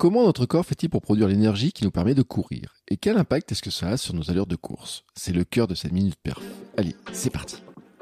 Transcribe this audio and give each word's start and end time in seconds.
Comment 0.00 0.22
notre 0.22 0.46
corps 0.46 0.64
fait-il 0.64 0.88
pour 0.88 1.02
produire 1.02 1.26
l'énergie 1.26 1.72
qui 1.72 1.82
nous 1.82 1.90
permet 1.90 2.14
de 2.14 2.22
courir? 2.22 2.76
Et 2.86 2.96
quel 2.96 3.18
impact 3.18 3.50
est-ce 3.50 3.62
que 3.62 3.72
ça 3.72 3.88
a 3.88 3.96
sur 3.96 4.14
nos 4.14 4.30
allures 4.30 4.46
de 4.46 4.54
course? 4.54 5.02
C'est 5.16 5.32
le 5.32 5.42
cœur 5.42 5.66
de 5.66 5.74
cette 5.74 5.90
minute 5.90 6.14
perf. 6.22 6.40
Allez, 6.76 6.94
c'est 7.10 7.30
parti 7.30 7.56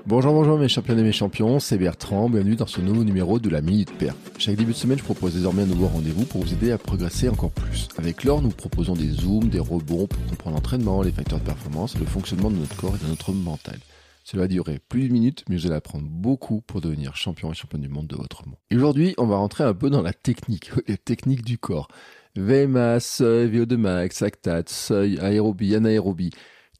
Bonjour, 0.04 0.34
bonjour 0.34 0.58
mes 0.58 0.68
champions 0.68 0.98
et 0.98 1.02
mes 1.02 1.10
champions, 1.10 1.58
c'est 1.58 1.78
Bertrand, 1.78 2.28
bienvenue 2.28 2.54
dans 2.54 2.66
ce 2.66 2.82
nouveau 2.82 3.02
numéro 3.02 3.38
de 3.38 3.48
la 3.48 3.62
Minute 3.62 3.96
Perf. 3.96 4.14
Chaque 4.36 4.56
début 4.56 4.72
de 4.72 4.76
semaine, 4.76 4.98
je 4.98 5.04
propose 5.04 5.32
désormais 5.32 5.62
un 5.62 5.66
nouveau 5.66 5.86
rendez-vous 5.86 6.26
pour 6.26 6.42
vous 6.42 6.52
aider 6.52 6.70
à 6.70 6.76
progresser 6.76 7.30
encore 7.30 7.50
plus. 7.50 7.88
Avec 7.96 8.24
l'or, 8.24 8.42
nous 8.42 8.50
proposons 8.50 8.92
des 8.92 9.08
zooms, 9.08 9.48
des 9.48 9.58
rebonds 9.58 10.06
pour 10.06 10.26
comprendre 10.26 10.56
l'entraînement, 10.56 11.00
les 11.00 11.12
facteurs 11.12 11.40
de 11.40 11.44
performance, 11.44 11.98
le 11.98 12.04
fonctionnement 12.04 12.50
de 12.50 12.56
notre 12.56 12.76
corps 12.76 12.94
et 12.94 13.02
de 13.02 13.08
notre 13.08 13.32
mental. 13.32 13.78
Cela 14.26 14.42
va 14.42 14.48
durer 14.48 14.80
plus 14.88 15.02
d'une 15.02 15.12
minute, 15.12 15.44
mais 15.48 15.54
vous 15.54 15.66
allez 15.66 15.76
apprendre 15.76 16.08
beaucoup 16.08 16.60
pour 16.60 16.80
devenir 16.80 17.14
champion 17.14 17.52
et 17.52 17.54
championne 17.54 17.82
du 17.82 17.88
monde 17.88 18.08
de 18.08 18.16
votre 18.16 18.44
monde. 18.44 18.56
Et 18.72 18.76
aujourd'hui, 18.76 19.14
on 19.18 19.26
va 19.26 19.36
rentrer 19.36 19.62
un 19.62 19.72
peu 19.72 19.88
dans 19.88 20.02
la 20.02 20.12
technique, 20.12 20.72
les 20.88 20.98
techniques 20.98 21.44
du 21.44 21.58
corps. 21.58 21.86
VMA, 22.34 22.98
seuil, 22.98 23.48
VO2 23.56 23.76
max, 23.76 24.22
lactate, 24.22 24.68
seuil, 24.68 25.20
aérobie, 25.20 25.76
anaérobie. 25.76 26.32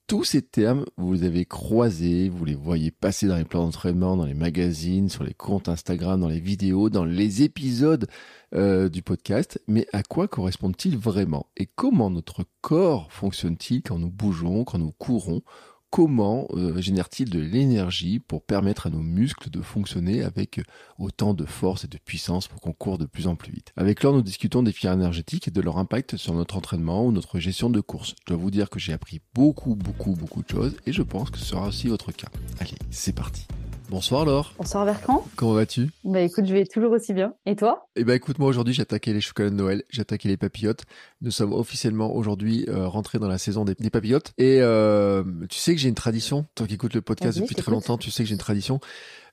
Tous 0.07 0.25
ces 0.25 0.41
termes, 0.41 0.83
vous 0.97 1.13
les 1.13 1.23
avez 1.23 1.45
croisés, 1.45 2.27
vous 2.27 2.43
les 2.43 2.53
voyez 2.53 2.91
passer 2.91 3.27
dans 3.27 3.37
les 3.37 3.45
plans 3.45 3.63
d'entraînement, 3.63 4.17
dans 4.17 4.25
les 4.25 4.33
magazines, 4.33 5.07
sur 5.07 5.23
les 5.23 5.33
comptes 5.33 5.69
Instagram, 5.69 6.19
dans 6.19 6.27
les 6.27 6.41
vidéos, 6.41 6.89
dans 6.89 7.05
les 7.05 7.43
épisodes 7.43 8.09
euh, 8.55 8.89
du 8.89 9.01
podcast. 9.01 9.57
Mais 9.69 9.87
à 9.93 10.03
quoi 10.03 10.27
correspondent-ils 10.27 10.97
vraiment? 10.97 11.47
Et 11.55 11.65
comment 11.65 12.09
notre 12.09 12.43
corps 12.59 13.09
fonctionne-t-il 13.09 13.83
quand 13.83 13.99
nous 13.99 14.11
bougeons, 14.11 14.65
quand 14.65 14.79
nous 14.79 14.91
courons? 14.91 15.43
Comment 15.89 16.47
euh, 16.51 16.79
génère-t-il 16.81 17.29
de 17.29 17.39
l'énergie 17.39 18.19
pour 18.19 18.43
permettre 18.43 18.87
à 18.87 18.89
nos 18.89 19.01
muscles 19.01 19.49
de 19.49 19.61
fonctionner 19.61 20.23
avec 20.23 20.61
autant 20.99 21.33
de 21.33 21.45
force 21.45 21.85
et 21.85 21.87
de 21.87 21.97
puissance 21.97 22.47
pour 22.47 22.61
qu'on 22.61 22.73
court 22.73 22.97
de 22.97 23.05
plus 23.05 23.27
en 23.27 23.35
plus 23.35 23.51
vite? 23.51 23.71
Avec 23.77 24.03
Laure, 24.03 24.13
nous 24.13 24.21
discutons 24.21 24.63
des 24.63 24.71
filières 24.71 24.93
énergétiques 24.93 25.47
et 25.47 25.51
de 25.51 25.61
leur 25.61 25.77
impact 25.77 26.17
sur 26.17 26.33
notre 26.33 26.57
entraînement 26.57 27.05
ou 27.05 27.11
notre 27.11 27.39
gestion 27.39 27.69
de 27.69 27.81
course. 27.81 28.15
Je 28.21 28.33
dois 28.33 28.41
vous 28.41 28.51
dire 28.51 28.69
que 28.69 28.79
j'ai 28.79 28.93
appris 28.93 29.21
beaucoup, 29.33 29.75
beaucoup, 29.75 30.13
beaucoup 30.13 30.43
de 30.43 30.49
choses 30.49 30.75
et 30.85 30.93
je 30.93 31.01
pense 31.01 31.29
que 31.29 31.37
ce 31.37 31.45
sera 31.45 31.67
aussi 31.67 31.87
votre 31.87 32.11
cas. 32.11 32.29
Allez, 32.59 32.77
c'est 32.91 33.15
parti. 33.15 33.47
Bonsoir 33.89 34.25
Laure. 34.25 34.53
Bonsoir 34.57 34.83
Bertrand. 34.85 35.25
Comment 35.37 35.53
vas-tu? 35.53 35.89
Bah 36.03 36.19
écoute, 36.19 36.45
je 36.45 36.53
vais 36.53 36.65
toujours 36.65 36.91
aussi 36.91 37.13
bien. 37.13 37.33
Et 37.45 37.55
toi? 37.55 37.87
Eh 37.95 38.03
bah 38.03 38.15
écoute, 38.15 38.37
moi 38.37 38.49
aujourd'hui 38.49 38.73
j'ai 38.73 38.81
attaqué 38.81 39.13
les 39.13 39.21
chocolats 39.21 39.49
de 39.49 39.55
Noël, 39.55 39.83
j'ai 39.89 40.01
attaqué 40.01 40.27
les 40.27 40.35
papillotes. 40.35 40.83
Nous 41.21 41.31
sommes 41.31 41.53
officiellement 41.53 42.13
aujourd'hui 42.13 42.65
euh, 42.67 42.85
rentrés 42.87 43.17
dans 43.17 43.29
la 43.29 43.37
saison 43.37 43.63
des, 43.63 43.75
des 43.75 43.89
papillotes. 43.89 44.33
Et 44.37 44.59
euh, 44.61 45.23
tu 45.49 45.57
sais 45.57 45.73
que 45.73 45.79
j'ai 45.79 45.87
une 45.87 45.95
tradition, 45.95 46.45
toi 46.55 46.67
qui 46.67 46.73
écoutes 46.73 46.95
le 46.95 47.01
podcast 47.01 47.39
depuis 47.39 47.55
très 47.55 47.71
longtemps, 47.71 47.97
tu 47.97 48.11
sais 48.11 48.23
que 48.23 48.27
j'ai 48.29 48.35
une 48.35 48.39
tradition. 48.39 48.81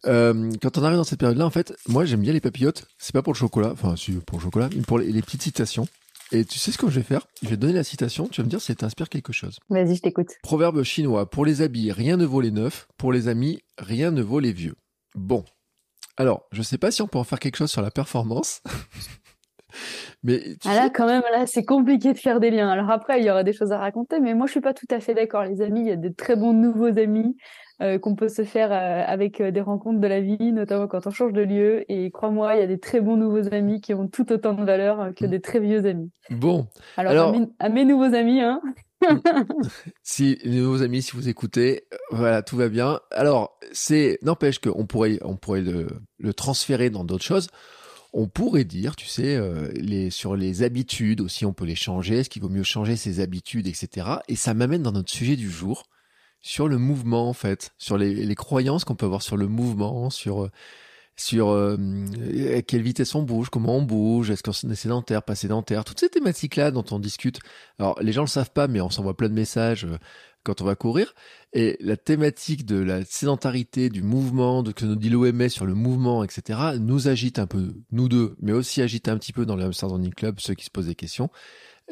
Euh, 0.06 0.52
quand 0.62 0.78
on 0.78 0.84
arrive 0.84 0.98
dans 0.98 1.05
cette 1.05 1.19
période-là, 1.19 1.47
en 1.47 1.50
fait, 1.50 1.75
moi 1.88 2.05
j'aime 2.05 2.20
bien 2.20 2.32
les 2.32 2.41
papillotes. 2.41 2.86
C'est 2.97 3.12
pas 3.12 3.22
pour 3.22 3.32
le 3.32 3.38
chocolat, 3.38 3.70
enfin 3.72 3.97
si 3.97 4.12
pour 4.12 4.38
le 4.38 4.44
chocolat, 4.44 4.69
mais 4.75 4.82
pour 4.82 5.00
les, 5.00 5.10
les 5.10 5.20
petites 5.22 5.42
citations. 5.42 5.88
Et 6.33 6.44
tu 6.44 6.58
sais 6.58 6.72
ce 6.72 6.78
que 6.78 6.89
je 6.89 6.97
vais 6.97 7.03
faire? 7.03 7.27
Je 7.42 7.48
vais 7.48 7.56
te 7.56 7.61
donner 7.61 7.75
la 7.75 7.84
citation, 7.84 8.26
tu 8.28 8.41
vas 8.41 8.44
me 8.44 8.50
dire 8.50 8.60
si 8.60 8.66
ça 8.69 8.75
t'inspire 8.75 9.09
quelque 9.09 9.32
chose. 9.32 9.59
Vas-y, 9.69 9.97
je 9.97 10.03
t'écoute. 10.03 10.28
Proverbe 10.43 10.82
chinois, 10.82 11.28
pour 11.28 11.44
les 11.44 11.62
habits, 11.62 11.93
rien 11.93 12.16
ne 12.16 12.25
vaut 12.25 12.41
les 12.41 12.50
neufs, 12.50 12.88
pour 12.97 13.12
les 13.12 13.28
amis, 13.28 13.62
rien 13.78 14.10
ne 14.10 14.22
vaut 14.22 14.41
les 14.41 14.53
vieux. 14.53 14.75
Bon. 15.15 15.44
Alors, 16.16 16.47
je 16.53 16.62
sais 16.62 16.78
pas 16.78 16.91
si 16.91 17.03
on 17.03 17.06
peut 17.06 17.19
en 17.19 17.25
faire 17.25 17.41
quelque 17.41 17.56
chose 17.56 17.71
sur 17.71 17.82
la 17.82 17.91
performance. 17.91 18.62
mais 20.22 20.56
ah 20.65 20.75
là, 20.75 20.91
quand 20.91 21.06
même, 21.06 21.22
là, 21.32 21.47
c'est 21.47 21.65
compliqué 21.65 22.12
de 22.12 22.19
faire 22.19 22.41
des 22.41 22.50
liens. 22.50 22.71
Alors 22.71 22.91
après, 22.91 23.21
il 23.21 23.27
y 23.27 23.31
aura 23.31 23.44
des 23.44 23.53
choses 23.53 23.72
à 23.72 23.78
raconter, 23.78 24.21
mais 24.21 24.34
moi, 24.34 24.47
je 24.47 24.53
suis 24.53 24.60
pas 24.60 24.75
tout 24.75 24.87
à 24.91 25.00
fait 25.00 25.15
d'accord. 25.15 25.44
Les 25.44 25.60
amis, 25.60 25.81
il 25.81 25.87
y 25.88 25.93
a 25.93 25.97
de 25.97 26.09
très 26.09 26.37
bons 26.37 26.53
nouveaux 26.53 26.98
amis 26.98 27.37
euh, 27.82 27.98
qu'on 27.98 28.14
peut 28.14 28.28
se 28.28 28.44
faire 28.44 28.72
euh, 28.72 29.02
avec 29.06 29.40
euh, 29.40 29.50
des 29.50 29.60
rencontres 29.60 30.00
de 30.00 30.06
la 30.06 30.20
vie, 30.20 30.52
notamment 30.52 30.86
quand 30.86 31.06
on 31.06 31.10
change 31.10 31.32
de 31.32 31.42
lieu. 31.42 31.84
Et 31.90 32.10
crois-moi, 32.10 32.54
il 32.54 32.60
y 32.60 32.62
a 32.62 32.66
des 32.66 32.78
très 32.78 33.00
bons 33.00 33.16
nouveaux 33.16 33.52
amis 33.52 33.80
qui 33.80 33.94
ont 33.94 34.08
tout 34.08 34.32
autant 34.32 34.54
de 34.54 34.64
valeur 34.64 35.12
que 35.14 35.26
des 35.26 35.40
très 35.40 35.60
vieux 35.60 35.84
amis. 35.86 36.10
Bon. 36.30 36.66
Alors, 36.96 37.12
Alors... 37.12 37.28
À, 37.28 37.38
mes, 37.38 37.46
à, 37.58 37.68
mes, 37.68 37.84
nouveaux 37.84 38.14
amis, 38.14 38.40
hein. 38.40 38.60
si 40.02 40.38
les 40.44 40.60
nouveaux 40.60 40.82
amis, 40.82 41.02
si 41.02 41.12
vous 41.12 41.28
écoutez, 41.28 41.84
voilà, 42.10 42.42
tout 42.42 42.56
va 42.56 42.68
bien. 42.68 43.00
Alors, 43.10 43.58
c'est 43.72 44.18
n'empêche 44.22 44.58
qu'on 44.58 44.86
pourrait, 44.86 45.18
on 45.22 45.36
pourrait 45.36 45.60
le, 45.60 45.86
le 46.18 46.34
transférer 46.34 46.91
dans 46.91 47.04
d'autres 47.04 47.24
choses. 47.24 47.48
On 48.16 48.28
pourrait 48.28 48.64
dire, 48.64 48.94
tu 48.94 49.08
sais, 49.08 49.34
euh, 49.34 49.72
les, 49.74 50.08
sur 50.08 50.36
les 50.36 50.62
habitudes 50.62 51.20
aussi, 51.20 51.44
on 51.44 51.52
peut 51.52 51.64
les 51.64 51.74
changer. 51.74 52.18
Est-ce 52.18 52.30
qu'il 52.30 52.42
vaut 52.42 52.48
mieux 52.48 52.62
changer 52.62 52.94
ses 52.94 53.18
habitudes, 53.18 53.66
etc. 53.66 54.06
Et 54.28 54.36
ça 54.36 54.54
m'amène 54.54 54.82
dans 54.82 54.92
notre 54.92 55.10
sujet 55.10 55.34
du 55.34 55.50
jour, 55.50 55.82
sur 56.47 56.69
le 56.69 56.77
mouvement 56.77 57.31
en 57.31 57.32
fait, 57.32 57.72
sur 57.78 57.97
les, 57.97 58.15
les 58.15 58.34
croyances 58.34 58.84
qu'on 58.84 58.94
peut 58.94 59.06
avoir 59.06 59.22
sur 59.22 59.38
le 59.38 59.49
mouvement, 59.49 60.10
sur 60.10 60.50
sur 61.16 61.49
euh, 61.49 61.77
à 62.55 62.60
quelle 62.60 62.82
vitesse 62.82 63.15
on 63.15 63.22
bouge, 63.22 63.49
comment 63.49 63.77
on 63.77 63.82
bouge, 63.82 64.31
est-ce 64.31 64.43
qu'on 64.43 64.71
est 64.71 64.75
sédentaire, 64.75 65.22
pas 65.22 65.34
sédentaire, 65.34 65.84
toutes 65.84 66.00
ces 66.00 66.10
thématiques-là 66.10 66.71
dont 66.71 66.84
on 66.91 66.99
discute. 66.99 67.38
Alors 67.78 67.99
les 68.03 68.12
gens 68.12 68.22
le 68.22 68.28
savent 68.28 68.50
pas, 68.50 68.69
mais 68.69 68.83
on 68.83 68.91
s'envoie 68.91 69.16
plein 69.16 69.31
de 69.31 69.34
messages 69.34 69.87
euh, 69.87 69.97
quand 70.43 70.60
on 70.60 70.66
va 70.66 70.75
courir. 70.75 71.15
Et 71.54 71.78
la 71.81 71.97
thématique 71.97 72.66
de 72.66 72.77
la 72.77 73.06
sédentarité, 73.06 73.88
du 73.88 74.03
mouvement, 74.03 74.62
de 74.62 74.72
que 74.72 74.84
nous 74.84 74.97
dit 74.97 75.09
l'OMS 75.09 75.49
sur 75.49 75.65
le 75.65 75.75
mouvement, 75.75 76.25
etc., 76.25 76.59
nous 76.78 77.09
agite 77.09 77.38
un 77.38 77.47
peu, 77.47 77.75
nous 77.91 78.10
deux, 78.10 78.37
mais 78.43 78.53
aussi 78.53 78.83
agite 78.83 79.09
un 79.09 79.16
petit 79.16 79.33
peu 79.33 79.47
dans 79.47 79.56
le 79.56 79.65
Hamster 79.65 79.88
Club, 80.15 80.41
ceux 80.41 80.53
qui 80.53 80.66
se 80.66 80.71
posent 80.71 80.88
des 80.88 80.94
questions. 80.94 81.31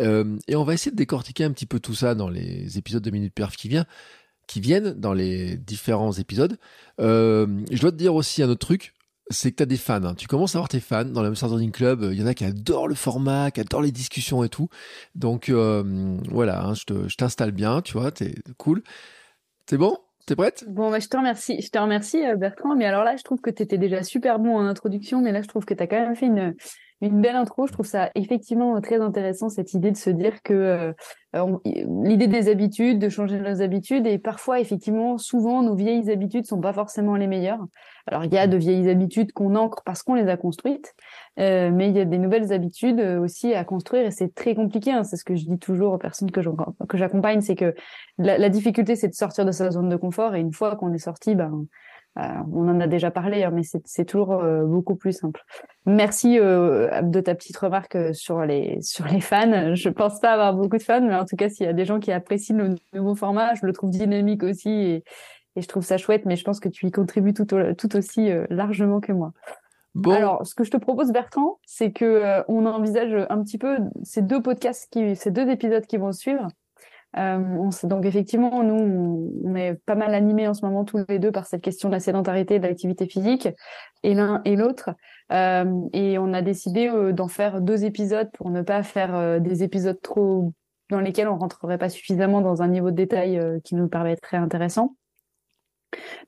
Euh, 0.00 0.38
et 0.48 0.56
on 0.56 0.64
va 0.64 0.74
essayer 0.74 0.90
de 0.90 0.96
décortiquer 0.96 1.44
un 1.44 1.52
petit 1.52 1.66
peu 1.66 1.78
tout 1.80 1.94
ça 1.94 2.14
dans 2.14 2.28
les 2.28 2.78
épisodes 2.78 3.02
de 3.02 3.10
Minute 3.10 3.34
Perf 3.34 3.56
qui 3.56 3.68
viennent 3.68 3.86
qui 4.46 4.60
viennent 4.60 4.92
dans 4.92 5.12
les 5.12 5.56
différents 5.56 6.12
épisodes. 6.12 6.58
Euh, 7.00 7.46
je 7.70 7.80
dois 7.80 7.92
te 7.92 7.96
dire 7.96 8.14
aussi 8.14 8.42
un 8.42 8.48
autre 8.48 8.66
truc, 8.66 8.94
c'est 9.30 9.50
que 9.50 9.56
tu 9.56 9.62
as 9.62 9.66
des 9.66 9.76
fans. 9.76 10.02
Hein. 10.04 10.14
Tu 10.14 10.26
commences 10.26 10.54
à 10.54 10.58
avoir 10.58 10.68
tes 10.68 10.80
fans 10.80 11.04
dans 11.04 11.22
Running 11.22 11.70
Club. 11.70 12.08
Il 12.12 12.20
y 12.20 12.22
en 12.22 12.26
a 12.26 12.34
qui 12.34 12.44
adorent 12.44 12.88
le 12.88 12.94
format, 12.94 13.50
qui 13.50 13.60
adorent 13.60 13.82
les 13.82 13.92
discussions 13.92 14.44
et 14.44 14.48
tout. 14.48 14.68
Donc 15.14 15.48
euh, 15.48 16.18
voilà, 16.28 16.64
hein, 16.64 16.74
je 16.74 17.16
t'installe 17.16 17.52
bien, 17.52 17.80
tu 17.80 17.94
vois, 17.94 18.10
t'es 18.10 18.34
cool. 18.58 18.82
C'est 19.68 19.78
bon? 19.78 19.96
T'es 20.26 20.36
prête? 20.36 20.64
Bon, 20.68 20.90
bah, 20.90 21.00
je 21.00 21.08
te 21.08 21.16
remercie. 21.16 21.60
Je 21.60 21.68
te 21.68 21.78
remercie, 21.78 22.24
euh, 22.24 22.36
Bertrand. 22.36 22.76
Mais 22.76 22.84
alors 22.84 23.02
là, 23.02 23.16
je 23.16 23.22
trouve 23.22 23.40
que 23.40 23.50
tu 23.50 23.62
étais 23.62 23.78
déjà 23.78 24.02
super 24.02 24.38
bon 24.38 24.56
en 24.56 24.66
introduction. 24.66 25.20
Mais 25.20 25.32
là, 25.32 25.42
je 25.42 25.48
trouve 25.48 25.64
que 25.64 25.74
tu 25.74 25.82
as 25.82 25.86
quand 25.86 26.00
même 26.00 26.14
fait 26.14 26.26
une, 26.26 26.54
une 27.02 27.20
belle 27.20 27.36
intro. 27.36 27.66
Je 27.66 27.72
trouve 27.72 27.86
ça 27.86 28.10
effectivement 28.14 28.80
très 28.80 29.00
intéressant, 29.00 29.48
cette 29.48 29.74
idée 29.74 29.90
de 29.90 29.96
se 29.96 30.08
dire 30.08 30.40
que 30.42 30.94
euh, 31.34 31.56
l'idée 32.04 32.28
des 32.28 32.48
habitudes, 32.48 32.98
de 32.98 33.08
changer 33.08 33.40
nos 33.40 33.60
habitudes, 33.60 34.06
et 34.06 34.18
parfois, 34.18 34.60
effectivement, 34.60 35.18
souvent, 35.18 35.62
nos 35.62 35.74
vieilles 35.74 36.10
habitudes 36.10 36.46
sont 36.46 36.60
pas 36.60 36.72
forcément 36.72 37.16
les 37.16 37.26
meilleures. 37.26 37.64
Alors, 38.06 38.24
il 38.24 38.32
y 38.32 38.38
a 38.38 38.46
de 38.46 38.56
vieilles 38.56 38.88
habitudes 38.88 39.32
qu'on 39.32 39.56
ancre 39.56 39.82
parce 39.84 40.02
qu'on 40.02 40.14
les 40.14 40.28
a 40.28 40.36
construites, 40.36 40.94
euh, 41.38 41.70
mais 41.72 41.88
il 41.88 41.96
y 41.96 42.00
a 42.00 42.04
des 42.04 42.18
nouvelles 42.18 42.52
habitudes 42.52 43.00
aussi 43.00 43.52
à 43.54 43.64
construire, 43.64 44.06
et 44.06 44.10
c'est 44.10 44.34
très 44.34 44.54
compliqué. 44.54 44.92
Hein. 44.92 45.04
C'est 45.04 45.16
ce 45.16 45.24
que 45.24 45.34
je 45.34 45.44
dis 45.44 45.58
toujours 45.58 45.94
aux 45.94 45.98
personnes 45.98 46.30
que 46.30 46.40
j'accompagne, 46.94 47.40
c'est 47.40 47.56
que 47.56 47.74
la, 48.18 48.38
la 48.38 48.48
difficulté, 48.48 48.94
c'est 48.96 49.08
de 49.08 49.14
sortir 49.14 49.44
de 49.44 49.52
sa 49.52 49.70
zone 49.70 49.88
de 49.88 49.96
confort, 49.96 50.34
et 50.34 50.40
une 50.40 50.52
fois 50.52 50.76
qu'on 50.76 50.92
est 50.92 50.98
sorti, 50.98 51.34
ben 51.34 51.52
euh, 51.52 51.66
on 52.16 52.68
en 52.68 52.80
a 52.80 52.86
déjà 52.86 53.10
parlé, 53.10 53.42
hein, 53.42 53.50
mais 53.52 53.62
c'est 53.62 54.04
toujours 54.04 54.32
euh, 54.32 54.64
beaucoup 54.64 54.96
plus 54.96 55.12
simple. 55.12 55.42
Merci 55.86 56.38
euh, 56.38 57.00
de 57.02 57.20
ta 57.20 57.34
petite 57.34 57.56
remarque 57.56 58.14
sur 58.14 58.44
les 58.44 58.80
sur 58.82 59.06
les 59.06 59.20
fans. 59.20 59.74
Je 59.74 59.88
pense 59.88 60.20
pas 60.20 60.32
avoir 60.32 60.54
beaucoup 60.54 60.76
de 60.76 60.82
fans, 60.82 61.00
mais 61.00 61.14
en 61.14 61.24
tout 61.24 61.36
cas, 61.36 61.48
s'il 61.48 61.66
y 61.66 61.68
a 61.68 61.72
des 61.72 61.84
gens 61.84 62.00
qui 62.00 62.12
apprécient 62.12 62.56
le 62.56 62.74
nouveau 62.92 63.14
format, 63.14 63.54
je 63.54 63.64
le 63.64 63.72
trouve 63.72 63.90
dynamique 63.90 64.42
aussi 64.42 64.70
et, 64.70 65.04
et 65.56 65.62
je 65.62 65.68
trouve 65.68 65.84
ça 65.84 65.96
chouette. 65.96 66.26
Mais 66.26 66.36
je 66.36 66.44
pense 66.44 66.60
que 66.60 66.68
tu 66.68 66.86
y 66.86 66.90
contribues 66.90 67.34
tout, 67.34 67.46
tout 67.46 67.96
aussi 67.96 68.30
largement 68.50 69.00
que 69.00 69.12
moi. 69.12 69.32
Bon. 69.94 70.12
Alors, 70.12 70.46
ce 70.46 70.54
que 70.54 70.64
je 70.64 70.70
te 70.70 70.78
propose, 70.78 71.12
Bertrand, 71.12 71.58
c'est 71.66 71.92
que 71.92 72.42
on 72.48 72.64
envisage 72.66 73.14
un 73.28 73.42
petit 73.42 73.58
peu 73.58 73.76
ces 74.02 74.22
deux 74.22 74.40
podcasts, 74.40 74.90
qui, 74.90 75.16
ces 75.16 75.30
deux 75.30 75.48
épisodes 75.48 75.84
qui 75.86 75.96
vont 75.96 76.12
suivre. 76.12 76.48
Euh, 77.18 77.70
donc 77.84 78.06
effectivement, 78.06 78.62
nous, 78.62 79.40
on 79.44 79.54
est 79.54 79.74
pas 79.86 79.94
mal 79.94 80.14
animés 80.14 80.48
en 80.48 80.54
ce 80.54 80.64
moment 80.64 80.84
tous 80.84 81.04
les 81.08 81.18
deux 81.18 81.32
par 81.32 81.46
cette 81.46 81.62
question 81.62 81.88
de 81.88 81.94
la 81.94 82.00
sédentarité 82.00 82.54
et 82.54 82.58
de 82.58 82.66
l'activité 82.66 83.06
physique, 83.06 83.48
et 84.02 84.14
l'un 84.14 84.40
et 84.44 84.56
l'autre. 84.56 84.90
Euh, 85.32 85.64
et 85.92 86.18
on 86.18 86.32
a 86.32 86.42
décidé 86.42 86.88
euh, 86.88 87.12
d'en 87.12 87.28
faire 87.28 87.60
deux 87.60 87.84
épisodes 87.84 88.30
pour 88.32 88.50
ne 88.50 88.62
pas 88.62 88.82
faire 88.82 89.40
des 89.40 89.62
épisodes 89.62 90.00
trop 90.00 90.52
dans 90.90 91.00
lesquels 91.00 91.28
on 91.28 91.38
rentrerait 91.38 91.78
pas 91.78 91.88
suffisamment 91.88 92.40
dans 92.40 92.62
un 92.62 92.68
niveau 92.68 92.90
de 92.90 92.96
détail 92.96 93.40
qui 93.64 93.74
nous 93.74 93.88
paraîtrait 93.88 94.36
intéressant. 94.36 94.94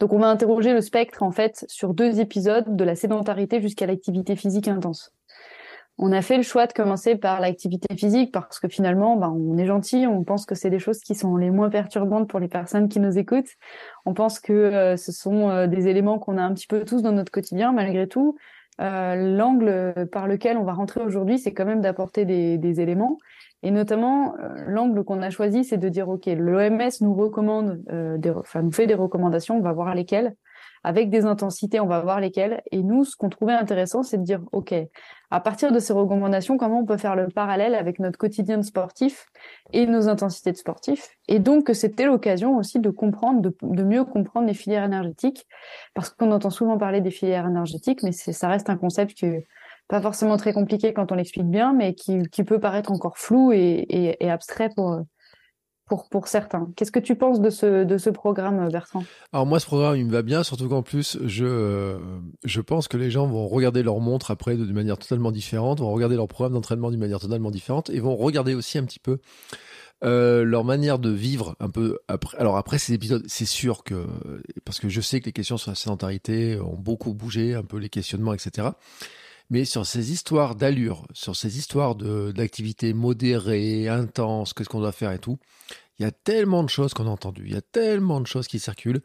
Donc 0.01 0.13
on 0.13 0.19
va 0.19 0.29
interroger 0.29 0.73
le 0.73 0.81
spectre 0.81 1.23
en 1.23 1.33
fait 1.33 1.65
sur 1.69 1.95
deux 1.95 2.21
épisodes 2.21 2.77
de 2.77 2.85
la 2.85 2.95
sédentarité 2.95 3.61
jusqu'à 3.61 3.87
l'activité 3.87 4.37
physique 4.37 4.69
intense. 4.69 5.13
On 5.97 6.11
a 6.11 6.23
fait 6.23 6.37
le 6.37 6.43
choix 6.43 6.67
de 6.67 6.73
commencer 6.73 7.15
par 7.15 7.41
l'activité 7.41 7.95
physique 7.95 8.33
parce 8.33 8.59
que 8.59 8.69
finalement, 8.69 9.17
ben, 9.17 9.29
on 9.31 9.57
est 9.59 9.67
gentil, 9.67 10.07
on 10.09 10.25
pense 10.25 10.45
que 10.45 10.57
c'est 10.57 10.71
des 10.71 10.81
choses 10.81 10.99
qui 10.99 11.15
sont 11.15 11.37
les 11.37 11.51
moins 11.51 11.71
perturbantes 11.71 12.29
pour 12.29 12.41
les 12.41 12.49
personnes 12.49 12.89
qui 12.89 12.99
nous 12.99 13.17
écoutent. 13.17 13.51
On 14.05 14.13
pense 14.13 14.41
que 14.41 14.53
euh, 14.53 14.97
ce 14.97 15.13
sont 15.13 15.51
euh, 15.51 15.67
des 15.69 15.87
éléments 15.87 16.19
qu'on 16.19 16.37
a 16.37 16.43
un 16.43 16.53
petit 16.53 16.67
peu 16.67 16.85
tous 16.85 17.03
dans 17.03 17.13
notre 17.13 17.31
quotidien 17.31 17.73
malgré 17.73 18.09
tout. 18.09 18.37
Euh, 18.81 19.15
l'angle 19.15 20.09
par 20.11 20.27
lequel 20.27 20.57
on 20.57 20.65
va 20.65 20.73
rentrer 20.73 21.01
aujourd'hui, 21.01 21.39
c'est 21.39 21.55
quand 21.55 21.65
même 21.65 21.81
d'apporter 21.81 22.25
des, 22.25 22.59
des, 22.59 22.81
éléments. 22.81 23.19
Et 23.63 23.71
notamment, 23.71 24.35
l'angle 24.67 25.05
qu'on 25.05 25.23
a 25.23 25.31
choisi, 25.31 25.63
c'est 25.63 25.79
de 25.79 25.89
dire, 25.89 26.09
OK, 26.09 26.27
l'OMS 26.27 26.91
nous 27.01 27.15
recommande, 27.15 27.81
enfin, 28.37 28.63
nous 28.63 28.73
fait 28.73 28.89
des 28.89 28.95
recommandations, 28.95 29.57
on 29.57 29.63
va 29.63 29.73
voir 29.73 29.95
lesquelles 29.95 30.35
avec 30.85 31.09
des 31.09 31.25
intensités, 31.25 31.81
on 31.81 31.87
va 31.87 32.01
voir 32.01 32.21
lesquelles. 32.21 32.63
Et 32.71 32.83
nous, 32.83 33.05
ce 33.05 33.17
qu'on 33.17 33.31
trouvait 33.31 33.55
intéressant, 33.55 34.03
c'est 34.03 34.19
de 34.19 34.23
dire, 34.23 34.43
OK, 34.53 34.75
à 35.31 35.41
partir 35.41 35.73
de 35.73 35.79
ces 35.79 35.95
recommandations, 35.95 36.59
comment 36.59 36.81
on 36.81 36.85
peut 36.85 36.99
faire 36.99 37.17
le 37.17 37.29
parallèle 37.29 37.75
avec 37.75 37.99
notre 37.99 38.19
quotidien 38.19 38.59
de 38.59 38.63
sportif 38.63 39.27
et 39.73 39.87
nos 39.87 40.09
intensités 40.09 40.53
de 40.53 40.59
sportif? 40.59 41.17
Et 41.27 41.39
donc, 41.39 41.71
c'était 41.73 42.05
l'occasion 42.05 42.57
aussi 42.59 42.79
de 42.79 42.91
comprendre, 42.91 43.41
de, 43.41 43.83
mieux 43.83 44.05
comprendre 44.05 44.47
les 44.47 44.55
filières 44.55 44.85
énergétiques, 44.85 45.47
parce 45.95 46.11
qu'on 46.11 46.31
entend 46.31 46.51
souvent 46.51 46.77
parler 46.77 47.01
des 47.01 47.11
filières 47.11 47.47
énergétiques, 47.47 48.03
mais 48.03 48.13
ça 48.13 48.49
reste 48.49 48.69
un 48.69 48.77
concept 48.77 49.15
qui 49.15 49.25
est 49.25 49.47
pas 49.89 50.01
forcément 50.01 50.37
très 50.37 50.53
compliqué 50.53 50.93
quand 50.93 51.13
on 51.13 51.15
l'explique 51.15 51.49
bien, 51.49 51.73
mais 51.73 51.95
qui, 51.95 52.45
peut 52.45 52.61
paraître 52.61 52.93
encore 52.93 53.17
flou 53.17 53.53
et, 53.53 53.87
et 53.89 54.31
abstrait 54.31 54.69
pour, 54.75 55.03
pour, 55.97 56.29
certains. 56.29 56.69
Qu'est-ce 56.77 56.93
que 56.93 57.01
tu 57.01 57.15
penses 57.15 57.41
de 57.41 57.51
ce, 57.51 57.85
de 57.85 57.99
ce 57.99 58.11
programme, 58.11 58.69
Bertrand? 58.71 59.05
Alors 59.33 59.47
moi, 59.47 59.61
ce 59.61 59.67
programme, 59.67 59.97
il 59.97 60.07
me 60.07 60.13
va 60.13 60.23
bien, 60.23 60.43
surtout 60.43 60.69
qu'en 60.69 60.83
plus, 60.83 61.19
je, 61.25 61.99
je 62.45 62.61
pense 62.61 62.89
que 62.89 62.97
les 62.97 63.11
gens 63.11 63.27
vont 63.27 63.47
regarder 63.49 63.83
leur 63.83 64.01
montre 64.01 64.31
après 64.31 64.57
de, 64.57 64.73
manière 64.73 64.99
totalement 64.99 65.33
différente, 65.33 65.81
vont 65.81 65.93
regarder 65.93 66.17
leur 66.17 66.29
programme 66.29 66.55
d'entraînement 66.55 66.91
d'une 66.91 67.01
manière 67.01 67.21
totalement 67.21 67.51
différente, 67.51 67.91
et 67.91 68.01
vont 68.01 68.17
regarder 68.17 68.55
aussi 68.55 68.79
un 68.79 68.85
petit 68.85 68.99
peu 68.99 69.19
euh, 70.05 70.45
leur 70.45 70.65
manière 70.65 70.99
de 70.99 71.11
vivre 71.11 71.57
un 71.61 71.71
peu 71.71 71.99
après. 72.09 72.37
Alors 72.39 72.57
après 72.57 72.79
ces 72.79 72.93
épisodes, 72.93 73.25
c'est 73.27 73.47
sûr 73.47 73.85
que 73.85 74.07
parce 74.65 74.81
que 74.81 74.89
je 74.89 75.01
sais 75.01 75.21
que 75.21 75.27
les 75.27 75.33
questions 75.33 75.57
sur 75.57 75.71
la 75.71 75.77
sédentarité 75.77 76.61
ont 76.61 76.77
beaucoup 76.77 77.15
bougé, 77.15 77.55
un 77.55 77.63
peu 77.63 77.79
les 77.79 77.89
questionnements, 77.89 78.35
etc. 78.35 78.69
Mais 79.51 79.65
sur 79.65 79.87
ces 79.87 80.11
histoires 80.13 80.55
d'allure, 80.55 81.07
sur 81.13 81.37
ces 81.37 81.59
histoires 81.59 81.95
d'activité 81.95 82.95
modérée, 82.95 83.89
intense, 83.89 84.53
qu'est-ce 84.55 84.69
qu'on 84.69 84.81
doit 84.81 84.93
faire 84.93 85.13
et 85.13 85.19
tout, 85.19 85.39
il 85.99 86.03
y 86.03 86.07
a 86.07 86.11
tellement 86.11 86.63
de 86.63 86.69
choses 86.69 86.95
qu'on 86.95 87.07
a 87.07 87.11
entendues, 87.11 87.45
il 87.47 87.55
y 87.55 87.57
a 87.57 87.63
tellement 87.63 88.21
de 88.21 88.27
choses 88.27 88.49
qui 88.49 88.59
circulent 88.59 89.03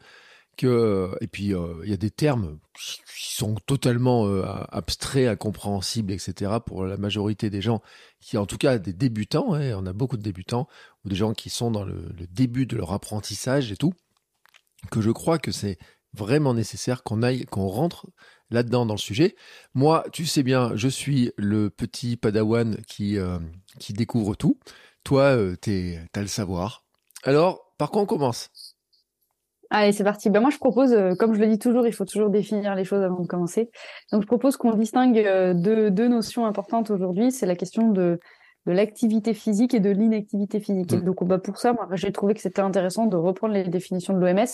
que 0.56 1.16
et 1.20 1.26
puis 1.26 1.54
euh, 1.54 1.80
il 1.84 1.90
y 1.90 1.94
a 1.94 1.96
des 1.96 2.10
termes 2.10 2.58
qui 2.74 3.34
sont 3.34 3.54
totalement 3.66 4.26
euh, 4.26 4.44
abstraits, 4.70 5.28
incompréhensibles, 5.28 6.12
etc. 6.12 6.52
pour 6.64 6.84
la 6.84 6.96
majorité 6.96 7.50
des 7.50 7.62
gens 7.62 7.80
qui, 8.20 8.36
en 8.36 8.46
tout 8.46 8.58
cas, 8.58 8.78
des 8.78 8.92
débutants, 8.92 9.54
hein, 9.54 9.74
on 9.76 9.86
a 9.86 9.92
beaucoup 9.92 10.16
de 10.16 10.22
débutants 10.22 10.68
ou 11.04 11.08
des 11.08 11.16
gens 11.16 11.32
qui 11.32 11.50
sont 11.50 11.70
dans 11.70 11.84
le, 11.84 12.10
début 12.30 12.66
de 12.66 12.76
leur 12.76 12.92
apprentissage 12.92 13.72
et 13.72 13.76
tout, 13.76 13.94
que 14.90 15.00
je 15.00 15.10
crois 15.10 15.38
que 15.38 15.52
c'est 15.52 15.78
vraiment 16.12 16.54
nécessaire 16.54 17.02
qu'on 17.02 17.22
aille, 17.22 17.46
qu'on 17.46 17.68
rentre 17.68 18.06
là-dedans 18.50 18.84
dans 18.84 18.94
le 18.94 18.98
sujet. 18.98 19.36
Moi, 19.74 20.04
tu 20.12 20.26
sais 20.26 20.42
bien, 20.42 20.72
je 20.74 20.88
suis 20.88 21.32
le 21.36 21.70
petit 21.70 22.16
padawan 22.16 22.76
qui, 22.86 23.16
euh, 23.16 23.38
qui 23.78 23.92
découvre 23.92 24.34
tout. 24.34 24.58
Toi, 25.04 25.36
euh, 25.36 25.56
tu 25.60 25.96
as 26.14 26.20
le 26.20 26.26
savoir. 26.26 26.84
Alors, 27.24 27.72
par 27.78 27.90
quoi 27.90 28.02
on 28.02 28.06
commence? 28.06 28.50
Allez, 29.70 29.92
c'est 29.92 30.04
parti. 30.04 30.30
Ben 30.30 30.40
moi, 30.40 30.50
je 30.50 30.58
propose, 30.58 30.92
euh, 30.92 31.14
comme 31.14 31.34
je 31.34 31.40
le 31.40 31.46
dis 31.46 31.58
toujours, 31.58 31.86
il 31.86 31.92
faut 31.92 32.04
toujours 32.04 32.30
définir 32.30 32.74
les 32.74 32.84
choses 32.84 33.02
avant 33.02 33.20
de 33.20 33.26
commencer. 33.26 33.70
Donc, 34.12 34.22
je 34.22 34.26
propose 34.26 34.56
qu'on 34.56 34.74
distingue 34.74 35.22
deux, 35.54 35.90
deux 35.90 36.08
notions 36.08 36.44
importantes 36.44 36.90
aujourd'hui. 36.90 37.30
C'est 37.30 37.46
la 37.46 37.54
question 37.54 37.90
de, 37.90 38.18
de 38.66 38.72
l'activité 38.72 39.34
physique 39.34 39.74
et 39.74 39.80
de 39.80 39.90
l'inactivité 39.90 40.60
physique. 40.60 40.92
Mm. 40.92 41.04
donc, 41.04 41.24
bah, 41.24 41.38
pour 41.38 41.58
ça, 41.58 41.72
moi, 41.72 41.88
j'ai 41.92 42.12
trouvé 42.12 42.34
que 42.34 42.40
c'était 42.40 42.62
intéressant 42.62 43.06
de 43.06 43.16
reprendre 43.16 43.54
les 43.54 43.64
définitions 43.64 44.14
de 44.14 44.18
l'OMS. 44.18 44.46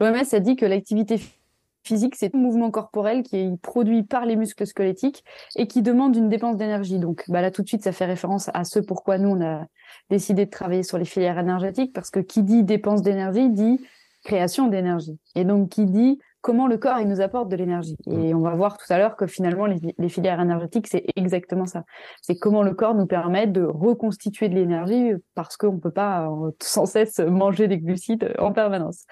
L'OMS 0.00 0.24
a 0.32 0.40
dit 0.40 0.56
que 0.56 0.66
l'activité 0.66 1.18
physique, 1.18 1.40
c'est 1.84 2.34
un 2.34 2.38
mouvement 2.38 2.70
corporel 2.70 3.22
qui 3.22 3.36
est 3.36 3.60
produit 3.60 4.02
par 4.02 4.26
les 4.26 4.36
muscles 4.36 4.66
squelettiques 4.66 5.24
et 5.56 5.66
qui 5.66 5.82
demande 5.82 6.16
une 6.16 6.28
dépense 6.28 6.56
d'énergie. 6.56 6.98
Donc 6.98 7.24
bah 7.28 7.42
là, 7.42 7.50
tout 7.50 7.62
de 7.62 7.68
suite, 7.68 7.82
ça 7.82 7.92
fait 7.92 8.06
référence 8.06 8.50
à 8.54 8.64
ce 8.64 8.78
pourquoi 8.78 9.18
nous, 9.18 9.30
on 9.30 9.44
a 9.44 9.66
décidé 10.10 10.46
de 10.46 10.50
travailler 10.50 10.82
sur 10.82 10.98
les 10.98 11.04
filières 11.04 11.38
énergétiques, 11.38 11.92
parce 11.92 12.10
que 12.10 12.20
qui 12.20 12.42
dit 12.42 12.64
dépense 12.64 13.02
d'énergie 13.02 13.50
dit 13.50 13.80
création 14.24 14.68
d'énergie. 14.68 15.18
Et 15.34 15.44
donc, 15.44 15.68
qui 15.68 15.84
dit 15.84 16.18
comment 16.44 16.66
le 16.66 16.76
corps, 16.76 16.98
il 17.00 17.08
nous 17.08 17.22
apporte 17.22 17.48
de 17.48 17.56
l'énergie. 17.56 17.96
Et 18.06 18.34
on 18.34 18.40
va 18.40 18.54
voir 18.54 18.76
tout 18.76 18.90
à 18.90 18.98
l'heure 18.98 19.16
que 19.16 19.26
finalement, 19.26 19.66
les, 19.66 20.08
filières 20.10 20.40
énergétiques, 20.40 20.86
c'est 20.88 21.06
exactement 21.16 21.64
ça. 21.64 21.84
C'est 22.20 22.36
comment 22.36 22.62
le 22.62 22.74
corps 22.74 22.94
nous 22.94 23.06
permet 23.06 23.46
de 23.46 23.62
reconstituer 23.62 24.50
de 24.50 24.54
l'énergie 24.54 25.12
parce 25.34 25.56
qu'on 25.56 25.72
ne 25.72 25.80
peut 25.80 25.90
pas 25.90 26.28
euh, 26.28 26.50
sans 26.60 26.84
cesse 26.84 27.18
manger 27.18 27.66
des 27.66 27.78
glucides 27.78 28.34
en 28.38 28.52
permanence. 28.52 29.06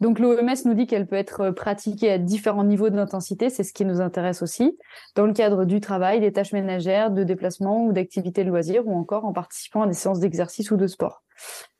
Donc 0.00 0.18
l'OMS 0.18 0.54
nous 0.64 0.74
dit 0.74 0.86
qu'elle 0.86 1.06
peut 1.06 1.16
être 1.16 1.50
pratiquée 1.50 2.12
à 2.12 2.18
différents 2.18 2.64
niveaux 2.64 2.90
d'intensité, 2.90 3.48
c'est 3.48 3.64
ce 3.64 3.72
qui 3.72 3.84
nous 3.84 4.00
intéresse 4.00 4.42
aussi, 4.42 4.78
dans 5.14 5.26
le 5.26 5.32
cadre 5.32 5.64
du 5.64 5.80
travail, 5.80 6.20
des 6.20 6.32
tâches 6.32 6.52
ménagères, 6.52 7.10
de 7.10 7.24
déplacements 7.24 7.86
ou 7.86 7.92
d'activités 7.92 8.44
de 8.44 8.50
loisirs, 8.50 8.86
ou 8.86 8.94
encore 8.94 9.24
en 9.24 9.32
participant 9.32 9.82
à 9.82 9.86
des 9.86 9.94
séances 9.94 10.20
d'exercice 10.20 10.70
ou 10.70 10.76
de 10.76 10.86
sport. 10.86 11.22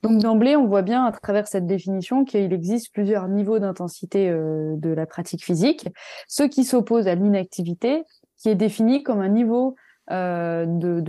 Donc 0.02 0.20
d'emblée, 0.20 0.56
on 0.56 0.66
voit 0.66 0.82
bien 0.82 1.04
à 1.04 1.12
travers 1.12 1.46
cette 1.46 1.66
définition 1.66 2.24
qu'il 2.24 2.52
existe 2.52 2.92
plusieurs 2.92 3.28
niveaux 3.28 3.58
d'intensité 3.58 4.28
euh, 4.30 4.74
de 4.76 4.90
la 4.90 5.06
pratique 5.06 5.44
physique. 5.44 5.88
Ce 6.28 6.42
qui 6.42 6.64
s'oppose 6.64 7.08
à 7.08 7.14
l'inactivité, 7.14 8.04
qui 8.38 8.48
est 8.48 8.54
défini 8.54 9.02
comme 9.02 9.20
un 9.20 9.28
niveau 9.28 9.76
euh, 10.12 10.66
de 10.66 11.00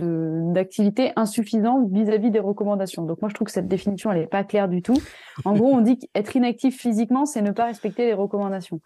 d'activité 0.52 1.12
insuffisante 1.14 1.88
vis-à-vis 1.92 2.32
des 2.32 2.40
recommandations. 2.40 3.04
Donc 3.04 3.22
moi 3.22 3.28
je 3.28 3.34
trouve 3.34 3.46
que 3.46 3.52
cette 3.52 3.68
définition 3.68 4.10
elle 4.10 4.22
est 4.22 4.26
pas 4.26 4.42
claire 4.42 4.68
du 4.68 4.82
tout. 4.82 5.00
En 5.44 5.52
gros 5.52 5.68
on 5.68 5.80
dit 5.80 5.98
qu'être 5.98 6.34
inactif 6.34 6.76
physiquement 6.76 7.24
c'est 7.24 7.42
ne 7.42 7.52
pas 7.52 7.66
respecter 7.66 8.06
les 8.06 8.14
recommandations. 8.14 8.80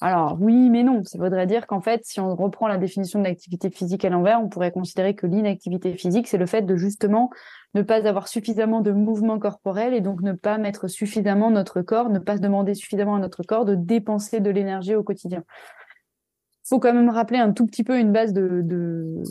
Alors 0.00 0.36
oui 0.40 0.68
mais 0.68 0.82
non, 0.82 1.04
ça 1.04 1.16
voudrait 1.16 1.46
dire 1.46 1.68
qu'en 1.68 1.80
fait 1.80 2.00
si 2.04 2.18
on 2.18 2.34
reprend 2.34 2.66
la 2.66 2.76
définition 2.76 3.20
de 3.20 3.24
l'activité 3.24 3.70
physique 3.70 4.04
à 4.04 4.10
l'envers, 4.10 4.40
on 4.42 4.48
pourrait 4.48 4.72
considérer 4.72 5.14
que 5.14 5.28
l'inactivité 5.28 5.92
physique 5.92 6.26
c'est 6.26 6.38
le 6.38 6.46
fait 6.46 6.62
de 6.62 6.74
justement 6.74 7.30
ne 7.74 7.82
pas 7.82 8.04
avoir 8.06 8.26
suffisamment 8.26 8.80
de 8.80 8.90
mouvement 8.90 9.38
corporel 9.38 9.94
et 9.94 10.00
donc 10.00 10.22
ne 10.22 10.32
pas 10.32 10.58
mettre 10.58 10.88
suffisamment 10.88 11.52
notre 11.52 11.82
corps, 11.82 12.10
ne 12.10 12.18
pas 12.18 12.36
demander 12.36 12.74
suffisamment 12.74 13.14
à 13.14 13.20
notre 13.20 13.44
corps 13.44 13.64
de 13.64 13.76
dépenser 13.76 14.40
de 14.40 14.50
l'énergie 14.50 14.96
au 14.96 15.04
quotidien 15.04 15.44
faut 16.72 16.78
quand 16.78 16.94
même 16.94 17.10
rappeler 17.10 17.38
un 17.38 17.52
tout 17.52 17.66
petit 17.66 17.84
peu 17.84 17.98
une 17.98 18.12
base 18.12 18.32
de, 18.32 19.22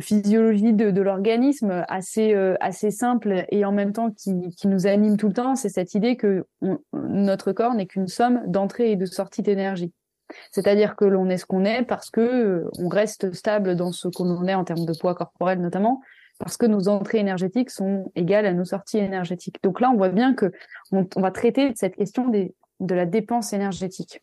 physiologie 0.00 0.74
de, 0.74 1.00
l'organisme 1.00 1.82
assez, 1.88 2.34
euh, 2.34 2.56
assez 2.60 2.90
simple 2.90 3.46
et 3.48 3.64
en 3.64 3.72
même 3.72 3.94
temps 3.94 4.10
qui, 4.10 4.34
nous 4.66 4.86
anime 4.86 5.16
tout 5.16 5.28
le 5.28 5.32
temps. 5.32 5.56
C'est 5.56 5.70
cette 5.70 5.94
idée 5.94 6.18
que 6.18 6.44
notre 6.92 7.52
corps 7.52 7.72
n'est 7.72 7.86
qu'une 7.86 8.06
somme 8.06 8.42
d'entrée 8.48 8.90
et 8.90 8.96
de 8.96 9.06
sortie 9.06 9.40
d'énergie. 9.40 9.94
C'est-à-dire 10.50 10.94
que 10.94 11.06
l'on 11.06 11.30
est 11.30 11.38
ce 11.38 11.46
qu'on 11.46 11.64
est 11.64 11.84
parce 11.84 12.10
que 12.10 12.20
euh, 12.20 12.70
on 12.78 12.88
reste 12.88 13.32
stable 13.32 13.76
dans 13.76 13.92
ce 13.92 14.08
qu'on 14.08 14.46
est 14.46 14.54
en 14.54 14.64
termes 14.64 14.84
de 14.84 14.92
poids 14.92 15.14
corporel 15.14 15.62
notamment, 15.62 16.02
parce 16.38 16.58
que 16.58 16.66
nos 16.66 16.88
entrées 16.88 17.18
énergétiques 17.18 17.70
sont 17.70 18.12
égales 18.14 18.44
à 18.44 18.52
nos 18.52 18.66
sorties 18.66 18.98
énergétiques. 18.98 19.56
Donc 19.62 19.80
là, 19.80 19.90
on 19.90 19.96
voit 19.96 20.10
bien 20.10 20.34
que 20.34 20.52
on, 20.92 21.06
va 21.16 21.30
traiter 21.30 21.72
cette 21.76 21.96
question 21.96 22.28
de 22.28 22.94
la 22.94 23.06
dépense 23.06 23.54
énergétique. 23.54 24.20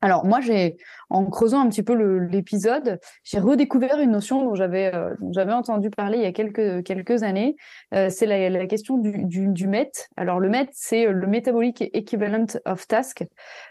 Alors 0.00 0.24
moi, 0.24 0.40
j'ai, 0.40 0.76
en 1.10 1.24
creusant 1.24 1.60
un 1.60 1.68
petit 1.68 1.82
peu 1.82 1.94
l'épisode, 2.18 3.00
j'ai 3.24 3.40
redécouvert 3.40 3.98
une 3.98 4.12
notion 4.12 4.44
dont 4.44 4.54
j'avais 4.54 4.94
euh, 4.94 5.12
j'avais 5.32 5.52
entendu 5.52 5.90
parler 5.90 6.18
il 6.18 6.22
y 6.22 6.26
a 6.26 6.32
quelques 6.32 6.84
quelques 6.84 7.24
années. 7.24 7.56
Euh, 7.94 8.08
c'est 8.08 8.26
la, 8.26 8.66
question 8.66 8.98
du, 8.98 9.24
du, 9.24 9.66
MET. 9.66 9.90
Alors 10.16 10.38
le 10.38 10.48
MET, 10.48 10.68
c'est 10.72 11.06
le 11.06 11.26
Metabolic 11.26 11.82
Equivalent 11.92 12.46
of 12.64 12.86
Task. 12.86 13.24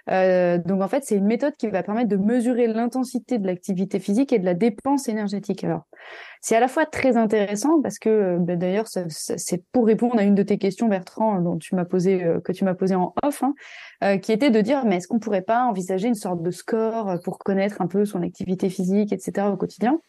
Euh, 0.09 0.57
donc 0.57 0.81
en 0.81 0.89
fait, 0.89 1.05
c'est 1.05 1.15
une 1.15 1.27
méthode 1.27 1.55
qui 1.55 1.67
va 1.67 1.81
permettre 1.81 2.09
de 2.09 2.17
mesurer 2.17 2.67
l'intensité 2.67 3.39
de 3.39 3.47
l'activité 3.47 3.99
physique 3.99 4.33
et 4.33 4.39
de 4.39 4.45
la 4.45 4.53
dépense 4.53 5.07
énergétique. 5.07 5.65
C'est 6.41 6.55
à 6.55 6.59
la 6.59 6.67
fois 6.67 6.85
très 6.85 7.17
intéressant 7.17 7.81
parce 7.81 7.99
que, 7.99 8.09
euh, 8.09 8.37
ben, 8.39 8.57
d'ailleurs, 8.57 8.87
c'est 8.87 9.63
pour 9.71 9.85
répondre 9.85 10.17
à 10.17 10.23
une 10.23 10.35
de 10.35 10.43
tes 10.43 10.57
questions, 10.57 10.87
Bertrand, 10.87 11.41
dont 11.41 11.57
tu 11.57 11.75
m'as 11.75 11.85
posé, 11.85 12.23
euh, 12.23 12.39
que 12.39 12.51
tu 12.51 12.63
m'as 12.63 12.73
posé 12.73 12.95
en 12.95 13.13
off, 13.23 13.43
hein, 13.43 13.53
euh, 14.03 14.17
qui 14.17 14.31
était 14.31 14.49
de 14.49 14.61
dire, 14.61 14.85
mais 14.85 14.97
est-ce 14.97 15.07
qu'on 15.07 15.19
pourrait 15.19 15.41
pas 15.41 15.65
envisager 15.65 16.07
une 16.07 16.15
sorte 16.15 16.41
de 16.41 16.51
score 16.51 17.19
pour 17.23 17.39
connaître 17.39 17.81
un 17.81 17.87
peu 17.87 18.05
son 18.05 18.21
activité 18.21 18.69
physique, 18.69 19.11
etc. 19.11 19.47
au 19.51 19.57
quotidien? 19.57 19.99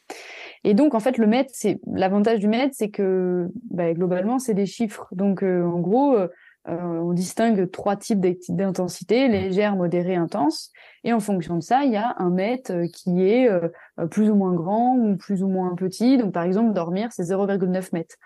Et 0.64 0.74
donc, 0.74 0.94
en 0.94 1.00
fait, 1.00 1.18
le 1.18 1.26
MET, 1.26 1.46
c'est 1.52 1.80
l'avantage 1.92 2.40
du 2.40 2.48
MET, 2.48 2.70
c'est 2.72 2.90
que 2.90 3.48
ben, 3.70 3.94
globalement, 3.94 4.38
c'est 4.38 4.54
des 4.54 4.66
chiffres. 4.66 5.08
Donc, 5.12 5.42
en 5.42 5.78
gros 5.80 6.16
euh, 6.16 6.28
on 6.66 7.12
distingue 7.12 7.70
trois 7.70 7.96
types 7.96 8.20
d'intensité, 8.50 9.28
légère, 9.28 9.76
modérée, 9.76 10.16
intense. 10.16 10.70
Et 11.04 11.12
en 11.12 11.20
fonction 11.20 11.56
de 11.56 11.62
ça, 11.62 11.84
il 11.84 11.92
y 11.92 11.96
a 11.96 12.14
un 12.18 12.30
mètre 12.30 12.72
euh, 12.72 12.86
qui 12.92 13.22
est 13.22 13.48
euh, 13.48 13.68
plus 14.10 14.30
ou 14.30 14.34
moins 14.34 14.52
grand 14.52 14.96
ou 14.96 15.16
plus 15.16 15.42
ou 15.42 15.48
moins 15.48 15.74
petit. 15.74 16.18
Donc, 16.18 16.32
par 16.32 16.42
exemple, 16.42 16.72
dormir, 16.72 17.08
c'est 17.12 17.22
0,9 17.22 17.88
mètres. 17.92 18.16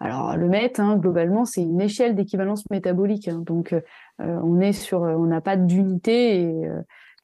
Alors 0.00 0.36
le 0.36 0.48
MET, 0.48 0.72
hein, 0.78 0.96
globalement, 0.96 1.44
c'est 1.44 1.62
une 1.62 1.80
échelle 1.80 2.16
d'équivalence 2.16 2.68
métabolique. 2.70 3.28
Hein. 3.28 3.38
donc 3.46 3.72
on 4.18 4.58
est 4.58 4.72
sur, 4.72 5.02
on 5.02 5.26
n'a 5.26 5.40
pas 5.40 5.56
d'unité 5.56 6.42
et, 6.42 6.68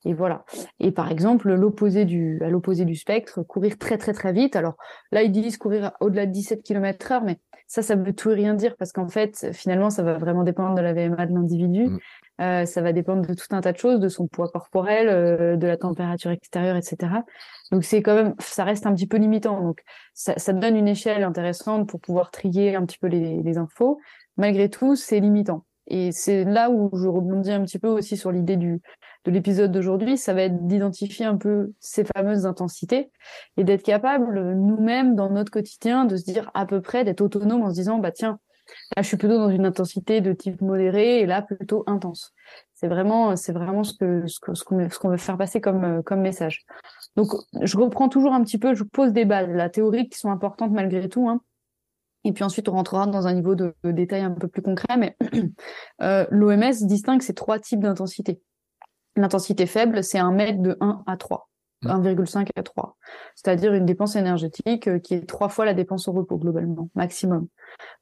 et 0.04 0.14
voilà. 0.14 0.44
Et 0.78 0.92
par 0.92 1.10
exemple, 1.10 1.52
l'opposé 1.52 2.04
du, 2.04 2.40
à 2.42 2.48
l'opposé 2.48 2.84
du 2.84 2.94
spectre, 2.94 3.42
courir 3.42 3.78
très 3.78 3.98
très 3.98 4.12
très 4.12 4.32
vite. 4.32 4.54
Alors 4.54 4.76
là, 5.10 5.22
ils 5.22 5.32
disent 5.32 5.56
courir 5.56 5.92
au-delà 6.00 6.26
de 6.26 6.32
17 6.32 6.62
km 6.62 7.12
heure, 7.12 7.24
mais 7.24 7.38
ça, 7.66 7.82
ça 7.82 7.96
veut 7.96 8.14
tout 8.14 8.30
et 8.30 8.34
rien 8.34 8.54
dire 8.54 8.76
parce 8.76 8.92
qu'en 8.92 9.08
fait, 9.08 9.52
finalement, 9.52 9.90
ça 9.90 10.02
va 10.02 10.16
vraiment 10.16 10.44
dépendre 10.44 10.76
de 10.76 10.80
la 10.80 10.92
VMA 10.92 11.26
de 11.26 11.34
l'individu. 11.34 11.88
Mm. 11.88 11.98
Euh, 12.40 12.64
ça 12.64 12.80
va 12.80 12.92
dépendre 12.92 13.26
de 13.26 13.34
tout 13.34 13.46
un 13.50 13.60
tas 13.60 13.72
de 13.72 13.78
choses, 13.78 13.98
de 13.98 14.08
son 14.08 14.28
poids 14.28 14.48
corporel, 14.48 15.08
euh, 15.08 15.56
de 15.56 15.66
la 15.66 15.76
température 15.76 16.30
extérieure, 16.30 16.76
etc. 16.76 17.12
Donc 17.72 17.82
c'est 17.82 18.00
quand 18.00 18.14
même, 18.14 18.34
ça 18.38 18.62
reste 18.62 18.86
un 18.86 18.94
petit 18.94 19.08
peu 19.08 19.16
limitant. 19.16 19.60
Donc 19.60 19.80
ça, 20.14 20.38
ça 20.38 20.52
donne 20.52 20.76
une 20.76 20.88
échelle 20.88 21.24
intéressante 21.24 21.88
pour 21.88 22.00
pouvoir 22.00 22.30
trier 22.30 22.76
un 22.76 22.86
petit 22.86 22.98
peu 22.98 23.08
les, 23.08 23.42
les 23.42 23.58
infos. 23.58 23.98
Malgré 24.36 24.70
tout, 24.70 24.94
c'est 24.94 25.18
limitant. 25.18 25.64
Et 25.88 26.12
c'est 26.12 26.44
là 26.44 26.70
où 26.70 26.90
je 26.96 27.08
rebondis 27.08 27.50
un 27.50 27.64
petit 27.64 27.78
peu 27.78 27.88
aussi 27.88 28.16
sur 28.16 28.30
l'idée 28.30 28.56
du 28.56 28.80
de 29.28 29.34
l'épisode 29.34 29.72
d'aujourd'hui, 29.72 30.16
ça 30.16 30.32
va 30.32 30.42
être 30.42 30.66
d'identifier 30.66 31.26
un 31.26 31.36
peu 31.36 31.72
ces 31.80 32.04
fameuses 32.04 32.46
intensités 32.46 33.10
et 33.56 33.64
d'être 33.64 33.82
capable 33.82 34.54
nous-mêmes 34.54 35.14
dans 35.14 35.30
notre 35.30 35.50
quotidien 35.50 36.06
de 36.06 36.16
se 36.16 36.24
dire 36.24 36.50
à 36.54 36.64
peu 36.66 36.80
près 36.80 37.04
d'être 37.04 37.20
autonome 37.20 37.62
en 37.62 37.70
se 37.70 37.74
disant 37.74 37.98
bah 37.98 38.10
tiens 38.10 38.38
là 38.96 39.02
je 39.02 39.08
suis 39.08 39.16
plutôt 39.16 39.38
dans 39.38 39.50
une 39.50 39.66
intensité 39.66 40.20
de 40.20 40.32
type 40.32 40.60
modéré 40.60 41.20
et 41.20 41.26
là 41.26 41.42
plutôt 41.42 41.84
intense. 41.86 42.32
C'est 42.74 42.88
vraiment 42.88 43.36
c'est 43.36 43.52
vraiment 43.52 43.84
ce 43.84 43.94
que 43.94 44.26
ce 44.26 44.40
qu'on 44.40 44.88
ce 44.88 44.98
qu'on 44.98 45.08
veut 45.10 45.16
faire 45.16 45.36
passer 45.36 45.60
comme 45.60 46.02
comme 46.04 46.20
message. 46.20 46.64
Donc 47.16 47.28
je 47.60 47.76
reprends 47.76 48.08
toujours 48.08 48.32
un 48.32 48.42
petit 48.42 48.58
peu, 48.58 48.74
je 48.74 48.84
pose 48.84 49.12
des 49.12 49.24
bases, 49.24 49.48
la 49.48 49.68
théorie 49.68 50.08
qui 50.08 50.18
sont 50.18 50.30
importantes 50.30 50.72
malgré 50.72 51.08
tout. 51.08 51.28
Hein. 51.28 51.40
Et 52.24 52.32
puis 52.32 52.44
ensuite, 52.44 52.68
on 52.68 52.72
rentrera 52.72 53.06
dans 53.06 53.26
un 53.26 53.32
niveau 53.32 53.54
de, 53.54 53.74
détail 53.84 54.22
un 54.22 54.32
peu 54.32 54.48
plus 54.48 54.62
concret. 54.62 54.96
Mais 54.98 55.16
euh, 56.02 56.26
l'OMS 56.30 56.74
distingue 56.82 57.22
ces 57.22 57.34
trois 57.34 57.58
types 57.58 57.80
d'intensité. 57.80 58.40
L'intensité 59.18 59.66
faible, 59.66 60.04
c'est 60.04 60.18
un 60.18 60.30
mètre 60.30 60.62
de 60.62 60.76
1 60.80 61.02
à 61.06 61.16
3. 61.16 61.48
1,5 61.84 62.40
mmh. 62.40 62.46
à 62.56 62.62
3. 62.62 62.96
C'est-à-dire 63.34 63.74
une 63.74 63.84
dépense 63.84 64.16
énergétique 64.16 64.88
euh, 64.88 64.98
qui 64.98 65.14
est 65.14 65.28
trois 65.28 65.48
fois 65.48 65.64
la 65.64 65.74
dépense 65.74 66.08
au 66.08 66.12
repos 66.12 66.36
globalement, 66.36 66.88
maximum. 66.94 67.46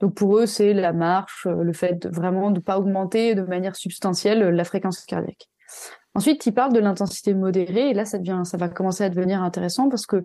Donc 0.01 0.15
pour 0.15 0.39
eux, 0.39 0.47
c'est 0.47 0.73
la 0.73 0.93
marche, 0.93 1.47
euh, 1.47 1.63
le 1.63 1.73
fait 1.73 1.95
de 2.03 2.09
vraiment 2.09 2.51
de 2.51 2.61
pas 2.61 2.79
augmenter 2.79 3.35
de 3.35 3.43
manière 3.43 3.77
substantielle 3.77 4.41
la 4.41 4.65
fréquence 4.65 5.05
cardiaque. 5.05 5.49
Ensuite, 6.15 6.45
ils 6.47 6.53
parlent 6.53 6.73
de 6.73 6.81
l'intensité 6.81 7.35
modérée 7.35 7.91
et 7.91 7.95
là, 7.95 8.05
ça 8.05 8.19
devient, 8.19 8.43
ça 8.45 8.57
va 8.57 8.69
commencer 8.69 9.05
à 9.05 9.11
devenir 9.11 9.43
intéressant 9.43 9.89
parce 9.89 10.07
que 10.07 10.25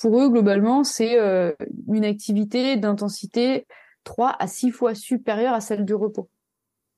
pour 0.00 0.20
eux, 0.20 0.30
globalement, 0.30 0.84
c'est 0.84 1.20
euh, 1.20 1.52
une 1.88 2.04
activité 2.04 2.76
d'intensité 2.76 3.66
3 4.04 4.36
à 4.38 4.46
6 4.46 4.70
fois 4.70 4.94
supérieure 4.94 5.54
à 5.54 5.60
celle 5.60 5.84
du 5.84 5.94
repos. 5.94 6.28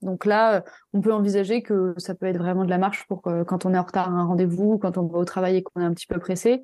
Donc 0.03 0.25
là, 0.25 0.57
euh, 0.57 0.61
on 0.93 1.01
peut 1.01 1.13
envisager 1.13 1.63
que 1.63 1.95
ça 1.99 2.15
peut 2.15 2.27
être 2.27 2.39
vraiment 2.39 2.65
de 2.65 2.71
la 2.71 2.79
marche 2.79 3.07
pour 3.07 3.23
quand 3.23 3.67
on 3.67 3.75
est 3.75 3.79
en 3.79 3.83
retard 3.83 4.09
à 4.09 4.13
un 4.13 4.25
rendez-vous, 4.25 4.79
quand 4.79 4.99
on 4.99 5.07
va 5.07 5.19
au 5.19 5.25
travail 5.25 5.57
et 5.57 5.63
qu'on 5.63 5.81
est 5.81 5.85
un 5.85 5.95
petit 5.95 6.07
peu 6.07 6.19
pressé. 6.19 6.63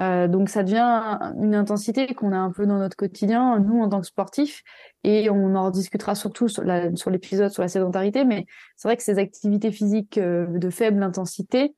Euh, 0.00 0.28
donc 0.28 0.48
ça 0.48 0.62
devient 0.62 1.18
une 1.42 1.56
intensité 1.56 2.14
qu'on 2.14 2.32
a 2.32 2.36
un 2.36 2.52
peu 2.52 2.66
dans 2.66 2.78
notre 2.78 2.96
quotidien, 2.96 3.58
nous 3.58 3.82
en 3.82 3.88
tant 3.88 4.00
que 4.00 4.06
sportifs, 4.06 4.62
et 5.02 5.28
on 5.28 5.56
en 5.56 5.70
discutera 5.70 6.14
surtout 6.14 6.46
sur 6.46 6.62
l'épisode 6.62 7.50
sur 7.50 7.62
la 7.62 7.68
sédentarité, 7.68 8.24
mais 8.24 8.46
c'est 8.76 8.86
vrai 8.86 8.96
que 8.96 9.02
ces 9.02 9.18
activités 9.18 9.72
physiques 9.72 10.18
de 10.20 10.70
faible 10.70 11.02
intensité, 11.02 11.74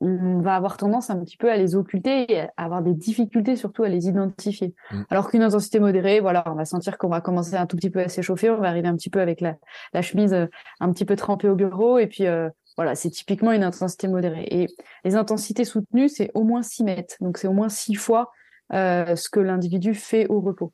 va 0.00 0.54
avoir 0.54 0.76
tendance 0.76 1.10
un 1.10 1.18
petit 1.18 1.36
peu 1.36 1.50
à 1.50 1.56
les 1.56 1.74
occulter 1.74 2.32
et 2.32 2.40
à 2.40 2.50
avoir 2.56 2.82
des 2.82 2.94
difficultés 2.94 3.56
surtout 3.56 3.82
à 3.82 3.88
les 3.88 4.08
identifier. 4.08 4.74
Mm. 4.90 5.02
Alors 5.10 5.30
qu'une 5.30 5.42
intensité 5.42 5.78
modérée, 5.78 6.20
voilà, 6.20 6.42
on 6.46 6.54
va 6.54 6.64
sentir 6.64 6.96
qu'on 6.98 7.08
va 7.08 7.20
commencer 7.20 7.54
un 7.54 7.66
tout 7.66 7.76
petit 7.76 7.90
peu 7.90 8.00
à 8.00 8.08
s'échauffer, 8.08 8.50
on 8.50 8.60
va 8.60 8.68
arriver 8.68 8.88
un 8.88 8.96
petit 8.96 9.10
peu 9.10 9.20
avec 9.20 9.40
la, 9.40 9.56
la 9.92 10.02
chemise 10.02 10.32
euh, 10.32 10.46
un 10.80 10.92
petit 10.92 11.04
peu 11.04 11.16
trempée 11.16 11.48
au 11.48 11.54
bureau 11.54 11.98
et 11.98 12.06
puis 12.06 12.26
euh, 12.26 12.48
voilà, 12.76 12.94
c'est 12.94 13.10
typiquement 13.10 13.52
une 13.52 13.62
intensité 13.62 14.08
modérée. 14.08 14.46
Et 14.50 14.66
les 15.04 15.16
intensités 15.16 15.64
soutenues, 15.64 16.08
c'est 16.08 16.30
au 16.34 16.44
moins 16.44 16.62
6 16.62 16.84
mètres, 16.84 17.16
donc 17.20 17.36
c'est 17.36 17.48
au 17.48 17.52
moins 17.52 17.68
6 17.68 17.94
fois 17.94 18.30
euh, 18.72 19.16
ce 19.16 19.28
que 19.28 19.40
l'individu 19.40 19.94
fait 19.94 20.26
au 20.28 20.40
repos. 20.40 20.72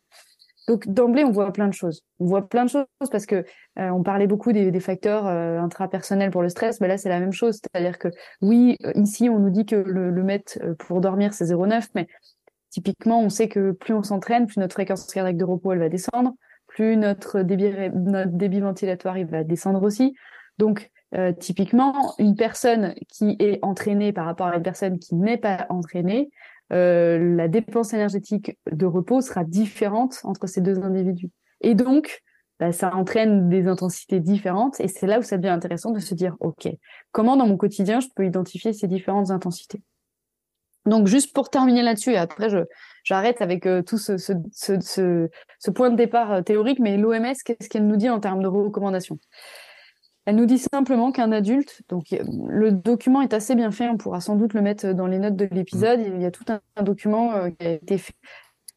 Donc 0.66 0.88
d'emblée, 0.88 1.24
on 1.24 1.30
voit 1.30 1.52
plein 1.52 1.68
de 1.68 1.74
choses. 1.74 2.02
On 2.18 2.26
voit 2.26 2.48
plein 2.48 2.64
de 2.64 2.70
choses 2.70 2.86
parce 3.10 3.26
que 3.26 3.44
euh, 3.78 3.88
on 3.90 4.02
parlait 4.02 4.26
beaucoup 4.26 4.52
des, 4.52 4.80
facteurs 4.80 5.26
euh, 5.26 5.60
intrapersonnels 5.60 6.30
pour 6.30 6.42
le 6.42 6.48
stress, 6.48 6.80
mais 6.80 6.88
là 6.88 6.98
c'est 6.98 7.08
la 7.08 7.20
même 7.20 7.32
chose. 7.32 7.60
C'est-à-dire 7.62 7.98
que 7.98 8.08
oui, 8.42 8.76
euh, 8.84 8.92
ici 8.96 9.28
on 9.28 9.38
nous 9.38 9.50
dit 9.50 9.64
que 9.64 9.76
le, 9.76 10.10
le 10.10 10.22
MET 10.24 10.44
pour 10.80 11.00
dormir 11.00 11.34
c'est 11.34 11.44
0,9, 11.44 11.88
mais 11.94 12.08
typiquement 12.70 13.20
on 13.20 13.28
sait 13.28 13.48
que 13.48 13.70
plus 13.72 13.94
on 13.94 14.02
s'entraîne, 14.02 14.46
plus 14.46 14.58
notre 14.58 14.74
fréquence 14.74 15.06
cardiaque 15.06 15.36
de 15.36 15.44
repos 15.44 15.72
elle 15.72 15.78
va 15.78 15.88
descendre, 15.88 16.34
plus 16.66 16.96
notre 16.96 17.42
débit, 17.42 17.70
notre 17.94 18.32
débit 18.32 18.60
ventilatoire 18.60 19.18
il 19.18 19.26
va 19.26 19.44
descendre 19.44 19.82
aussi. 19.82 20.14
Donc 20.58 20.90
typiquement, 21.38 22.14
une 22.18 22.34
personne 22.34 22.94
qui 23.08 23.36
est 23.38 23.58
entraînée 23.62 24.12
par 24.12 24.26
rapport 24.26 24.48
à 24.48 24.56
une 24.56 24.62
personne 24.62 24.98
qui 24.98 25.14
n'est 25.14 25.38
pas 25.38 25.64
entraînée, 25.70 26.28
euh, 26.72 27.36
la 27.36 27.48
dépense 27.48 27.92
énergétique 27.92 28.58
de 28.70 28.86
repos 28.86 29.20
sera 29.20 29.44
différente 29.44 30.20
entre 30.24 30.46
ces 30.46 30.60
deux 30.60 30.80
individus. 30.80 31.30
Et 31.60 31.74
donc, 31.74 32.22
bah, 32.58 32.72
ça 32.72 32.94
entraîne 32.94 33.48
des 33.48 33.66
intensités 33.66 34.20
différentes. 34.20 34.80
Et 34.80 34.88
c'est 34.88 35.06
là 35.06 35.18
où 35.18 35.22
ça 35.22 35.36
devient 35.36 35.50
intéressant 35.50 35.90
de 35.90 36.00
se 36.00 36.14
dire, 36.14 36.36
OK, 36.40 36.68
comment 37.12 37.36
dans 37.36 37.46
mon 37.46 37.56
quotidien 37.56 38.00
je 38.00 38.08
peux 38.14 38.24
identifier 38.24 38.72
ces 38.72 38.88
différentes 38.88 39.30
intensités? 39.30 39.82
Donc 40.86 41.08
juste 41.08 41.34
pour 41.34 41.50
terminer 41.50 41.82
là-dessus, 41.82 42.12
et 42.12 42.16
après 42.16 42.48
je 42.48 42.58
j'arrête 43.02 43.42
avec 43.42 43.66
euh, 43.66 43.82
tout 43.82 43.98
ce, 43.98 44.16
ce, 44.18 44.32
ce, 44.52 45.28
ce, 45.58 45.70
point 45.70 45.90
de 45.90 45.96
départ 45.96 46.32
euh, 46.32 46.42
théorique, 46.42 46.78
mais 46.78 46.96
l'OMS, 46.96 47.34
qu'est-ce 47.44 47.68
qu'elle 47.68 47.86
nous 47.86 47.96
dit 47.96 48.08
en 48.08 48.20
termes 48.20 48.40
de 48.42 48.46
recommandations? 48.46 49.18
Elle 50.26 50.36
nous 50.36 50.46
dit 50.46 50.58
simplement 50.58 51.12
qu'un 51.12 51.32
adulte, 51.32 51.82
donc 51.88 52.06
le 52.10 52.72
document 52.72 53.22
est 53.22 53.32
assez 53.32 53.54
bien 53.54 53.70
fait, 53.70 53.88
on 53.88 53.96
pourra 53.96 54.20
sans 54.20 54.36
doute 54.36 54.54
le 54.54 54.60
mettre 54.60 54.92
dans 54.92 55.06
les 55.06 55.18
notes 55.18 55.36
de 55.36 55.48
l'épisode. 55.50 56.00
Il 56.00 56.20
y 56.20 56.26
a 56.26 56.30
tout 56.30 56.44
un, 56.48 56.82
document 56.82 57.32
euh, 57.32 57.50
qui 57.50 57.66
a 57.66 57.70
été 57.70 57.98
fait. 57.98 58.14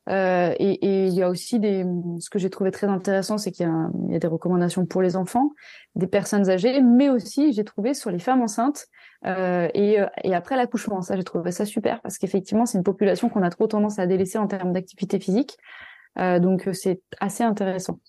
Euh, 0.09 0.53
et, 0.57 0.71
et, 0.85 1.07
il 1.07 1.13
y 1.13 1.21
a 1.21 1.29
aussi 1.29 1.59
des, 1.59 1.85
ce 2.19 2.29
que 2.29 2.39
j'ai 2.39 2.49
trouvé 2.49 2.71
très 2.71 2.87
intéressant, 2.87 3.37
c'est 3.37 3.51
qu'il 3.51 3.67
y, 3.67 4.11
y, 4.11 4.15
a 4.15 4.19
des 4.19 4.27
recommandations 4.27 4.85
pour 4.85 5.01
les 5.01 5.15
enfants, 5.15 5.51
des 5.95 6.07
personnes 6.07 6.49
âgées, 6.49 6.81
mais 6.81 7.09
aussi 7.09 7.53
j'ai 7.53 7.63
trouvé 7.63 7.93
sur 7.93 8.09
les 8.09 8.17
femmes 8.17 8.41
enceintes 8.41 8.87
euh, 9.25 9.67
et, 9.73 9.99
euh, 9.99 10.07
et, 10.23 10.33
après 10.33 10.55
l'accouchement. 10.55 11.01
Ça, 11.01 11.15
j'ai 11.15 11.23
trouvé 11.23 11.51
ça 11.51 11.65
super 11.65 12.01
parce 12.01 12.17
qu'effectivement, 12.17 12.65
c'est 12.65 12.77
une 12.77 12.83
population 12.83 13.29
qu'on 13.29 13.43
a 13.43 13.49
trop 13.49 13.67
tendance 13.67 13.99
à 13.99 14.07
délaisser 14.07 14.37
en 14.37 14.47
termes 14.47 14.73
d'activité 14.73 15.19
physique. 15.19 15.57
Euh, 16.17 16.39
donc 16.39 16.67
euh, 16.67 16.73
c'est 16.73 17.01
assez 17.19 17.43
intéressant. 17.43 17.99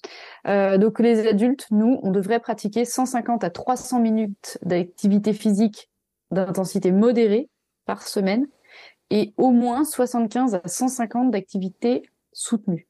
Euh, 0.47 0.78
donc 0.78 1.00
les 1.00 1.26
adultes, 1.26 1.66
nous, 1.71 2.00
on 2.02 2.11
devrait 2.11 2.40
pratiquer 2.40 2.85
150 2.85 3.45
à 3.45 3.50
300 3.50 4.00
minutes 4.00 4.59
d'activité 4.62 5.33
physique 5.33 5.90
d'intensité 6.30 6.92
modérée 6.92 7.49
par 7.87 8.02
semaine 8.02 8.47
et 9.11 9.35
au 9.37 9.50
moins 9.50 9.85
75 9.85 10.54
à 10.54 10.62
150 10.64 11.30
d'activité 11.30 12.02
soutenue. 12.33 12.87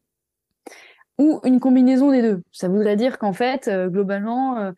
Ou 1.18 1.40
une 1.44 1.60
combinaison 1.60 2.10
des 2.10 2.22
deux. 2.22 2.42
Ça 2.52 2.68
voudrait 2.68 2.96
dire 2.96 3.18
qu'en 3.18 3.34
fait, 3.34 3.70
globalement, 3.88 4.72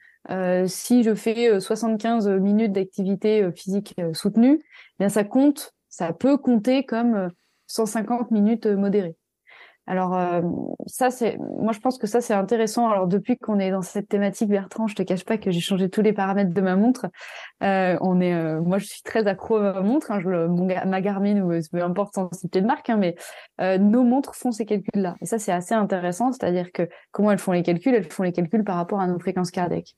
si 0.67 1.05
je 1.05 1.15
fais 1.15 1.61
75 1.61 2.29
minutes 2.29 2.73
d'activité 2.73 3.49
physique 3.55 3.95
soutenue, 4.13 4.61
eh 4.61 4.95
bien 4.99 5.09
ça 5.09 5.23
compte, 5.23 5.73
ça 5.89 6.13
peut 6.13 6.37
compter 6.37 6.85
comme 6.85 7.31
150 7.69 8.33
minutes 8.33 8.67
modérées. 8.67 9.17
Alors 9.87 10.17
euh, 10.17 10.43
ça 10.87 11.11
c'est 11.11 11.37
moi 11.39 11.73
je 11.73 11.81
pense 11.81 11.99
que 11.99 12.07
ça 12.07 12.21
c'est 12.21 12.35
intéressant. 12.35 12.89
Alors 12.89 13.09
depuis 13.09 13.37
qu'on 13.37 13.59
est 13.59 13.71
dans 13.73 13.83
cette 13.83 14.09
thématique 14.09 14.49
Bertrand, 14.49 14.87
je 14.87 14.95
te 14.95 15.03
cache 15.03 15.25
pas 15.25 15.39
que 15.39 15.51
j'ai 15.51 15.61
changé 15.61 15.91
tous 15.91 16.03
les 16.03 16.13
paramètres 16.13 16.55
de 16.55 16.61
ma 16.61 16.77
montre. 16.77 17.07
Euh, 17.65 17.99
on 18.01 18.21
est 18.21 18.33
euh, 18.33 18.61
moi 18.61 18.79
je 18.79 18.87
suis 18.87 19.03
très 19.03 19.27
accro 19.27 19.57
à 19.57 19.73
ma 19.75 19.81
montre, 19.81 20.13
hein, 20.13 20.21
je, 20.21 20.47
mon, 20.47 20.67
ma 20.67 21.01
Garmin 21.01 21.43
ou 21.43 21.61
peu 21.73 21.83
importe 21.83 22.15
son 22.15 22.29
cité 22.33 22.61
de 22.61 22.67
marque 22.67 22.91
hein, 22.91 22.97
mais 22.97 23.17
nos 23.79 24.05
montres 24.05 24.35
font 24.37 24.53
ces 24.53 24.67
calculs 24.67 25.03
là. 25.03 25.17
Et 25.21 25.27
ça 25.27 25.39
c'est 25.39 25.53
assez 25.53 25.75
intéressant, 25.75 26.33
c'est-à-dire 26.33 26.71
que 26.73 26.89
comment 27.11 27.33
elles 27.33 27.39
font 27.39 27.53
les 27.53 27.63
calculs, 27.63 27.95
elles 27.95 28.11
font 28.11 28.23
les 28.23 28.33
calculs 28.33 28.65
par 28.65 28.77
rapport 28.77 29.01
à 29.01 29.07
nos 29.07 29.19
fréquences 29.19 29.51
cardiaques. 29.51 29.95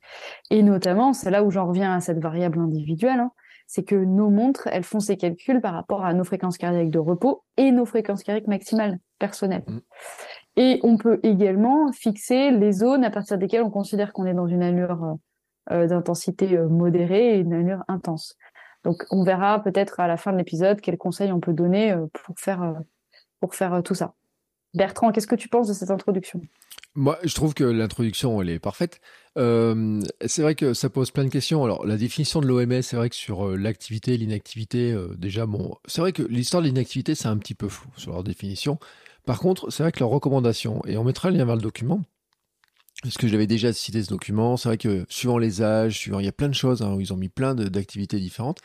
Et 0.51 0.63
notamment, 0.63 1.13
c'est 1.13 1.31
là 1.31 1.45
où 1.45 1.51
j'en 1.51 1.67
reviens 1.67 1.95
à 1.95 2.01
cette 2.01 2.19
variable 2.19 2.59
individuelle. 2.59 3.21
Hein, 3.21 3.31
c'est 3.67 3.85
que 3.85 3.95
nos 3.95 4.31
montres, 4.31 4.69
elles 4.71 4.85
font 4.85 5.01
ces 5.01 5.17
calculs 5.17 5.61
par 5.61 5.75
rapport 5.75 6.05
à 6.05 6.13
nos 6.13 6.25
fréquences 6.25 6.59
cardiaques 6.59 6.91
de 6.91 6.99
repos 6.99 7.43
et 7.57 7.73
nos 7.73 7.87
fréquences 7.87 8.23
cardiaques 8.23 8.47
maximales 8.47 8.99
personnelles. 9.19 9.65
Mm. 9.67 9.79
Et 10.57 10.81
on 10.83 10.97
peut 10.97 11.19
également 11.23 11.91
fixer 11.93 12.51
les 12.51 12.73
zones 12.73 13.05
à 13.05 13.11
partir 13.11 13.39
desquelles 13.39 13.63
on 13.63 13.71
considère 13.71 14.13
qu'on 14.13 14.27
est 14.27 14.35
dans 14.35 14.47
une 14.47 14.63
allure 14.63 15.05
euh, 15.05 15.15
euh, 15.73 15.87
d'intensité 15.87 16.57
euh, 16.57 16.69
modérée 16.69 17.37
et 17.37 17.39
une 17.39 17.53
allure 17.53 17.83
intense. 17.89 18.37
Donc 18.85 19.05
on 19.11 19.25
verra 19.25 19.63
peut-être 19.63 19.99
à 19.99 20.07
la 20.07 20.17
fin 20.17 20.33
de 20.33 20.37
l'épisode 20.37 20.81
quels 20.81 20.99
conseils 20.99 21.33
on 21.33 21.41
peut 21.41 21.55
donner 21.55 21.97
pour 22.13 22.39
faire 22.39 22.75
pour 23.41 23.55
faire 23.55 23.83
tout 23.83 23.95
ça. 23.95 24.13
Bertrand, 24.75 25.11
qu'est-ce 25.11 25.27
que 25.27 25.35
tu 25.35 25.49
penses 25.49 25.69
de 25.69 25.73
cette 25.73 25.91
introduction? 25.91 26.43
Moi, 26.95 27.19
je 27.25 27.35
trouve 27.35 27.55
que 27.55 27.65
l'introduction, 27.65 28.41
elle 28.41 28.51
est 28.51 28.59
parfaite. 28.59 29.01
Euh, 29.37 30.01
c'est 30.27 30.43
vrai 30.43 30.55
que 30.55 30.75
ça 30.75 30.89
pose 30.91 31.11
plein 31.11 31.25
de 31.25 31.29
questions. 31.29 31.65
Alors, 31.65 31.85
la 31.87 31.97
définition 31.97 32.41
de 32.41 32.47
l'OMS, 32.47 32.83
c'est 32.83 32.97
vrai 32.97 33.11
que 33.11 33.17
sur 33.17 33.57
l'activité, 33.57 34.17
l'inactivité, 34.17 34.97
déjà, 35.19 35.47
bon, 35.47 35.77
c'est 35.87 36.01
vrai 36.01 36.13
que 36.13 36.23
l'histoire 36.23 36.63
de 36.63 36.69
l'inactivité, 36.69 37.15
c'est 37.15 37.29
un 37.29 37.37
petit 37.37 37.55
peu 37.55 37.69
flou 37.69 37.89
sur 37.97 38.13
leur 38.13 38.23
définition. 38.23 38.79
Par 39.27 39.41
contre, 39.41 39.71
c'est 39.71 39.83
vrai 39.83 39.91
que 39.91 40.01
leurs 40.01 40.11
recommandations, 40.11 40.83
et 40.87 40.97
on 40.97 41.05
mettra 41.05 41.31
le 41.31 41.37
lien 41.37 41.45
vers 41.45 41.57
le 41.57 41.63
document, 41.63 42.03
parce 43.03 43.17
que 43.19 43.27
j'avais 43.27 43.47
déjà 43.47 43.73
cité 43.73 44.03
ce 44.03 44.09
document, 44.09 44.57
c'est 44.57 44.69
vrai 44.69 44.79
que 44.79 45.05
suivant 45.09 45.39
les 45.39 45.63
âges, 45.63 45.99
suivant, 45.99 46.21
il 46.21 46.27
y 46.27 46.29
a 46.29 46.33
plein 46.33 46.49
de 46.49 46.55
choses, 46.55 46.83
hein, 46.83 46.97
ils 47.01 47.13
ont 47.13 47.17
mis 47.17 47.29
plein 47.29 47.55
d'activités 47.55 48.19
différentes. 48.19 48.61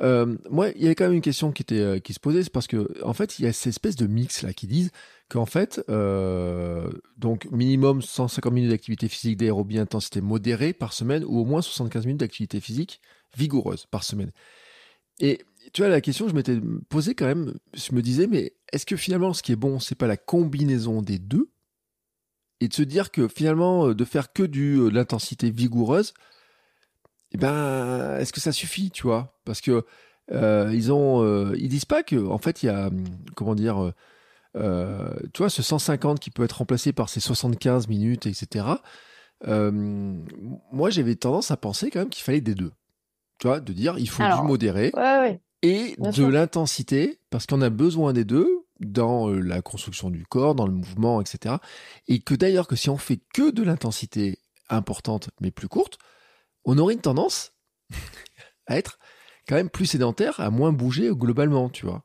Moi, 0.00 0.70
il 0.74 0.82
y 0.82 0.86
avait 0.86 0.94
quand 0.94 1.04
même 1.04 1.12
une 1.14 1.22
question 1.22 1.52
qui 1.52 1.62
était 1.62 1.78
euh, 1.78 1.98
qui 2.00 2.12
se 2.12 2.18
posait, 2.18 2.42
c'est 2.42 2.50
parce 2.50 2.66
que 2.66 2.88
en 3.04 3.12
fait, 3.12 3.38
il 3.38 3.44
y 3.44 3.48
a 3.48 3.52
cette 3.52 3.68
espèce 3.68 3.94
de 3.94 4.08
mix 4.08 4.42
là 4.42 4.52
qui 4.52 4.66
disent 4.66 4.90
qu'en 5.32 5.46
fait, 5.46 5.82
euh, 5.88 6.90
donc 7.16 7.50
minimum 7.50 8.02
150 8.02 8.52
minutes 8.52 8.70
d'activité 8.70 9.08
physique 9.08 9.38
d'aérobie 9.38 9.78
intensité 9.78 10.20
modérée 10.20 10.74
par 10.74 10.92
semaine 10.92 11.24
ou 11.24 11.38
au 11.40 11.46
moins 11.46 11.62
75 11.62 12.04
minutes 12.04 12.20
d'activité 12.20 12.60
physique 12.60 13.00
vigoureuse 13.34 13.86
par 13.86 14.04
semaine. 14.04 14.30
Et 15.20 15.40
tu 15.72 15.80
vois, 15.80 15.88
la 15.88 16.02
question 16.02 16.28
je 16.28 16.34
m'étais 16.34 16.60
posée 16.90 17.14
quand 17.14 17.24
même, 17.24 17.54
je 17.72 17.94
me 17.94 18.02
disais, 18.02 18.26
mais 18.26 18.52
est-ce 18.74 18.84
que 18.84 18.96
finalement 18.96 19.32
ce 19.32 19.42
qui 19.42 19.52
est 19.52 19.56
bon, 19.56 19.80
c'est 19.80 19.94
pas 19.94 20.06
la 20.06 20.18
combinaison 20.18 21.00
des 21.00 21.18
deux? 21.18 21.50
Et 22.60 22.68
de 22.68 22.74
se 22.74 22.82
dire 22.82 23.10
que 23.10 23.26
finalement 23.26 23.94
de 23.94 24.04
faire 24.04 24.34
que 24.34 24.42
du 24.42 24.76
de 24.76 24.90
l'intensité 24.90 25.50
vigoureuse, 25.50 26.12
eh 27.32 27.38
ben, 27.38 28.18
est-ce 28.18 28.34
que 28.34 28.40
ça 28.40 28.52
suffit, 28.52 28.90
tu 28.90 29.04
vois? 29.04 29.40
Parce 29.46 29.62
que 29.62 29.86
euh, 30.30 30.70
ils 30.74 30.92
ont, 30.92 31.24
euh, 31.24 31.54
ils 31.56 31.70
disent 31.70 31.86
pas 31.86 32.02
que, 32.02 32.16
en 32.16 32.38
fait, 32.38 32.62
il 32.62 32.66
y 32.66 32.68
a, 32.68 32.88
hum, 32.88 33.04
comment 33.34 33.54
dire, 33.54 33.92
euh, 34.56 35.14
tu 35.32 35.38
vois, 35.38 35.50
ce 35.50 35.62
150 35.62 36.20
qui 36.20 36.30
peut 36.30 36.44
être 36.44 36.58
remplacé 36.58 36.92
par 36.92 37.08
ces 37.08 37.20
75 37.20 37.88
minutes, 37.88 38.26
etc. 38.26 38.66
moi, 39.46 40.90
j'avais 40.90 41.16
tendance 41.16 41.50
à 41.50 41.56
penser 41.56 41.90
quand 41.90 42.00
même 42.00 42.10
qu'il 42.10 42.24
fallait 42.24 42.40
des 42.40 42.54
deux. 42.54 42.72
Tu 43.38 43.48
vois, 43.48 43.60
de 43.60 43.72
dire, 43.72 43.98
il 43.98 44.08
faut 44.08 44.22
du 44.22 44.42
modéré 44.46 44.92
et 45.62 45.96
de 45.96 46.24
l'intensité, 46.24 47.20
parce 47.30 47.46
qu'on 47.46 47.62
a 47.62 47.70
besoin 47.70 48.12
des 48.12 48.24
deux 48.24 48.64
dans 48.80 49.28
la 49.28 49.62
construction 49.62 50.10
du 50.10 50.26
corps, 50.26 50.54
dans 50.54 50.66
le 50.66 50.72
mouvement, 50.72 51.20
etc. 51.20 51.56
Et 52.08 52.20
que 52.20 52.34
d'ailleurs, 52.34 52.66
que 52.66 52.76
si 52.76 52.90
on 52.90 52.96
fait 52.96 53.20
que 53.32 53.50
de 53.50 53.62
l'intensité 53.62 54.38
importante 54.68 55.30
mais 55.40 55.50
plus 55.50 55.68
courte, 55.68 55.98
on 56.64 56.78
aurait 56.78 56.94
une 56.94 57.00
tendance 57.00 57.52
à 58.66 58.76
être 58.76 58.98
quand 59.48 59.54
même 59.54 59.70
plus 59.70 59.86
sédentaire, 59.86 60.40
à 60.40 60.50
moins 60.50 60.72
bouger 60.72 61.10
globalement, 61.12 61.68
tu 61.68 61.86
vois. 61.86 62.04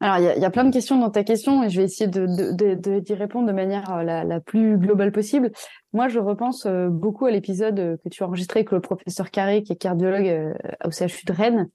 Alors, 0.00 0.18
il 0.18 0.42
y, 0.42 0.44
a 0.44 0.50
plein 0.50 0.64
de 0.64 0.72
questions 0.72 0.98
dans 0.98 1.08
ta 1.08 1.24
question 1.24 1.62
et 1.62 1.70
je 1.70 1.80
vais 1.80 1.84
essayer 1.84 2.08
de, 2.10 2.98
d'y 3.00 3.14
répondre 3.14 3.46
de 3.46 3.52
manière 3.52 3.90
euh, 3.94 4.02
la, 4.02 4.40
plus 4.40 4.76
globale 4.76 5.10
possible. 5.10 5.50
Moi, 5.94 6.08
je 6.08 6.18
repense 6.18 6.66
euh, 6.66 6.88
beaucoup 6.90 7.24
à 7.24 7.30
l'épisode 7.30 7.78
euh, 7.80 7.96
que 8.04 8.10
tu 8.10 8.22
as 8.22 8.26
enregistré 8.26 8.60
avec 8.60 8.72
le 8.72 8.80
professeur 8.80 9.30
Carré, 9.30 9.62
qui 9.62 9.72
est 9.72 9.76
cardiologue 9.76 10.54
au 10.84 10.90
CHU 10.90 11.24
de 11.26 11.32
Rennes, 11.32 11.70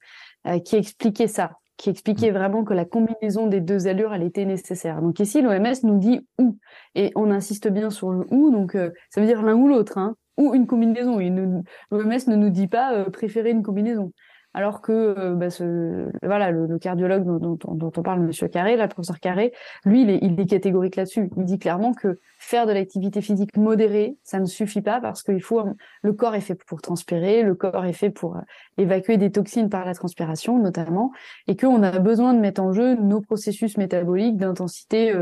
qui 0.63 0.75
expliquait 0.75 1.27
ça, 1.27 1.53
qui 1.77 1.89
expliquait 1.89 2.29
vraiment 2.29 2.63
que 2.63 2.75
la 2.75 2.85
combinaison 2.85 3.47
des 3.47 3.59
deux 3.59 3.87
allures, 3.87 4.13
elle 4.13 4.23
était 4.23 4.45
nécessaire. 4.45 5.01
Donc 5.01 5.19
ici, 5.19 5.41
l'OMS 5.41 5.73
nous 5.83 5.97
dit 5.97 6.27
ou, 6.37 6.57
et 6.93 7.11
on 7.15 7.31
insiste 7.31 7.69
bien 7.69 7.89
sur 7.89 8.11
le 8.11 8.25
ou, 8.31 8.51
donc 8.51 8.77
ça 9.09 9.21
veut 9.21 9.27
dire 9.27 9.41
l'un 9.41 9.55
ou 9.55 9.67
l'autre. 9.67 9.97
Hein 9.97 10.15
ou 10.37 10.53
une 10.53 10.65
combinaison. 10.65 11.19
L'OMS 11.19 12.27
ne 12.27 12.35
nous 12.35 12.49
dit 12.49 12.67
pas 12.67 13.05
préférer 13.11 13.51
une 13.51 13.63
combinaison. 13.63 14.11
Alors 14.53 14.81
que 14.81 14.91
euh, 14.91 15.34
bah, 15.34 15.50
ce, 15.50 16.10
voilà, 16.24 16.51
le, 16.51 16.77
cardiologue 16.77 17.24
dont, 17.24 17.58
on 17.65 18.03
parle, 18.03 18.20
Monsieur 18.22 18.48
Carré, 18.48 18.75
là, 18.75 18.84
le 18.84 18.89
professeur 18.89 19.20
Carré, 19.20 19.53
lui, 19.86 20.01
il 20.01 20.10
est, 20.10 20.20
il 20.22 20.39
est 20.39 20.46
catégorique 20.46 20.98
là-dessus. 20.98 21.29
Il 21.38 21.46
dit 21.46 21.58
clairement 21.58 21.93
que 21.93 22.20
faire 22.38 22.65
de 22.67 22.74
l'activité 22.74 23.22
physique 23.22 23.55
modérée, 23.55 24.17
ça 24.24 24.39
ne 24.39 24.46
suffit 24.46 24.81
pas 24.81 25.00
parce 25.00 25.24
qu'il 25.24 25.41
faut 25.41 25.63
le 26.01 26.13
corps 26.13 26.36
est 26.36 26.41
fait 26.41 26.55
pour 26.55 26.81
transpirer, 26.81 27.43
le 27.43 27.55
corps 27.55 27.86
est 27.86 27.93
fait 27.93 28.10
pour 28.10 28.36
euh, 28.36 28.41
évacuer 28.77 29.17
des 29.17 29.31
toxines 29.31 29.70
par 29.70 29.86
la 29.86 29.93
transpiration 29.93 30.60
notamment, 30.60 31.12
et 31.48 31.55
qu'on 31.55 31.81
a 31.84 32.00
besoin 32.00 32.34
de 32.34 32.39
mettre 32.39 32.62
en 32.62 32.74
jeu 32.74 32.96
nos 32.96 33.22
processus 33.22 33.77
métaboliques 33.77 34.38
d'intensité 34.38 35.13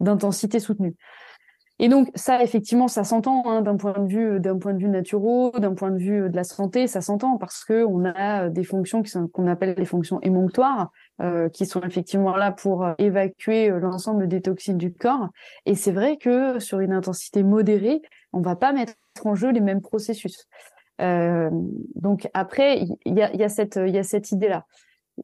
d'intensité 0.00 0.60
soutenue. 0.60 0.94
Et 1.80 1.88
donc 1.88 2.10
ça, 2.14 2.42
effectivement, 2.42 2.88
ça 2.88 3.04
s'entend 3.04 3.44
hein, 3.46 3.62
d'un 3.62 3.76
point 3.76 3.98
de 3.98 4.08
vue 4.12 4.40
d'un 4.40 4.58
point 4.58 4.74
de 4.74 4.78
vue 4.78 4.88
naturel, 4.88 5.52
d'un 5.58 5.74
point 5.74 5.90
de 5.90 5.98
vue 5.98 6.28
de 6.28 6.34
la 6.34 6.44
santé, 6.44 6.86
ça 6.88 7.00
s'entend 7.00 7.38
parce 7.38 7.64
que 7.64 7.84
on 7.84 8.04
a 8.04 8.48
des 8.48 8.64
fonctions 8.64 9.02
qui 9.02 9.10
sont 9.10 9.28
qu'on 9.28 9.46
appelle 9.46 9.74
les 9.78 9.84
fonctions 9.84 10.20
émonctoires, 10.22 10.90
euh, 11.20 11.48
qui 11.48 11.66
sont 11.66 11.82
effectivement 11.82 12.36
là 12.36 12.50
pour 12.50 12.86
évacuer 12.98 13.68
l'ensemble 13.68 14.26
des 14.26 14.40
toxines 14.40 14.78
du 14.78 14.92
corps. 14.92 15.28
Et 15.66 15.74
c'est 15.74 15.92
vrai 15.92 16.16
que 16.16 16.58
sur 16.58 16.80
une 16.80 16.92
intensité 16.92 17.42
modérée, 17.42 18.02
on 18.32 18.40
va 18.40 18.56
pas 18.56 18.72
mettre 18.72 18.94
en 19.24 19.34
jeu 19.34 19.50
les 19.50 19.60
mêmes 19.60 19.80
processus. 19.80 20.48
Euh, 21.00 21.48
donc 21.94 22.28
après, 22.34 22.80
il 23.04 23.14
y 23.14 23.22
a, 23.22 23.34
y 23.34 23.44
a 23.44 23.48
cette 23.48 23.78
y 23.84 23.98
a 23.98 24.02
cette 24.02 24.32
idée 24.32 24.48
là. 24.48 24.64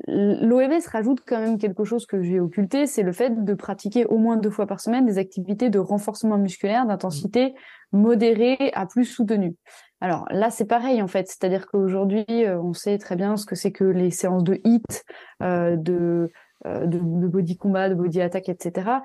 L'OMS 0.06 0.86
rajoute 0.90 1.20
quand 1.26 1.38
même 1.38 1.58
quelque 1.58 1.84
chose 1.84 2.06
que 2.06 2.22
j'ai 2.22 2.40
occulté, 2.40 2.86
c'est 2.86 3.02
le 3.02 3.12
fait 3.12 3.44
de 3.44 3.54
pratiquer 3.54 4.04
au 4.06 4.18
moins 4.18 4.36
deux 4.36 4.50
fois 4.50 4.66
par 4.66 4.80
semaine 4.80 5.06
des 5.06 5.18
activités 5.18 5.70
de 5.70 5.78
renforcement 5.78 6.38
musculaire 6.38 6.86
d'intensité 6.86 7.54
modérée 7.92 8.70
à 8.74 8.86
plus 8.86 9.04
soutenue. 9.04 9.54
Alors 10.00 10.26
là, 10.30 10.50
c'est 10.50 10.66
pareil 10.66 11.00
en 11.00 11.06
fait, 11.06 11.28
c'est-à-dire 11.28 11.66
qu'aujourd'hui, 11.66 12.24
euh, 12.28 12.60
on 12.60 12.72
sait 12.72 12.98
très 12.98 13.16
bien 13.16 13.36
ce 13.36 13.46
que 13.46 13.54
c'est 13.54 13.72
que 13.72 13.84
les 13.84 14.10
séances 14.10 14.44
de 14.44 14.60
HIT, 14.64 15.04
euh, 15.42 15.76
de, 15.76 16.30
euh, 16.66 16.86
de, 16.86 16.98
body 16.98 17.56
combat, 17.56 17.88
de 17.88 17.94
body 17.94 18.20
attack, 18.20 18.48
etc. 18.48 19.02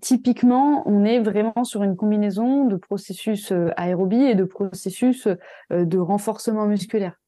typiquement, 0.00 0.82
on 0.86 1.04
est 1.04 1.20
vraiment 1.20 1.64
sur 1.64 1.82
une 1.82 1.96
combinaison 1.96 2.64
de 2.64 2.76
processus 2.76 3.52
aérobie 3.76 4.24
et 4.24 4.34
de 4.34 4.44
processus 4.44 5.28
de 5.70 5.98
renforcement 5.98 6.66
musculaire 6.66 7.21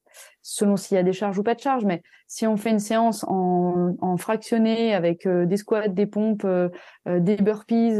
selon 0.45 0.77
s'il 0.77 0.97
y 0.97 1.01
a 1.01 1.03
des 1.03 1.15
charges 1.15 1.39
ou 1.39 1.43
pas 1.43 1.55
de 1.55 1.61
charges. 1.61 1.87
Mais 1.87 2.03
si 2.29 2.47
on 2.47 2.57
fait 2.57 2.71
une 2.71 2.79
séance 2.79 3.25
en, 3.27 3.97
en 3.99 4.17
fractionné 4.19 4.95
avec 4.95 5.27
euh, 5.27 5.47
des 5.47 5.57
squats, 5.57 5.89
des 5.89 6.07
pompes, 6.07 6.45
euh, 6.45 6.69
euh, 7.09 7.19
des 7.19 7.37
burpees, 7.37 7.99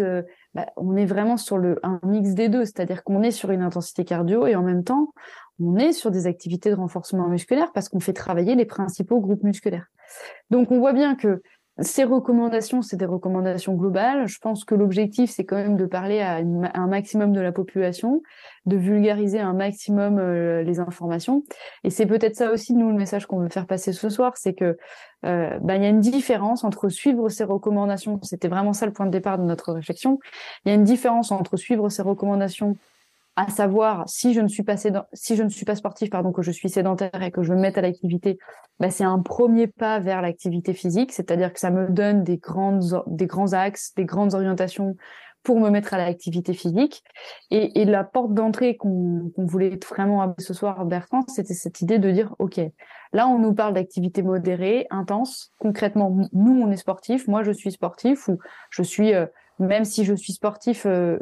bah, 0.53 0.67
on 0.77 0.95
est 0.95 1.07
vraiment 1.07 1.39
sur 1.39 1.57
un 1.83 2.01
mix 2.05 2.35
des 2.35 2.51
deux, 2.51 2.67
c'est-à-dire 2.67 3.03
qu'on 3.03 3.23
est 3.23 3.31
sur 3.31 3.51
une 3.51 3.63
intensité 3.63 4.05
cardio 4.05 4.47
et 4.47 4.55
en 4.55 4.63
même 4.63 4.85
temps 4.85 5.13
on 5.61 5.77
est 5.77 5.93
sur 5.93 6.11
des 6.11 6.27
activités 6.27 6.69
de 6.69 6.75
renforcement 6.75 7.29
musculaire 7.29 7.73
parce 7.73 7.89
qu'on 7.89 8.01
fait 8.01 8.13
travailler 8.13 8.55
les 8.55 8.67
principaux 8.67 9.21
groupes 9.21 9.43
musculaires. 9.43 9.87
Donc 10.51 10.71
on 10.71 10.79
voit 10.79 10.93
bien 10.93 11.15
que 11.15 11.43
ces 11.81 12.05
recommandations, 12.05 12.83
c'est 12.83 12.97
des 12.97 13.05
recommandations 13.05 13.75
globales. 13.75 14.29
Je 14.29 14.39
pense 14.39 14.65
que 14.65 14.77
l'objectif, 14.77 15.31
c'est 15.31 15.45
quand 15.45 15.57
même 15.57 15.77
de 15.77 15.87
parler 15.87 16.21
à, 16.21 16.37
un 16.37 16.87
maximum 16.87 17.33
de 17.33 17.41
la 17.41 17.51
population, 17.51 18.23
de 18.67 18.77
vulgariser 18.77 19.41
un 19.41 19.55
maximum 19.55 20.19
euh, 20.19 20.63
les 20.63 20.79
informations. 20.79 21.43
Et 21.83 21.91
c'est 21.91 22.07
peut-être 22.07 22.37
ça 22.37 22.53
aussi, 22.53 22.75
nous, 22.75 22.91
le 22.91 22.97
message 22.97 23.27
qu'on 23.27 23.41
veut 23.41 23.49
faire 23.49 23.67
passer 23.67 23.93
ce 23.93 24.09
soir, 24.09 24.37
c'est 24.37 24.55
que 24.55 24.77
euh, 25.27 25.59
bah, 25.63 25.75
il 25.75 25.83
y 25.83 25.87
a 25.87 25.89
une 25.89 26.01
différence 26.01 26.63
entre 26.63 26.89
suivre 26.89 27.29
ces 27.29 27.45
recommandations. 27.45 28.21
C'était 28.23 28.49
vraiment 28.49 28.73
ça 28.73 28.87
le 28.87 28.93
point 28.93 29.07
de 29.07 29.11
départ 29.11 29.39
de 29.39 29.45
notre 29.45 29.73
réflexion. 29.73 30.21
Il 30.65 30.69
y 30.69 30.73
a 30.73 30.75
une 30.77 30.85
différence 30.85 31.33
entre 31.33 31.57
suivre 31.57 31.89
ces 31.89 32.03
recommandations 32.03 32.77
à 33.37 33.49
savoir 33.49 34.09
si 34.09 34.33
je 34.33 34.41
ne 34.41 34.49
suis 34.49 34.63
pas 34.63 34.77
si 34.77 35.37
je 35.37 35.43
ne 35.43 35.49
suis 35.49 35.65
pas 35.65 35.75
sportif 35.75 36.11
pardon 36.11 36.33
que 36.33 36.43
je 36.43 36.51
suis 36.51 36.69
sédentaire 36.69 37.23
et 37.23 37.31
que 37.31 37.43
je 37.43 37.53
me 37.53 37.61
mette 37.61 37.77
à 37.79 37.81
l'activité 37.81 38.39
bah, 38.81 38.91
c'est 38.91 39.05
un 39.05 39.21
premier 39.21 39.69
pas 39.69 40.01
vers 40.01 40.21
l'activité 40.21 40.73
physique. 40.73 41.13
C'est-à-dire 41.13 41.53
que 41.53 41.61
ça 41.61 41.71
me 41.71 41.89
donne 41.89 42.25
des 42.25 42.39
grandes 42.39 43.03
des 43.07 43.27
grands 43.27 43.53
axes 43.53 43.93
des 43.95 44.05
grandes 44.05 44.35
orientations 44.35 44.97
pour 45.43 45.61
me 45.61 45.69
mettre 45.69 45.93
à 45.93 45.99
l'activité 45.99 46.55
physique. 46.55 47.05
Et, 47.51 47.83
et, 47.83 47.85
la 47.85 48.03
porte 48.03 48.33
d'entrée 48.33 48.79
qu'on 48.79 49.31
voulait 49.37 49.79
vraiment 49.87 50.23
avoir 50.23 50.41
ce 50.41 50.55
soir 50.55 50.85
Bertrand 50.87 51.23
c'était 51.29 51.55
cette 51.55 51.83
idée 51.83 51.99
de 51.99 52.11
dire 52.11 52.35
ok 52.39 52.61
là 53.13 53.29
on 53.29 53.39
nous 53.39 53.55
parle 53.55 53.75
d'activité 53.75 54.23
modérée 54.23 54.87
intense. 54.91 55.53
Concrètement 55.59 56.17
nous 56.33 56.61
on 56.61 56.71
est 56.71 56.77
sportif 56.77 57.29
moi 57.29 57.43
je 57.43 57.53
suis 57.53 57.73
sportif 57.73 58.29
ou 58.29 58.39
je 58.71 58.83
suis 58.83 59.15
euh, 59.15 59.27
même 59.59 59.85
si 59.85 60.05
je 60.05 60.15
suis 60.15 60.33
sportif 60.33 60.87
euh, 60.87 61.19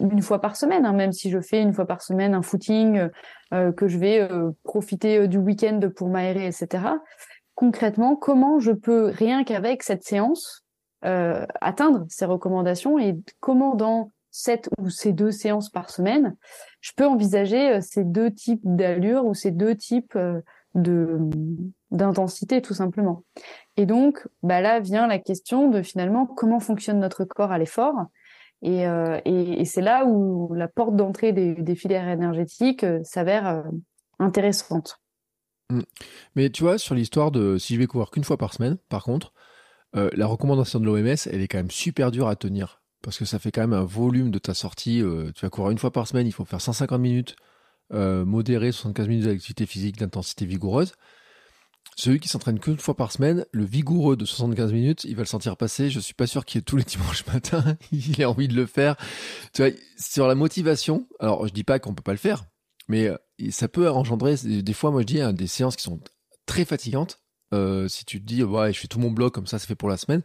une 0.00 0.22
fois 0.22 0.40
par 0.40 0.56
semaine, 0.56 0.86
hein, 0.86 0.92
même 0.92 1.12
si 1.12 1.30
je 1.30 1.40
fais 1.40 1.62
une 1.62 1.72
fois 1.72 1.86
par 1.86 2.02
semaine 2.02 2.34
un 2.34 2.42
footing, 2.42 3.08
euh, 3.54 3.72
que 3.72 3.88
je 3.88 3.98
vais 3.98 4.20
euh, 4.20 4.50
profiter 4.64 5.28
du 5.28 5.38
week-end 5.38 5.80
pour 5.94 6.08
m'aérer, 6.08 6.46
etc. 6.46 6.84
Concrètement, 7.54 8.16
comment 8.16 8.58
je 8.58 8.72
peux, 8.72 9.06
rien 9.06 9.44
qu'avec 9.44 9.82
cette 9.82 10.04
séance, 10.04 10.62
atteindre 11.02 12.04
ces 12.08 12.24
recommandations 12.24 12.98
et 12.98 13.16
comment 13.38 13.76
dans 13.76 14.10
cette 14.32 14.68
ou 14.78 14.90
ces 14.90 15.12
deux 15.12 15.30
séances 15.30 15.70
par 15.70 15.88
semaine, 15.88 16.34
je 16.80 16.90
peux 16.96 17.06
envisager 17.06 17.80
ces 17.80 18.02
deux 18.02 18.32
types 18.32 18.62
d'allures 18.64 19.24
ou 19.24 19.32
ces 19.32 19.52
deux 19.52 19.76
types 19.76 20.18
de 20.76 21.18
d'intensité 21.90 22.62
tout 22.62 22.74
simplement. 22.74 23.24
Et 23.76 23.86
donc, 23.86 24.26
bah 24.42 24.60
là 24.60 24.80
vient 24.80 25.06
la 25.06 25.18
question 25.18 25.70
de 25.70 25.82
finalement 25.82 26.26
comment 26.26 26.60
fonctionne 26.60 27.00
notre 27.00 27.24
corps 27.24 27.52
à 27.52 27.58
l'effort. 27.58 28.06
Et, 28.62 28.86
euh, 28.86 29.20
et, 29.24 29.64
c'est 29.64 29.82
là 29.82 30.06
où 30.06 30.52
la 30.54 30.66
porte 30.66 30.96
d'entrée 30.96 31.32
des, 31.32 31.74
filières 31.74 32.08
énergétiques 32.08 32.84
euh, 32.84 33.00
s'avère 33.04 33.46
euh, 33.46 33.62
intéressante. 34.18 34.98
Mmh. 35.70 35.82
Mais 36.36 36.50
tu 36.50 36.62
vois, 36.62 36.78
sur 36.78 36.94
l'histoire 36.94 37.30
de 37.30 37.58
si 37.58 37.74
je 37.74 37.78
vais 37.78 37.86
courir 37.86 38.10
qu'une 38.10 38.24
fois 38.24 38.38
par 38.38 38.54
semaine, 38.54 38.78
par 38.88 39.02
contre, 39.04 39.32
la 39.94 40.26
recommandation 40.26 40.78
de 40.78 40.84
l'OMS, 40.84 41.16
elle 41.32 41.40
est 41.40 41.48
quand 41.48 41.56
même 41.56 41.70
super 41.70 42.10
dure 42.10 42.28
à 42.28 42.36
tenir. 42.36 42.82
Parce 43.02 43.18
que 43.18 43.24
ça 43.24 43.38
fait 43.38 43.50
quand 43.50 43.62
même 43.62 43.72
un 43.72 43.84
volume 43.84 44.30
de 44.30 44.38
ta 44.38 44.52
sortie. 44.52 45.02
tu 45.34 45.40
vas 45.40 45.48
courir 45.48 45.70
une 45.70 45.78
fois 45.78 45.90
par 45.90 46.06
semaine, 46.06 46.26
il 46.26 46.32
faut 46.32 46.44
faire 46.44 46.60
150 46.60 47.00
minutes, 47.00 47.34
modéré 47.90 48.72
75 48.72 49.08
minutes 49.08 49.24
d'activité 49.26 49.66
physique 49.66 49.96
d'intensité 49.98 50.46
vigoureuse. 50.46 50.92
celui 51.96 52.20
qui 52.20 52.28
s'entraîne 52.28 52.58
qu'une 52.58 52.78
fois 52.78 52.96
par 52.96 53.12
semaine, 53.12 53.46
le 53.52 53.64
vigoureux 53.64 54.16
de 54.16 54.24
75 54.24 54.72
minutes, 54.72 55.04
il 55.04 55.16
va 55.16 55.22
le 55.22 55.26
sentir 55.26 55.56
passer. 55.56 55.88
Je 55.90 56.00
suis 56.00 56.14
pas 56.14 56.26
sûr 56.26 56.44
qu'il 56.44 56.58
ait 56.58 56.62
tous 56.62 56.76
les 56.76 56.84
dimanches 56.84 57.26
matin, 57.26 57.76
il 57.92 58.22
a 58.22 58.30
envie 58.30 58.48
de 58.48 58.54
le 58.54 58.66
faire. 58.66 58.96
Tu 59.52 59.62
vois, 59.62 59.70
sur 59.98 60.26
la 60.26 60.34
motivation, 60.34 61.06
alors 61.20 61.46
je 61.46 61.52
dis 61.52 61.64
pas 61.64 61.78
qu'on 61.78 61.94
peut 61.94 62.02
pas 62.02 62.12
le 62.12 62.18
faire, 62.18 62.44
mais 62.88 63.08
euh, 63.08 63.16
ça 63.50 63.68
peut 63.68 63.88
engendrer 63.90 64.36
des 64.36 64.72
fois, 64.72 64.90
moi 64.90 65.02
je 65.02 65.06
dis, 65.06 65.20
hein, 65.20 65.32
des 65.32 65.46
séances 65.46 65.76
qui 65.76 65.84
sont 65.84 66.00
très 66.46 66.64
fatigantes. 66.64 67.20
Euh, 67.54 67.88
si 67.88 68.04
tu 68.04 68.20
te 68.20 68.26
dis, 68.26 68.42
ouais, 68.42 68.72
je 68.72 68.80
fais 68.80 68.88
tout 68.88 68.98
mon 68.98 69.10
bloc 69.10 69.34
comme 69.34 69.46
ça, 69.46 69.58
c'est 69.58 69.66
fait 69.66 69.74
pour 69.74 69.88
la 69.88 69.96
semaine. 69.96 70.22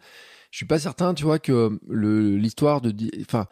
Je 0.51 0.57
suis 0.57 0.65
pas 0.65 0.79
certain, 0.79 1.13
tu 1.13 1.23
vois, 1.23 1.39
que 1.39 1.79
l'histoire 1.89 2.81
de, 2.81 2.93
enfin, 3.21 3.47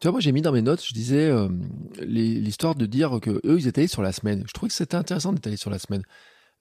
tu 0.00 0.06
vois, 0.06 0.12
moi 0.12 0.20
j'ai 0.20 0.32
mis 0.32 0.40
dans 0.40 0.52
mes 0.52 0.62
notes, 0.62 0.82
je 0.82 0.94
disais 0.94 1.26
euh, 1.28 1.48
l'histoire 2.00 2.74
de 2.74 2.86
dire 2.86 3.18
que 3.20 3.40
eux 3.44 3.58
ils 3.58 3.66
étaient 3.66 3.82
allés 3.82 3.88
sur 3.88 4.00
la 4.00 4.12
semaine. 4.12 4.44
Je 4.46 4.52
trouvais 4.52 4.68
que 4.68 4.74
c'était 4.74 4.96
intéressant 4.96 5.32
d'être 5.32 5.46
allé 5.46 5.58
sur 5.58 5.70
la 5.70 5.78
semaine, 5.78 6.02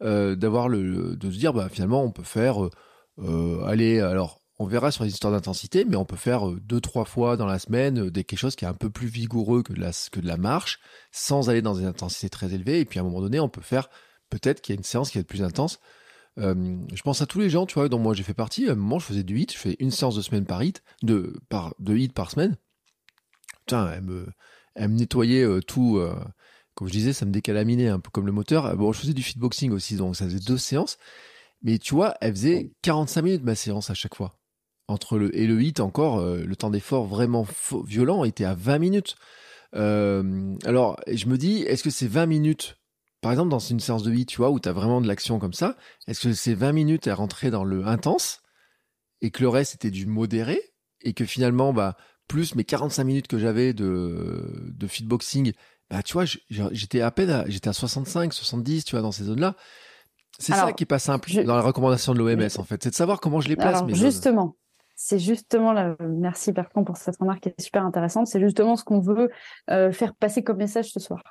euh, 0.03 0.35
d'avoir 0.35 0.67
le, 0.67 1.15
de 1.15 1.31
se 1.31 1.37
dire 1.37 1.53
bah 1.53 1.69
finalement 1.69 2.03
on 2.03 2.11
peut 2.11 2.23
faire, 2.23 2.67
euh, 3.19 3.63
aller 3.65 4.01
alors 4.01 4.41
on 4.59 4.65
verra 4.65 4.91
sur 4.91 5.05
les 5.05 5.11
histoires 5.11 5.31
d'intensité, 5.31 5.85
mais 5.85 5.95
on 5.95 6.03
peut 6.03 6.17
faire 6.17 6.47
deux 6.51 6.81
trois 6.81 7.05
fois 7.05 7.37
dans 7.37 7.45
la 7.45 7.59
semaine 7.59 8.09
des 8.09 8.25
quelque 8.25 8.39
chose 8.39 8.57
qui 8.57 8.65
est 8.65 8.67
un 8.67 8.73
peu 8.73 8.89
plus 8.89 9.07
vigoureux 9.07 9.63
que 9.63 9.71
de 9.71 9.79
la 9.79 9.91
que 10.11 10.19
de 10.19 10.27
la 10.27 10.35
marche, 10.35 10.79
sans 11.13 11.49
aller 11.49 11.61
dans 11.61 11.75
une 11.75 11.85
intensité 11.85 12.29
très 12.29 12.53
élevée. 12.53 12.81
Et 12.81 12.85
puis 12.85 12.99
à 12.99 13.03
un 13.03 13.05
moment 13.05 13.21
donné, 13.21 13.39
on 13.39 13.47
peut 13.47 13.61
faire 13.61 13.89
peut-être 14.29 14.59
qu'il 14.59 14.75
y 14.75 14.77
a 14.77 14.79
une 14.79 14.83
séance 14.83 15.11
qui 15.11 15.17
est 15.17 15.23
plus 15.23 15.43
intense. 15.43 15.79
Je 16.37 17.01
pense 17.03 17.21
à 17.21 17.25
tous 17.25 17.39
les 17.39 17.49
gens, 17.49 17.65
tu 17.65 17.75
vois, 17.75 17.87
dont 17.89 17.99
moi 17.99 18.13
j'ai 18.13 18.23
fait 18.23 18.33
partie. 18.33 18.67
À 18.67 18.73
un 18.73 18.75
moment, 18.75 18.99
je 18.99 19.05
faisais 19.05 19.23
du 19.23 19.39
hit, 19.39 19.53
je 19.53 19.57
fais 19.57 19.77
une 19.79 19.91
séance 19.91 20.15
de 20.15 20.21
semaine 20.21 20.45
par 20.45 20.61
hit, 20.61 20.83
de 21.03 21.39
par 21.47 21.73
de 21.79 21.95
hit 21.95 22.11
par 22.13 22.31
semaine 22.31 22.57
elle 23.71 24.03
me, 24.03 24.27
elle 24.75 24.89
me 24.89 24.97
nettoyait 24.97 25.43
euh, 25.43 25.61
tout. 25.61 25.97
Euh, 25.97 26.15
comme 26.75 26.87
je 26.87 26.93
disais, 26.93 27.13
ça 27.13 27.25
me 27.25 27.31
décalaminait 27.31 27.89
un 27.89 27.99
peu 27.99 28.09
comme 28.09 28.25
le 28.25 28.31
moteur. 28.31 28.75
Bon, 28.77 28.93
je 28.93 28.99
faisais 28.99 29.13
du 29.13 29.23
fitboxing 29.23 29.71
aussi, 29.71 29.95
donc 29.95 30.15
ça 30.15 30.25
faisait 30.25 30.39
deux 30.39 30.57
séances. 30.57 30.97
Mais 31.61 31.77
tu 31.77 31.93
vois, 31.93 32.15
elle 32.21 32.33
faisait 32.33 32.71
45 32.83 33.21
minutes 33.21 33.43
ma 33.43 33.55
séance 33.55 33.89
à 33.89 33.93
chaque 33.93 34.15
fois. 34.15 34.39
Entre 34.87 35.17
le 35.17 35.35
et 35.37 35.45
le 35.45 35.61
hit 35.61 35.81
encore, 35.81 36.19
euh, 36.19 36.43
le 36.43 36.55
temps 36.55 36.69
d'effort 36.69 37.05
vraiment 37.05 37.45
violent 37.85 38.23
était 38.23 38.45
à 38.45 38.53
20 38.53 38.79
minutes. 38.79 39.15
alors, 39.73 40.97
je 41.07 41.25
me 41.27 41.37
dis, 41.37 41.61
est-ce 41.63 41.83
que 41.83 41.89
c'est 41.89 42.07
20 42.07 42.25
minutes 42.25 42.79
par 43.21 43.31
exemple, 43.31 43.49
dans 43.49 43.59
une 43.59 43.79
séance 43.79 44.03
de 44.03 44.13
hit, 44.13 44.29
tu 44.29 44.37
vois, 44.37 44.49
où 44.49 44.59
tu 44.59 44.69
as 44.69 44.73
vraiment 44.73 45.01
de 45.01 45.07
l'action 45.07 45.39
comme 45.39 45.53
ça, 45.53 45.75
est-ce 46.07 46.21
que 46.21 46.33
c'est 46.33 46.53
20 46.53 46.71
minutes 46.71 47.07
à 47.07 47.15
rentrer 47.15 47.51
dans 47.51 47.65
le 47.65 47.85
intense 47.85 48.41
et 49.21 49.31
que 49.31 49.41
le 49.41 49.49
reste 49.49 49.75
était 49.75 49.91
du 49.91 50.05
modéré 50.05 50.61
et 51.01 51.13
que 51.13 51.25
finalement, 51.25 51.73
bah, 51.73 51.97
plus 52.29 52.55
mes 52.55 52.63
45 52.63 53.03
minutes 53.03 53.27
que 53.27 53.37
j'avais 53.37 53.73
de, 53.73 54.71
de 54.73 54.87
fitboxing, 54.87 55.51
bah, 55.89 56.01
tu 56.03 56.13
vois, 56.13 56.23
j'étais 56.49 57.01
à 57.01 57.11
peine, 57.11 57.43
j'étais 57.47 57.67
à 57.67 57.73
65, 57.73 58.31
70, 58.31 58.85
tu 58.85 58.95
vois, 58.95 59.01
dans 59.01 59.11
ces 59.11 59.25
zones-là. 59.25 59.55
C'est 60.37 60.53
ça 60.53 60.71
qui 60.71 60.83
est 60.83 60.85
pas 60.85 60.99
simple 60.99 61.43
dans 61.43 61.55
la 61.55 61.61
recommandation 61.61 62.13
de 62.13 62.19
l'OMS, 62.19 62.47
en 62.57 62.63
fait. 62.63 62.81
C'est 62.81 62.91
de 62.91 62.95
savoir 62.95 63.19
comment 63.19 63.41
je 63.41 63.49
les 63.49 63.57
place. 63.57 63.77
Alors, 63.77 63.89
justement. 63.89 64.55
C'est 65.01 65.19
justement 65.19 65.71
là, 65.71 65.95
merci 66.01 66.51
Bertrand 66.51 66.83
pour 66.83 66.97
cette 66.97 67.15
remarque 67.17 67.43
qui 67.43 67.49
est 67.49 67.61
super 67.61 67.85
intéressante. 67.85 68.27
C'est 68.27 68.41
justement 68.41 68.75
ce 68.75 68.83
qu'on 68.83 68.99
veut 68.99 69.31
euh, 69.71 69.93
faire 69.93 70.13
passer 70.13 70.43
comme 70.43 70.57
message 70.57 70.91
ce 70.91 70.99
soir. 70.99 71.23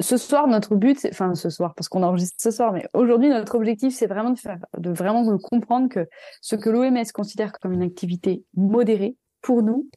Ce 0.00 0.16
soir, 0.16 0.48
notre 0.48 0.74
but, 0.74 1.06
enfin 1.08 1.36
ce 1.36 1.48
soir, 1.48 1.74
parce 1.76 1.88
qu'on 1.88 2.02
enregistre 2.02 2.36
ce 2.40 2.50
soir, 2.50 2.72
mais 2.72 2.84
aujourd'hui, 2.94 3.28
notre 3.28 3.54
objectif, 3.54 3.94
c'est 3.94 4.08
vraiment 4.08 4.30
de 4.30 4.38
faire, 4.38 4.58
de 4.76 4.90
vraiment 4.90 5.38
comprendre 5.38 5.88
que 5.88 6.08
ce 6.40 6.56
que 6.56 6.70
l'OMS 6.70 7.04
considère 7.14 7.52
comme 7.60 7.72
une 7.72 7.82
activité 7.82 8.42
modérée, 8.56 9.16
pour 9.42 9.62
nous, 9.62 9.88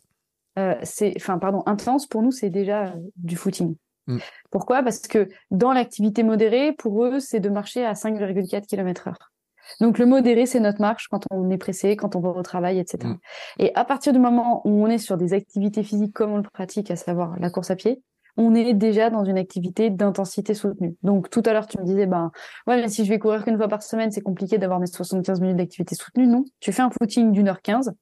euh, 0.60 0.76
c'est, 0.84 1.14
enfin, 1.18 1.38
pardon, 1.38 1.64
intense, 1.66 2.08
pour 2.08 2.22
nous, 2.22 2.32
c'est 2.32 2.50
déjà 2.50 2.88
euh, 2.88 2.96
du 3.16 3.36
footing. 3.36 3.76
Mm. 4.08 4.18
Pourquoi? 4.50 4.84
Parce 4.84 5.00
que 5.00 5.30
dans 5.50 5.74
l'activité 5.74 6.24
modérée, 6.24 6.74
pour 6.74 7.06
eux, 7.06 7.20
c'est 7.20 7.40
de 7.40 7.50
marcher 7.50 7.86
à 7.86 7.94
5,4 7.94 8.66
km 8.66 9.08
heure. 9.08 9.32
Donc 9.80 9.98
le 9.98 10.06
modéré, 10.06 10.46
c'est 10.46 10.60
notre 10.60 10.82
marche 10.82 11.08
quand 11.08 11.24
on 11.32 11.50
est 11.50 11.58
pressé, 11.58 11.96
quand 11.96 12.16
on 12.16 12.20
va 12.20 12.30
au 12.30 12.42
travail, 12.42 12.80
etc. 12.80 13.08
Mm. 13.08 13.18
Et 13.60 13.76
à 13.76 13.86
partir 13.86 14.12
du 14.12 14.20
moment 14.20 14.62
où 14.66 14.84
on 14.84 14.88
est 14.88 14.98
sur 14.98 15.18
des 15.18 15.34
activités 15.34 15.84
physiques 15.84 16.14
comme 16.14 16.32
on 16.32 16.38
le 16.38 16.44
pratique, 16.44 16.92
à 16.92 16.96
savoir 16.96 17.40
la 17.40 17.50
course 17.50 17.72
à 17.72 17.76
pied, 17.76 18.02
on 18.38 18.56
est 18.56 18.74
déjà 18.74 19.10
dans 19.10 19.26
une 19.26 19.38
activité 19.38 19.90
d'intensité 19.90 20.54
soutenue. 20.54 20.96
Donc 21.04 21.30
tout 21.30 21.44
à 21.46 21.54
l'heure, 21.54 21.68
tu 21.68 21.80
me 21.80 21.86
disais, 21.86 22.06
ben 22.06 22.32
ouais, 22.68 22.82
mais 22.82 22.88
si 22.88 23.06
je 23.06 23.10
vais 23.10 23.20
courir 23.20 23.44
qu'une 23.44 23.58
fois 23.58 23.68
par 23.68 23.84
semaine, 23.84 24.12
c'est 24.12 24.22
compliqué 24.22 24.58
d'avoir 24.58 24.80
mes 24.80 24.88
75 24.88 25.42
minutes 25.42 25.58
d'activité 25.58 25.96
soutenue. 25.96 26.28
Non, 26.28 26.46
tu 26.60 26.72
fais 26.72 26.82
un 26.82 26.90
footing 26.90 27.32
d'une 27.32 27.50
heure 27.50 27.62
15, 27.62 27.94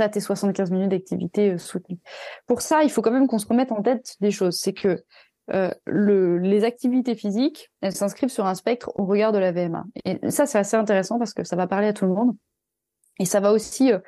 tu 0.00 0.04
as 0.04 0.08
tes 0.08 0.20
75 0.20 0.70
minutes 0.70 0.90
d'activité 0.90 1.52
euh, 1.52 1.58
soutenue. 1.58 1.98
Pour 2.46 2.62
ça, 2.62 2.82
il 2.82 2.90
faut 2.90 3.02
quand 3.02 3.10
même 3.10 3.26
qu'on 3.26 3.38
se 3.38 3.46
remette 3.46 3.72
en 3.72 3.82
tête 3.82 4.16
des 4.20 4.30
choses. 4.30 4.58
C'est 4.58 4.72
que 4.72 5.02
euh, 5.52 5.70
le, 5.86 6.38
les 6.38 6.64
activités 6.64 7.14
physiques, 7.14 7.70
elles 7.80 7.94
s'inscrivent 7.94 8.30
sur 8.30 8.46
un 8.46 8.54
spectre 8.54 8.92
au 8.96 9.04
regard 9.04 9.32
de 9.32 9.38
la 9.38 9.52
VMA. 9.52 9.84
Et 10.04 10.18
ça, 10.30 10.46
c'est 10.46 10.58
assez 10.58 10.76
intéressant 10.76 11.18
parce 11.18 11.34
que 11.34 11.44
ça 11.44 11.56
va 11.56 11.66
parler 11.66 11.88
à 11.88 11.92
tout 11.92 12.06
le 12.06 12.12
monde. 12.12 12.36
Et 13.18 13.24
ça 13.24 13.40
va 13.40 13.52
aussi 13.52 13.92
euh, 13.92 13.98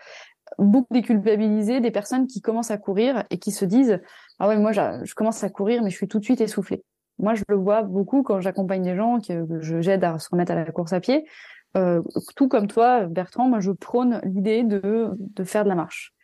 beaucoup 0.59 0.93
déculpabiliser 0.93 1.81
des 1.81 1.91
personnes 1.91 2.27
qui 2.27 2.41
commencent 2.41 2.71
à 2.71 2.79
courir 2.79 3.25
et 3.31 3.39
qui 3.39 3.51
se 3.51 3.65
disent 3.65 4.01
ah 4.39 4.49
ouais 4.49 4.57
moi 4.57 4.73
je 4.73 5.15
commence 5.15 5.45
à 5.45 5.51
courir 5.51 5.83
mais 5.83 5.91
je 5.91 5.97
suis 5.97 6.09
tout 6.09 6.19
de 6.19 6.25
suite 6.25 6.41
essoufflée. 6.41 6.83
Moi 7.19 7.35
je 7.35 7.43
le 7.49 7.57
vois 7.57 7.83
beaucoup 7.83 8.23
quand 8.23 8.41
j'accompagne 8.41 8.83
des 8.83 8.97
gens 8.97 9.21
que 9.21 9.61
j'aide 9.61 10.05
à 10.05 10.19
se 10.19 10.29
remettre 10.31 10.53
à 10.53 10.55
la 10.55 10.71
course 10.73 10.93
à 10.93 11.01
pied. 11.01 11.27
Euh, 11.77 12.03
tout 12.37 12.49
comme 12.49 12.67
toi, 12.67 13.07
Bertrand, 13.07 13.49
moi 13.49 13.61
je 13.61 13.71
prône 13.71 14.21
l'idée 14.25 14.63
de, 14.63 15.11
de 15.15 15.45
faire 15.45 15.65
de 15.65 15.69
la 15.69 15.75
marche. 15.75 16.15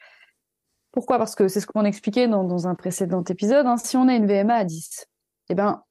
Pourquoi? 0.93 1.19
Parce 1.19 1.35
que 1.35 1.49
c'est 1.49 1.61
ce 1.61 1.67
qu'on 1.67 1.85
expliquait 1.85 2.29
dans, 2.29 2.45
dans 2.45 2.67
un 2.67 2.75
précédent 2.75 3.23
épisode. 3.25 3.67
Hein. 3.67 3.77
si 3.77 3.97
on 3.97 4.09
a 4.09 4.15
une 4.15 4.27
VMA 4.27 4.55
à 4.55 4.65
10, 4.65 5.07
eh 5.51 5.55
ben, 5.55 5.83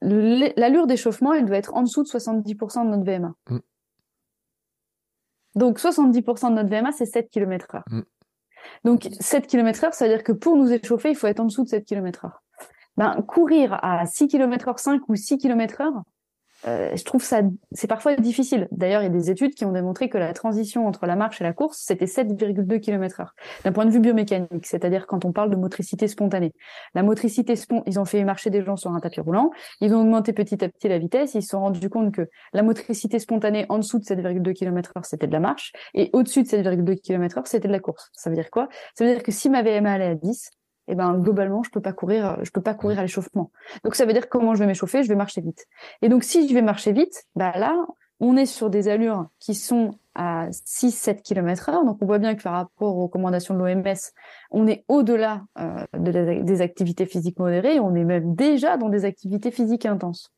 l'allure 0.00 0.86
d'échauffement, 0.86 1.32
elle 1.32 1.46
doit 1.46 1.56
être 1.56 1.74
en 1.74 1.82
dessous 1.82 2.02
de 2.02 2.08
70% 2.08 2.84
de 2.84 2.90
notre 2.90 3.04
VMA. 3.04 3.34
Mm. 3.48 3.58
Donc 5.54 5.78
70% 5.78 6.50
de 6.50 6.54
notre 6.54 6.68
VMA, 6.68 6.92
c'est 6.92 7.06
7 7.06 7.30
km 7.30 7.76
heure. 7.76 7.84
Mm. 7.88 8.00
Donc 8.84 9.08
7 9.20 9.46
km 9.46 9.84
heure, 9.84 9.94
ça 9.94 10.06
veut 10.06 10.14
dire 10.14 10.24
que 10.24 10.32
pour 10.32 10.56
nous 10.56 10.72
échauffer, 10.72 11.10
il 11.10 11.16
faut 11.16 11.26
être 11.26 11.40
en 11.40 11.44
dessous 11.44 11.64
de 11.64 11.68
7 11.68 11.84
km 11.86 12.26
heure. 12.26 12.42
Ben, 12.96 13.22
courir 13.22 13.78
à 13.82 14.06
6 14.06 14.28
km 14.28 14.68
heure 14.68 14.78
5 14.78 15.02
ou 15.08 15.16
6 15.16 15.38
km 15.38 15.80
heure, 15.80 16.02
euh, 16.66 16.94
je 16.94 17.04
trouve 17.04 17.22
ça, 17.22 17.42
c'est 17.72 17.86
parfois 17.86 18.16
difficile. 18.16 18.68
D'ailleurs, 18.70 19.02
il 19.02 19.04
y 19.04 19.08
a 19.08 19.10
des 19.10 19.30
études 19.30 19.54
qui 19.54 19.64
ont 19.64 19.72
démontré 19.72 20.08
que 20.08 20.18
la 20.18 20.32
transition 20.32 20.86
entre 20.86 21.06
la 21.06 21.16
marche 21.16 21.40
et 21.40 21.44
la 21.44 21.52
course, 21.52 21.82
c'était 21.84 22.06
7,2 22.06 22.80
km 22.80 23.20
heure. 23.20 23.34
D'un 23.64 23.72
point 23.72 23.84
de 23.84 23.90
vue 23.90 24.00
biomécanique, 24.00 24.66
c'est-à-dire 24.66 25.06
quand 25.06 25.24
on 25.24 25.32
parle 25.32 25.50
de 25.50 25.56
motricité 25.56 26.08
spontanée. 26.08 26.52
La 26.94 27.02
motricité 27.02 27.56
spontanée, 27.56 27.84
ils 27.86 28.00
ont 28.00 28.04
fait 28.04 28.24
marcher 28.24 28.50
des 28.50 28.64
gens 28.64 28.76
sur 28.76 28.92
un 28.92 29.00
tapis 29.00 29.20
roulant, 29.20 29.50
ils 29.80 29.94
ont 29.94 30.00
augmenté 30.00 30.32
petit 30.32 30.62
à 30.64 30.68
petit 30.68 30.88
la 30.88 30.98
vitesse, 30.98 31.34
ils 31.34 31.42
se 31.42 31.50
sont 31.50 31.60
rendus 31.60 31.88
compte 31.88 32.14
que 32.14 32.28
la 32.52 32.62
motricité 32.62 33.18
spontanée 33.18 33.66
en 33.68 33.78
dessous 33.78 33.98
de 33.98 34.04
7,2 34.04 34.52
km 34.52 34.92
heure, 34.96 35.04
c'était 35.04 35.26
de 35.26 35.32
la 35.32 35.40
marche, 35.40 35.72
et 35.94 36.10
au-dessus 36.12 36.42
de 36.42 36.48
7,2 36.48 37.00
km 37.00 37.38
heure, 37.38 37.46
c'était 37.46 37.68
de 37.68 37.72
la 37.72 37.80
course. 37.80 38.10
Ça 38.12 38.30
veut 38.30 38.36
dire 38.36 38.50
quoi? 38.50 38.68
Ça 38.94 39.04
veut 39.04 39.12
dire 39.12 39.22
que 39.22 39.32
si 39.32 39.50
ma 39.50 39.62
VMA 39.62 39.92
allait 39.92 40.06
à 40.06 40.14
10, 40.14 40.50
eh 40.88 40.94
ben 40.94 41.18
globalement 41.18 41.62
je 41.62 41.70
peux 41.70 41.80
pas 41.80 41.92
courir 41.92 42.38
je 42.42 42.50
peux 42.50 42.60
pas 42.60 42.74
courir 42.74 42.98
à 42.98 43.02
l'échauffement. 43.02 43.50
Donc 43.84 43.94
ça 43.94 44.04
veut 44.04 44.12
dire 44.12 44.28
comment 44.28 44.54
je 44.54 44.60
vais 44.60 44.66
m'échauffer 44.66 45.02
je 45.02 45.08
vais 45.08 45.16
marcher 45.16 45.40
vite. 45.40 45.66
Et 46.02 46.08
donc 46.08 46.24
si 46.24 46.48
je 46.48 46.54
vais 46.54 46.62
marcher 46.62 46.92
vite 46.92 47.24
bah 47.36 47.52
là 47.56 47.74
on 48.20 48.36
est 48.36 48.46
sur 48.46 48.70
des 48.70 48.88
allures 48.88 49.26
qui 49.40 49.54
sont 49.54 49.98
à 50.14 50.48
6-7 50.50 51.22
km 51.22 51.68
heure. 51.68 51.84
Donc 51.84 51.98
on 52.00 52.06
voit 52.06 52.18
bien 52.18 52.34
que 52.34 52.42
par 52.42 52.52
rapport 52.52 52.96
aux 52.96 53.02
recommandations 53.02 53.54
de 53.54 53.58
l'OMS 53.58 53.94
on 54.50 54.66
est 54.66 54.84
au-delà 54.88 55.42
euh, 55.58 55.84
de 55.98 56.42
des 56.42 56.60
activités 56.60 57.06
physiques 57.06 57.38
modérées. 57.38 57.80
On 57.80 57.94
est 57.94 58.04
même 58.04 58.34
déjà 58.34 58.76
dans 58.76 58.88
des 58.88 59.04
activités 59.04 59.50
physiques 59.50 59.86
intenses. 59.86 60.32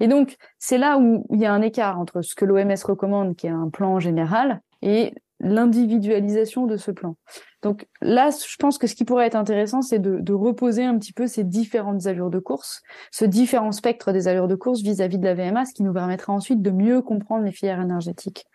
Et 0.00 0.08
donc 0.08 0.36
c'est 0.58 0.78
là 0.78 0.98
où 0.98 1.26
il 1.30 1.40
y 1.40 1.46
a 1.46 1.52
un 1.52 1.62
écart 1.62 1.98
entre 1.98 2.22
ce 2.22 2.34
que 2.34 2.44
l'OMS 2.44 2.74
recommande 2.84 3.36
qui 3.36 3.46
est 3.46 3.50
un 3.50 3.70
plan 3.70 3.98
général 3.98 4.60
et 4.82 5.14
l'individualisation 5.44 6.66
de 6.66 6.76
ce 6.76 6.90
plan. 6.90 7.16
Donc 7.62 7.86
là, 8.00 8.30
je 8.30 8.56
pense 8.56 8.78
que 8.78 8.86
ce 8.86 8.94
qui 8.94 9.04
pourrait 9.04 9.26
être 9.26 9.36
intéressant, 9.36 9.82
c'est 9.82 9.98
de, 9.98 10.32
reposer 10.32 10.84
un 10.84 10.98
petit 10.98 11.12
peu 11.12 11.26
ces 11.26 11.44
différentes 11.44 12.06
allures 12.06 12.30
de 12.30 12.38
course, 12.38 12.82
ce 13.10 13.24
différent 13.24 13.70
spectre 13.70 14.12
des 14.12 14.26
allures 14.26 14.48
de 14.48 14.54
course 14.54 14.80
vis-à-vis 14.80 15.18
de 15.18 15.24
la 15.24 15.34
VMA, 15.34 15.66
ce 15.66 15.74
qui 15.74 15.82
nous 15.82 15.92
permettra 15.92 16.32
ensuite 16.32 16.62
de 16.62 16.70
mieux 16.70 17.02
comprendre 17.02 17.44
les 17.44 17.52
filières 17.52 17.80
énergétiques. 17.80 18.46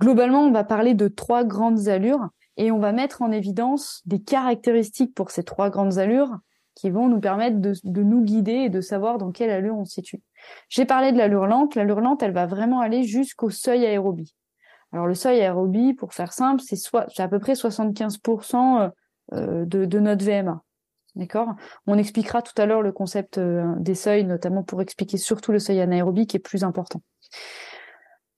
Globalement, 0.00 0.40
on 0.40 0.50
va 0.50 0.64
parler 0.64 0.94
de 0.94 1.06
trois 1.08 1.44
grandes 1.44 1.88
allures 1.88 2.28
et 2.56 2.72
on 2.72 2.78
va 2.78 2.92
mettre 2.92 3.22
en 3.22 3.30
évidence 3.30 4.02
des 4.06 4.20
caractéristiques 4.20 5.14
pour 5.14 5.30
ces 5.30 5.44
trois 5.44 5.70
grandes 5.70 5.98
allures 5.98 6.38
qui 6.74 6.90
vont 6.90 7.08
nous 7.08 7.20
permettre 7.20 7.58
de, 7.58 7.74
de 7.84 8.02
nous 8.02 8.22
guider 8.22 8.52
et 8.52 8.70
de 8.70 8.80
savoir 8.80 9.18
dans 9.18 9.30
quelle 9.30 9.50
allure 9.50 9.76
on 9.76 9.84
se 9.84 9.94
situe. 9.94 10.22
J'ai 10.70 10.86
parlé 10.86 11.12
de 11.12 11.18
l'allure 11.18 11.46
lente. 11.46 11.74
L'allure 11.74 12.00
lente, 12.00 12.22
elle 12.22 12.32
va 12.32 12.46
vraiment 12.46 12.80
aller 12.80 13.02
jusqu'au 13.04 13.50
seuil 13.50 13.84
aérobie. 13.84 14.34
Alors 14.92 15.06
le 15.06 15.14
seuil 15.14 15.40
aérobie, 15.40 15.94
pour 15.94 16.12
faire 16.12 16.32
simple, 16.32 16.62
c'est 16.62 17.22
à 17.22 17.28
peu 17.28 17.38
près 17.38 17.54
75% 17.54 18.90
euh, 19.32 19.64
de, 19.64 19.84
de, 19.84 19.98
notre 19.98 20.24
VMA. 20.24 20.62
D'accord? 21.14 21.54
On 21.86 21.96
expliquera 21.96 22.42
tout 22.42 22.60
à 22.60 22.66
l'heure 22.66 22.82
le 22.82 22.92
concept 22.92 23.38
euh, 23.38 23.74
des 23.78 23.94
seuils, 23.94 24.24
notamment 24.24 24.62
pour 24.62 24.82
expliquer 24.82 25.16
surtout 25.16 25.52
le 25.52 25.58
seuil 25.58 25.80
anaérobie 25.80 26.26
qui 26.26 26.36
est 26.36 26.40
plus 26.40 26.64
important. 26.64 27.02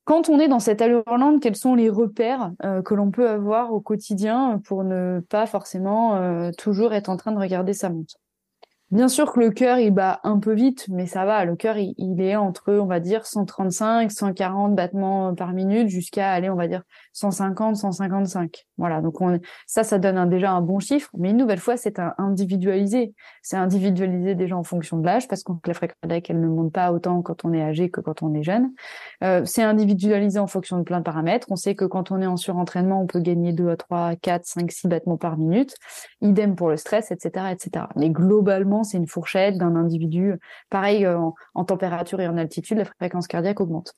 Quand 0.05 0.29
on 0.29 0.39
est 0.39 0.49
dans 0.49 0.61
cette 0.61 0.83
allure 0.83 1.03
lente, 1.07 1.43
quels 1.43 1.57
sont 1.57 1.75
les 1.75 1.89
repères 1.89 2.53
euh, 2.65 2.83
que 2.83 2.95
l'on 2.95 3.11
peut 3.11 3.29
avoir 3.29 3.73
au 3.73 3.81
quotidien 3.81 4.61
pour 4.65 4.85
ne 4.85 5.21
pas 5.29 5.47
forcément 5.47 6.51
toujours 6.53 6.93
être 6.93 7.09
en 7.09 7.17
train 7.17 7.33
de 7.33 7.39
regarder 7.39 7.73
sa 7.73 7.91
montre? 7.91 8.15
Bien 8.91 9.09
sûr 9.09 9.33
que 9.33 9.41
le 9.41 9.51
cœur, 9.51 9.79
il 9.79 9.91
bat 9.91 10.21
un 10.25 10.39
peu 10.39 10.53
vite, 10.53 10.87
mais 10.89 11.07
ça 11.07 11.25
va. 11.25 11.45
Le 11.45 11.57
cœur, 11.57 11.77
il, 11.79 12.21
est 12.21 12.37
entre, 12.37 12.73
on 12.75 12.87
va 12.87 13.01
dire, 13.01 13.27
135, 13.27 14.13
140 14.13 14.77
battements 14.77 15.35
par 15.35 15.53
minute 15.53 15.89
jusqu'à 15.89 16.31
aller, 16.31 16.49
on 16.49 16.55
va 16.55 16.69
dire, 16.69 16.83
150, 17.15 17.77
155. 17.77 18.67
Voilà. 18.77 19.01
Donc, 19.01 19.21
on, 19.21 19.41
ça, 19.67 19.85
ça 19.85 19.99
donne 19.99 20.29
déjà 20.29 20.53
un 20.53 20.61
bon 20.61 20.79
chiffre. 20.79 21.11
Mais 21.19 21.31
une 21.31 21.39
nouvelle 21.39 21.59
fois, 21.59 21.77
c'est 21.77 21.99
individualisé. 22.19 23.15
C'est 23.43 23.57
individualisé 23.57 24.35
déjà 24.35 24.57
en 24.57 24.65
fonction 24.65 24.99
de 24.99 25.07
l'âge 25.07 25.27
parce 25.29 25.43
que 25.43 25.53
la 25.67 25.75
fréquence 25.75 25.97
cardiaque, 26.03 26.31
elle 26.31 26.41
ne 26.41 26.47
monte 26.47 26.73
pas 26.73 26.93
autant 26.93 27.21
quand 27.23 27.45
on 27.45 27.53
est 27.53 27.63
âgé 27.63 27.91
que 27.91 28.01
quand 28.01 28.23
on 28.23 28.35
est 28.35 28.43
jeune. 28.43 28.71
Euh, 29.25 29.43
c'est 29.45 29.63
individualisé 29.63 30.39
en 30.39 30.47
fonction 30.47 30.79
de 30.79 30.83
plein 30.83 30.99
de 30.99 31.05
paramètres. 31.05 31.49
On 31.51 31.57
sait 31.57 31.75
que 31.75 31.85
quand 31.85 32.11
on 32.11 32.21
est 32.21 32.27
en 32.27 32.37
surentraînement, 32.37 33.01
on 33.01 33.07
peut 33.07 33.21
gagner 33.21 33.53
2 33.53 33.71
à 33.71 33.77
3, 33.77 34.17
4, 34.17 34.45
5, 34.45 34.71
6 34.71 34.89
battements 34.89 35.17
par 35.17 35.39
minute. 35.39 35.75
Idem 36.21 36.55
pour 36.55 36.69
le 36.69 36.77
stress, 36.77 37.11
etc., 37.11 37.47
etc. 37.53 37.87
Mais 37.97 38.11
globalement, 38.11 38.74
c'est 38.83 38.97
une 38.97 39.07
fourchette 39.07 39.59
d'un 39.59 39.77
individu. 39.77 40.35
Pareil, 40.71 41.05
euh, 41.05 41.19
en, 41.55 41.65
température 41.65 42.21
et 42.21 42.27
en 42.27 42.37
altitude, 42.37 42.79
la 42.79 42.85
fréquence 42.85 43.27
cardiaque 43.27 43.61
augmente. 43.61 43.95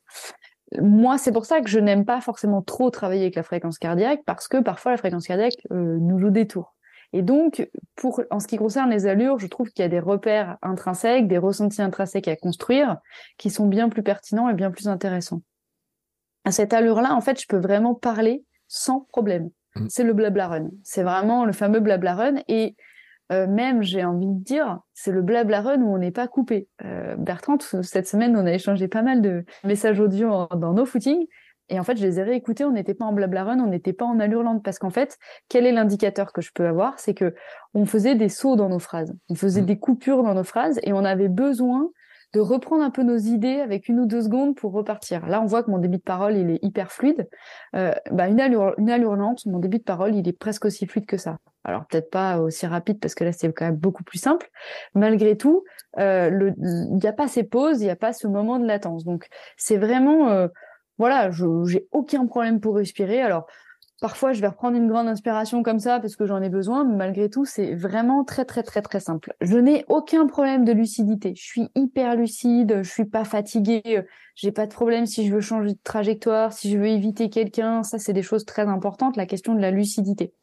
Moi, 0.80 1.16
c'est 1.16 1.32
pour 1.32 1.46
ça 1.46 1.60
que 1.60 1.68
je 1.68 1.78
n'aime 1.78 2.04
pas 2.04 2.20
forcément 2.20 2.60
trop 2.60 2.90
travailler 2.90 3.22
avec 3.22 3.36
la 3.36 3.44
fréquence 3.44 3.78
cardiaque, 3.78 4.20
parce 4.26 4.48
que 4.48 4.58
parfois 4.58 4.90
la 4.90 4.98
fréquence 4.98 5.26
cardiaque 5.26 5.54
euh, 5.70 5.98
nous 6.00 6.18
joue 6.18 6.30
des 6.30 6.46
tours. 6.46 6.74
Et 7.12 7.22
donc, 7.22 7.68
pour, 7.94 8.20
en 8.30 8.40
ce 8.40 8.46
qui 8.46 8.56
concerne 8.56 8.90
les 8.90 9.06
allures, 9.06 9.38
je 9.38 9.46
trouve 9.46 9.70
qu'il 9.70 9.82
y 9.82 9.86
a 9.86 9.88
des 9.88 10.00
repères 10.00 10.58
intrinsèques, 10.60 11.28
des 11.28 11.38
ressentis 11.38 11.80
intrinsèques 11.80 12.28
à 12.28 12.36
construire, 12.36 12.98
qui 13.38 13.48
sont 13.48 13.66
bien 13.66 13.88
plus 13.88 14.02
pertinents 14.02 14.48
et 14.48 14.54
bien 14.54 14.70
plus 14.70 14.88
intéressants. 14.88 15.42
À 16.44 16.52
cette 16.52 16.72
allure-là, 16.72 17.14
en 17.14 17.20
fait, 17.20 17.40
je 17.40 17.46
peux 17.46 17.58
vraiment 17.58 17.94
parler 17.94 18.44
sans 18.68 19.00
problème. 19.00 19.50
Mmh. 19.76 19.86
C'est 19.88 20.04
le 20.04 20.12
blabla 20.12 20.48
run. 20.48 20.68
C'est 20.82 21.02
vraiment 21.02 21.44
le 21.44 21.52
fameux 21.52 21.80
blabla 21.80 22.14
run. 22.14 22.34
Et 22.48 22.76
euh, 23.32 23.46
même, 23.46 23.82
j'ai 23.82 24.04
envie 24.04 24.26
de 24.26 24.42
dire, 24.42 24.80
c'est 24.94 25.12
le 25.12 25.22
blabla 25.22 25.60
run 25.60 25.80
où 25.82 25.92
on 25.92 25.98
n'est 25.98 26.12
pas 26.12 26.28
coupé. 26.28 26.68
Euh, 26.84 27.16
Bertrand, 27.16 27.58
cette 27.82 28.06
semaine, 28.06 28.36
on 28.36 28.46
a 28.46 28.52
échangé 28.52 28.88
pas 28.88 29.02
mal 29.02 29.20
de 29.20 29.44
messages 29.64 30.00
audio 30.00 30.46
dans 30.56 30.72
nos 30.72 30.86
footings. 30.86 31.26
Et 31.68 31.80
en 31.80 31.82
fait, 31.82 31.96
je 31.96 32.06
les 32.06 32.20
ai 32.20 32.22
réécoutés, 32.22 32.64
on 32.64 32.70
n'était 32.70 32.94
pas 32.94 33.04
en 33.04 33.12
blabla 33.12 33.42
run, 33.42 33.58
on 33.58 33.66
n'était 33.66 33.92
pas 33.92 34.04
en 34.04 34.20
allure 34.20 34.44
lente. 34.44 34.62
Parce 34.62 34.78
qu'en 34.78 34.90
fait, 34.90 35.18
quel 35.48 35.66
est 35.66 35.72
l'indicateur 35.72 36.32
que 36.32 36.40
je 36.40 36.52
peux 36.54 36.66
avoir? 36.66 36.98
C'est 37.00 37.14
que 37.14 37.34
on 37.74 37.86
faisait 37.86 38.14
des 38.14 38.28
sauts 38.28 38.54
dans 38.54 38.68
nos 38.68 38.78
phrases. 38.78 39.12
On 39.28 39.34
faisait 39.34 39.62
mmh. 39.62 39.66
des 39.66 39.78
coupures 39.78 40.22
dans 40.22 40.34
nos 40.34 40.44
phrases 40.44 40.78
et 40.84 40.92
on 40.92 41.04
avait 41.04 41.28
besoin 41.28 41.90
de 42.32 42.40
reprendre 42.40 42.82
un 42.82 42.90
peu 42.90 43.02
nos 43.02 43.16
idées 43.16 43.60
avec 43.60 43.88
une 43.88 44.00
ou 44.00 44.06
deux 44.06 44.22
secondes 44.22 44.54
pour 44.54 44.72
repartir. 44.72 45.26
Là, 45.26 45.40
on 45.40 45.46
voit 45.46 45.62
que 45.62 45.70
mon 45.70 45.78
débit 45.78 45.98
de 45.98 46.02
parole, 46.02 46.36
il 46.36 46.50
est 46.50 46.58
hyper 46.62 46.92
fluide. 46.92 47.28
Euh, 47.74 47.92
bah, 48.10 48.28
une, 48.28 48.40
allure, 48.40 48.74
une 48.78 48.90
allure 48.90 49.16
lente, 49.16 49.46
mon 49.46 49.58
débit 49.58 49.78
de 49.78 49.84
parole, 49.84 50.14
il 50.14 50.28
est 50.28 50.38
presque 50.38 50.66
aussi 50.66 50.86
fluide 50.86 51.06
que 51.06 51.16
ça. 51.16 51.38
Alors 51.64 51.86
peut-être 51.86 52.10
pas 52.10 52.38
aussi 52.38 52.66
rapide 52.66 53.00
parce 53.00 53.14
que 53.14 53.24
là, 53.24 53.32
c'est 53.32 53.52
quand 53.52 53.64
même 53.64 53.76
beaucoup 53.76 54.04
plus 54.04 54.18
simple. 54.18 54.48
Malgré 54.94 55.36
tout, 55.36 55.64
euh, 55.98 56.52
il 56.58 56.96
n'y 56.96 57.08
a 57.08 57.12
pas 57.12 57.26
ces 57.26 57.42
pauses, 57.42 57.80
il 57.80 57.84
n'y 57.84 57.90
a 57.90 57.96
pas 57.96 58.12
ce 58.12 58.26
moment 58.26 58.58
de 58.58 58.66
latence. 58.66 59.04
Donc, 59.04 59.28
c'est 59.56 59.76
vraiment... 59.76 60.30
Euh, 60.30 60.48
voilà, 60.98 61.30
j'ai 61.30 61.86
aucun 61.92 62.26
problème 62.26 62.60
pour 62.60 62.76
respirer. 62.76 63.20
Alors, 63.20 63.46
Parfois, 64.00 64.34
je 64.34 64.42
vais 64.42 64.48
reprendre 64.48 64.76
une 64.76 64.88
grande 64.88 65.08
inspiration 65.08 65.62
comme 65.62 65.78
ça 65.78 66.00
parce 66.00 66.16
que 66.16 66.26
j'en 66.26 66.42
ai 66.42 66.50
besoin, 66.50 66.84
mais 66.84 66.96
malgré 66.96 67.30
tout, 67.30 67.46
c'est 67.46 67.74
vraiment 67.74 68.24
très, 68.24 68.44
très, 68.44 68.62
très, 68.62 68.82
très 68.82 69.00
simple. 69.00 69.32
Je 69.40 69.56
n'ai 69.56 69.86
aucun 69.88 70.26
problème 70.26 70.66
de 70.66 70.72
lucidité. 70.72 71.32
Je 71.34 71.42
suis 71.42 71.70
hyper 71.74 72.14
lucide, 72.14 72.80
je 72.82 72.90
suis 72.90 73.06
pas 73.06 73.24
fatiguée, 73.24 74.04
j'ai 74.34 74.52
pas 74.52 74.66
de 74.66 74.74
problème 74.74 75.06
si 75.06 75.26
je 75.26 75.34
veux 75.34 75.40
changer 75.40 75.72
de 75.72 75.78
trajectoire, 75.82 76.52
si 76.52 76.70
je 76.70 76.76
veux 76.76 76.88
éviter 76.88 77.30
quelqu'un. 77.30 77.82
Ça, 77.82 77.98
c'est 77.98 78.12
des 78.12 78.22
choses 78.22 78.44
très 78.44 78.66
importantes, 78.66 79.16
la 79.16 79.24
question 79.24 79.54
de 79.54 79.60
la 79.60 79.70
lucidité. 79.70 80.34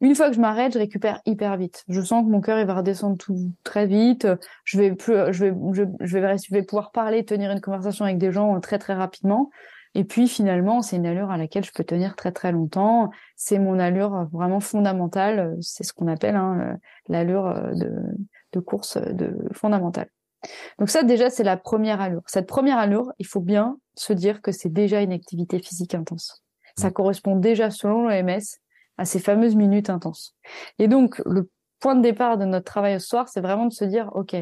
Une 0.00 0.14
fois 0.14 0.28
que 0.28 0.36
je 0.36 0.40
m'arrête, 0.40 0.72
je 0.72 0.78
récupère 0.78 1.20
hyper 1.26 1.56
vite. 1.58 1.84
Je 1.88 2.00
sens 2.00 2.24
que 2.24 2.30
mon 2.30 2.40
cœur 2.40 2.58
il 2.58 2.66
va 2.66 2.74
redescendre 2.74 3.18
tout 3.18 3.52
très 3.64 3.86
vite. 3.86 4.28
Je 4.64 4.78
vais 4.78 4.94
plus, 4.94 5.14
je 5.32 5.44
vais, 5.44 5.52
je, 5.72 5.82
vais, 6.18 6.36
je 6.38 6.54
vais 6.54 6.62
pouvoir 6.62 6.92
parler, 6.92 7.24
tenir 7.24 7.50
une 7.50 7.60
conversation 7.60 8.06
avec 8.06 8.16
des 8.16 8.32
gens 8.32 8.58
très 8.60 8.78
très 8.78 8.94
rapidement. 8.94 9.50
Et 9.98 10.04
puis 10.04 10.28
finalement, 10.28 10.80
c'est 10.80 10.94
une 10.94 11.06
allure 11.06 11.32
à 11.32 11.36
laquelle 11.36 11.64
je 11.64 11.72
peux 11.72 11.82
tenir 11.82 12.14
très 12.14 12.30
très 12.30 12.52
longtemps. 12.52 13.10
C'est 13.34 13.58
mon 13.58 13.80
allure 13.80 14.28
vraiment 14.30 14.60
fondamentale. 14.60 15.56
C'est 15.60 15.82
ce 15.82 15.92
qu'on 15.92 16.06
appelle 16.06 16.36
hein, 16.36 16.78
l'allure 17.08 17.52
de, 17.74 17.90
de, 18.52 18.60
course 18.60 18.96
de 18.96 19.36
fondamentale. 19.50 20.08
Donc 20.78 20.88
ça 20.88 21.02
déjà 21.02 21.30
c'est 21.30 21.42
la 21.42 21.56
première 21.56 22.00
allure. 22.00 22.22
Cette 22.26 22.46
première 22.46 22.78
allure, 22.78 23.12
il 23.18 23.26
faut 23.26 23.40
bien 23.40 23.76
se 23.96 24.12
dire 24.12 24.40
que 24.40 24.52
c'est 24.52 24.72
déjà 24.72 25.00
une 25.00 25.10
activité 25.10 25.58
physique 25.58 25.96
intense. 25.96 26.44
Ça 26.76 26.92
correspond 26.92 27.34
déjà 27.34 27.72
selon 27.72 28.02
l'OMS 28.02 28.38
à 28.98 29.04
ces 29.04 29.18
fameuses 29.18 29.56
minutes 29.56 29.90
intenses. 29.90 30.36
Et 30.78 30.86
donc 30.86 31.20
le 31.26 31.50
point 31.80 31.96
de 31.96 32.02
départ 32.02 32.38
de 32.38 32.44
notre 32.44 32.66
travail 32.66 32.94
au 32.94 33.00
soir, 33.00 33.28
c'est 33.28 33.40
vraiment 33.40 33.66
de 33.66 33.72
se 33.72 33.84
dire 33.84 34.12
ok, 34.14 34.36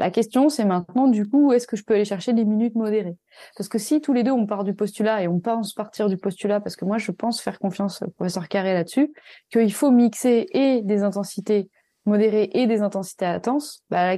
la 0.00 0.10
question, 0.10 0.48
c'est 0.48 0.64
maintenant, 0.64 1.06
du 1.06 1.26
coup, 1.26 1.48
où 1.48 1.52
est-ce 1.52 1.66
que 1.66 1.76
je 1.76 1.84
peux 1.84 1.94
aller 1.94 2.04
chercher 2.04 2.32
des 2.32 2.44
minutes 2.44 2.74
modérées? 2.74 3.16
Parce 3.56 3.68
que 3.68 3.78
si 3.78 4.00
tous 4.00 4.12
les 4.12 4.24
deux, 4.24 4.32
on 4.32 4.46
part 4.46 4.64
du 4.64 4.74
postulat 4.74 5.22
et 5.22 5.28
on 5.28 5.38
pense 5.38 5.72
partir 5.72 6.08
du 6.08 6.16
postulat, 6.16 6.60
parce 6.60 6.74
que 6.74 6.84
moi, 6.84 6.98
je 6.98 7.12
pense 7.12 7.40
faire 7.40 7.58
confiance 7.58 8.02
au 8.02 8.10
professeur 8.10 8.48
Carré 8.48 8.74
là-dessus, 8.74 9.12
qu'il 9.52 9.72
faut 9.72 9.92
mixer 9.92 10.46
et 10.52 10.82
des 10.82 11.02
intensités 11.02 11.70
modérées 12.06 12.50
et 12.54 12.66
des 12.66 12.82
intensités 12.82 13.24
intenses, 13.24 13.84
bah, 13.88 14.16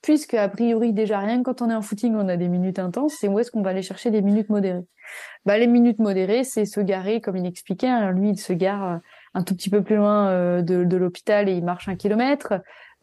puisque 0.00 0.34
a 0.34 0.48
priori, 0.48 0.94
déjà, 0.94 1.18
rien 1.18 1.38
que 1.38 1.42
quand 1.42 1.60
on 1.60 1.70
est 1.70 1.74
en 1.74 1.82
footing, 1.82 2.14
on 2.16 2.28
a 2.28 2.36
des 2.38 2.48
minutes 2.48 2.78
intenses, 2.78 3.16
c'est 3.20 3.28
où 3.28 3.38
est-ce 3.38 3.50
qu'on 3.50 3.62
va 3.62 3.70
aller 3.70 3.82
chercher 3.82 4.10
des 4.10 4.22
minutes 4.22 4.48
modérées? 4.48 4.84
Bah, 5.44 5.58
Les 5.58 5.66
minutes 5.66 5.98
modérées, 5.98 6.44
c'est 6.44 6.64
se 6.64 6.80
garer, 6.80 7.20
comme 7.20 7.36
il 7.36 7.46
expliquait, 7.46 7.88
hein, 7.88 8.12
lui, 8.12 8.30
il 8.30 8.38
se 8.38 8.52
gare 8.52 8.84
euh, 8.84 8.96
un 9.34 9.42
tout 9.42 9.54
petit 9.54 9.70
peu 9.70 9.82
plus 9.82 9.96
loin 9.96 10.30
euh, 10.30 10.62
de, 10.62 10.84
de 10.84 10.96
l'hôpital 10.96 11.48
et 11.48 11.52
il 11.52 11.64
marche 11.64 11.88
un 11.88 11.96
kilomètre. 11.96 12.54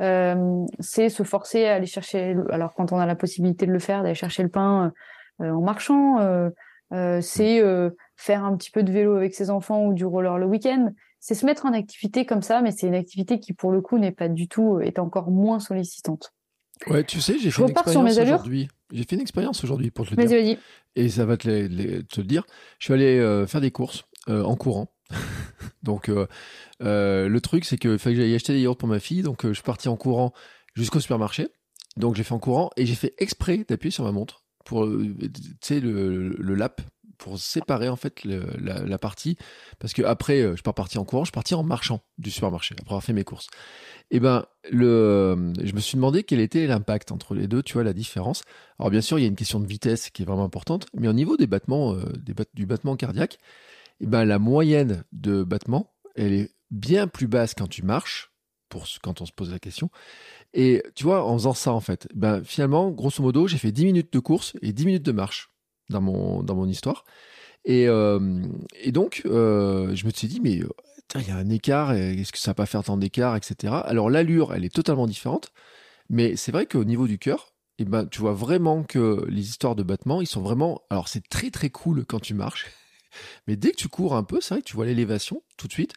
Euh, 0.01 0.65
c'est 0.79 1.09
se 1.09 1.23
forcer 1.23 1.65
à 1.65 1.75
aller 1.75 1.85
chercher, 1.85 2.35
alors 2.51 2.73
quand 2.73 2.91
on 2.93 2.99
a 2.99 3.05
la 3.05 3.15
possibilité 3.15 3.65
de 3.65 3.71
le 3.71 3.79
faire, 3.79 4.01
d'aller 4.01 4.15
chercher 4.15 4.43
le 4.43 4.49
pain 4.49 4.93
euh, 5.41 5.51
en 5.51 5.61
marchant, 5.61 6.19
euh, 6.19 6.49
c'est 7.21 7.61
faire 8.15 8.43
un 8.45 8.55
petit 8.55 8.71
peu 8.71 8.83
de 8.83 8.91
vélo 8.91 9.15
avec 9.15 9.33
ses 9.35 9.49
enfants 9.49 9.85
ou 9.85 9.93
du 9.93 10.05
roller 10.05 10.37
le 10.37 10.45
week-end. 10.45 10.91
C'est 11.19 11.35
se 11.35 11.45
mettre 11.45 11.65
en 11.65 11.73
activité 11.73 12.25
comme 12.25 12.41
ça, 12.41 12.61
mais 12.61 12.71
c'est 12.71 12.87
une 12.87 12.95
activité 12.95 13.39
qui 13.39 13.53
pour 13.53 13.71
le 13.71 13.81
coup 13.81 13.97
n'est 13.97 14.13
pas 14.13 14.29
du 14.29 14.47
tout, 14.47 14.79
est 14.79 14.99
encore 14.99 15.31
moins 15.31 15.59
sollicitante. 15.59 16.33
Ouais, 16.87 17.03
tu 17.03 17.19
sais, 17.19 17.37
j'ai 17.37 17.51
fait, 17.51 17.61
une 17.61 17.69
expérience 17.71 18.17
aujourd'hui. 18.17 18.69
J'ai 18.93 19.03
fait 19.03 19.15
une 19.17 19.21
expérience 19.21 19.63
aujourd'hui 19.65 19.91
pour 19.91 20.07
te 20.07 20.15
le 20.15 20.25
dire. 20.25 20.57
Et 20.95 21.09
ça 21.09 21.25
va 21.25 21.35
te, 21.35 21.67
te 22.03 22.21
le 22.21 22.25
dire. 22.25 22.45
Je 22.79 22.85
suis 22.85 22.93
allé 22.93 23.45
faire 23.47 23.59
des 23.59 23.71
courses 23.71 24.05
en 24.29 24.55
courant. 24.55 24.91
donc 25.83 26.09
euh, 26.09 26.27
euh, 26.81 27.27
le 27.27 27.41
truc 27.41 27.65
c'est 27.65 27.77
que 27.77 27.97
fallait 27.97 28.15
que 28.15 28.21
j'aille 28.21 28.35
acheter 28.35 28.53
des 28.53 28.61
yaourts 28.61 28.77
pour 28.77 28.89
ma 28.89 28.99
fille, 28.99 29.21
donc 29.21 29.45
euh, 29.45 29.49
je 29.49 29.55
suis 29.55 29.63
parti 29.63 29.89
en 29.89 29.97
courant 29.97 30.33
jusqu'au 30.75 30.99
supermarché. 30.99 31.47
Donc 31.97 32.15
j'ai 32.15 32.23
fait 32.23 32.33
en 32.33 32.39
courant 32.39 32.69
et 32.77 32.85
j'ai 32.85 32.95
fait 32.95 33.13
exprès 33.17 33.65
d'appuyer 33.67 33.91
sur 33.91 34.03
ma 34.03 34.11
montre 34.11 34.43
pour 34.63 34.87
tu 35.61 35.79
le, 35.79 36.29
le 36.29 36.55
lap 36.55 36.81
pour 37.17 37.37
séparer 37.37 37.89
en 37.89 37.97
fait 37.97 38.23
la, 38.23 38.97
partie 38.97 39.35
parce 39.79 39.91
que 39.91 40.03
après 40.03 40.41
je 40.41 40.53
suis 40.53 40.63
pas 40.63 40.71
parti 40.71 40.97
en 40.97 41.03
courant, 41.03 41.23
je 41.23 41.29
suis 41.29 41.33
parti 41.33 41.55
en 41.55 41.63
marchant 41.63 42.01
du 42.17 42.31
supermarché 42.31 42.75
après 42.79 42.91
avoir 42.91 43.03
fait 43.03 43.11
mes 43.11 43.25
courses. 43.25 43.47
Et 44.11 44.21
ben 44.21 44.45
le 44.71 45.51
je 45.61 45.73
me 45.73 45.79
suis 45.79 45.95
demandé 45.95 46.23
quel 46.23 46.39
était 46.39 46.67
l'impact 46.67 47.11
entre 47.11 47.33
les 47.33 47.47
deux, 47.47 47.63
tu 47.63 47.73
vois 47.73 47.83
la 47.83 47.93
différence. 47.93 48.43
Alors 48.77 48.91
bien 48.91 49.01
sûr, 49.01 49.19
il 49.19 49.23
y 49.23 49.25
a 49.25 49.27
une 49.27 49.35
question 49.35 49.59
de 49.59 49.67
vitesse 49.67 50.11
qui 50.11 50.21
est 50.21 50.25
vraiment 50.25 50.45
importante, 50.45 50.85
mais 50.93 51.09
au 51.09 51.13
niveau 51.13 51.35
des 51.35 51.47
battements 51.47 51.95
des 51.95 52.35
du 52.53 52.65
battement 52.65 52.95
cardiaque, 52.95 53.39
eh 54.01 54.07
ben, 54.07 54.25
la 54.25 54.39
moyenne 54.39 55.03
de 55.11 55.43
battement, 55.43 55.93
elle 56.15 56.33
est 56.33 56.51
bien 56.71 57.07
plus 57.07 57.27
basse 57.27 57.53
quand 57.53 57.67
tu 57.67 57.83
marches, 57.83 58.31
pour 58.69 58.85
quand 59.01 59.21
on 59.21 59.25
se 59.25 59.31
pose 59.31 59.51
la 59.51 59.59
question. 59.59 59.89
Et 60.53 60.83
tu 60.95 61.03
vois, 61.03 61.25
en 61.25 61.33
faisant 61.33 61.53
ça, 61.53 61.73
en 61.73 61.79
fait, 61.79 62.07
ben, 62.13 62.43
finalement, 62.43 62.91
grosso 62.91 63.21
modo, 63.21 63.47
j'ai 63.47 63.57
fait 63.57 63.71
10 63.71 63.85
minutes 63.85 64.13
de 64.13 64.19
course 64.19 64.53
et 64.61 64.73
10 64.73 64.85
minutes 64.85 65.05
de 65.05 65.11
marche 65.11 65.51
dans 65.89 66.01
mon, 66.01 66.43
dans 66.43 66.55
mon 66.55 66.67
histoire. 66.67 67.03
Et, 67.65 67.87
euh, 67.87 68.41
et 68.81 68.91
donc, 68.91 69.23
euh, 69.25 69.95
je 69.95 70.05
me 70.05 70.11
suis 70.11 70.27
dit, 70.27 70.39
mais 70.39 70.61
il 71.15 71.27
y 71.27 71.31
a 71.31 71.35
un 71.35 71.49
écart, 71.49 71.93
est-ce 71.93 72.31
que 72.31 72.37
ça 72.37 72.51
va 72.51 72.55
pas 72.55 72.65
faire 72.65 72.83
tant 72.83 72.97
d'écart, 72.97 73.35
etc. 73.35 73.73
Alors, 73.85 74.09
l'allure, 74.09 74.53
elle 74.53 74.65
est 74.65 74.73
totalement 74.73 75.07
différente. 75.07 75.51
Mais 76.09 76.35
c'est 76.35 76.51
vrai 76.51 76.65
qu'au 76.65 76.83
niveau 76.83 77.07
du 77.07 77.19
cœur, 77.19 77.53
eh 77.77 77.85
ben, 77.85 78.05
tu 78.05 78.19
vois 78.19 78.33
vraiment 78.33 78.83
que 78.83 79.25
les 79.29 79.41
histoires 79.41 79.75
de 79.75 79.83
battement, 79.83 80.21
ils 80.21 80.27
sont 80.27 80.41
vraiment. 80.41 80.81
Alors, 80.89 81.07
c'est 81.07 81.27
très 81.27 81.51
très 81.51 81.69
cool 81.69 82.05
quand 82.05 82.19
tu 82.19 82.33
marches. 82.33 82.67
Mais 83.47 83.55
dès 83.55 83.71
que 83.71 83.77
tu 83.77 83.87
cours 83.87 84.15
un 84.15 84.23
peu, 84.23 84.41
c'est 84.41 84.53
vrai 84.55 84.61
que 84.61 84.67
tu 84.67 84.75
vois 84.75 84.85
l'élévation 84.85 85.43
tout 85.57 85.67
de 85.67 85.73
suite. 85.73 85.93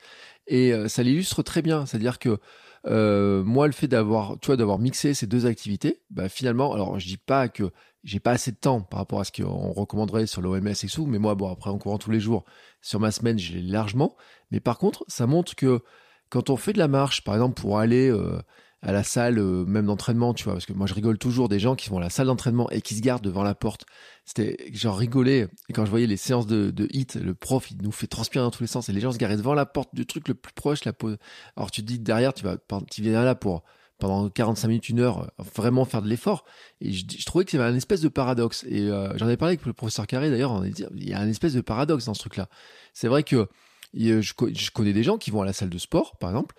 Et 0.47 0.73
euh, 0.73 0.89
ça 0.89 1.03
l'illustre 1.03 1.43
très 1.43 1.63
bien. 1.63 1.87
C'est-à-dire 1.87 2.19
que 2.19 2.39
euh, 2.87 3.45
moi, 3.45 3.67
le 3.67 3.73
fait 3.73 3.89
d'avoir, 3.89 4.37
d'avoir 4.39 4.79
mixé 4.79 5.15
ces 5.15 5.27
deux 5.27 5.47
activités, 5.47 6.03
bah, 6.11 6.29
finalement, 6.29 6.73
alors 6.73 6.99
je 6.99 7.07
dis 7.07 7.17
pas 7.17 7.49
que 7.49 7.71
j'ai 8.05 8.19
pas 8.19 8.33
assez 8.33 8.51
de 8.51 8.57
temps 8.57 8.81
par 8.81 8.99
rapport 8.99 9.21
à 9.21 9.25
ce 9.25 9.31
qu'on 9.31 9.73
recommanderait 9.73 10.27
sur 10.27 10.43
l'OMS 10.43 10.67
et 10.67 10.89
tout, 10.89 11.07
mais 11.07 11.19
moi, 11.19 11.35
bon, 11.35 11.51
après, 11.51 11.71
en 11.71 11.79
courant 11.79 11.99
tous 11.99 12.11
les 12.11 12.21
jours, 12.21 12.45
sur 12.81 12.99
ma 12.99 13.13
semaine, 13.13 13.39
j'ai 13.39 13.63
largement. 13.63 14.17
Mais 14.51 14.61
par 14.61 14.79
contre, 14.79 15.05
ça 15.07 15.27
montre 15.27 15.55
que 15.55 15.81
quand 16.29 16.51
on 16.51 16.57
fait 16.57 16.73
de 16.73 16.79
la 16.79 16.89
marche, 16.89 17.23
par 17.23 17.35
exemple, 17.35 17.61
pour 17.61 17.79
aller 17.79 18.11
euh, 18.11 18.41
à 18.83 18.91
la 18.91 19.05
salle, 19.05 19.39
euh, 19.39 19.65
même 19.65 19.87
d'entraînement, 19.87 20.35
tu 20.35 20.45
vois, 20.45 20.55
parce 20.55 20.67
que 20.67 20.73
moi 20.73 20.89
je 20.89 20.95
rigole 20.95 21.17
toujours 21.17 21.49
des 21.49 21.61
gens 21.61 21.77
qui 21.77 21.89
vont 21.89 21.99
à 21.99 22.01
la 22.01 22.11
salle 22.11 22.27
d'entraînement 22.27 22.69
et 22.71 22.83
qui 22.83 22.97
se 22.97 23.01
gardent 23.01 23.23
devant 23.23 23.45
la 23.45 23.55
porte. 23.55 23.87
C'était 24.25 24.57
genre 24.73 24.97
rigoler. 24.97 25.47
Et 25.69 25.73
quand 25.73 25.85
je 25.85 25.91
voyais 25.91 26.09
les 26.09 26.17
séances 26.17 26.49
de, 26.49 26.71
de 26.73 26.89
hit, 26.91 27.15
le 27.15 27.35
prof 27.35 27.71
il 27.71 27.81
nous 27.81 27.93
fait 27.93 28.09
transpirer 28.09 28.45
dans 28.45 28.51
tous 28.51 28.65
les 28.65 28.69
sens 28.69 28.89
et 28.89 28.93
les 28.93 29.01
gens 29.01 29.13
se 29.13 29.19
garaient 29.19 29.37
devant 29.37 29.55
la 29.55 29.67
porte 29.67 29.95
du 29.95 30.05
truc 30.05 30.27
le 30.27 30.35
plus 30.35 30.53
proche, 30.53 30.85
la 30.85 30.93
pause. 30.93 31.17
Alors 31.57 31.71
tu 31.71 31.83
dis 31.83 32.01
derrière, 32.01 32.35
tu 32.35 32.43
vas, 32.43 32.57
tu 32.91 33.03
viens 33.03 33.25
là 33.25 33.37
pour 33.37 33.63
pendant 34.01 34.29
45 34.29 34.67
minutes, 34.67 34.89
une 34.89 34.99
heure, 34.99 35.31
vraiment 35.55 35.85
faire 35.85 36.03
de 36.03 36.09
l'effort. 36.09 36.45
Et 36.81 36.91
je, 36.91 37.25
trouvais 37.25 37.45
qu'il 37.45 37.61
y 37.61 37.63
avait 37.63 37.71
un 37.71 37.77
espèce 37.77 38.01
de 38.01 38.09
paradoxe. 38.09 38.65
Et 38.65 38.89
j'en 38.89 39.29
ai 39.29 39.37
parlé 39.37 39.53
avec 39.53 39.65
le 39.65 39.73
professeur 39.73 40.09
Carré 40.09 40.29
d'ailleurs. 40.29 40.61
Il 40.67 41.09
y 41.09 41.15
a 41.15 41.21
un 41.21 41.29
espèce 41.29 41.53
de 41.53 41.61
paradoxe 41.61 42.07
dans 42.07 42.15
ce 42.15 42.19
truc-là. 42.19 42.49
C'est 42.95 43.07
vrai 43.07 43.23
que 43.23 43.47
je, 43.95 44.33
je, 44.55 44.71
connais 44.73 44.93
des 44.93 45.05
gens 45.05 45.19
qui 45.19 45.31
vont 45.31 45.43
à 45.43 45.45
la 45.45 45.53
salle 45.53 45.71
de 45.71 45.79
sport, 45.79 46.17
par 46.19 46.31
exemple, 46.31 46.57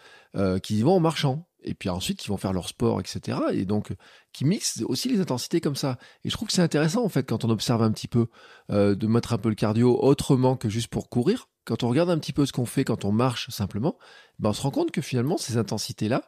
qui 0.62 0.78
y 0.78 0.84
vont 0.84 0.94
en 0.94 1.02
marchant 1.02 1.46
et 1.64 1.74
puis 1.74 1.90
ensuite 1.90 2.20
qui 2.20 2.30
vont 2.30 2.38
faire 2.38 2.54
leur 2.54 2.68
sport, 2.68 3.00
etc. 3.00 3.40
Et 3.54 3.66
donc 3.66 3.94
qui 4.32 4.46
mixent 4.46 4.84
aussi 4.88 5.10
les 5.10 5.20
intensités 5.20 5.62
comme 5.62 5.76
ça. 5.76 5.98
Et 6.24 6.30
je 6.30 6.36
trouve 6.36 6.48
que 6.48 6.54
c'est 6.54 6.62
intéressant 6.62 7.04
en 7.04 7.10
fait 7.10 7.24
quand 7.28 7.46
on 7.46 7.50
observe 7.50 7.82
un 7.82 7.92
petit 7.92 8.08
peu 8.08 8.28
euh, 8.72 8.96
de 8.96 9.08
mettre 9.08 9.34
un 9.34 9.38
peu 9.38 9.50
le 9.50 9.56
cardio 9.56 9.98
autrement 10.02 10.56
que 10.56 10.70
juste 10.70 10.88
pour 10.88 11.10
courir. 11.10 11.50
Quand 11.66 11.84
on 11.84 11.90
regarde 11.90 12.10
un 12.10 12.18
petit 12.18 12.34
peu 12.34 12.46
ce 12.46 12.52
qu'on 12.52 12.66
fait 12.66 12.84
quand 12.84 13.06
on 13.06 13.12
marche 13.12 13.50
simplement, 13.50 13.98
ben 14.40 14.50
on 14.50 14.54
se 14.54 14.62
rend 14.62 14.72
compte 14.72 14.92
que 14.92 15.02
finalement 15.02 15.38
ces 15.38 15.58
intensités-là, 15.58 16.24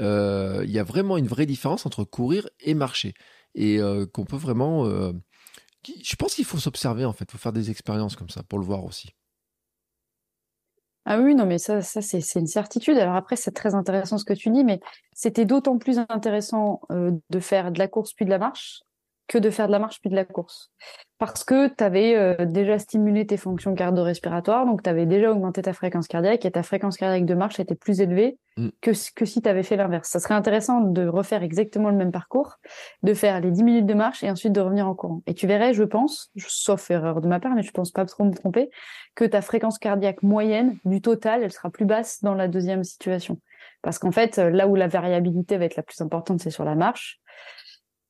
euh, 0.00 0.62
il 0.64 0.70
y 0.70 0.78
a 0.78 0.84
vraiment 0.84 1.16
une 1.16 1.26
vraie 1.26 1.46
différence 1.46 1.86
entre 1.86 2.04
courir 2.04 2.48
et 2.60 2.74
marcher. 2.74 3.14
Et 3.54 3.80
euh, 3.80 4.06
qu'on 4.06 4.24
peut 4.24 4.36
vraiment... 4.36 4.86
je 4.86 6.16
pense 6.16 6.34
qu'il 6.34 6.44
faut 6.44 6.58
s'observer 6.58 7.04
en 7.04 7.12
fait, 7.12 7.30
faut 7.30 7.38
faire 7.38 7.52
des 7.52 7.70
expériences 7.70 8.16
comme 8.16 8.30
ça 8.30 8.42
pour 8.42 8.58
le 8.58 8.64
voir 8.64 8.84
aussi. 8.84 9.15
Ah 11.08 11.20
oui, 11.20 11.36
non, 11.36 11.46
mais 11.46 11.58
ça, 11.58 11.82
ça 11.82 12.02
c'est, 12.02 12.18
une 12.34 12.48
certitude. 12.48 12.98
Alors 12.98 13.14
après, 13.14 13.36
c'est 13.36 13.52
très 13.52 13.76
intéressant 13.76 14.18
ce 14.18 14.24
que 14.24 14.32
tu 14.32 14.50
dis, 14.50 14.64
mais 14.64 14.80
c'était 15.12 15.44
d'autant 15.44 15.78
plus 15.78 16.00
intéressant 16.08 16.80
euh, 16.90 17.12
de 17.30 17.38
faire 17.38 17.70
de 17.70 17.78
la 17.78 17.86
course 17.86 18.12
puis 18.12 18.24
de 18.24 18.30
la 18.30 18.38
marche 18.38 18.80
que 19.28 19.38
de 19.38 19.50
faire 19.50 19.66
de 19.66 19.72
la 19.72 19.78
marche 19.78 20.00
puis 20.00 20.10
de 20.10 20.14
la 20.14 20.24
course. 20.24 20.70
Parce 21.18 21.44
que 21.44 21.68
tu 21.68 21.82
avais 21.82 22.14
euh, 22.14 22.44
déjà 22.44 22.78
stimulé 22.78 23.26
tes 23.26 23.38
fonctions 23.38 23.74
cardio-respiratoires, 23.74 24.66
donc 24.66 24.82
tu 24.82 24.90
avais 24.90 25.06
déjà 25.06 25.30
augmenté 25.30 25.62
ta 25.62 25.72
fréquence 25.72 26.08
cardiaque 26.08 26.44
et 26.44 26.50
ta 26.50 26.62
fréquence 26.62 26.98
cardiaque 26.98 27.24
de 27.24 27.34
marche 27.34 27.58
était 27.58 27.74
plus 27.74 28.02
élevée 28.02 28.38
mm. 28.58 28.68
que, 28.82 28.90
que 29.14 29.24
si 29.24 29.40
tu 29.40 29.48
avais 29.48 29.62
fait 29.62 29.76
l'inverse. 29.76 30.10
Ça 30.10 30.20
serait 30.20 30.34
intéressant 30.34 30.80
de 30.80 31.06
refaire 31.06 31.42
exactement 31.42 31.88
le 31.88 31.96
même 31.96 32.12
parcours, 32.12 32.56
de 33.02 33.14
faire 33.14 33.40
les 33.40 33.50
10 33.50 33.62
minutes 33.64 33.86
de 33.86 33.94
marche 33.94 34.22
et 34.22 34.30
ensuite 34.30 34.52
de 34.52 34.60
revenir 34.60 34.86
en 34.86 34.94
courant. 34.94 35.22
Et 35.26 35.32
tu 35.32 35.46
verrais, 35.46 35.72
je 35.72 35.84
pense, 35.84 36.30
sauf 36.36 36.90
erreur 36.90 37.22
de 37.22 37.28
ma 37.28 37.40
part, 37.40 37.54
mais 37.54 37.62
je 37.62 37.70
pense 37.70 37.92
pas 37.92 38.04
trop 38.04 38.24
me 38.24 38.34
tromper, 38.34 38.68
que 39.14 39.24
ta 39.24 39.40
fréquence 39.40 39.78
cardiaque 39.78 40.22
moyenne 40.22 40.76
du 40.84 41.00
total, 41.00 41.42
elle 41.42 41.52
sera 41.52 41.70
plus 41.70 41.86
basse 41.86 42.22
dans 42.22 42.34
la 42.34 42.46
deuxième 42.46 42.84
situation. 42.84 43.40
Parce 43.80 43.98
qu'en 43.98 44.10
fait, 44.10 44.36
là 44.36 44.68
où 44.68 44.74
la 44.74 44.88
variabilité 44.88 45.56
va 45.56 45.64
être 45.64 45.76
la 45.76 45.82
plus 45.82 46.00
importante, 46.02 46.40
c'est 46.40 46.50
sur 46.50 46.64
la 46.64 46.74
marche 46.74 47.20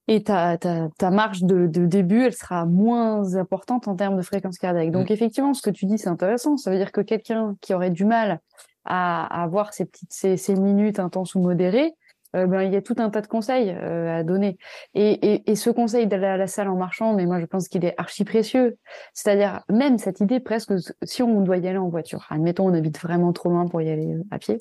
et 0.09 0.23
ta, 0.23 0.57
ta, 0.57 0.89
ta 0.99 1.11
marge 1.11 1.43
de, 1.43 1.67
de, 1.67 1.87
début, 1.87 2.25
elle 2.25 2.33
sera 2.33 2.65
moins 2.65 3.35
importante 3.37 3.89
en 3.89 3.97
termes 3.97 4.17
de 4.17 4.23
fréquence 4.23 4.59
cardiaque. 4.59 4.91
Donc, 4.91 5.11
mm. 5.11 5.13
effectivement, 5.13 5.55
ce 5.55 5.63
que 5.63 5.71
tu 5.71 5.87
dis, 5.87 5.99
c'est 5.99 6.09
intéressant. 6.09 6.57
Ça 6.57 6.71
veut 6.71 6.79
dire 6.79 6.93
que 6.93 7.01
quelqu'un 7.01 7.57
qui 7.61 7.75
aurait 7.75 7.91
du 7.91 8.05
mal 8.05 8.41
à, 8.85 9.43
avoir 9.43 9.75
ces 9.75 9.85
petites 9.85 10.13
ces, 10.13 10.37
ces 10.37 10.55
minutes 10.55 11.01
intenses 11.01 11.35
ou 11.35 11.41
modérées, 11.41 11.93
euh, 12.37 12.47
ben, 12.47 12.63
il 12.63 12.73
y 12.73 12.77
a 12.77 12.83
tout 12.83 12.95
un 12.99 13.11
tas 13.11 13.21
de 13.21 13.27
conseils 13.27 13.71
euh, 13.71 14.21
à 14.21 14.23
donner. 14.23 14.59
Et, 14.95 15.35
et, 15.35 15.51
et 15.51 15.57
ce 15.57 15.71
conseil 15.71 16.07
d'aller 16.07 16.27
à 16.27 16.37
la 16.37 16.47
salle 16.47 16.69
en 16.69 16.77
marchant, 16.77 17.15
mais 17.15 17.27
moi, 17.27 17.41
je 17.41 17.47
pense 17.47 17.67
qu'il 17.67 17.85
est 17.85 17.95
archi 17.99 18.25
précieux. 18.25 18.79
C'est-à-dire, 19.13 19.63
même 19.69 19.99
cette 19.99 20.21
idée 20.21 20.39
presque, 20.39 20.73
si 21.03 21.23
on 21.23 21.41
doit 21.41 21.57
y 21.57 21.67
aller 21.67 21.79
en 21.79 21.89
voiture, 21.89 22.27
admettons, 22.31 22.69
on 22.69 22.75
habite 22.75 23.01
vraiment 23.01 23.33
trop 23.33 23.49
loin 23.49 23.67
pour 23.67 23.83
y 23.83 23.91
aller 23.91 24.15
euh, 24.15 24.23
à 24.31 24.39
pied, 24.39 24.61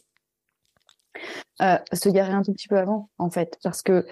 euh, 1.61 1.77
se 1.93 2.09
garer 2.09 2.33
un 2.33 2.41
tout 2.41 2.53
petit 2.53 2.67
peu 2.67 2.77
avant, 2.77 3.09
en 3.17 3.29
fait, 3.29 3.57
parce 3.63 3.81
que 3.81 4.05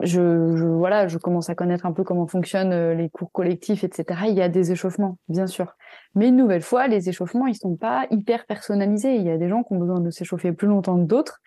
je, 0.00 0.20
voilà, 0.64 1.08
je 1.08 1.18
commence 1.18 1.50
à 1.50 1.54
connaître 1.54 1.86
un 1.86 1.92
peu 1.92 2.04
comment 2.04 2.26
fonctionnent 2.26 2.72
euh, 2.72 2.94
les 2.94 3.08
cours 3.10 3.30
collectifs, 3.32 3.84
etc. 3.84 4.20
Il 4.28 4.34
y 4.34 4.42
a 4.42 4.48
des 4.48 4.72
échauffements, 4.72 5.18
bien 5.28 5.46
sûr. 5.46 5.76
Mais 6.14 6.28
une 6.28 6.36
nouvelle 6.36 6.62
fois, 6.62 6.86
les 6.88 7.08
échauffements, 7.08 7.46
ils 7.46 7.54
sont 7.54 7.76
pas 7.76 8.06
hyper 8.10 8.46
personnalisés. 8.46 9.16
Il 9.16 9.22
y 9.22 9.30
a 9.30 9.36
des 9.36 9.48
gens 9.48 9.62
qui 9.62 9.74
ont 9.74 9.78
besoin 9.78 10.00
de 10.00 10.10
s'échauffer 10.10 10.52
plus 10.52 10.68
longtemps 10.68 10.96
que 10.96 11.06
d'autres. 11.06 11.40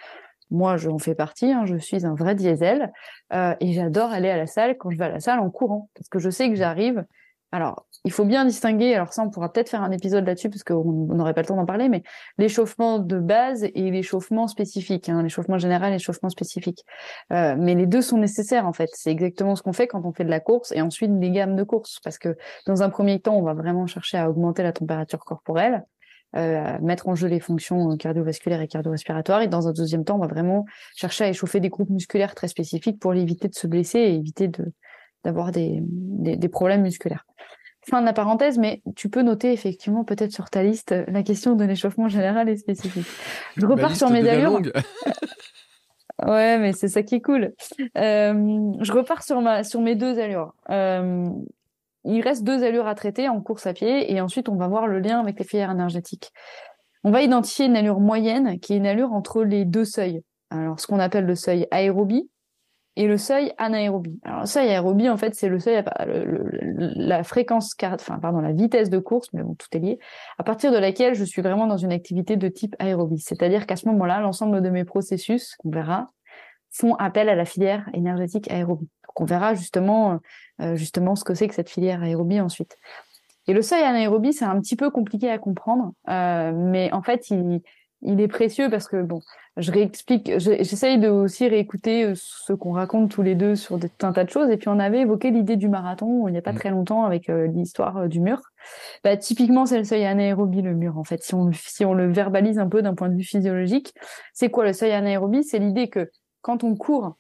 Moi, 0.52 0.78
j'en 0.78 0.98
fais 0.98 1.16
partie. 1.16 1.52
Hein, 1.52 1.66
je 1.66 1.78
suis 1.78 2.06
un 2.06 2.14
vrai 2.14 2.36
diesel 2.36 2.92
euh, 3.34 3.56
et 3.60 3.74
j'adore 3.74 4.12
aller 4.12 4.30
à 4.30 4.38
la 4.38 4.48
salle 4.48 4.78
quand 4.78 4.92
je 4.92 4.98
vais 4.98 5.06
à 5.06 5.10
la 5.10 5.20
salle 5.20 5.40
en 5.40 5.50
courant 5.50 5.90
parce 5.96 6.10
que 6.10 6.20
je 6.20 6.30
sais 6.30 6.50
que 6.50 6.56
j'arrive 6.56 7.06
alors, 7.52 7.86
il 8.06 8.12
faut 8.12 8.24
bien 8.24 8.46
distinguer, 8.46 8.96
alors 8.96 9.12
ça 9.12 9.24
on 9.24 9.30
pourra 9.30 9.52
peut-être 9.52 9.70
faire 9.70 9.84
un 9.84 9.92
épisode 9.92 10.26
là-dessus 10.26 10.50
parce 10.50 10.64
qu'on 10.64 10.84
n'aurait 10.84 11.34
pas 11.34 11.42
le 11.42 11.48
temps 11.48 11.58
d'en 11.58 11.66
parler, 11.66 11.90
mais 11.90 12.02
l'échauffement 12.38 12.98
de 12.98 13.20
base 13.20 13.64
et 13.64 13.92
l'échauffement 13.92 14.48
spécifique, 14.48 15.10
hein, 15.10 15.22
l'échauffement 15.22 15.58
général 15.58 15.90
et 15.90 15.96
l'échauffement 15.98 16.30
spécifique. 16.30 16.86
Euh, 17.34 17.56
mais 17.60 17.76
les 17.76 17.88
deux 17.88 18.02
sont 18.02 18.18
nécessaires 18.18 18.66
en 18.66 18.74
fait. 18.74 18.90
C'est 18.94 19.12
exactement 19.12 19.56
ce 19.56 19.64
qu'on 19.64 19.74
fait 19.74 19.88
quand 19.88 20.02
on 20.06 20.14
fait 20.14 20.24
de 20.24 20.30
la 20.30 20.40
course 20.40 20.72
et 20.72 20.82
ensuite 20.82 21.20
des 21.20 21.30
gammes 21.30 21.56
de 21.56 21.64
course. 21.64 22.00
Parce 22.04 22.18
que 22.18 22.38
dans 22.66 22.84
un 22.84 22.90
premier 22.90 23.20
temps, 23.20 23.36
on 23.36 23.44
va 23.44 23.54
vraiment 23.54 23.86
chercher 23.86 24.18
à 24.18 24.30
augmenter 24.30 24.64
la 24.64 24.72
température 24.72 25.20
corporelle, 25.20 25.84
euh, 26.38 26.80
mettre 26.82 27.10
en 27.10 27.16
jeu 27.16 27.28
les 27.28 27.42
fonctions 27.42 27.98
cardiovasculaires 27.98 28.62
et 28.62 28.68
cardio-respiratoires. 28.68 29.42
Et 29.42 29.48
dans 29.50 29.68
un 29.68 29.74
deuxième 29.74 30.06
temps, 30.06 30.16
on 30.16 30.22
va 30.22 30.28
vraiment 30.28 30.66
chercher 30.96 31.26
à 31.26 31.30
échauffer 31.30 31.60
des 31.60 31.70
groupes 31.70 31.90
musculaires 31.90 32.34
très 32.34 32.48
spécifiques 32.48 33.00
pour 33.00 33.14
éviter 33.14 33.50
de 33.50 33.56
se 33.56 33.68
blesser 33.68 34.00
et 34.00 34.16
éviter 34.16 34.48
de 34.48 34.72
d'avoir 35.24 35.52
des, 35.52 35.80
des, 35.82 36.50
problèmes 36.50 36.82
musculaires. 36.82 37.26
Fin 37.90 38.02
de 38.02 38.06
la 38.06 38.14
parenthèse, 38.14 38.58
mais 38.58 38.82
tu 38.96 39.10
peux 39.10 39.22
noter 39.22 39.52
effectivement 39.52 40.04
peut-être 40.04 40.32
sur 40.32 40.50
ta 40.50 40.64
liste 40.64 40.96
la 41.08 41.24
question 41.24 41.56
de 41.56 41.66
l'échauffement 41.66 42.10
général 42.10 42.48
et 42.50 42.58
spécifique. 42.58 43.08
Je 43.58 43.66
repars 43.66 43.96
sur 43.96 44.10
mes 44.10 44.28
allures. 44.28 44.62
ouais, 46.26 46.60
mais 46.60 46.74
c'est 46.74 46.88
ça 46.88 47.02
qui 47.02 47.16
est 47.16 47.22
cool. 47.22 47.54
Euh, 47.98 48.72
je 48.80 48.92
repars 48.92 49.24
sur 49.24 49.42
ma 49.42 49.64
sur 49.64 49.82
mes 49.82 49.96
deux 49.96 50.20
allures. 50.20 50.54
Euh, 50.70 51.30
il 52.04 52.22
reste 52.22 52.44
deux 52.44 52.64
allures 52.64 52.88
à 52.88 52.96
traiter 52.96 53.30
en 53.30 53.42
course 53.42 53.68
à 53.68 53.74
pied 53.74 54.12
et 54.12 54.22
ensuite 54.22 54.50
on 54.50 54.56
va 54.56 54.68
voir 54.68 54.88
le 54.88 55.00
lien 55.00 55.20
avec 55.20 55.38
les 55.40 55.46
filières 55.46 55.72
énergétiques. 55.72 56.32
On 57.04 57.12
va 57.12 57.22
identifier 57.22 57.66
une 57.66 57.76
allure 57.76 58.00
moyenne 58.00 58.60
qui 58.60 58.74
est 58.74 58.78
une 58.78 58.88
allure 58.88 59.14
entre 59.14 59.44
les 59.44 59.66
deux 59.66 59.86
seuils. 59.86 60.24
Alors 60.50 60.80
ce 60.80 60.88
qu'on 60.88 61.00
appelle 61.00 61.26
le 61.26 61.36
seuil 61.36 61.68
aérobie 61.72 62.30
et 62.96 63.08
le 63.08 63.18
seuil 63.18 63.54
anaérobie. 63.58 64.20
Alors 64.24 64.42
le 64.42 64.46
seuil 64.46 64.70
aérobie 64.70 65.10
en 65.10 65.18
fait 65.18 65.34
c'est 65.34 65.48
le 65.48 65.60
seuil 65.60 65.84
la 66.06 67.24
fréquence 67.24 67.74
enfin 67.82 68.20
pardon 68.20 68.42
la 68.42 68.52
vitesse 68.52 68.90
de 68.90 69.00
course 69.00 69.30
mais 69.34 69.44
bon 69.44 69.56
tout 69.56 69.68
est 69.72 69.80
lié 69.80 70.00
à 70.38 70.44
partir 70.44 70.72
de 70.72 70.78
laquelle 70.78 71.16
je 71.16 71.24
suis 71.24 71.42
vraiment 71.42 71.68
dans 71.68 71.78
une 71.78 71.94
activité 71.94 72.36
de 72.36 72.48
type 72.50 72.76
aérobie. 72.80 73.20
C'est-à-dire 73.20 73.66
qu'à 73.66 73.78
ce 73.78 73.88
moment-là 73.88 74.20
l'ensemble 74.20 74.62
de 74.62 74.70
mes 74.70 74.84
processus 74.84 75.56
qu'on 75.58 75.70
verra 75.70 76.12
font 76.70 76.96
appel 76.96 77.30
à 77.30 77.36
la 77.36 77.46
filière 77.46 77.90
énergétique 77.94 78.52
aérobie. 78.52 78.90
Donc 79.08 79.22
on 79.22 79.26
verra 79.26 79.54
justement 79.56 80.20
euh, 80.62 80.76
justement 80.76 81.16
ce 81.16 81.24
que 81.24 81.34
c'est 81.34 81.48
que 81.48 81.56
cette 81.56 81.70
filière 81.70 82.04
aérobie 82.04 82.42
ensuite. 82.42 82.78
Et 83.48 83.54
le 83.54 83.62
seuil 83.62 83.84
anaérobie 83.84 84.34
c'est 84.34 84.46
un 84.46 84.60
petit 84.60 84.76
peu 84.76 84.90
compliqué 84.90 85.30
à 85.30 85.38
comprendre 85.38 85.94
euh, 86.10 86.52
mais 86.54 86.92
en 86.92 87.02
fait 87.02 87.30
il 87.30 87.62
il 88.02 88.20
est 88.20 88.28
précieux 88.28 88.70
parce 88.70 88.88
que 88.88 89.02
bon, 89.02 89.22
je 89.58 89.72
réexplique, 89.72 90.32
j'essaye 90.38 90.98
de 90.98 91.10
aussi 91.10 91.48
réécouter 91.48 92.06
euh, 92.06 92.14
ce 92.16 92.54
qu'on 92.54 92.72
raconte 92.72 93.12
tous 93.12 93.22
les 93.22 93.36
deux 93.36 93.56
sur 93.56 93.78
des, 93.78 93.90
un 94.02 94.14
tas 94.14 94.24
de 94.24 94.30
choses. 94.30 94.50
Et 94.50 94.58
puis 94.58 94.70
on 94.70 94.80
avait 94.80 95.02
évoqué 95.02 95.30
l'idée 95.30 95.58
du 95.58 95.68
marathon 95.68 96.28
il 96.28 96.32
n'y 96.32 96.38
a 96.38 96.42
pas 96.42 96.54
mm. 96.54 96.58
très 96.58 96.70
longtemps 96.70 97.04
avec 97.04 97.30
euh, 97.30 97.48
l'histoire 97.48 97.98
euh, 97.98 98.08
du 98.08 98.22
mur. 98.22 98.40
Bah, 99.04 99.18
typiquement, 99.18 99.66
c'est 99.66 99.78
le 99.78 99.84
seuil 99.84 100.06
anaérobie, 100.06 100.62
le 100.62 100.74
mur, 100.74 100.98
en 100.98 101.04
fait. 101.04 101.24
Si 101.24 101.36
on, 101.36 101.52
si 101.52 101.84
on 101.84 101.94
le 101.94 102.12
verbalise 102.12 102.60
un 102.60 102.68
peu 102.70 102.82
d'un 102.82 102.94
point 102.94 103.10
de 103.10 103.16
vue 103.16 103.24
physiologique, 103.24 103.94
c'est 104.34 104.50
quoi 104.50 104.64
le 104.64 104.74
seuil 104.74 104.92
anaérobie? 104.92 105.44
C'est 105.44 105.60
l'idée 105.60 105.90
que 105.90 106.10
quand 106.42 106.64
on 106.64 106.76
court 106.76 107.18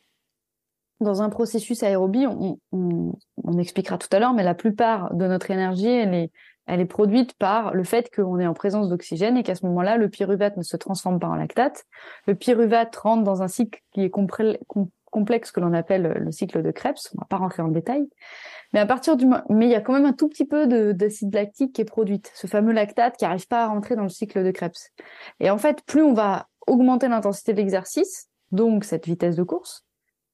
dans 1.01 1.23
un 1.23 1.29
processus 1.29 1.83
aérobie, 1.83 2.27
on, 2.27 2.59
on, 2.71 3.13
on 3.43 3.57
expliquera 3.57 3.97
tout 3.97 4.07
à 4.11 4.19
l'heure, 4.19 4.33
mais 4.33 4.43
la 4.43 4.53
plupart 4.53 5.13
de 5.15 5.25
notre 5.25 5.49
énergie, 5.49 5.89
elle 5.89 6.13
est 6.13 6.31
elle 6.71 6.79
est 6.79 6.86
produite 6.86 7.34
par 7.34 7.73
le 7.73 7.84
fait 7.84 8.10
qu'on 8.15 8.39
est 8.39 8.47
en 8.47 8.53
présence 8.53 8.88
d'oxygène 8.88 9.36
et 9.36 9.43
qu'à 9.43 9.55
ce 9.55 9.65
moment-là, 9.65 9.97
le 9.97 10.07
pyruvate 10.07 10.55
ne 10.55 10.63
se 10.63 10.77
transforme 10.77 11.19
pas 11.19 11.27
en 11.27 11.36
lactate. 11.36 11.84
Le 12.27 12.34
pyruvate 12.34 12.95
rentre 12.95 13.23
dans 13.23 13.43
un 13.43 13.49
cycle 13.49 13.81
qui 13.91 14.03
est 14.03 14.10
complexe 14.10 15.51
que 15.51 15.60
l'on 15.60 15.73
appelle 15.73 16.03
le 16.03 16.31
cycle 16.31 16.63
de 16.63 16.71
Krebs. 16.71 17.12
On 17.13 17.19
va 17.19 17.25
pas 17.25 17.36
rentrer 17.36 17.62
en 17.62 17.67
détail. 17.67 18.07
Mais 18.71 18.79
à 18.79 18.86
partir 18.86 19.17
du 19.17 19.25
mais 19.49 19.65
il 19.65 19.69
y 19.69 19.75
a 19.75 19.81
quand 19.81 19.91
même 19.91 20.05
un 20.05 20.13
tout 20.13 20.29
petit 20.29 20.45
peu 20.45 20.93
d'acide 20.93 21.36
lactique 21.36 21.73
qui 21.73 21.81
est 21.81 21.86
produite, 21.86 22.31
ce 22.36 22.47
fameux 22.47 22.71
lactate 22.71 23.17
qui 23.17 23.25
n'arrive 23.25 23.49
pas 23.49 23.65
à 23.65 23.67
rentrer 23.67 23.97
dans 23.97 24.03
le 24.03 24.10
cycle 24.10 24.41
de 24.41 24.51
Krebs. 24.51 24.91
Et 25.41 25.49
en 25.49 25.57
fait, 25.57 25.84
plus 25.86 26.03
on 26.03 26.13
va 26.13 26.47
augmenter 26.67 27.10
l'intensité 27.10 27.51
de 27.51 27.57
l'exercice, 27.57 28.29
donc 28.53 28.86
cette 28.86 29.07
vitesse 29.07 29.36
de 29.36 29.43
course, 29.43 29.86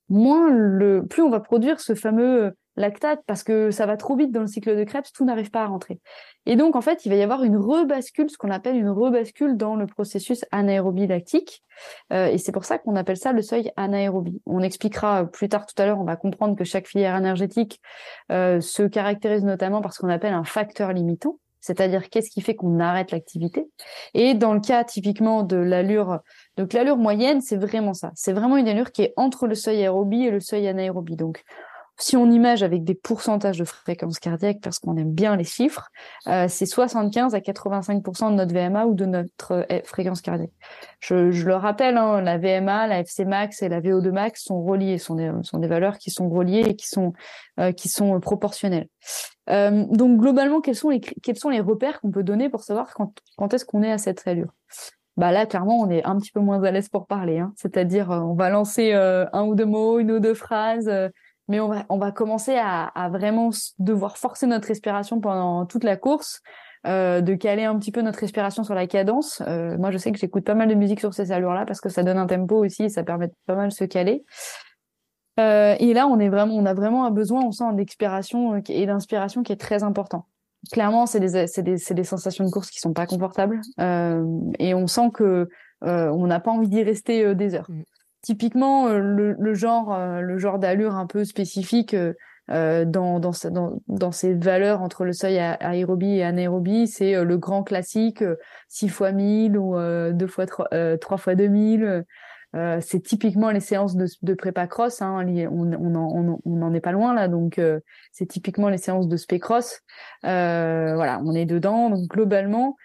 moins 0.07 0.51
le, 0.51 1.03
plus 1.03 1.23
on 1.23 1.31
va 1.31 1.39
produire 1.39 1.79
ce 1.79 1.95
fameux 1.95 2.53
lactate 2.77 3.21
parce 3.25 3.43
que 3.43 3.71
ça 3.71 3.85
va 3.85 3.97
trop 3.97 4.15
vite 4.15 4.31
dans 4.31 4.41
le 4.41 4.47
cycle 4.47 4.77
de 4.77 4.83
Krebs, 4.83 5.11
tout 5.13 5.25
n'arrive 5.25 5.51
pas 5.51 5.63
à 5.63 5.65
rentrer. 5.65 5.99
Et 6.45 6.55
donc, 6.55 6.75
en 6.75 6.81
fait, 6.81 7.05
il 7.05 7.09
va 7.09 7.15
y 7.15 7.21
avoir 7.21 7.43
une 7.43 7.57
rebascule, 7.57 8.29
ce 8.29 8.37
qu'on 8.37 8.51
appelle 8.51 8.77
une 8.77 8.89
rebascule 8.89 9.57
dans 9.57 9.75
le 9.75 9.87
processus 9.87 10.45
anaérobie 10.51 11.07
lactique. 11.07 11.63
Euh, 12.13 12.27
et 12.27 12.37
c'est 12.37 12.51
pour 12.51 12.65
ça 12.65 12.77
qu'on 12.77 12.95
appelle 12.95 13.17
ça 13.17 13.33
le 13.33 13.41
seuil 13.41 13.71
anaérobie. 13.75 14.41
On 14.45 14.61
expliquera 14.61 15.25
plus 15.25 15.49
tard 15.49 15.65
tout 15.65 15.79
à 15.81 15.85
l'heure, 15.85 15.99
on 15.99 16.05
va 16.05 16.15
comprendre 16.15 16.55
que 16.55 16.63
chaque 16.63 16.87
filière 16.87 17.15
énergétique 17.15 17.81
euh, 18.31 18.61
se 18.61 18.83
caractérise 18.83 19.43
notamment 19.43 19.81
par 19.81 19.93
ce 19.93 19.99
qu'on 19.99 20.09
appelle 20.09 20.33
un 20.33 20.45
facteur 20.45 20.93
limitant. 20.93 21.39
C'est-à-dire 21.59 22.09
qu'est-ce 22.09 22.29
qui 22.29 22.39
fait 22.39 22.55
qu'on 22.55 22.79
arrête 22.79 23.11
l'activité. 23.11 23.67
Et 24.13 24.35
dans 24.35 24.53
le 24.53 24.61
cas 24.61 24.85
typiquement 24.85 25.43
de 25.43 25.57
l'allure, 25.57 26.19
donc 26.55 26.71
l'allure 26.71 26.95
moyenne, 26.95 27.41
c'est 27.41 27.57
vraiment 27.57 27.93
ça. 27.93 28.11
C'est 28.15 28.31
vraiment 28.31 28.55
une 28.55 28.69
allure 28.69 28.91
qui 28.91 29.01
est 29.01 29.13
entre 29.17 29.47
le 29.47 29.55
seuil 29.55 29.81
aérobie 29.81 30.23
et 30.23 30.31
le 30.31 30.39
seuil 30.39 30.67
anaérobie. 30.67 31.17
Donc 31.17 31.43
si 31.99 32.15
on 32.15 32.29
image 32.29 32.61
avec 32.61 32.83
des 32.83 32.93
pourcentages 32.93 33.57
de 33.57 33.65
fréquence 33.65 34.19
cardiaque, 34.19 34.57
parce 34.61 34.77
qu'on 34.79 34.97
aime 34.97 35.11
bien 35.11 35.35
les 35.35 35.43
chiffres, 35.43 35.89
euh, 36.27 36.45
c'est 36.47 36.67
75 36.67 37.33
à 37.33 37.39
85% 37.39 38.31
de 38.31 38.35
notre 38.35 38.53
VMA 38.53 38.85
ou 38.85 38.93
de 38.93 39.05
notre 39.05 39.65
euh, 39.71 39.81
fréquence 39.83 40.21
cardiaque. 40.21 40.51
Je, 40.99 41.31
je 41.31 41.47
le 41.47 41.55
rappelle, 41.55 41.97
hein, 41.97 42.21
la 42.21 42.37
VMA, 42.37 42.87
la 42.87 42.99
FC 42.99 43.25
max 43.25 43.63
et 43.63 43.69
la 43.69 43.81
VO2 43.81 44.11
max 44.11 44.43
sont 44.43 44.63
reliées, 44.63 44.99
sont 44.99 45.15
des, 45.15 45.31
sont 45.41 45.57
des 45.57 45.67
valeurs 45.67 45.97
qui 45.97 46.11
sont 46.11 46.29
reliées 46.29 46.65
et 46.67 46.75
qui 46.75 46.87
sont 46.87 47.13
euh, 47.59 47.71
qui 47.71 47.89
sont 47.89 48.19
proportionnelles. 48.19 48.87
Euh, 49.49 49.85
donc 49.89 50.19
globalement, 50.19 50.61
quels 50.61 50.75
sont 50.75 50.89
les 50.89 50.99
quels 50.99 51.37
sont 51.37 51.49
les 51.49 51.61
repères 51.61 51.99
qu'on 52.01 52.11
peut 52.11 52.23
donner 52.23 52.49
pour 52.49 52.61
savoir 52.61 52.93
quand 52.93 53.13
quand 53.37 53.53
est-ce 53.53 53.65
qu'on 53.65 53.81
est 53.81 53.91
à 53.91 53.97
cette 53.97 54.27
allure 54.27 54.53
bah 55.15 55.31
là 55.31 55.47
clairement 55.47 55.79
on 55.79 55.89
est 55.89 56.03
un 56.03 56.17
petit 56.17 56.31
peu 56.31 56.41
moins 56.41 56.61
à 56.61 56.69
l'aise 56.69 56.89
pour 56.89 57.07
parler 57.07 57.39
hein. 57.39 57.51
c'est-à-dire 57.55 58.09
on 58.09 58.35
va 58.35 58.51
lancer 58.51 58.93
un 58.93 59.43
ou 59.45 59.55
deux 59.55 59.65
mots 59.65 59.97
une 59.97 60.11
ou 60.11 60.19
deux 60.19 60.35
phrases 60.35 60.91
mais 61.47 61.59
on 61.59 61.67
va, 61.67 61.85
on 61.89 61.97
va 61.97 62.11
commencer 62.11 62.55
à, 62.55 62.85
à, 62.85 63.09
vraiment 63.09 63.49
devoir 63.79 64.17
forcer 64.17 64.47
notre 64.47 64.67
respiration 64.67 65.19
pendant 65.19 65.65
toute 65.65 65.83
la 65.83 65.97
course, 65.97 66.41
euh, 66.85 67.21
de 67.21 67.35
caler 67.35 67.63
un 67.63 67.77
petit 67.79 67.91
peu 67.91 68.01
notre 68.01 68.19
respiration 68.19 68.63
sur 68.63 68.75
la 68.75 68.87
cadence. 68.87 69.41
Euh, 69.47 69.77
moi, 69.77 69.91
je 69.91 69.97
sais 69.97 70.11
que 70.11 70.19
j'écoute 70.19 70.43
pas 70.43 70.55
mal 70.55 70.67
de 70.67 70.75
musique 70.75 70.99
sur 70.99 71.13
ces 71.13 71.31
allures-là 71.31 71.65
parce 71.65 71.81
que 71.81 71.89
ça 71.89 72.03
donne 72.03 72.17
un 72.17 72.27
tempo 72.27 72.63
aussi 72.63 72.83
et 72.83 72.89
ça 72.89 73.03
permet 73.03 73.27
de 73.27 73.33
pas 73.45 73.55
mal 73.55 73.71
se 73.71 73.83
caler. 73.83 74.23
Euh, 75.39 75.75
et 75.79 75.93
là, 75.93 76.07
on 76.07 76.19
est 76.19 76.29
vraiment, 76.29 76.55
on 76.55 76.65
a 76.65 76.73
vraiment 76.73 77.05
un 77.05 77.11
besoin, 77.11 77.43
on 77.43 77.51
sent 77.51 77.73
d'expiration 77.73 78.55
euh, 78.55 78.61
et 78.69 78.85
d'inspiration 78.85 79.43
qui 79.43 79.51
est 79.53 79.57
très 79.59 79.83
important. 79.83 80.25
Clairement, 80.71 81.05
c'est 81.05 81.19
des, 81.19 81.47
c'est 81.47 81.61
des, 81.61 81.77
c'est 81.77 81.93
des 81.93 82.03
sensations 82.03 82.43
de 82.43 82.49
course 82.49 82.71
qui 82.71 82.79
sont 82.79 82.93
pas 82.93 83.05
confortables 83.05 83.61
euh, 83.79 84.25
et 84.57 84.73
on 84.73 84.87
sent 84.87 85.11
que 85.13 85.47
euh, 85.83 86.09
on 86.09 86.25
n'a 86.25 86.39
pas 86.39 86.51
envie 86.51 86.67
d'y 86.67 86.81
rester 86.81 87.35
des 87.35 87.53
heures. 87.53 87.69
Typiquement 88.27 88.89
euh, 88.89 88.99
le, 88.99 89.37
le, 89.39 89.53
genre 89.53 89.93
euh, 89.93 90.19
le 90.19 90.37
genre 90.37 90.59
d'allure 90.59 90.95
un 90.95 91.07
peu 91.07 91.23
spécifique 91.23 91.95
euh, 91.95 92.83
dans, 92.83 93.21
dans, 93.21 93.31
dans, 93.49 93.81
dans 93.87 94.11
ces 94.11 94.33
valeurs 94.33 94.81
entre 94.81 95.05
le 95.05 95.13
seuil 95.13 95.39
aérobie 95.39 96.17
et 96.17 96.25
anaérobie, 96.25 96.89
c'est 96.89 97.23
le 97.23 97.37
grand 97.37 97.63
classique 97.63 98.25
6 98.67 98.89
fois 98.89 99.13
1000 99.13 99.57
ou 99.57 99.77
2 99.77 100.27
fois 100.27 100.45
3, 100.45 100.67
3 100.99 101.17
fois 101.17 101.35
2000. 101.35 102.03
Euh, 102.55 102.79
c'est 102.81 103.01
typiquement 103.01 103.51
les 103.51 103.59
séances 103.61 103.95
de, 103.95 104.07
de 104.21 104.33
prépa 104.33 104.67
cross, 104.67 105.01
hein, 105.01 105.25
on, 105.51 105.73
on, 105.73 105.95
on, 105.95 106.39
on 106.43 106.61
en 106.61 106.73
est 106.73 106.79
pas 106.81 106.91
loin 106.93 107.13
là, 107.13 107.27
donc 107.27 107.59
euh, 107.59 107.79
c'est 108.11 108.25
typiquement 108.25 108.69
les 108.69 108.77
séances 108.77 109.07
de 109.07 109.15
spé 109.17 109.39
cross. 109.39 109.81
Euh, 110.25 110.95
voilà, 110.95 111.21
on 111.23 111.33
est 111.33 111.45
dedans. 111.45 111.89
Donc 111.89 112.07
globalement, 112.09 112.75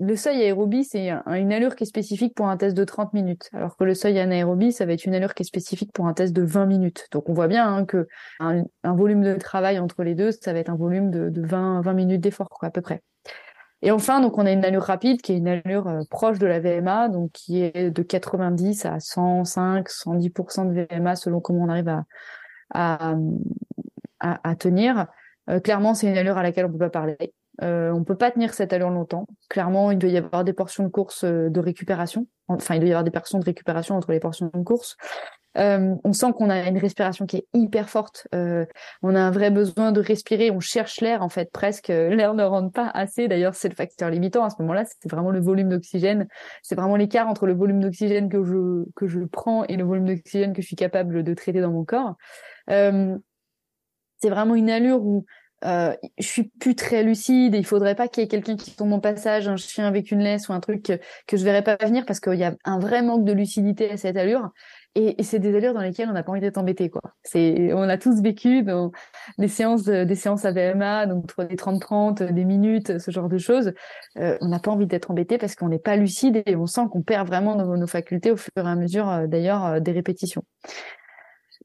le 0.00 0.14
seuil 0.14 0.42
aérobie, 0.42 0.84
c'est 0.84 1.10
une 1.26 1.52
allure 1.52 1.74
qui 1.74 1.82
est 1.82 1.86
spécifique 1.86 2.34
pour 2.34 2.46
un 2.46 2.56
test 2.56 2.76
de 2.76 2.84
30 2.84 3.12
minutes, 3.14 3.50
alors 3.52 3.76
que 3.76 3.82
le 3.82 3.94
seuil 3.94 4.18
anaérobie, 4.20 4.72
ça 4.72 4.86
va 4.86 4.92
être 4.92 5.04
une 5.04 5.14
allure 5.14 5.34
qui 5.34 5.42
est 5.42 5.46
spécifique 5.46 5.92
pour 5.92 6.06
un 6.06 6.14
test 6.14 6.32
de 6.32 6.42
20 6.42 6.66
minutes. 6.66 7.08
Donc 7.10 7.28
on 7.28 7.32
voit 7.32 7.48
bien 7.48 7.66
hein, 7.66 7.84
que 7.84 8.06
un, 8.38 8.64
volume 8.84 9.22
de 9.22 9.34
travail 9.34 9.78
entre 9.80 10.04
les 10.04 10.14
deux, 10.14 10.30
ça 10.30 10.52
va 10.52 10.60
être 10.60 10.70
un 10.70 10.76
volume 10.76 11.10
de, 11.10 11.30
de 11.30 11.44
20, 11.44 11.80
20 11.80 11.92
minutes 11.94 12.20
d'effort, 12.20 12.48
quoi, 12.48 12.68
à 12.68 12.70
peu 12.70 12.80
près. 12.80 13.02
Et 13.82 13.90
enfin, 13.90 14.20
donc 14.20 14.38
on 14.38 14.46
a 14.46 14.52
une 14.52 14.64
allure 14.64 14.82
rapide 14.82 15.20
qui 15.20 15.32
est 15.32 15.36
une 15.36 15.48
allure 15.48 15.88
euh, 15.88 16.02
proche 16.10 16.38
de 16.38 16.46
la 16.46 16.60
VMA, 16.60 17.08
donc 17.08 17.32
qui 17.32 17.62
est 17.62 17.90
de 17.90 18.02
90 18.02 18.86
à 18.86 19.00
105, 19.00 19.88
110% 19.88 20.72
de 20.72 20.86
VMA 20.96 21.16
selon 21.16 21.40
comment 21.40 21.64
on 21.64 21.68
arrive 21.68 21.88
à, 21.88 22.04
à, 22.70 23.16
à, 24.20 24.54
tenir. 24.56 25.06
Euh, 25.50 25.60
clairement, 25.60 25.94
c'est 25.94 26.08
une 26.08 26.18
allure 26.18 26.38
à 26.38 26.42
laquelle 26.42 26.66
on 26.66 26.72
peut 26.72 26.78
pas 26.78 26.90
parler. 26.90 27.16
Euh, 27.62 27.90
on 27.90 28.04
peut 28.04 28.16
pas 28.16 28.30
tenir 28.30 28.54
cette 28.54 28.72
allure 28.72 28.90
longtemps. 28.90 29.26
Clairement, 29.48 29.90
il 29.90 29.98
doit 29.98 30.10
y 30.10 30.16
avoir 30.16 30.44
des 30.44 30.52
portions 30.52 30.84
de 30.84 30.88
course 30.88 31.24
euh, 31.24 31.48
de 31.50 31.60
récupération. 31.60 32.26
Enfin, 32.48 32.76
il 32.76 32.80
doit 32.80 32.88
y 32.88 32.92
avoir 32.92 33.04
des 33.04 33.10
portions 33.10 33.38
de 33.38 33.44
récupération 33.44 33.96
entre 33.96 34.12
les 34.12 34.20
portions 34.20 34.50
de 34.52 34.62
course. 34.62 34.96
Euh, 35.56 35.94
on 36.04 36.12
sent 36.12 36.32
qu'on 36.36 36.50
a 36.50 36.68
une 36.68 36.78
respiration 36.78 37.26
qui 37.26 37.38
est 37.38 37.46
hyper 37.52 37.88
forte. 37.88 38.28
Euh, 38.34 38.64
on 39.02 39.14
a 39.14 39.20
un 39.20 39.30
vrai 39.30 39.50
besoin 39.50 39.92
de 39.92 40.00
respirer. 40.00 40.50
On 40.50 40.60
cherche 40.60 41.00
l'air 41.00 41.22
en 41.22 41.28
fait 41.28 41.50
presque. 41.50 41.88
L'air 41.88 42.34
ne 42.34 42.44
rentre 42.44 42.72
pas 42.72 42.88
assez. 42.88 43.28
D'ailleurs, 43.28 43.54
c'est 43.54 43.68
le 43.68 43.74
facteur 43.74 44.10
limitant 44.10 44.44
à 44.44 44.50
ce 44.50 44.56
moment-là. 44.60 44.84
C'est 44.84 45.10
vraiment 45.10 45.30
le 45.30 45.40
volume 45.40 45.68
d'oxygène. 45.68 46.28
C'est 46.62 46.74
vraiment 46.74 46.96
l'écart 46.96 47.28
entre 47.28 47.46
le 47.46 47.54
volume 47.54 47.80
d'oxygène 47.80 48.28
que 48.28 48.44
je 48.44 48.84
que 48.94 49.08
je 49.08 49.20
prends 49.20 49.64
et 49.64 49.76
le 49.76 49.84
volume 49.84 50.04
d'oxygène 50.04 50.52
que 50.52 50.62
je 50.62 50.66
suis 50.66 50.76
capable 50.76 51.24
de 51.24 51.34
traiter 51.34 51.60
dans 51.60 51.72
mon 51.72 51.84
corps. 51.84 52.16
Euh, 52.70 53.16
c'est 54.20 54.30
vraiment 54.30 54.54
une 54.54 54.70
allure 54.70 55.02
où 55.04 55.24
euh, 55.64 55.94
je 56.18 56.26
suis 56.26 56.44
plus 56.44 56.74
très 56.74 57.02
lucide 57.02 57.54
et 57.54 57.58
il 57.58 57.66
faudrait 57.66 57.94
pas 57.94 58.08
qu'il 58.08 58.22
y 58.22 58.24
ait 58.24 58.28
quelqu'un 58.28 58.56
qui 58.56 58.74
tombe 58.76 58.92
en 58.92 59.00
passage, 59.00 59.48
un 59.48 59.56
chien 59.56 59.86
avec 59.86 60.10
une 60.10 60.20
laisse 60.20 60.48
ou 60.48 60.52
un 60.52 60.60
truc 60.60 60.84
que, 60.84 61.00
que 61.26 61.36
je 61.36 61.44
verrais 61.44 61.62
pas 61.62 61.76
venir 61.80 62.06
parce 62.06 62.20
qu'il 62.20 62.34
y 62.34 62.44
a 62.44 62.54
un 62.64 62.78
vrai 62.78 63.02
manque 63.02 63.24
de 63.24 63.32
lucidité 63.32 63.90
à 63.90 63.96
cette 63.96 64.16
allure. 64.16 64.50
Et, 64.94 65.22
c'est 65.22 65.38
des 65.38 65.54
allures 65.54 65.74
dans 65.74 65.80
lesquelles 65.80 66.08
on 66.08 66.12
n'a 66.12 66.24
pas 66.24 66.32
envie 66.32 66.40
d'être 66.40 66.58
embêté, 66.58 66.90
quoi. 66.90 67.02
C'est, 67.22 67.72
on 67.72 67.82
a 67.82 67.98
tous 67.98 68.20
vécu 68.20 68.62
dans 68.64 68.90
des 69.36 69.46
séances, 69.46 69.84
des 69.84 70.14
séances 70.16 70.44
à 70.44 70.50
VMA, 70.50 71.06
donc 71.06 71.26
des 71.38 71.54
30-30, 71.54 72.32
des 72.32 72.44
minutes, 72.44 72.98
ce 72.98 73.10
genre 73.12 73.28
de 73.28 73.38
choses. 73.38 73.72
Euh, 74.18 74.36
on 74.40 74.48
n'a 74.48 74.58
pas 74.58 74.72
envie 74.72 74.86
d'être 74.86 75.10
embêté 75.10 75.38
parce 75.38 75.54
qu'on 75.54 75.68
n'est 75.68 75.78
pas 75.78 75.94
lucide 75.94 76.42
et 76.46 76.56
on 76.56 76.66
sent 76.66 76.86
qu'on 76.90 77.02
perd 77.02 77.28
vraiment 77.28 77.54
nos, 77.54 77.76
nos, 77.76 77.86
facultés 77.86 78.32
au 78.32 78.36
fur 78.36 78.50
et 78.56 78.60
à 78.60 78.74
mesure, 78.74 79.08
euh, 79.08 79.26
d'ailleurs, 79.28 79.64
euh, 79.66 79.80
des 79.80 79.92
répétitions. 79.92 80.42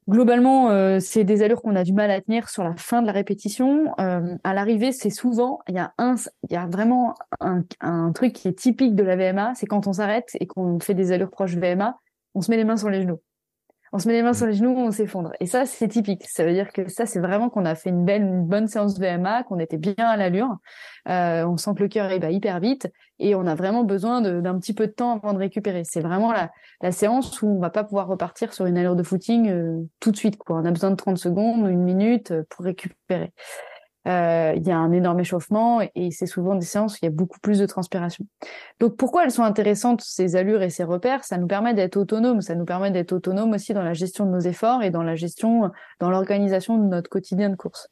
Globalement, 0.06 0.68
euh, 0.68 0.98
c'est 1.00 1.24
des 1.24 1.42
allures 1.42 1.62
qu'on 1.62 1.76
a 1.76 1.82
du 1.82 1.94
mal 1.94 2.10
à 2.10 2.20
tenir 2.20 2.50
sur 2.50 2.62
la 2.62 2.76
fin 2.76 3.00
de 3.00 3.06
la 3.06 3.12
répétition. 3.12 3.94
Euh, 3.98 4.36
à 4.44 4.52
l'arrivée, 4.52 4.92
c'est 4.92 5.08
souvent, 5.08 5.60
il 5.66 5.74
y 5.76 5.78
a 5.78 5.94
un, 5.96 6.16
il 6.42 6.52
y 6.52 6.56
a 6.56 6.66
vraiment 6.66 7.14
un, 7.40 7.62
un, 7.80 8.12
truc 8.12 8.34
qui 8.34 8.48
est 8.48 8.58
typique 8.58 8.94
de 8.94 9.02
la 9.02 9.16
VMA, 9.16 9.54
c'est 9.54 9.64
quand 9.64 9.86
on 9.86 9.94
s'arrête 9.94 10.28
et 10.40 10.46
qu'on 10.46 10.78
fait 10.78 10.92
des 10.92 11.10
allures 11.12 11.30
proches 11.30 11.56
VMA, 11.56 11.96
on 12.34 12.42
se 12.42 12.50
met 12.50 12.58
les 12.58 12.64
mains 12.64 12.76
sur 12.76 12.90
les 12.90 13.00
genoux 13.00 13.20
on 13.94 14.00
se 14.00 14.08
met 14.08 14.14
les 14.14 14.22
mains 14.22 14.32
sur 14.32 14.46
les 14.46 14.54
genoux, 14.54 14.74
on 14.76 14.90
s'effondre. 14.90 15.30
Et 15.38 15.46
ça, 15.46 15.66
c'est 15.66 15.86
typique. 15.86 16.26
Ça 16.26 16.44
veut 16.44 16.52
dire 16.52 16.72
que 16.72 16.88
ça, 16.88 17.06
c'est 17.06 17.20
vraiment 17.20 17.48
qu'on 17.48 17.64
a 17.64 17.76
fait 17.76 17.90
une 17.90 18.04
belle, 18.04 18.22
une 18.22 18.44
bonne 18.44 18.66
séance 18.66 18.98
de 18.98 19.06
VMA, 19.06 19.44
qu'on 19.44 19.60
était 19.60 19.78
bien 19.78 19.94
à 19.96 20.16
l'allure. 20.16 20.56
Euh, 21.08 21.44
on 21.46 21.56
sent 21.56 21.70
que 21.76 21.82
le 21.84 21.88
cœur 21.88 22.10
est 22.10 22.34
hyper 22.34 22.58
vite 22.58 22.88
et 23.20 23.36
on 23.36 23.46
a 23.46 23.54
vraiment 23.54 23.84
besoin 23.84 24.20
d'un 24.20 24.58
petit 24.58 24.74
peu 24.74 24.88
de 24.88 24.92
temps 24.92 25.14
avant 25.14 25.32
de 25.32 25.38
récupérer. 25.38 25.84
C'est 25.84 26.00
vraiment 26.00 26.32
la, 26.32 26.50
la 26.80 26.90
séance 26.90 27.40
où 27.40 27.46
on 27.46 27.60
va 27.60 27.70
pas 27.70 27.84
pouvoir 27.84 28.08
repartir 28.08 28.52
sur 28.52 28.66
une 28.66 28.76
allure 28.76 28.96
de 28.96 29.04
footing 29.04 29.48
euh, 29.48 29.80
tout 30.00 30.10
de 30.10 30.16
suite. 30.16 30.38
Quoi. 30.38 30.56
On 30.56 30.64
a 30.64 30.72
besoin 30.72 30.90
de 30.90 30.96
30 30.96 31.16
secondes, 31.16 31.64
une 31.68 31.84
minute 31.84 32.32
euh, 32.32 32.42
pour 32.50 32.64
récupérer. 32.64 33.32
Euh, 34.06 34.52
il 34.56 34.66
y 34.66 34.70
a 34.70 34.76
un 34.76 34.92
énorme 34.92 35.20
échauffement 35.20 35.80
et 35.94 36.10
c'est 36.10 36.26
souvent 36.26 36.54
des 36.54 36.66
séances 36.66 36.94
où 36.94 36.98
il 37.02 37.06
y 37.06 37.08
a 37.08 37.10
beaucoup 37.10 37.40
plus 37.40 37.58
de 37.58 37.66
transpiration. 37.66 38.26
Donc 38.78 38.96
pourquoi 38.96 39.24
elles 39.24 39.30
sont 39.30 39.44
intéressantes 39.44 40.02
ces 40.02 40.36
allures 40.36 40.62
et 40.62 40.70
ces 40.70 40.84
repères? 40.84 41.24
Ça 41.24 41.38
nous 41.38 41.46
permet 41.46 41.72
d'être 41.72 41.96
autonome, 41.96 42.42
ça 42.42 42.54
nous 42.54 42.66
permet 42.66 42.90
d'être 42.90 43.12
autonome 43.12 43.52
aussi 43.52 43.72
dans 43.72 43.82
la 43.82 43.94
gestion 43.94 44.26
de 44.26 44.30
nos 44.30 44.40
efforts 44.40 44.82
et 44.82 44.90
dans 44.90 45.02
la 45.02 45.14
gestion, 45.14 45.70
dans 46.00 46.10
l'organisation 46.10 46.76
de 46.76 46.84
notre 46.84 47.08
quotidien 47.08 47.48
de 47.48 47.56
course. 47.56 47.88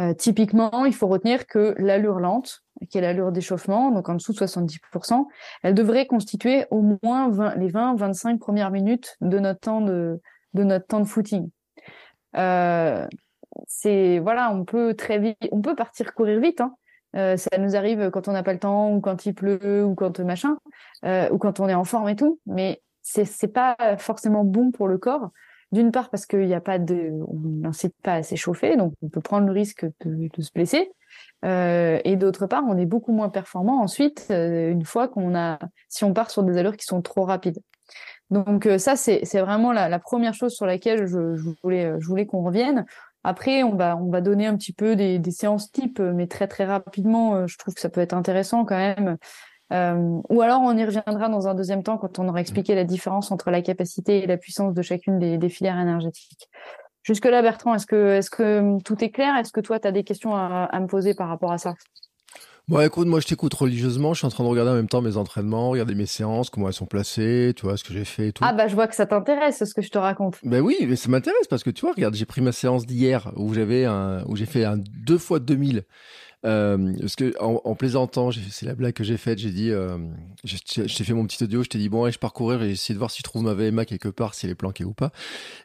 Euh, 0.00 0.14
typiquement, 0.14 0.84
il 0.86 0.94
faut 0.94 1.06
retenir 1.06 1.46
que 1.46 1.74
l'allure 1.76 2.18
lente, 2.18 2.62
qui 2.88 2.98
est 2.98 3.02
l'allure 3.02 3.30
d'échauffement, 3.30 3.90
donc 3.90 4.08
en 4.08 4.14
dessous 4.14 4.32
de 4.32 4.38
70%, 4.38 5.26
elle 5.62 5.74
devrait 5.74 6.06
constituer 6.06 6.64
au 6.70 6.96
moins 7.02 7.28
20, 7.28 7.56
les 7.56 7.70
20-25 7.70 8.38
premières 8.38 8.70
minutes 8.70 9.16
de 9.20 9.38
notre 9.38 9.60
temps 9.60 9.80
de, 9.82 10.20
de 10.54 10.64
notre 10.64 10.86
temps 10.86 11.00
de 11.00 11.04
footing. 11.04 11.50
Euh, 12.36 13.06
c'est 13.66 14.18
voilà, 14.18 14.52
on 14.52 14.64
peut 14.64 14.94
très 14.94 15.18
vite, 15.18 15.38
on 15.50 15.60
peut 15.60 15.74
partir 15.74 16.14
courir 16.14 16.40
vite. 16.40 16.60
Hein. 16.60 16.74
Euh, 17.14 17.36
ça 17.36 17.58
nous 17.58 17.76
arrive 17.76 18.10
quand 18.10 18.28
on 18.28 18.32
n'a 18.32 18.42
pas 18.42 18.54
le 18.54 18.58
temps 18.58 18.92
ou 18.92 19.00
quand 19.00 19.26
il 19.26 19.34
pleut 19.34 19.84
ou 19.84 19.94
quand 19.94 20.18
machin 20.20 20.56
euh, 21.04 21.28
ou 21.30 21.38
quand 21.38 21.60
on 21.60 21.68
est 21.68 21.74
en 21.74 21.84
forme 21.84 22.08
et 22.08 22.16
tout. 22.16 22.40
Mais 22.46 22.80
c'est 23.02 23.24
c'est 23.24 23.48
pas 23.48 23.76
forcément 23.98 24.44
bon 24.44 24.70
pour 24.70 24.88
le 24.88 24.98
corps. 24.98 25.30
D'une 25.72 25.90
part 25.90 26.10
parce 26.10 26.26
qu'il 26.26 26.46
n'y 26.46 26.54
a 26.54 26.60
pas 26.60 26.78
de, 26.78 27.12
on 27.28 27.38
n'incite 27.38 27.94
pas 28.02 28.16
à 28.16 28.22
s'échauffer, 28.22 28.76
donc 28.76 28.92
on 29.00 29.08
peut 29.08 29.22
prendre 29.22 29.46
le 29.46 29.52
risque 29.52 29.86
de, 30.04 30.28
se 30.42 30.50
blesser. 30.54 30.92
Euh, 31.46 31.98
et 32.04 32.16
d'autre 32.16 32.46
part, 32.46 32.62
on 32.68 32.76
est 32.76 32.84
beaucoup 32.84 33.12
moins 33.12 33.30
performant 33.30 33.80
ensuite 33.80 34.26
une 34.28 34.84
fois 34.84 35.08
qu'on 35.08 35.34
a, 35.34 35.58
si 35.88 36.04
on 36.04 36.12
part 36.12 36.30
sur 36.30 36.42
des 36.42 36.58
allures 36.58 36.76
qui 36.76 36.84
sont 36.84 37.00
trop 37.00 37.24
rapides. 37.24 37.58
Donc 38.28 38.68
ça, 38.76 38.96
c'est 38.96 39.40
vraiment 39.40 39.72
la, 39.72 39.98
première 39.98 40.34
chose 40.34 40.52
sur 40.54 40.66
laquelle 40.66 41.06
je 41.06 41.98
voulais 42.06 42.26
qu'on 42.26 42.42
revienne. 42.42 42.84
Après, 43.24 43.62
on 43.62 43.76
va, 43.76 43.96
on 43.96 44.10
va 44.10 44.20
donner 44.20 44.46
un 44.46 44.56
petit 44.56 44.72
peu 44.72 44.96
des, 44.96 45.18
des 45.18 45.30
séances 45.30 45.70
type, 45.70 46.00
mais 46.00 46.26
très 46.26 46.48
très 46.48 46.64
rapidement. 46.64 47.34
Euh, 47.34 47.46
je 47.46 47.56
trouve 47.58 47.74
que 47.74 47.80
ça 47.80 47.88
peut 47.88 48.00
être 48.00 48.14
intéressant 48.14 48.64
quand 48.64 48.76
même. 48.76 49.16
Euh, 49.72 50.20
ou 50.28 50.42
alors, 50.42 50.60
on 50.62 50.76
y 50.76 50.84
reviendra 50.84 51.28
dans 51.28 51.48
un 51.48 51.54
deuxième 51.54 51.82
temps 51.82 51.98
quand 51.98 52.18
on 52.18 52.28
aura 52.28 52.40
expliqué 52.40 52.74
la 52.74 52.84
différence 52.84 53.30
entre 53.30 53.50
la 53.50 53.62
capacité 53.62 54.22
et 54.22 54.26
la 54.26 54.36
puissance 54.36 54.74
de 54.74 54.82
chacune 54.82 55.18
des, 55.18 55.38
des 55.38 55.48
filières 55.48 55.78
énergétiques. 55.78 56.48
Jusque-là, 57.04 57.42
Bertrand, 57.42 57.74
est-ce 57.74 57.86
que, 57.86 58.16
est-ce 58.16 58.30
que 58.30 58.80
tout 58.82 59.02
est 59.02 59.10
clair? 59.10 59.36
Est-ce 59.36 59.50
que 59.50 59.60
toi, 59.60 59.80
tu 59.80 59.88
as 59.88 59.92
des 59.92 60.04
questions 60.04 60.36
à, 60.36 60.68
à 60.70 60.80
me 60.80 60.86
poser 60.86 61.14
par 61.14 61.28
rapport 61.28 61.52
à 61.52 61.58
ça? 61.58 61.74
Bon, 62.68 62.80
écoute, 62.80 63.08
moi 63.08 63.18
je 63.18 63.26
t'écoute 63.26 63.52
religieusement. 63.54 64.14
Je 64.14 64.18
suis 64.18 64.26
en 64.26 64.30
train 64.30 64.44
de 64.44 64.48
regarder 64.48 64.70
en 64.70 64.74
même 64.74 64.88
temps 64.88 65.02
mes 65.02 65.16
entraînements, 65.16 65.70
regarder 65.70 65.96
mes 65.96 66.06
séances, 66.06 66.48
comment 66.48 66.68
elles 66.68 66.74
sont 66.74 66.86
placées, 66.86 67.52
tu 67.56 67.66
vois, 67.66 67.76
ce 67.76 67.82
que 67.82 67.92
j'ai 67.92 68.04
fait 68.04 68.28
et 68.28 68.32
tout. 68.32 68.44
Ah, 68.46 68.52
bah, 68.52 68.68
je 68.68 68.74
vois 68.74 68.86
que 68.86 68.94
ça 68.94 69.04
t'intéresse, 69.04 69.64
ce 69.64 69.74
que 69.74 69.82
je 69.82 69.90
te 69.90 69.98
raconte. 69.98 70.38
Ben 70.44 70.60
oui, 70.60 70.76
mais 70.88 70.94
ça 70.94 71.08
m'intéresse 71.08 71.48
parce 71.50 71.64
que 71.64 71.70
tu 71.70 71.80
vois, 71.80 71.92
regarde, 71.92 72.14
j'ai 72.14 72.24
pris 72.24 72.40
ma 72.40 72.52
séance 72.52 72.86
d'hier 72.86 73.32
où 73.36 73.52
j'avais 73.52 73.84
un, 73.84 74.22
où 74.26 74.36
j'ai 74.36 74.46
fait 74.46 74.64
un 74.64 74.76
2 74.78 75.18
fois 75.18 75.40
2000 75.40 75.84
Euh, 76.44 76.94
parce 76.98 77.14
que 77.14 77.34
en, 77.40 77.74
plaisantant, 77.76 78.30
c'est 78.32 78.66
la 78.66 78.74
blague 78.74 78.94
que 78.94 79.04
j'ai 79.04 79.16
faite. 79.16 79.38
J'ai 79.38 79.50
dit, 79.50 79.70
euh, 79.70 79.96
je, 80.42 80.56
t'ai 80.56 81.04
fait 81.04 81.14
mon 81.14 81.24
petit 81.24 81.42
audio. 81.44 81.62
Je 81.62 81.68
t'ai 81.68 81.78
dit 81.78 81.88
bon, 81.88 82.04
allez, 82.04 82.12
je 82.12 82.18
parcourir 82.18 82.62
et 82.62 82.70
essayer 82.70 82.94
de 82.94 82.98
voir 82.98 83.10
si 83.10 83.18
je 83.18 83.22
trouve 83.22 83.42
ma 83.42 83.54
VMA 83.54 83.84
quelque 83.84 84.08
part, 84.08 84.34
si 84.34 84.46
elle 84.46 84.52
est 84.52 84.56
planquée 84.56 84.84
ou 84.84 84.92
pas. 84.92 85.12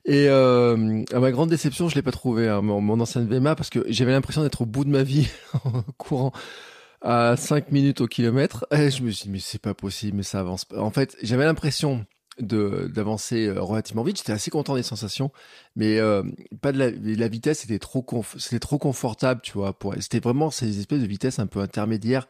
Et 0.06 0.28
euh, 0.30 1.04
à 1.12 1.20
ma 1.20 1.32
grande 1.32 1.50
déception, 1.50 1.90
je 1.90 1.96
l'ai 1.96 2.04
pas 2.04 2.12
trouvé 2.12 2.48
hein, 2.48 2.62
mon, 2.62 2.82
mon, 2.82 3.00
ancienne 3.00 3.28
VMA 3.28 3.56
parce 3.56 3.72
que 3.72 3.86
j'avais 3.88 4.12
l'impression 4.12 4.44
d'être 4.44 4.62
au 4.62 4.66
bout 4.66 4.84
de 4.84 4.90
ma 4.90 5.04
vie 5.04 5.28
en 5.64 5.82
courant 5.98 6.32
à 7.02 7.36
5 7.38 7.72
minutes 7.72 8.02
au 8.02 8.08
kilomètre. 8.08 8.66
Et 8.72 8.90
je 8.90 9.04
me 9.04 9.12
suis 9.12 9.26
dit 9.26 9.30
mais 9.32 9.40
c'est 9.40 9.62
pas 9.62 9.74
possible, 9.74 10.18
mais 10.18 10.24
ça 10.24 10.40
avance 10.40 10.66
pas. 10.66 10.80
En 10.80 10.92
fait, 10.92 11.16
j'avais 11.22 11.46
l'impression 11.46 12.06
d'avancer 12.40 13.48
euh, 13.48 13.62
relativement 13.62 14.04
vite. 14.04 14.18
J'étais 14.18 14.32
assez 14.32 14.52
content 14.52 14.76
des 14.76 14.84
sensations, 14.84 15.32
mais 15.76 15.98
euh, 15.98 16.24
pas 16.62 16.72
de 16.72 16.78
la, 16.78 17.28
vitesse. 17.28 17.60
C'était 17.60 17.80
trop 17.80 18.06
c'était 18.38 18.60
trop 18.60 18.78
confortable, 18.78 19.42
tu 19.42 19.54
vois. 19.54 19.78
Pour 19.78 19.96
c'était 20.00 20.20
vraiment 20.20 20.52
ces 20.52 20.80
espèces 20.80 21.02
de 21.02 21.08
vitesses 21.08 21.40
un 21.40 21.48
peu 21.48 21.60
intermédiaires 21.60 22.28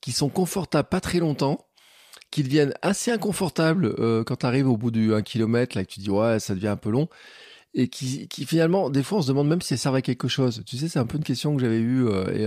qui 0.00 0.12
sont 0.12 0.28
confortables 0.28 0.88
pas 0.88 1.00
très 1.00 1.18
longtemps, 1.18 1.66
qui 2.30 2.42
deviennent 2.42 2.74
assez 2.82 3.10
inconfortables 3.10 3.94
euh, 3.98 4.22
quand 4.24 4.36
tu 4.36 4.46
arrives 4.46 4.68
au 4.68 4.76
bout 4.76 4.90
du 4.90 5.14
1 5.14 5.22
km 5.22 5.76
là 5.76 5.84
que 5.84 5.90
tu 5.90 6.00
dis 6.00 6.10
ouais 6.10 6.38
ça 6.40 6.54
devient 6.54 6.68
un 6.68 6.76
peu 6.76 6.90
long 6.90 7.08
et 7.74 7.88
qui, 7.88 8.28
qui 8.28 8.46
finalement 8.46 8.90
des 8.90 9.02
fois 9.02 9.18
on 9.18 9.22
se 9.22 9.28
demande 9.28 9.48
même 9.48 9.60
si 9.60 9.74
elles 9.74 9.78
servent 9.78 9.96
à 9.96 10.02
quelque 10.02 10.28
chose. 10.28 10.62
Tu 10.66 10.76
sais 10.76 10.88
c'est 10.88 10.98
un 10.98 11.06
peu 11.06 11.18
une 11.18 11.24
question 11.24 11.54
que 11.54 11.60
j'avais 11.60 11.78
eue 11.78 12.08
et, 12.34 12.42
et, 12.44 12.46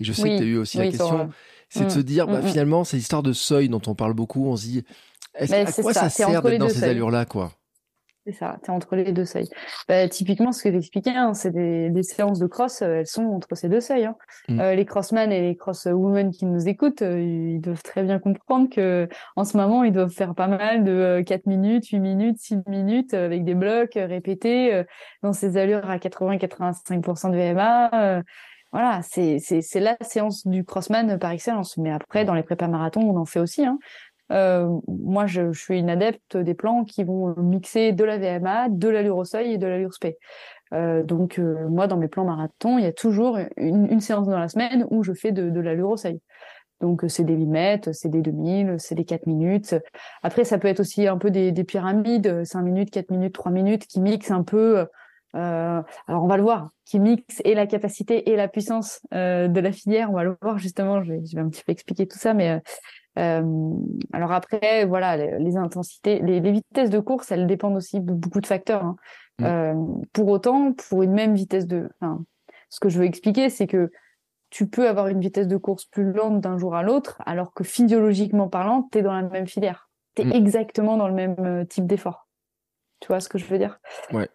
je 0.00 0.12
sais 0.12 0.22
que 0.22 0.36
tu 0.38 0.42
as 0.42 0.46
eu 0.46 0.56
aussi 0.56 0.78
la 0.78 0.88
question. 0.88 1.30
C'est 1.68 1.86
de 1.86 1.90
se 1.90 2.00
dire 2.00 2.26
bah, 2.26 2.40
mm, 2.40 2.44
mm. 2.44 2.48
finalement 2.48 2.84
c'est 2.84 2.98
l'histoire 2.98 3.22
de 3.22 3.32
seuil 3.32 3.68
dont 3.68 3.80
on 3.86 3.94
parle 3.94 4.12
beaucoup. 4.12 4.46
On 4.46 4.56
se 4.56 4.66
dit 4.66 4.84
est-ce, 5.34 5.54
à 5.54 5.82
quoi 5.82 5.94
ça, 5.94 6.10
sert 6.10 6.42
d'être 6.42 6.58
dans 6.58 6.68
ces 6.68 6.84
allures-là, 6.84 7.24
quoi? 7.24 7.52
C'est 8.24 8.32
ça, 8.32 8.56
t'es 8.62 8.70
entre 8.70 8.94
les 8.94 9.10
deux 9.12 9.24
seuils. 9.24 9.48
Bah, 9.88 10.08
typiquement, 10.08 10.52
ce 10.52 10.62
que 10.62 10.68
t'expliquais, 10.68 11.10
hein, 11.10 11.34
c'est 11.34 11.50
des, 11.50 11.90
des, 11.90 12.04
séances 12.04 12.38
de 12.38 12.46
cross, 12.46 12.82
euh, 12.82 13.00
elles 13.00 13.06
sont 13.06 13.24
entre 13.24 13.56
ces 13.56 13.68
deux 13.68 13.80
seuils. 13.80 14.04
Hein. 14.04 14.16
Mm. 14.48 14.60
Euh, 14.60 14.74
les 14.76 14.84
crossmen 14.84 15.32
et 15.32 15.40
les 15.40 15.56
crosswomen 15.56 16.30
qui 16.30 16.46
nous 16.46 16.68
écoutent, 16.68 17.02
euh, 17.02 17.20
ils 17.20 17.60
doivent 17.60 17.82
très 17.82 18.04
bien 18.04 18.20
comprendre 18.20 18.70
que 18.70 19.08
en 19.34 19.44
ce 19.44 19.56
moment, 19.56 19.82
ils 19.82 19.92
doivent 19.92 20.12
faire 20.12 20.36
pas 20.36 20.46
mal 20.46 20.84
de 20.84 21.22
4 21.26 21.46
minutes, 21.46 21.88
8 21.88 21.98
minutes, 21.98 22.38
6 22.38 22.58
minutes 22.68 23.12
avec 23.14 23.44
des 23.44 23.54
blocs 23.54 23.94
répétés 23.94 24.84
dans 25.22 25.32
ces 25.32 25.56
allures 25.56 25.88
à 25.90 25.98
80-85% 25.98 27.30
de 27.30 27.36
VMA. 27.36 28.22
voilà, 28.70 29.00
c'est, 29.02 29.40
la 29.80 29.96
séance 30.00 30.46
du 30.46 30.64
crossman 30.64 31.18
par 31.18 31.32
excellence. 31.32 31.76
Mais 31.76 31.90
après, 31.90 32.24
dans 32.24 32.34
les 32.34 32.42
prépas 32.42 32.68
marathons, 32.68 33.02
on 33.02 33.16
en 33.16 33.24
fait 33.24 33.40
aussi. 33.40 33.64
Hein. 33.64 33.78
Euh, 34.32 34.68
moi, 34.88 35.26
je, 35.26 35.52
suis 35.52 35.78
une 35.78 35.90
adepte 35.90 36.36
des 36.36 36.54
plans 36.54 36.84
qui 36.84 37.04
vont 37.04 37.34
mixer 37.36 37.92
de 37.92 38.04
la 38.04 38.18
VMA, 38.18 38.68
de 38.70 38.88
l'allure 38.88 39.18
au 39.18 39.24
seuil 39.24 39.52
et 39.52 39.58
de 39.58 39.66
l'allure 39.66 39.92
spé. 39.92 40.18
Euh, 40.72 41.02
donc, 41.02 41.38
euh, 41.38 41.68
moi, 41.68 41.86
dans 41.86 41.98
mes 41.98 42.08
plans 42.08 42.24
marathon, 42.24 42.78
il 42.78 42.84
y 42.84 42.88
a 42.88 42.92
toujours 42.92 43.38
une, 43.56 44.00
séance 44.00 44.26
dans 44.26 44.38
la 44.38 44.48
semaine 44.48 44.86
où 44.90 45.02
je 45.02 45.12
fais 45.12 45.32
de, 45.32 45.50
de 45.50 45.60
l'allure 45.60 45.90
au 45.90 45.96
seuil. 45.96 46.20
Donc, 46.80 47.04
c'est 47.08 47.24
des 47.24 47.34
8 47.34 47.46
mètres, 47.46 47.92
c'est 47.92 48.08
des 48.08 48.22
2000, 48.22 48.76
c'est 48.78 48.94
des 48.94 49.04
4 49.04 49.26
minutes. 49.26 49.76
Après, 50.22 50.44
ça 50.44 50.58
peut 50.58 50.66
être 50.66 50.80
aussi 50.80 51.06
un 51.06 51.18
peu 51.18 51.30
des, 51.30 51.52
des 51.52 51.64
pyramides, 51.64 52.44
5 52.44 52.62
minutes, 52.62 52.90
4 52.90 53.10
minutes, 53.10 53.34
3 53.34 53.52
minutes, 53.52 53.86
qui 53.86 54.00
mixent 54.00 54.30
un 54.30 54.42
peu... 54.42 54.86
Euh, 55.34 55.82
alors 56.08 56.24
on 56.24 56.26
va 56.26 56.36
le 56.36 56.42
voir, 56.42 56.70
qui 56.84 56.98
mixent 57.00 57.40
et 57.44 57.54
la 57.54 57.66
capacité 57.66 58.30
et 58.30 58.36
la 58.36 58.48
puissance 58.48 59.00
euh, 59.14 59.48
de 59.48 59.60
la 59.60 59.72
filière. 59.72 60.10
On 60.10 60.14
va 60.14 60.24
le 60.24 60.36
voir 60.42 60.58
justement. 60.58 61.02
Je 61.02 61.12
vais, 61.12 61.20
je 61.24 61.36
vais 61.36 61.42
un 61.42 61.48
petit 61.48 61.64
peu 61.64 61.72
expliquer 61.72 62.06
tout 62.06 62.18
ça, 62.18 62.34
mais 62.34 62.50
euh, 62.50 62.58
alors 63.16 64.32
après, 64.32 64.84
voilà, 64.86 65.16
les, 65.16 65.56
intensités, 65.56 66.20
les, 66.20 66.40
vitesses 66.40 66.90
de 66.90 67.00
course, 67.00 67.30
elles 67.30 67.46
dépendent 67.46 67.76
aussi 67.76 68.00
de 68.00 68.12
beaucoup 68.12 68.40
de 68.40 68.46
facteurs. 68.46 68.84
Hein. 68.84 68.96
Mm. 69.38 69.44
Euh, 69.44 69.74
pour 70.12 70.28
autant, 70.28 70.72
pour 70.72 71.02
une 71.02 71.12
même 71.12 71.34
vitesse 71.34 71.66
de, 71.66 71.90
enfin, 72.00 72.24
ce 72.68 72.80
que 72.80 72.88
je 72.88 72.98
veux 72.98 73.04
expliquer, 73.04 73.50
c'est 73.50 73.66
que 73.66 73.90
tu 74.50 74.68
peux 74.68 74.88
avoir 74.88 75.08
une 75.08 75.20
vitesse 75.20 75.48
de 75.48 75.56
course 75.56 75.86
plus 75.86 76.12
lente 76.12 76.40
d'un 76.40 76.58
jour 76.58 76.74
à 76.74 76.82
l'autre, 76.82 77.22
alors 77.24 77.54
que 77.54 77.64
physiologiquement 77.64 78.48
parlant, 78.48 78.88
tu 78.92 78.98
es 78.98 79.02
dans 79.02 79.14
la 79.14 79.22
même 79.22 79.46
filière. 79.46 79.90
Tu 80.14 80.22
es 80.22 80.24
mm. 80.26 80.32
exactement 80.32 80.96
dans 80.96 81.08
le 81.08 81.14
même 81.14 81.36
euh, 81.40 81.64
type 81.64 81.86
d'effort. 81.86 82.28
Tu 83.00 83.08
vois 83.08 83.20
ce 83.20 83.28
que 83.28 83.38
je 83.38 83.46
veux 83.46 83.58
dire? 83.58 83.80
Ouais. 84.12 84.28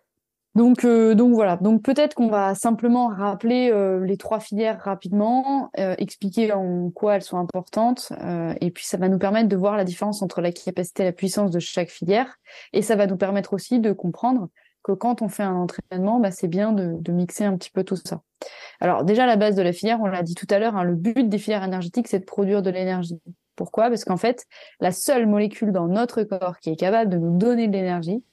Donc, 0.58 0.86
euh, 0.86 1.14
donc 1.14 1.36
voilà. 1.36 1.58
Donc 1.58 1.84
peut-être 1.84 2.16
qu'on 2.16 2.30
va 2.30 2.55
simplement 2.55 3.10
rappeler 3.10 3.70
euh, 3.72 4.03
les 4.03 4.18
trois 4.18 4.39
filières 4.39 4.82
rapidement, 4.82 5.70
euh, 5.78 5.93
expliquer 5.99 6.51
en 6.51 6.89
quoi 6.89 7.16
elles 7.16 7.22
sont 7.22 7.38
importantes, 7.38 8.12
et 8.60 8.72
puis 8.72 8.84
ça 8.84 8.97
va 8.97 9.08
nous 9.08 9.20
permettre 9.20 9.49
de 9.49 9.55
voir 9.55 9.78
la 9.78 9.84
différence 9.84 10.24
entre 10.24 10.41
la 10.41 10.51
capacité 10.51 11.03
et 11.03 11.05
la 11.05 11.12
puissance 11.12 11.51
de 11.51 11.60
chaque 11.60 11.89
filière, 11.89 12.38
et 12.74 12.82
ça 12.82 12.95
va 12.95 13.05
nous 13.05 13.18
permettre 13.18 13.53
aussi 13.53 13.80
de 13.80 13.91
comprendre 13.91 14.49
que 14.82 14.93
quand 14.93 15.22
on 15.22 15.30
fait 15.30 15.43
un 15.43 15.53
entraînement, 15.53 16.20
bah, 16.20 16.32
c'est 16.32 16.47
bien 16.47 16.72
de, 16.72 16.95
de, 17.01 17.12
mixer 17.12 17.43
un 17.43 17.55
petit 17.55 17.70
peu 17.70 17.84
tout 17.84 17.97
ça. 17.97 18.22
Alors 18.80 19.03
déjà 19.03 19.28
la 19.28 19.36
base 19.36 19.53
de 19.53 19.62
la 19.62 19.74
filière, 19.74 19.99
on 20.01 20.08
l'a 20.08 20.24
dit 20.24 20.34
tout 20.34 20.47
à 20.49 20.58
l'heure, 20.58 20.76
hein, 20.76 20.84
le 20.84 20.95
but 20.95 21.30
des 21.30 21.38
filières 21.38 21.66
énergétiques, 21.66 22.08
c'est 22.08 22.20
de 22.20 22.26
produire 22.26 22.64
de 22.64 22.72
l'énergie. 22.72 23.22
Pourquoi? 23.55 23.89
Parce 23.89 24.05
qu'en 24.05 24.18
fait, 24.18 24.47
la 24.80 24.91
seule 24.91 25.28
molécule 25.28 25.72
dans 25.72 25.88
notre 25.88 26.24
corps 26.24 26.58
qui 26.60 26.72
est 26.72 26.76
capable 26.76 27.12
de 27.12 27.18
nous 27.18 27.38
donner 27.38 27.68
de 27.68 27.74
l'énergie, 27.74 28.24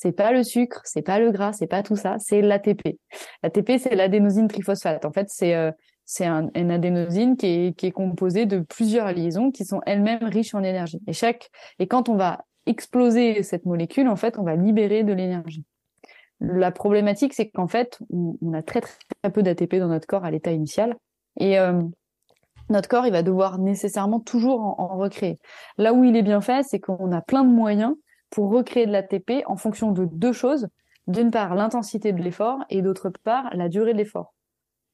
c'est 0.00 0.12
pas 0.12 0.30
le 0.30 0.44
sucre, 0.44 0.80
c'est 0.84 1.02
pas 1.02 1.18
le 1.18 1.32
gras, 1.32 1.52
c'est 1.52 1.66
pas 1.66 1.82
tout 1.82 1.96
ça, 1.96 2.18
c'est 2.20 2.40
l'ATP. 2.40 3.00
L'ATP, 3.42 3.78
c'est 3.80 3.96
l'adénosine 3.96 4.46
triphosphate. 4.46 5.04
En 5.04 5.10
fait, 5.10 5.26
c'est 5.28 5.56
euh, 5.56 5.72
une 6.54 6.70
adénosine 6.70 7.36
qui 7.36 7.46
est, 7.46 7.76
qui 7.76 7.86
est 7.86 7.90
composée 7.90 8.46
de 8.46 8.60
plusieurs 8.60 9.12
liaisons 9.12 9.50
qui 9.50 9.64
sont 9.64 9.80
elles-mêmes 9.86 10.22
riches 10.22 10.54
en 10.54 10.62
énergie. 10.62 11.00
Et 11.08 11.12
chaque 11.12 11.50
et 11.80 11.88
quand 11.88 12.08
on 12.08 12.14
va 12.14 12.44
exploser 12.66 13.42
cette 13.42 13.66
molécule, 13.66 14.06
en 14.06 14.14
fait, 14.14 14.38
on 14.38 14.44
va 14.44 14.54
libérer 14.54 15.02
de 15.02 15.12
l'énergie. 15.12 15.64
La 16.38 16.70
problématique, 16.70 17.34
c'est 17.34 17.48
qu'en 17.48 17.66
fait, 17.66 17.98
on, 18.10 18.52
a 18.52 18.62
très, 18.62 18.80
très 18.80 19.32
peu 19.32 19.42
d'ATP 19.42 19.76
dans 19.76 19.88
notre 19.88 20.06
corps 20.06 20.24
à 20.24 20.30
l'état 20.30 20.52
initial. 20.52 20.94
Et 21.40 21.58
euh, 21.58 21.82
notre 22.68 22.88
corps, 22.88 23.06
il 23.06 23.12
va 23.12 23.24
devoir 23.24 23.58
nécessairement 23.58 24.20
toujours 24.20 24.60
en, 24.60 24.96
recréer. 24.96 25.40
Là 25.76 25.92
où 25.92 26.04
il 26.04 26.14
est 26.14 26.22
bien 26.22 26.40
fait, 26.40 26.62
c'est 26.62 26.78
qu'on 26.78 27.10
a 27.10 27.20
plein 27.20 27.42
de 27.42 27.50
moyens 27.50 27.96
pour 28.30 28.50
recréer 28.50 28.86
de 28.86 28.92
l'ATP 28.92 29.44
en 29.46 29.56
fonction 29.56 29.92
de 29.92 30.04
deux 30.04 30.32
choses. 30.32 30.68
D'une 31.06 31.30
part, 31.30 31.54
l'intensité 31.54 32.12
de 32.12 32.22
l'effort 32.22 32.58
et 32.68 32.82
d'autre 32.82 33.10
part, 33.24 33.48
la 33.54 33.68
durée 33.68 33.94
de 33.94 33.98
l'effort. 33.98 34.34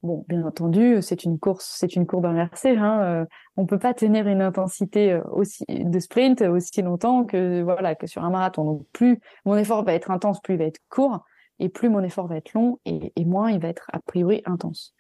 Bon, 0.04 0.22
bien 0.28 0.44
entendu, 0.44 0.98
c'est 1.00 1.24
une 1.24 1.38
course, 1.38 1.76
c'est 1.78 1.96
une 1.96 2.06
courbe 2.06 2.26
inversée. 2.26 2.76
Hein, 2.76 3.00
euh, 3.02 3.24
on 3.56 3.64
peut 3.64 3.78
pas 3.78 3.94
tenir 3.94 4.28
une 4.28 4.42
intensité 4.42 5.12
euh, 5.12 5.22
aussi 5.32 5.64
de 5.66 5.98
sprint 5.98 6.42
aussi 6.42 6.82
longtemps 6.82 7.24
que 7.24 7.62
voilà 7.62 7.94
que 7.94 8.06
sur 8.06 8.22
un 8.22 8.28
marathon. 8.28 8.64
Donc 8.64 8.86
plus 8.92 9.18
mon 9.46 9.56
effort 9.56 9.82
va 9.82 9.94
être 9.94 10.10
intense, 10.10 10.40
plus 10.42 10.54
il 10.54 10.58
va 10.58 10.64
être 10.66 10.78
court, 10.90 11.24
et 11.58 11.70
plus 11.70 11.88
mon 11.88 12.02
effort 12.02 12.26
va 12.26 12.36
être 12.36 12.52
long, 12.52 12.78
et, 12.84 13.12
moins 13.24 13.50
il 13.50 13.60
va 13.60 13.68
être 13.68 13.86
a 13.94 13.98
priori 13.98 14.42
intense. 14.44 14.94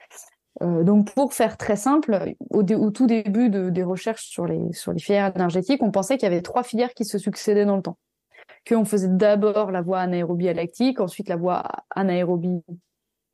Euh, 0.62 0.84
donc 0.84 1.12
pour 1.12 1.34
faire 1.34 1.58
très 1.58 1.76
simple, 1.76 2.34
au, 2.48 2.62
tout 2.62 3.06
début 3.06 3.50
de, 3.50 3.68
des 3.68 3.82
recherches 3.82 4.24
sur 4.24 4.46
les 4.46 4.72
sur 4.72 4.94
les 4.94 5.00
filières 5.00 5.32
énergétiques, 5.36 5.82
on 5.82 5.90
pensait 5.90 6.16
qu'il 6.16 6.26
y 6.26 6.32
avait 6.32 6.40
trois 6.40 6.62
filières 6.62 6.94
qui 6.94 7.04
se 7.04 7.18
succédaient 7.18 7.66
dans 7.66 7.76
le 7.76 7.82
temps 7.82 7.98
qu'on 8.66 8.84
faisait 8.84 9.08
d'abord 9.08 9.70
la 9.70 9.82
voie 9.82 10.00
anaérobie 10.00 10.48
à 10.48 10.54
lactique, 10.54 11.00
ensuite 11.00 11.28
la 11.28 11.36
voie 11.36 11.64
anaérobie 11.90 12.62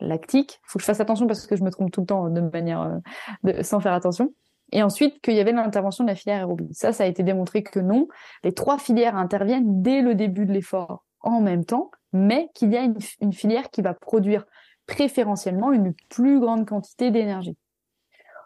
lactique. 0.00 0.60
Faut 0.66 0.78
que 0.78 0.82
je 0.82 0.86
fasse 0.86 1.00
attention 1.00 1.26
parce 1.26 1.46
que 1.46 1.56
je 1.56 1.62
me 1.62 1.70
trompe 1.70 1.90
tout 1.90 2.00
le 2.00 2.06
temps 2.06 2.28
de 2.28 2.40
manière 2.40 3.00
euh, 3.46 3.62
sans 3.62 3.80
faire 3.80 3.92
attention. 3.92 4.32
Et 4.72 4.82
ensuite 4.82 5.20
qu'il 5.20 5.34
y 5.34 5.40
avait 5.40 5.52
l'intervention 5.52 6.04
de 6.04 6.08
la 6.08 6.14
filière 6.14 6.38
aérobie. 6.38 6.72
Ça, 6.72 6.92
ça 6.92 7.04
a 7.04 7.06
été 7.06 7.22
démontré 7.22 7.62
que 7.62 7.80
non. 7.80 8.06
Les 8.44 8.52
trois 8.52 8.78
filières 8.78 9.16
interviennent 9.16 9.82
dès 9.82 10.00
le 10.00 10.14
début 10.14 10.46
de 10.46 10.52
l'effort 10.52 11.04
en 11.20 11.40
même 11.40 11.64
temps, 11.64 11.90
mais 12.12 12.48
qu'il 12.54 12.72
y 12.72 12.76
a 12.76 12.86
une 13.20 13.32
filière 13.32 13.70
qui 13.70 13.82
va 13.82 13.94
produire 13.94 14.46
préférentiellement 14.86 15.72
une 15.72 15.94
plus 16.08 16.40
grande 16.40 16.66
quantité 16.66 17.10
d'énergie. 17.10 17.56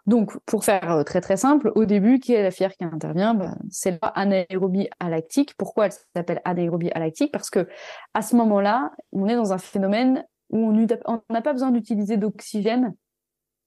Donc, 0.05 0.37
pour 0.45 0.63
faire 0.63 0.91
euh, 0.91 1.03
très 1.03 1.21
très 1.21 1.37
simple, 1.37 1.71
au 1.75 1.85
début, 1.85 2.19
qui 2.19 2.33
est 2.33 2.43
la 2.43 2.51
filière 2.51 2.73
qui 2.73 2.83
intervient? 2.83 3.33
Ben, 3.33 3.57
C'est 3.71 3.99
l'anaérobie 4.01 4.87
alactique. 4.99 5.55
Pourquoi 5.57 5.87
elle 5.87 5.93
s'appelle 6.15 6.41
anaérobie 6.45 6.91
alactique? 6.91 7.31
Parce 7.31 7.49
que 7.49 7.67
à 8.13 8.21
ce 8.21 8.35
moment-là, 8.35 8.91
on 9.11 9.27
est 9.27 9.35
dans 9.35 9.53
un 9.53 9.57
phénomène 9.57 10.23
où 10.51 10.71
on 11.05 11.21
n'a 11.29 11.41
pas 11.41 11.53
besoin 11.53 11.71
d'utiliser 11.71 12.17
d'oxygène 12.17 12.93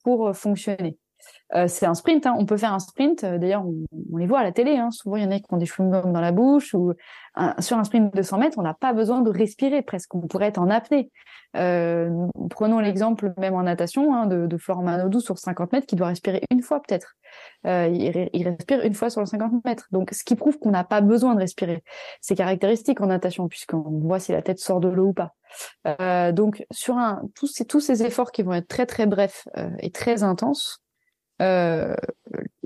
pour 0.04 0.28
euh, 0.28 0.32
fonctionner. 0.32 0.96
Euh, 1.54 1.66
c'est 1.66 1.86
un 1.86 1.94
sprint, 1.94 2.26
hein. 2.26 2.34
on 2.38 2.46
peut 2.46 2.56
faire 2.56 2.72
un 2.72 2.78
sprint. 2.78 3.24
D'ailleurs, 3.24 3.64
on, 3.66 4.16
les 4.16 4.26
voit 4.26 4.40
à 4.40 4.44
la 4.44 4.52
télé. 4.52 4.76
Hein. 4.76 4.90
Souvent, 4.90 5.16
il 5.16 5.24
y 5.24 5.26
en 5.26 5.30
a 5.30 5.38
qui 5.38 5.46
ont 5.50 5.56
des 5.56 5.66
chewing-gums 5.66 6.12
dans 6.12 6.20
la 6.20 6.32
bouche. 6.32 6.74
Ou 6.74 6.92
sur 7.58 7.78
un 7.78 7.84
sprint 7.84 8.14
de 8.14 8.22
100 8.22 8.38
mètres, 8.38 8.58
on 8.58 8.62
n'a 8.62 8.74
pas 8.74 8.92
besoin 8.92 9.22
de 9.22 9.30
respirer 9.30 9.82
presque. 9.82 10.14
On 10.14 10.26
pourrait 10.26 10.48
être 10.48 10.58
en 10.58 10.70
apnée. 10.70 11.10
Euh, 11.56 12.10
prenons 12.50 12.78
l'exemple 12.78 13.32
même 13.38 13.54
en 13.54 13.62
natation 13.62 14.14
hein, 14.14 14.26
de, 14.26 14.46
de 14.46 14.56
Florent 14.58 14.82
Manodou 14.82 15.20
sur 15.20 15.38
50 15.38 15.72
mètres 15.72 15.86
qui 15.86 15.96
doit 15.96 16.08
respirer 16.08 16.42
une 16.50 16.60
fois 16.60 16.80
peut-être. 16.80 17.14
Euh, 17.66 17.88
il, 17.88 18.28
il, 18.34 18.48
respire 18.48 18.84
une 18.84 18.92
fois 18.92 19.08
sur 19.08 19.20
le 19.20 19.26
50 19.26 19.64
mètres. 19.64 19.86
Donc, 19.90 20.10
ce 20.12 20.24
qui 20.24 20.36
prouve 20.36 20.58
qu'on 20.58 20.70
n'a 20.70 20.84
pas 20.84 21.00
besoin 21.00 21.34
de 21.34 21.40
respirer. 21.40 21.82
C'est 22.20 22.34
caractéristique 22.34 23.00
en 23.00 23.06
natation 23.06 23.48
puisqu'on 23.48 24.00
voit 24.00 24.20
si 24.20 24.32
la 24.32 24.42
tête 24.42 24.58
sort 24.58 24.80
de 24.80 24.88
l'eau 24.88 25.08
ou 25.08 25.12
pas. 25.14 25.34
Euh, 25.86 26.32
donc, 26.32 26.64
sur 26.70 26.98
un, 26.98 27.22
tous 27.34 27.46
ces, 27.46 27.64
tous 27.64 27.80
ces 27.80 28.02
efforts 28.02 28.30
qui 28.30 28.42
vont 28.42 28.52
être 28.52 28.68
très 28.68 28.86
très 28.86 29.06
brefs 29.06 29.48
euh, 29.56 29.70
et 29.80 29.90
très 29.90 30.22
intenses, 30.22 30.82
euh, 31.40 31.94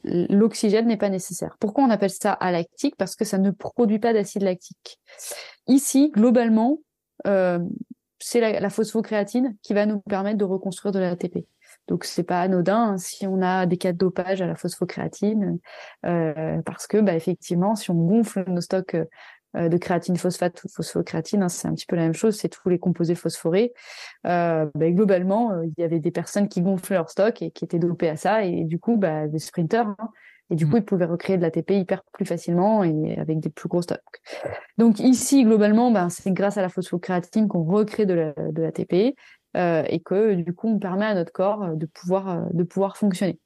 l'oxygène 0.05 0.87
n'est 0.87 0.97
pas 0.97 1.09
nécessaire. 1.09 1.57
Pourquoi 1.61 1.85
on 1.85 1.91
appelle 1.91 2.11
ça 2.11 2.33
alactique 2.33 2.97
Parce 2.97 3.17
que 3.17 3.25
ça 3.25 3.39
ne 3.39 3.51
produit 3.51 3.99
pas 3.99 4.13
d'acide 4.13 4.43
lactique. 4.43 5.01
Ici, 5.67 6.11
globalement, 6.11 6.79
euh, 7.27 7.59
c'est 8.19 8.61
la, 8.61 8.71
phosphocréatine 8.71 9.57
qui 9.63 9.75
va 9.75 9.87
nous 9.87 10.01
permettre 10.01 10.39
de 10.39 10.45
reconstruire 10.45 10.93
de 10.93 11.01
l'ATP. 11.01 11.47
Donc 11.89 12.05
c'est 12.05 12.23
pas 12.23 12.41
anodin 12.41 12.93
hein, 12.93 12.99
si 12.99 13.27
on 13.27 13.43
a 13.43 13.67
des 13.67 13.77
cas 13.77 13.93
de 13.93 13.99
dopage 13.99 14.41
à 14.41 14.47
la 14.47 14.55
phosphocréatine, 14.55 15.59
euh, 16.07 16.63
parce 16.65 16.87
que 16.87 16.99
bah, 16.99 17.15
effectivement, 17.15 17.75
si 17.75 17.91
on 17.91 17.95
gonfle 17.95 18.45
nos 18.49 18.61
stocks 18.61 18.95
euh, 18.95 19.05
de 19.55 19.77
créatine 19.77 20.17
phosphate 20.17 20.65
ou 20.65 20.69
phosphocréatine, 20.69 21.43
hein, 21.43 21.49
c'est 21.49 21.69
un 21.69 21.75
petit 21.75 21.87
peu 21.87 21.97
la 21.97 22.03
même 22.03 22.15
chose, 22.15 22.37
c'est 22.37 22.49
tous 22.49 22.69
les 22.69 22.79
composés 22.79 23.15
phosphorés. 23.15 23.73
Euh, 24.27 24.67
bah, 24.75 24.91
globalement, 24.91 25.53
euh, 25.53 25.67
il 25.67 25.81
y 25.81 25.85
avait 25.85 26.01
des 26.01 26.11
personnes 26.11 26.49
qui 26.49 26.63
gonflaient 26.63 26.97
leur 26.97 27.11
stock 27.11 27.43
et 27.43 27.51
qui 27.51 27.65
étaient 27.65 27.79
dopées 27.79 28.09
à 28.09 28.17
ça, 28.17 28.45
et 28.45 28.65
du 28.65 28.79
coup, 28.79 28.97
bah, 28.97 29.29
des 29.29 29.39
sprinters, 29.39 29.89
hein, 29.89 30.09
et 30.51 30.55
du 30.55 30.67
coup, 30.67 30.77
mm. 30.77 30.79
ils 30.79 30.85
pouvaient 30.85 31.07
recréer 31.07 31.37
de 31.37 31.43
l'ATP 31.43 31.73
hyper 31.73 32.03
plus 32.13 32.25
facilement 32.25 32.85
et 32.85 33.17
avec 33.19 33.41
des 33.41 33.51
plus 33.51 33.69
gros 33.69 33.83
stocks. 33.83 34.01
Donc 34.79 35.01
ici, 35.01 35.45
globalement, 35.45 35.91
bah, 35.91 36.09
c'est 36.11 36.33
grâce 36.33 36.57
à 36.57 36.63
la 36.63 36.69
phosphocréatine 36.69 37.49
qu'on 37.49 37.65
recrée 37.65 38.07
de 38.07 38.35
l'ATP 38.57 39.17
euh, 39.57 39.83
et 39.87 40.01
que 40.01 40.35
du 40.35 40.55
coup, 40.55 40.69
on 40.69 40.79
permet 40.79 41.07
à 41.07 41.15
notre 41.15 41.33
corps 41.33 41.75
de 41.75 41.87
pouvoir 41.87 42.47
de 42.53 42.63
pouvoir 42.65 42.97
fonctionner. 42.97 43.39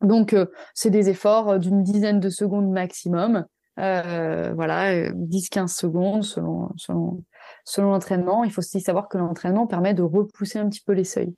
Donc, 0.00 0.34
c'est 0.74 0.90
des 0.90 1.10
efforts 1.10 1.58
d'une 1.58 1.82
dizaine 1.82 2.20
de 2.20 2.30
secondes 2.30 2.70
maximum. 2.70 3.44
Euh, 3.78 4.52
voilà, 4.54 5.10
10-15 5.10 5.68
secondes 5.68 6.24
selon, 6.24 6.70
selon, 6.76 7.22
selon 7.64 7.90
l'entraînement. 7.90 8.44
Il 8.44 8.50
faut 8.50 8.60
aussi 8.60 8.80
savoir 8.80 9.08
que 9.08 9.16
l'entraînement 9.16 9.66
permet 9.66 9.94
de 9.94 10.02
repousser 10.02 10.58
un 10.58 10.68
petit 10.68 10.82
peu 10.82 10.92
les 10.92 11.04
seuils. 11.04 11.34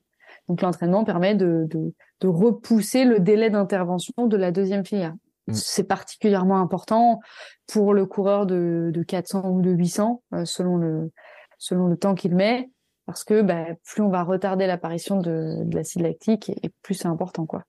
Donc 0.48 0.62
l'entraînement 0.62 1.04
permet 1.04 1.34
de, 1.34 1.66
de, 1.68 1.94
de, 2.20 2.28
repousser 2.28 3.04
le 3.04 3.20
délai 3.20 3.50
d'intervention 3.50 4.26
de 4.26 4.36
la 4.36 4.50
deuxième 4.50 4.84
filière. 4.84 5.14
Mm. 5.46 5.52
C'est 5.54 5.84
particulièrement 5.84 6.60
important 6.60 7.20
pour 7.66 7.94
le 7.94 8.06
coureur 8.06 8.46
de, 8.46 8.90
de 8.92 9.02
400 9.02 9.48
ou 9.50 9.62
de 9.62 9.70
800 9.70 10.22
euh, 10.34 10.44
selon 10.44 10.76
le 10.76 11.10
selon 11.58 11.86
le 11.86 11.96
temps 11.96 12.16
qu'il 12.16 12.34
met, 12.34 12.70
parce 13.06 13.22
que 13.22 13.40
bah, 13.40 13.66
plus 13.84 14.02
on 14.02 14.08
va 14.08 14.24
retarder 14.24 14.66
l'apparition 14.66 15.18
de, 15.18 15.62
de 15.62 15.76
l'acide 15.76 16.02
lactique 16.02 16.48
et, 16.48 16.72
plus 16.82 16.94
c'est 16.94 17.06
important 17.06 17.46
quoi. 17.46 17.62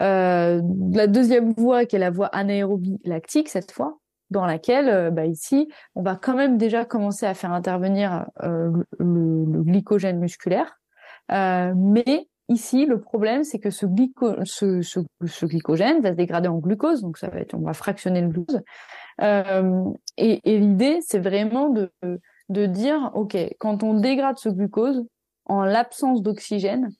Euh, 0.00 0.62
la 0.92 1.06
deuxième 1.06 1.52
voie, 1.52 1.84
qui 1.86 1.96
est 1.96 1.98
la 1.98 2.10
voie 2.10 2.26
anaérobie 2.26 2.98
lactique 3.04 3.48
cette 3.48 3.72
fois, 3.72 3.98
dans 4.30 4.46
laquelle, 4.46 4.88
euh, 4.88 5.10
bah, 5.10 5.26
ici, 5.26 5.68
on 5.94 6.02
va 6.02 6.16
quand 6.16 6.36
même 6.36 6.58
déjà 6.58 6.84
commencer 6.84 7.26
à 7.26 7.34
faire 7.34 7.52
intervenir 7.52 8.26
euh, 8.42 8.70
le, 8.98 9.62
glycogène 9.62 10.18
musculaire. 10.18 10.78
mais 11.30 12.28
ici, 12.48 12.86
le 12.86 13.00
problème, 13.00 13.44
c'est 13.44 13.58
que 13.58 13.70
ce, 13.70 13.86
glycogène 15.46 16.00
va 16.00 16.10
se 16.10 16.16
dégrader 16.16 16.48
en 16.48 16.58
glucose, 16.58 17.02
donc 17.02 17.18
ça 17.18 17.28
va 17.28 17.40
être, 17.40 17.54
on 17.54 17.62
va 17.62 17.74
fractionner 17.74 18.20
le 18.20 18.28
glucose. 18.28 18.62
et, 19.20 20.40
et 20.44 20.58
l'idée, 20.58 20.98
c'est 21.02 21.18
vraiment 21.18 21.70
de, 21.70 21.90
de 22.48 22.66
dire, 22.66 23.10
ok, 23.14 23.36
quand 23.58 23.82
on 23.82 23.94
dégrade 23.94 24.38
ce 24.38 24.48
glucose, 24.48 25.04
en 25.46 25.64
l'absence 25.64 26.22
d'oxygène, 26.22 26.90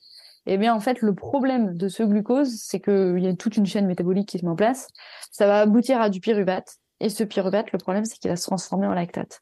eh 0.55 0.59
bien 0.59 0.75
en 0.75 0.81
fait 0.81 1.01
le 1.01 1.15
problème 1.15 1.77
de 1.77 1.89
ce 1.89 2.03
glucose, 2.03 2.55
c'est 2.61 2.81
qu'il 2.81 3.19
y 3.19 3.27
a 3.27 3.35
toute 3.35 3.57
une 3.57 3.67
chaîne 3.67 3.87
métabolique 3.87 4.29
qui 4.29 4.39
se 4.39 4.45
met 4.45 4.51
en 4.51 4.57
place. 4.57 4.89
Ça 5.31 5.47
va 5.47 5.61
aboutir 5.61 6.01
à 6.01 6.11
du 6.11 6.21
pyruvate. 6.21 6.77
Et 7.01 7.11
ce 7.11 7.23
pyruvate, 7.23 7.71
le 7.71 7.79
problème, 7.79 8.05
c'est 8.05 8.17
qu'il 8.19 8.31
va 8.31 8.37
se 8.37 8.45
transformer 8.45 8.87
en 8.87 8.95
lactate. 8.95 9.41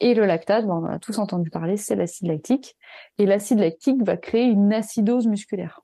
Et 0.00 0.12
le 0.12 0.26
lactate, 0.26 0.66
on 0.66 0.84
a 0.84 0.98
tous 0.98 1.18
entendu 1.18 1.50
parler, 1.50 1.76
c'est 1.76 1.96
l'acide 1.96 2.26
lactique. 2.26 2.76
Et 3.16 3.26
l'acide 3.26 3.58
lactique 3.58 4.02
va 4.04 4.16
créer 4.16 4.44
une 4.44 4.72
acidose 4.72 5.26
musculaire. 5.26 5.80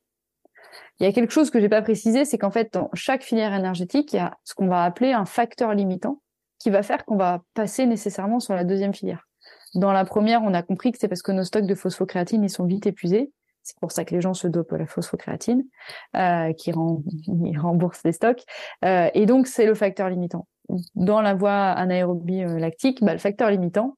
Il 0.98 1.04
y 1.04 1.08
a 1.08 1.12
quelque 1.12 1.32
chose 1.32 1.50
que 1.50 1.60
j'ai 1.60 1.68
pas 1.68 1.82
précisé, 1.82 2.24
c'est 2.24 2.38
qu'en 2.38 2.50
fait, 2.50 2.72
dans 2.72 2.90
chaque 2.94 3.22
filière 3.22 3.54
énergétique, 3.54 4.12
il 4.12 4.16
y 4.16 4.18
a 4.20 4.36
ce 4.44 4.54
qu'on 4.54 4.66
va 4.66 4.84
appeler 4.84 5.12
un 5.12 5.24
facteur 5.24 5.74
limitant 5.74 6.20
qui 6.58 6.70
va 6.70 6.82
faire 6.82 7.04
qu'on 7.04 7.16
va 7.16 7.42
passer 7.54 7.86
nécessairement 7.86 8.40
sur 8.40 8.54
la 8.54 8.64
deuxième 8.64 8.94
filière. 8.94 9.26
Dans 9.74 9.92
la 9.92 10.04
première, 10.04 10.42
on 10.42 10.54
a 10.54 10.62
compris 10.62 10.92
que 10.92 10.98
c'est 10.98 11.08
parce 11.08 11.22
que 11.22 11.32
nos 11.32 11.44
stocks 11.44 11.66
de 11.66 11.74
phosphocréatine, 11.74 12.48
sont 12.48 12.64
vite 12.64 12.86
épuisés. 12.86 13.30
C'est 13.66 13.80
pour 13.80 13.90
ça 13.90 14.04
que 14.04 14.14
les 14.14 14.20
gens 14.20 14.32
se 14.32 14.46
dopent 14.46 14.74
à 14.74 14.78
la 14.78 14.86
phosphocréatine, 14.86 15.64
euh, 16.16 16.52
qui 16.52 16.70
rembourse 16.70 18.00
les 18.04 18.12
stocks. 18.12 18.44
Euh, 18.84 19.10
et 19.12 19.26
donc, 19.26 19.48
c'est 19.48 19.66
le 19.66 19.74
facteur 19.74 20.08
limitant. 20.08 20.46
Dans 20.94 21.20
la 21.20 21.34
voie 21.34 21.72
anaérobie 21.72 22.44
euh, 22.44 22.60
lactique, 22.60 23.02
bah, 23.02 23.12
le 23.12 23.18
facteur 23.18 23.50
limitant, 23.50 23.96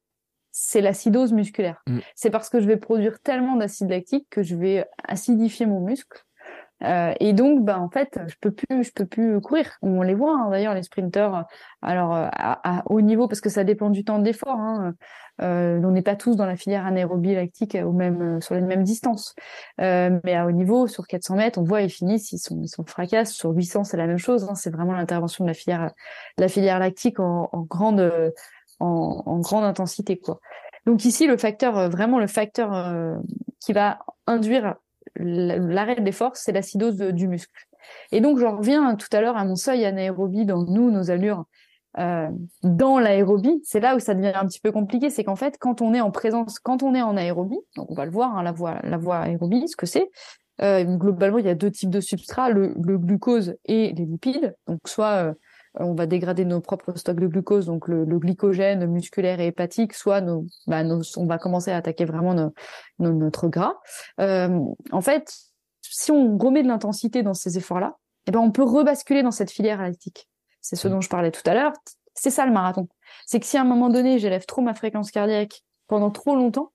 c'est 0.52 0.80
l'acidose 0.80 1.34
musculaire. 1.34 1.82
Mm. 1.86 1.98
C'est 2.14 2.30
parce 2.30 2.48
que 2.48 2.60
je 2.60 2.66
vais 2.66 2.78
produire 2.78 3.20
tellement 3.20 3.56
d'acide 3.56 3.90
lactique 3.90 4.26
que 4.30 4.42
je 4.42 4.56
vais 4.56 4.86
acidifier 5.06 5.66
mon 5.66 5.80
muscle 5.80 6.24
euh, 6.84 7.12
et 7.18 7.32
donc, 7.32 7.64
bah, 7.64 7.80
en 7.80 7.88
fait, 7.88 8.20
je 8.26 8.34
peux 8.40 8.52
plus, 8.52 8.84
je 8.84 8.92
peux 8.92 9.06
plus 9.06 9.40
courir. 9.40 9.76
On 9.82 10.02
les 10.02 10.14
voit 10.14 10.34
hein, 10.34 10.50
d'ailleurs 10.50 10.74
les 10.74 10.82
sprinteurs. 10.82 11.44
Alors, 11.82 12.14
euh, 12.14 12.28
à, 12.32 12.82
haut 12.86 13.00
niveau, 13.00 13.28
parce 13.28 13.40
que 13.40 13.48
ça 13.48 13.64
dépend 13.64 13.90
du 13.90 14.04
temps 14.04 14.18
d'effort. 14.18 14.58
Hein, 14.58 14.94
euh, 15.40 15.80
on 15.82 15.90
n'est 15.90 16.02
pas 16.02 16.16
tous 16.16 16.36
dans 16.36 16.46
la 16.46 16.56
filière 16.56 16.86
anaérobie 16.86 17.34
lactique 17.34 17.76
au 17.76 17.92
même, 17.92 18.40
sur 18.40 18.54
les 18.54 18.60
mêmes 18.60 18.84
distances. 18.84 19.34
Euh, 19.80 20.18
mais 20.24 20.34
à 20.34 20.46
haut 20.46 20.52
niveau, 20.52 20.86
sur 20.86 21.06
400 21.06 21.36
mètres, 21.36 21.58
on 21.58 21.64
voit 21.64 21.82
ils 21.82 21.90
finissent, 21.90 22.32
ils 22.32 22.38
sont, 22.38 22.60
ils 22.62 22.68
sont 22.68 22.84
fracasses. 22.84 23.32
Sur 23.32 23.50
800, 23.50 23.84
c'est 23.84 23.96
la 23.96 24.06
même 24.06 24.18
chose. 24.18 24.48
Hein, 24.48 24.54
c'est 24.54 24.70
vraiment 24.70 24.92
l'intervention 24.92 25.44
de 25.44 25.50
la 25.50 25.54
filière, 25.54 25.90
la 26.38 26.48
filière 26.48 26.78
lactique 26.78 27.18
en, 27.18 27.48
en 27.52 27.62
grande, 27.62 28.32
en, 28.78 29.22
en, 29.26 29.38
grande 29.40 29.64
intensité, 29.64 30.18
quoi. 30.18 30.40
Donc 30.86 31.04
ici, 31.04 31.26
le 31.26 31.36
facteur, 31.36 31.90
vraiment 31.90 32.18
le 32.18 32.28
facteur 32.28 33.14
qui 33.60 33.74
va 33.74 33.98
induire 34.26 34.76
l'arrêt 35.18 35.96
de 35.96 36.02
l'effort, 36.02 36.36
c'est 36.36 36.52
l'acidose 36.52 36.96
du 36.96 37.28
muscle. 37.28 37.52
Et 38.12 38.20
donc, 38.20 38.38
je 38.38 38.46
reviens 38.46 38.94
tout 38.96 39.08
à 39.12 39.20
l'heure 39.20 39.36
à 39.36 39.44
mon 39.44 39.56
seuil 39.56 39.84
anaérobie 39.84 40.44
dans 40.44 40.64
nous, 40.64 40.90
nos 40.90 41.10
allures, 41.10 41.44
euh, 41.98 42.28
dans 42.62 42.98
l'aérobie. 42.98 43.60
C'est 43.64 43.80
là 43.80 43.96
où 43.96 43.98
ça 43.98 44.14
devient 44.14 44.32
un 44.34 44.46
petit 44.46 44.60
peu 44.60 44.72
compliqué, 44.72 45.10
c'est 45.10 45.24
qu'en 45.24 45.36
fait, 45.36 45.56
quand 45.58 45.80
on 45.80 45.94
est 45.94 46.00
en 46.00 46.10
présence, 46.10 46.58
quand 46.58 46.82
on 46.82 46.94
est 46.94 47.02
en 47.02 47.16
aérobie, 47.16 47.58
donc 47.76 47.90
on 47.90 47.94
va 47.94 48.04
le 48.04 48.10
voir, 48.10 48.36
hein, 48.36 48.42
la 48.42 48.52
voie, 48.52 48.78
la 48.82 48.98
voie 48.98 49.18
aérobie, 49.18 49.68
ce 49.68 49.76
que 49.76 49.86
c'est. 49.86 50.08
Euh, 50.60 50.84
globalement, 50.84 51.38
il 51.38 51.46
y 51.46 51.50
a 51.50 51.54
deux 51.54 51.70
types 51.70 51.90
de 51.90 52.00
substrats, 52.00 52.50
le, 52.50 52.74
le 52.82 52.98
glucose 52.98 53.56
et 53.64 53.92
les 53.92 54.04
lipides. 54.04 54.54
Donc, 54.66 54.80
soit 54.86 55.24
euh, 55.24 55.34
on 55.78 55.94
va 55.94 56.06
dégrader 56.06 56.44
nos 56.44 56.60
propres 56.60 56.96
stocks 56.96 57.20
de 57.20 57.26
glucose, 57.26 57.66
donc 57.66 57.88
le, 57.88 58.04
glycogène 58.04 58.86
musculaire 58.86 59.40
et 59.40 59.46
hépatique, 59.46 59.94
soit 59.94 60.20
bah, 60.66 60.82
on 61.16 61.26
va 61.26 61.38
commencer 61.38 61.70
à 61.70 61.76
attaquer 61.76 62.04
vraiment 62.04 62.52
notre 62.98 63.48
gras. 63.48 63.74
Euh, 64.20 64.60
en 64.92 65.00
fait, 65.00 65.32
si 65.82 66.10
on 66.10 66.36
remet 66.36 66.62
de 66.62 66.68
l'intensité 66.68 67.22
dans 67.22 67.34
ces 67.34 67.58
efforts-là, 67.58 67.96
eh 68.26 68.30
ben 68.30 68.40
on 68.40 68.50
peut 68.50 68.64
rebasculer 68.64 69.22
dans 69.22 69.30
cette 69.30 69.50
filière 69.50 69.80
lactique. 69.80 70.28
C'est 70.60 70.76
ce 70.76 70.88
dont 70.88 71.00
je 71.00 71.08
parlais 71.08 71.30
tout 71.30 71.48
à 71.48 71.54
l'heure. 71.54 71.72
C'est 72.14 72.30
ça 72.30 72.44
le 72.44 72.52
marathon. 72.52 72.88
C'est 73.26 73.40
que 73.40 73.46
si 73.46 73.56
à 73.56 73.62
un 73.62 73.64
moment 73.64 73.88
donné 73.88 74.18
j'élève 74.18 74.44
trop 74.44 74.60
ma 74.60 74.74
fréquence 74.74 75.10
cardiaque 75.10 75.62
pendant 75.86 76.10
trop 76.10 76.34
longtemps, 76.34 76.72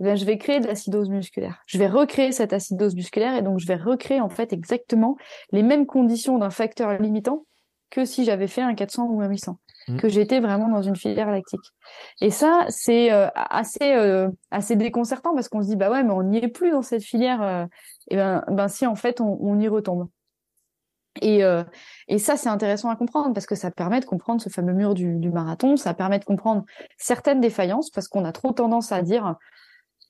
eh 0.00 0.04
ben, 0.04 0.16
je 0.16 0.24
vais 0.24 0.36
créer 0.36 0.60
de 0.60 0.66
l'acidose 0.66 1.08
musculaire. 1.08 1.62
Je 1.66 1.78
vais 1.78 1.86
recréer 1.86 2.32
cette 2.32 2.52
acidose 2.52 2.94
musculaire 2.94 3.34
et 3.36 3.42
donc 3.42 3.60
je 3.60 3.66
vais 3.66 3.76
recréer 3.76 4.20
en 4.20 4.28
fait 4.28 4.52
exactement 4.52 5.16
les 5.52 5.62
mêmes 5.62 5.86
conditions 5.86 6.38
d'un 6.38 6.50
facteur 6.50 7.00
limitant 7.00 7.46
que 7.90 8.04
si 8.04 8.24
j'avais 8.24 8.48
fait 8.48 8.62
un 8.62 8.74
400 8.74 9.06
ou 9.06 9.20
un 9.20 9.28
800, 9.28 9.58
mmh. 9.88 9.96
que 9.98 10.08
j'étais 10.08 10.40
vraiment 10.40 10.68
dans 10.68 10.82
une 10.82 10.96
filière 10.96 11.30
lactique. 11.30 11.72
Et 12.20 12.30
ça, 12.30 12.66
c'est 12.68 13.12
euh, 13.12 13.28
assez 13.34 13.94
euh, 13.94 14.28
assez 14.50 14.76
déconcertant 14.76 15.34
parce 15.34 15.48
qu'on 15.48 15.62
se 15.62 15.68
dit 15.68 15.76
bah 15.76 15.90
ouais, 15.90 16.02
mais 16.02 16.12
on 16.12 16.22
n'y 16.22 16.38
est 16.38 16.48
plus 16.48 16.70
dans 16.70 16.82
cette 16.82 17.04
filière. 17.04 17.42
Euh, 17.42 17.64
et 18.10 18.16
ben 18.16 18.44
ben 18.48 18.68
si 18.68 18.86
en 18.86 18.94
fait 18.94 19.20
on, 19.20 19.38
on 19.40 19.58
y 19.58 19.68
retombe. 19.68 20.08
Et, 21.22 21.40
et 22.08 22.18
ça, 22.18 22.36
c'est 22.36 22.50
intéressant 22.50 22.90
à 22.90 22.96
comprendre 22.96 23.32
parce 23.32 23.46
que 23.46 23.54
ça 23.54 23.70
permet 23.70 24.00
de 24.00 24.04
comprendre 24.04 24.42
ce 24.42 24.50
fameux 24.50 24.74
mur 24.74 24.92
du, 24.92 25.16
du 25.16 25.30
marathon, 25.30 25.78
ça 25.78 25.94
permet 25.94 26.18
de 26.18 26.26
comprendre 26.26 26.66
certaines 26.98 27.40
défaillances 27.40 27.88
parce 27.88 28.06
qu'on 28.06 28.26
a 28.26 28.32
trop 28.32 28.52
tendance 28.52 28.92
à 28.92 29.00
dire 29.00 29.36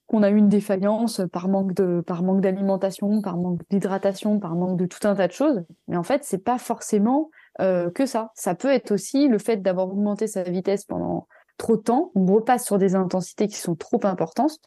qu'on 0.07 0.23
a 0.23 0.31
eu 0.31 0.37
une 0.37 0.49
défaillance 0.49 1.21
par 1.33 1.49
manque 1.49 1.75
de 1.75 2.01
par 2.01 2.23
manque 2.23 2.41
d'alimentation, 2.41 3.21
par 3.23 3.37
manque 3.37 3.61
d'hydratation, 3.71 4.39
par 4.39 4.55
manque 4.55 4.79
de 4.79 4.87
tout 4.87 5.07
un 5.07 5.15
tas 5.15 5.27
de 5.27 5.33
choses. 5.33 5.65
Mais 5.89 5.97
en 5.97 6.03
fait, 6.03 6.25
c'est 6.25 6.43
pas 6.43 6.59
forcément 6.59 7.31
euh, 7.61 7.91
que 7.91 8.07
ça. 8.07 8.31
Ça 8.35 8.55
peut 8.55 8.71
être 8.71 8.93
aussi 8.93 9.29
le 9.29 9.39
fait 9.39 9.59
d'avoir 9.59 9.89
augmenté 9.89 10.27
sa 10.27 10.43
vitesse 10.43 10.85
pendant 10.85 11.27
trop 11.57 11.77
de 11.77 11.83
temps. 11.83 12.11
On 12.15 12.27
repasse 12.27 12.67
sur 12.67 12.79
des 12.79 12.95
intensités 12.95 13.49
qui 13.49 13.57
sont 13.57 13.77
trop 13.77 14.01
importantes. 14.05 14.59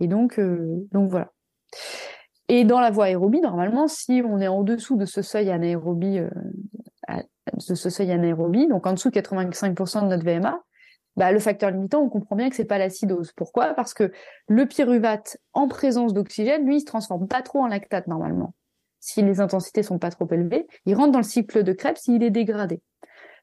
Et 0.00 0.06
donc, 0.06 0.38
euh, 0.38 0.86
donc 0.92 1.10
voilà. 1.10 1.32
Et 2.48 2.64
dans 2.64 2.78
la 2.78 2.90
voie 2.90 3.06
aérobie, 3.06 3.40
normalement, 3.40 3.88
si 3.88 4.22
on 4.24 4.38
est 4.38 4.46
en 4.46 4.62
dessous 4.62 4.96
de 4.96 5.04
ce 5.04 5.22
seuil 5.22 5.50
anaérobie, 5.50 6.20
euh, 6.20 6.30
de 7.68 7.74
ce 7.74 7.90
seuil 7.90 8.12
anaérobie, 8.12 8.68
donc 8.68 8.86
en 8.86 8.92
dessous 8.92 9.10
de 9.10 9.14
85% 9.14 10.02
de 10.02 10.06
notre 10.06 10.24
VMA, 10.24 10.60
bah, 11.16 11.32
le 11.32 11.40
facteur 11.40 11.70
limitant, 11.70 12.02
on 12.02 12.08
comprend 12.08 12.36
bien 12.36 12.48
que 12.50 12.54
c'est 12.54 12.66
pas 12.66 12.78
l'acidose. 12.78 13.32
Pourquoi? 13.32 13.74
Parce 13.74 13.94
que 13.94 14.12
le 14.46 14.66
pyruvate 14.66 15.38
en 15.54 15.66
présence 15.66 16.12
d'oxygène, 16.12 16.64
lui, 16.66 16.76
il 16.76 16.80
se 16.80 16.84
transforme 16.84 17.26
pas 17.26 17.42
trop 17.42 17.60
en 17.60 17.66
lactate 17.66 18.06
normalement 18.06 18.54
si 19.06 19.22
les 19.22 19.40
intensités 19.40 19.84
sont 19.84 20.00
pas 20.00 20.10
trop 20.10 20.26
élevées, 20.32 20.66
il 20.84 20.96
rentre 20.96 21.12
dans 21.12 21.20
le 21.20 21.24
cycle 21.24 21.62
de 21.62 21.72
Krebs, 21.72 22.08
il 22.08 22.24
est 22.24 22.30
dégradé. 22.30 22.82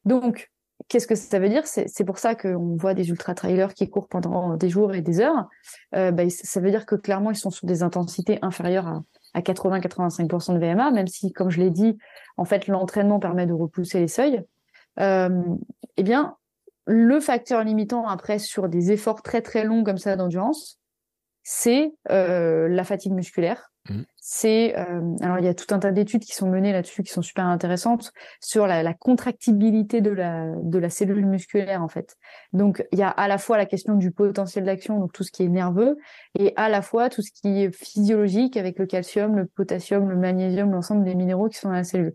Donc, 0.03 0.51
qu'est-ce 0.89 1.07
que 1.07 1.15
ça 1.15 1.39
veut 1.39 1.47
dire? 1.47 1.65
C'est 1.65 2.03
pour 2.03 2.17
ça 2.17 2.35
qu'on 2.35 2.75
voit 2.75 2.93
des 2.93 3.09
ultra-trailers 3.09 3.73
qui 3.73 3.89
courent 3.89 4.09
pendant 4.09 4.57
des 4.57 4.67
jours 4.67 4.93
et 4.93 5.01
des 5.01 5.21
heures. 5.21 5.47
Euh, 5.95 6.11
bah, 6.11 6.29
ça 6.29 6.59
veut 6.59 6.69
dire 6.69 6.85
que 6.85 6.95
clairement, 6.95 7.31
ils 7.31 7.37
sont 7.37 7.49
sur 7.49 7.65
des 7.65 7.81
intensités 7.81 8.39
inférieures 8.41 8.87
à, 8.87 9.03
à 9.33 9.39
80-85% 9.39 10.53
de 10.53 10.59
VMA, 10.59 10.91
même 10.91 11.07
si, 11.07 11.31
comme 11.31 11.49
je 11.49 11.61
l'ai 11.61 11.71
dit, 11.71 11.97
en 12.35 12.43
fait, 12.43 12.67
l'entraînement 12.67 13.19
permet 13.19 13.45
de 13.45 13.53
repousser 13.53 14.01
les 14.01 14.09
seuils. 14.09 14.43
Euh, 14.99 15.41
eh 15.95 16.03
bien, 16.03 16.35
le 16.85 17.21
facteur 17.21 17.63
limitant 17.63 18.05
après 18.05 18.37
sur 18.37 18.67
des 18.67 18.91
efforts 18.91 19.21
très 19.21 19.41
très 19.41 19.63
longs 19.63 19.85
comme 19.85 19.97
ça 19.97 20.17
d'endurance, 20.17 20.77
c'est 21.41 21.93
euh, 22.11 22.67
la 22.67 22.83
fatigue 22.83 23.13
musculaire 23.13 23.69
Mmh. 23.89 24.01
C'est 24.25 24.73
alors 25.21 25.37
il 25.39 25.43
y 25.43 25.49
a 25.49 25.53
tout 25.53 25.75
un 25.75 25.79
tas 25.79 25.91
d'études 25.91 26.23
qui 26.23 26.33
sont 26.33 26.49
menées 26.49 26.71
là-dessus 26.71 27.03
qui 27.03 27.11
sont 27.11 27.21
super 27.21 27.43
intéressantes 27.45 28.13
sur 28.39 28.67
la, 28.67 28.81
la, 28.81 28.93
contractibilité 28.93 29.99
de 29.99 30.11
la 30.11 30.47
de 30.63 30.79
la 30.79 30.89
cellule 30.89 31.25
musculaire 31.25 31.83
en 31.83 31.89
fait. 31.89 32.15
Donc 32.53 32.87
il 32.93 32.99
y 32.99 33.03
a 33.03 33.09
à 33.09 33.27
la 33.27 33.37
fois 33.37 33.57
la 33.57 33.65
question 33.65 33.95
du 33.95 34.11
potentiel 34.11 34.63
d'action 34.63 34.97
donc 34.97 35.11
tout 35.11 35.23
ce 35.23 35.31
qui 35.33 35.43
est 35.43 35.49
nerveux 35.49 35.97
et 36.39 36.53
à 36.55 36.69
la 36.69 36.81
fois 36.81 37.09
tout 37.09 37.21
ce 37.21 37.31
qui 37.33 37.63
est 37.63 37.75
physiologique 37.75 38.55
avec 38.55 38.79
le 38.79 38.85
calcium, 38.85 39.35
le 39.35 39.45
potassium, 39.45 40.09
le 40.09 40.15
magnésium, 40.15 40.71
l'ensemble 40.71 41.03
des 41.03 41.15
minéraux 41.15 41.49
qui 41.49 41.57
sont 41.57 41.67
dans 41.67 41.75
la 41.75 41.83
cellule. 41.83 42.13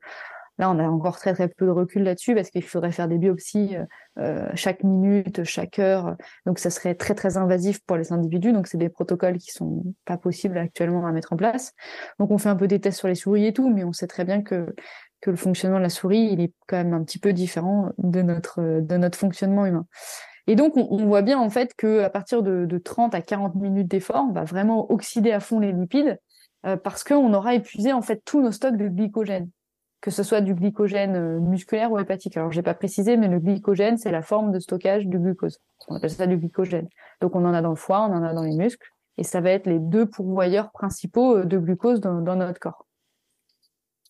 Là, 0.59 0.71
on 0.71 0.79
a 0.79 0.89
encore 0.89 1.19
très 1.19 1.35
très 1.35 1.49
peu 1.49 1.67
de 1.67 1.71
recul 1.71 2.03
là-dessus 2.03 2.35
parce 2.35 2.51
qu'il 2.51 2.65
faudrait 2.65 2.93
faire 2.93 3.09
des 3.09 3.19
biopsies 3.19 3.77
euh, 3.77 3.85
euh, 4.19 4.49
chaque 4.55 4.83
minute, 4.83 5.45
chaque 5.45 5.79
heure. 5.79 6.17
Donc, 6.47 6.59
ça 6.59 6.71
serait 6.71 6.95
très 6.95 7.15
très 7.15 7.37
invasif 7.37 7.81
pour 7.85 7.97
les 7.97 8.13
individus. 8.13 8.53
Donc, 8.53 8.67
c'est 8.67 8.79
des 8.79 8.89
protocoles 8.89 9.39
qui 9.39 9.53
sont 9.53 9.85
pas 10.05 10.17
possibles 10.17 10.59
actuellement 10.59 11.07
à 11.07 11.13
mettre 11.13 11.33
en 11.33 11.37
place. 11.37 11.75
Donc, 12.19 12.31
on 12.31 12.39
fait 12.39 12.49
un 12.49 12.57
peu 12.57 12.67
des 12.67 12.81
tests 12.81 12.99
sur 12.99 13.09
les 13.09 13.15
souris 13.15 13.47
et 13.47 13.53
tout, 13.53 13.71
mais 13.71 13.85
on 13.85 13.93
sait 13.93 14.09
très 14.09 14.25
bien 14.25 14.43
que 14.43 14.75
que 15.21 15.31
le 15.31 15.37
fonctionnement 15.37 15.79
de 15.79 15.83
la 15.83 15.91
souris, 15.91 16.29
il 16.33 16.41
est 16.41 16.53
quand 16.69 16.77
même 16.77 16.95
un 16.95 17.03
petit 17.03 17.19
peu 17.19 17.33
différent 17.33 17.91
de 17.99 18.23
notre 18.23 18.81
de 18.81 18.97
notre 18.97 19.19
fonctionnement 19.19 19.67
humain. 19.67 19.87
Et 20.49 20.57
donc, 20.57 20.77
on, 20.77 21.05
voit 21.07 21.23
bien 21.23 21.39
en 21.39 21.51
fait 21.51 21.75
que 21.77 22.03
à 22.03 22.09
partir 22.09 22.43
de, 22.43 22.65
de 22.65 22.79
30 22.79 23.15
à 23.15 23.21
40 23.21 23.55
minutes 23.57 23.89
d'effort, 23.89 24.25
on 24.31 24.33
va 24.33 24.45
vraiment 24.45 24.91
oxyder 24.91 25.31
à 25.31 25.41
fond 25.41 25.61
les 25.61 25.73
lipides 25.73 26.19
euh, 26.67 26.77
parce 26.77 27.05
qu'on 27.05 27.35
aura 27.35 27.55
épuisé 27.55 27.93
en 27.93 28.01
fait 28.01 28.23
tous 28.25 28.41
nos 28.41 28.51
stocks 28.51 28.77
de 28.77 28.89
glycogène 28.89 29.51
que 30.01 30.11
ce 30.11 30.23
soit 30.23 30.41
du 30.41 30.55
glycogène 30.55 31.17
euh, 31.17 31.41
musculaire 31.41 31.91
ou 31.91 31.99
hépatique. 31.99 32.37
Alors, 32.37 32.53
j'ai 32.53 32.63
pas 32.63 32.75
précisé, 32.75 33.17
mais 33.17 33.29
le 33.29 33.41
glycogène, 33.41 33.97
c'est 33.97 34.13
la 34.13 34.23
forme 34.23 34.53
de 34.53 34.61
stockage 34.61 35.07
du 35.07 35.19
glucose. 35.19 35.59
On 35.89 35.97
appelle 35.97 36.11
ça 36.11 36.27
du 36.27 36.37
glycogène. 36.37 36.89
Donc, 37.21 37.35
on 37.35 37.45
en 37.45 37.53
a 37.53 37.63
dans 37.63 37.71
le 37.71 37.77
foie, 37.77 38.01
on 38.03 38.13
en 38.13 38.23
a 38.23 38.33
dans 38.33 38.45
les 38.45 38.57
muscles, 38.57 38.89
et 39.17 39.25
ça 39.25 39.41
va 39.41 39.51
être 39.51 39.67
les 39.67 39.81
deux 39.81 40.07
pourvoyeurs 40.07 40.71
principaux 40.71 41.39
euh, 41.39 41.45
de 41.45 41.59
glucose 41.59 42.01
dans, 42.01 42.21
notre 42.21 42.61
corps. 42.61 42.87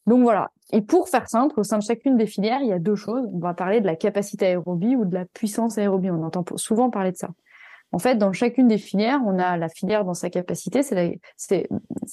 Donc 0.07 0.23
voilà. 0.23 0.51
Et 0.73 0.83
pour 0.83 1.09
faire 1.09 1.29
simple, 1.29 1.59
au 1.61 1.63
sein 1.63 1.79
de 1.79 1.83
chacune 1.83 2.17
des 2.17 2.27
filières, 2.27 2.61
il 2.61 2.69
y 2.69 2.73
a 2.73 2.79
deux 2.79 2.95
choses. 2.95 3.27
On 3.33 3.39
va 3.39 3.55
parler 3.55 3.81
de 3.81 3.87
la 3.87 3.97
capacité 3.97 4.47
aérobie 4.47 4.97
ou 4.97 5.05
de 5.05 5.15
la 5.15 5.25
puissance 5.27 5.77
aérobie. 5.77 6.11
On 6.11 6.23
entend 6.23 6.45
souvent 6.57 6.91
parler 6.91 7.13
de 7.13 7.17
ça. 7.17 7.29
En 7.93 7.99
fait, 7.99 8.17
dans 8.17 8.33
chacune 8.33 8.69
des 8.69 8.79
filières, 8.79 9.21
on 9.27 9.39
a 9.39 9.57
la 9.57 9.69
filière 9.69 10.05
dans 10.05 10.15
sa 10.15 10.29
capacité, 10.29 10.83
c'est 10.83 11.19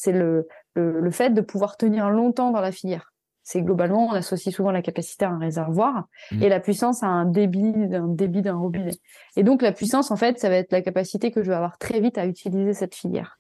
le, 0.08 0.48
le, 0.76 1.00
le 1.02 1.12
fait 1.12 1.32
de 1.32 1.42
pouvoir 1.42 1.76
tenir 1.76 2.10
longtemps 2.10 2.52
dans 2.52 2.62
la 2.62 2.72
filière 2.72 3.14
c'est 3.46 3.62
globalement, 3.62 4.08
on 4.08 4.12
associe 4.12 4.54
souvent 4.54 4.72
la 4.72 4.82
capacité 4.82 5.24
à 5.24 5.30
un 5.30 5.38
réservoir 5.38 6.08
mmh. 6.32 6.42
et 6.42 6.50
la 6.50 6.60
puissance 6.60 7.04
à 7.04 7.08
un 7.08 7.26
débit 7.26 7.74
d'un 7.74 8.08
débit 8.08 8.42
d'un 8.42 8.56
robinet. 8.56 8.96
Et 9.38 9.44
donc 9.44 9.62
la 9.62 9.72
puissance, 9.72 10.10
en 10.10 10.16
fait, 10.16 10.40
ça 10.40 10.50
va 10.50 10.56
être 10.56 10.72
la 10.72 10.82
capacité 10.82 11.32
que 11.32 11.44
je 11.44 11.50
vais 11.50 11.56
avoir 11.56 11.78
très 11.78 12.00
vite 12.00 12.18
à 12.18 12.26
utiliser 12.26 12.74
cette 12.74 12.96
filière. 12.96 13.38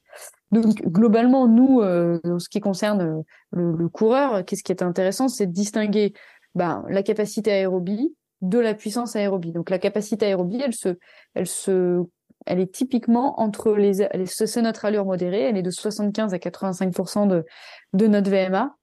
Donc 0.51 0.83
globalement, 0.83 1.47
nous, 1.47 1.81
euh, 1.81 2.19
en 2.23 2.37
ce 2.37 2.49
qui 2.49 2.59
concerne 2.59 3.01
euh, 3.01 3.23
le, 3.51 3.89
coureur, 3.89 4.45
qu'est-ce 4.45 4.63
qui 4.63 4.71
est 4.71 4.83
intéressant, 4.83 5.27
c'est 5.27 5.47
de 5.47 5.51
distinguer 5.51 6.13
ben, 6.53 6.85
la 6.87 7.01
capacité 7.01 7.51
aérobie 7.51 8.15
de 8.41 8.59
la 8.59 8.75
puissance 8.75 9.15
aérobie. 9.15 9.53
Donc 9.53 9.71
la 9.71 9.79
capacité 9.79 10.27
aérobie, 10.27 10.61
elle 10.63 10.75
se, 10.75 10.99
elle 11.33 11.47
se, 11.47 12.03
elle 12.45 12.59
est 12.59 12.71
typiquement 12.71 13.39
entre 13.39 13.73
les, 13.73 14.07
c'est 14.27 14.61
notre 14.61 14.85
allure 14.85 15.05
modérée, 15.05 15.41
elle 15.41 15.57
est 15.57 15.63
de 15.63 15.71
75 15.71 16.31
à 16.35 16.37
85 16.37 17.27
de, 17.27 17.43
de 17.93 18.07
notre 18.07 18.29
VMA 18.29 18.75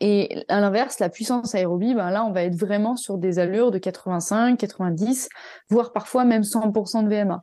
et 0.00 0.44
à 0.48 0.60
l'inverse, 0.60 0.98
la 0.98 1.08
puissance 1.08 1.54
aérobie, 1.54 1.94
ben 1.94 2.10
là, 2.10 2.24
on 2.24 2.32
va 2.32 2.42
être 2.42 2.56
vraiment 2.56 2.96
sur 2.96 3.18
des 3.18 3.38
allures 3.38 3.70
de 3.70 3.78
85, 3.78 4.58
90, 4.58 5.28
voire 5.68 5.92
parfois 5.92 6.24
même 6.24 6.42
100% 6.42 7.02
de 7.02 7.08
VMA. 7.08 7.42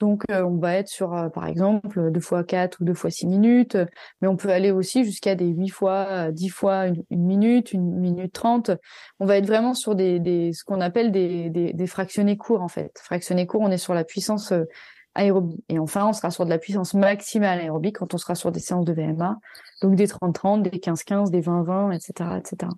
Donc, 0.00 0.24
euh, 0.32 0.42
on 0.42 0.56
va 0.56 0.74
être 0.74 0.88
sur, 0.88 1.14
euh, 1.14 1.28
par 1.28 1.46
exemple, 1.46 2.10
2 2.10 2.18
fois 2.18 2.42
4 2.42 2.80
ou 2.80 2.84
2 2.84 2.92
fois 2.92 3.10
6 3.10 3.28
minutes, 3.28 3.76
mais 4.20 4.26
on 4.26 4.34
peut 4.34 4.48
aller 4.48 4.72
aussi 4.72 5.04
jusqu'à 5.04 5.36
des 5.36 5.46
8 5.46 5.68
fois, 5.68 6.32
10 6.32 6.48
fois 6.48 6.86
une, 6.88 7.04
minute, 7.10 7.72
une 7.72 8.00
minute 8.00 8.32
30. 8.32 8.72
On 9.20 9.26
va 9.26 9.36
être 9.36 9.46
vraiment 9.46 9.74
sur 9.74 9.94
des, 9.94 10.18
des 10.18 10.52
ce 10.54 10.64
qu'on 10.64 10.80
appelle 10.80 11.12
des, 11.12 11.50
des, 11.50 11.72
des, 11.72 11.86
fractionnés 11.86 12.36
courts, 12.36 12.62
en 12.62 12.68
fait. 12.68 12.98
Fractionnés 13.00 13.46
courts, 13.46 13.60
on 13.60 13.70
est 13.70 13.78
sur 13.78 13.94
la 13.94 14.02
puissance 14.02 14.50
euh, 14.50 14.64
aérobie. 15.14 15.62
Et 15.68 15.78
enfin, 15.78 16.06
on 16.06 16.12
sera 16.12 16.30
sur 16.30 16.44
de 16.44 16.50
la 16.50 16.58
puissance 16.58 16.94
maximale 16.94 17.60
aérobie 17.60 17.92
quand 17.92 18.14
on 18.14 18.18
sera 18.18 18.34
sur 18.34 18.52
des 18.52 18.60
séances 18.60 18.84
de 18.84 18.92
VMA, 18.92 19.38
donc 19.82 19.94
des 19.94 20.06
30-30, 20.06 20.62
des 20.62 20.78
15-15, 20.78 21.30
des 21.30 21.42
20-20, 21.42 21.94
etc., 21.94 22.30
etc. 22.38 22.70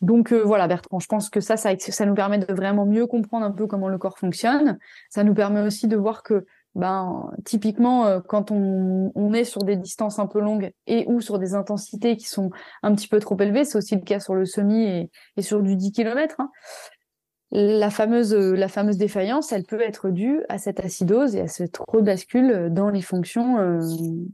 Donc 0.00 0.32
euh, 0.32 0.42
voilà, 0.42 0.66
Bertrand, 0.66 0.98
je 0.98 1.06
pense 1.06 1.28
que 1.28 1.40
ça, 1.40 1.56
ça, 1.56 1.70
ça 1.78 2.06
nous 2.06 2.14
permet 2.14 2.38
de 2.38 2.52
vraiment 2.52 2.86
mieux 2.86 3.06
comprendre 3.06 3.44
un 3.44 3.50
peu 3.50 3.66
comment 3.66 3.88
le 3.88 3.98
corps 3.98 4.18
fonctionne. 4.18 4.78
Ça 5.10 5.24
nous 5.24 5.34
permet 5.34 5.60
aussi 5.60 5.88
de 5.88 5.96
voir 5.96 6.22
que, 6.22 6.46
ben, 6.74 7.30
typiquement, 7.44 8.06
euh, 8.06 8.20
quand 8.20 8.50
on, 8.50 9.12
on, 9.14 9.32
est 9.34 9.44
sur 9.44 9.62
des 9.62 9.76
distances 9.76 10.18
un 10.18 10.26
peu 10.26 10.40
longues 10.40 10.72
et 10.86 11.04
ou 11.06 11.20
sur 11.20 11.38
des 11.38 11.54
intensités 11.54 12.16
qui 12.16 12.28
sont 12.28 12.50
un 12.82 12.94
petit 12.94 13.08
peu 13.08 13.18
trop 13.20 13.38
élevées, 13.38 13.64
c'est 13.64 13.76
aussi 13.76 13.94
le 13.94 14.02
cas 14.02 14.20
sur 14.20 14.34
le 14.34 14.46
semi 14.46 14.84
et, 14.84 15.10
et 15.36 15.42
sur 15.42 15.62
du 15.62 15.76
10 15.76 15.92
km, 15.92 16.40
la 17.52 17.90
fameuse, 17.90 18.32
la 18.32 18.68
fameuse 18.68 18.96
défaillance, 18.96 19.52
elle 19.52 19.64
peut 19.64 19.80
être 19.80 20.10
due 20.10 20.42
à 20.48 20.58
cette 20.58 20.80
acidose 20.80 21.34
et 21.34 21.40
à 21.40 21.48
cette 21.48 21.78
rebascule 21.88 22.68
dans 22.70 22.90
les 22.90 23.02
fonctions, 23.02 23.58
euh, 23.58 23.80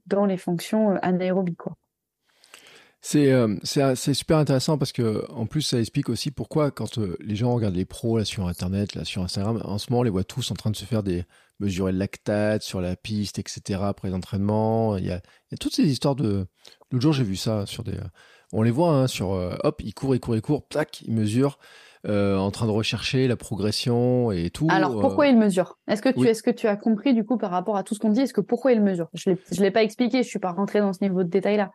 dans 0.07 0.27
les 0.27 0.37
fonctions 0.37 0.93
euh, 0.93 0.99
anaérobies. 1.01 1.57
C'est 3.01 3.31
euh, 3.33 3.55
c'est 3.63 4.15
super 4.15 4.39
intéressant 4.39 4.79
parce 4.79 4.91
que 4.91 5.25
en 5.31 5.47
plus 5.47 5.63
ça 5.63 5.79
explique 5.79 6.09
aussi 6.09 6.31
pourquoi 6.33 6.73
quand 6.73 6.99
les 7.21 7.37
gens 7.37 7.55
regardent 7.55 7.77
les 7.77 7.85
pros 7.85 8.19
là 8.19 8.25
sur 8.25 8.49
internet, 8.49 8.95
là 8.95 9.05
sur 9.05 9.23
Instagram, 9.23 9.63
en 9.65 9.79
ce 9.79 9.91
moment 9.91 10.01
on 10.01 10.03
les 10.03 10.11
voit 10.11 10.25
tous 10.25 10.51
en 10.51 10.55
train 10.55 10.71
de 10.71 10.77
se 10.77 10.85
faire 10.85 11.05
des 11.05 11.25
mesurer 11.61 11.93
le 11.93 11.99
lactate 11.99 12.63
sur 12.63 12.81
la 12.81 12.97
piste, 12.97 13.39
etc. 13.39 13.81
après 13.83 14.09
y 14.09 14.13
a, 14.13 14.97
il 14.99 15.07
y 15.07 15.13
a 15.13 15.57
toutes 15.59 15.75
ces 15.75 15.85
histoires 15.85 16.17
de. 16.17 16.47
L'autre 16.91 17.03
jour 17.03 17.13
j'ai 17.13 17.23
vu 17.23 17.37
ça 17.37 17.65
sur 17.65 17.85
des. 17.85 17.97
On 18.53 18.63
les 18.63 18.73
voit 18.73 18.91
hein, 18.91 19.07
sur 19.07 19.31
hop, 19.31 19.81
ils 19.85 19.95
courent, 19.95 20.17
ils 20.17 20.21
courent, 20.21 20.37
ils 20.37 20.43
courent, 20.43 20.67
tac, 20.69 21.01
ils 21.03 21.13
mesurent. 21.13 21.59
Euh, 22.09 22.37
en 22.37 22.53
train 22.53 22.67
de 22.67 22.71
rechercher 22.71 23.27
la 23.27 23.37
progression 23.37 24.31
et 24.31 24.51
tout. 24.51 24.69
Alors 24.71 25.01
pourquoi 25.01 25.25
euh, 25.25 25.31
il 25.31 25.37
mesure? 25.37 25.77
Est-ce 25.89 26.03
que 26.03 26.09
tu 26.09 26.25
est-ce 26.29 26.43
que 26.43 26.51
tu 26.51 26.69
as 26.69 26.77
compris 26.77 27.15
du 27.15 27.25
coup 27.25 27.37
par 27.37 27.51
rapport 27.51 27.77
à 27.77 27.83
tout 27.83 27.95
ce 27.95 27.99
qu'on 27.99 28.11
dit? 28.11 28.21
Est-ce 28.21 28.35
que 28.35 28.41
pourquoi 28.41 28.71
il 28.71 28.81
mesure? 28.81 29.09
Je 29.13 29.31
l'ai 29.31 29.39
je 29.51 29.61
l'ai 29.61 29.73
pas 29.73 29.83
expliqué, 29.83 30.23
je 30.23 30.29
suis 30.29 30.39
pas 30.39 30.53
rentré 30.53 30.79
dans 30.79 30.93
ce 30.93 31.03
niveau 31.03 31.25
de 31.25 31.29
détail 31.29 31.57
là. 31.57 31.73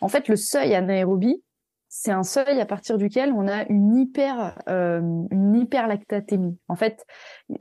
En 0.00 0.08
fait, 0.08 0.28
le 0.28 0.36
seuil 0.36 0.74
anaérobie, 0.74 1.42
c'est 1.88 2.10
un 2.10 2.22
seuil 2.22 2.58
à 2.58 2.64
partir 2.64 2.96
duquel 2.96 3.34
on 3.36 3.48
a 3.48 3.66
une 3.68 3.98
hyper 3.98 4.56
euh, 4.68 5.00
une 5.30 5.56
hyperlactatémie. 5.56 6.56
En 6.68 6.76
fait, 6.76 7.04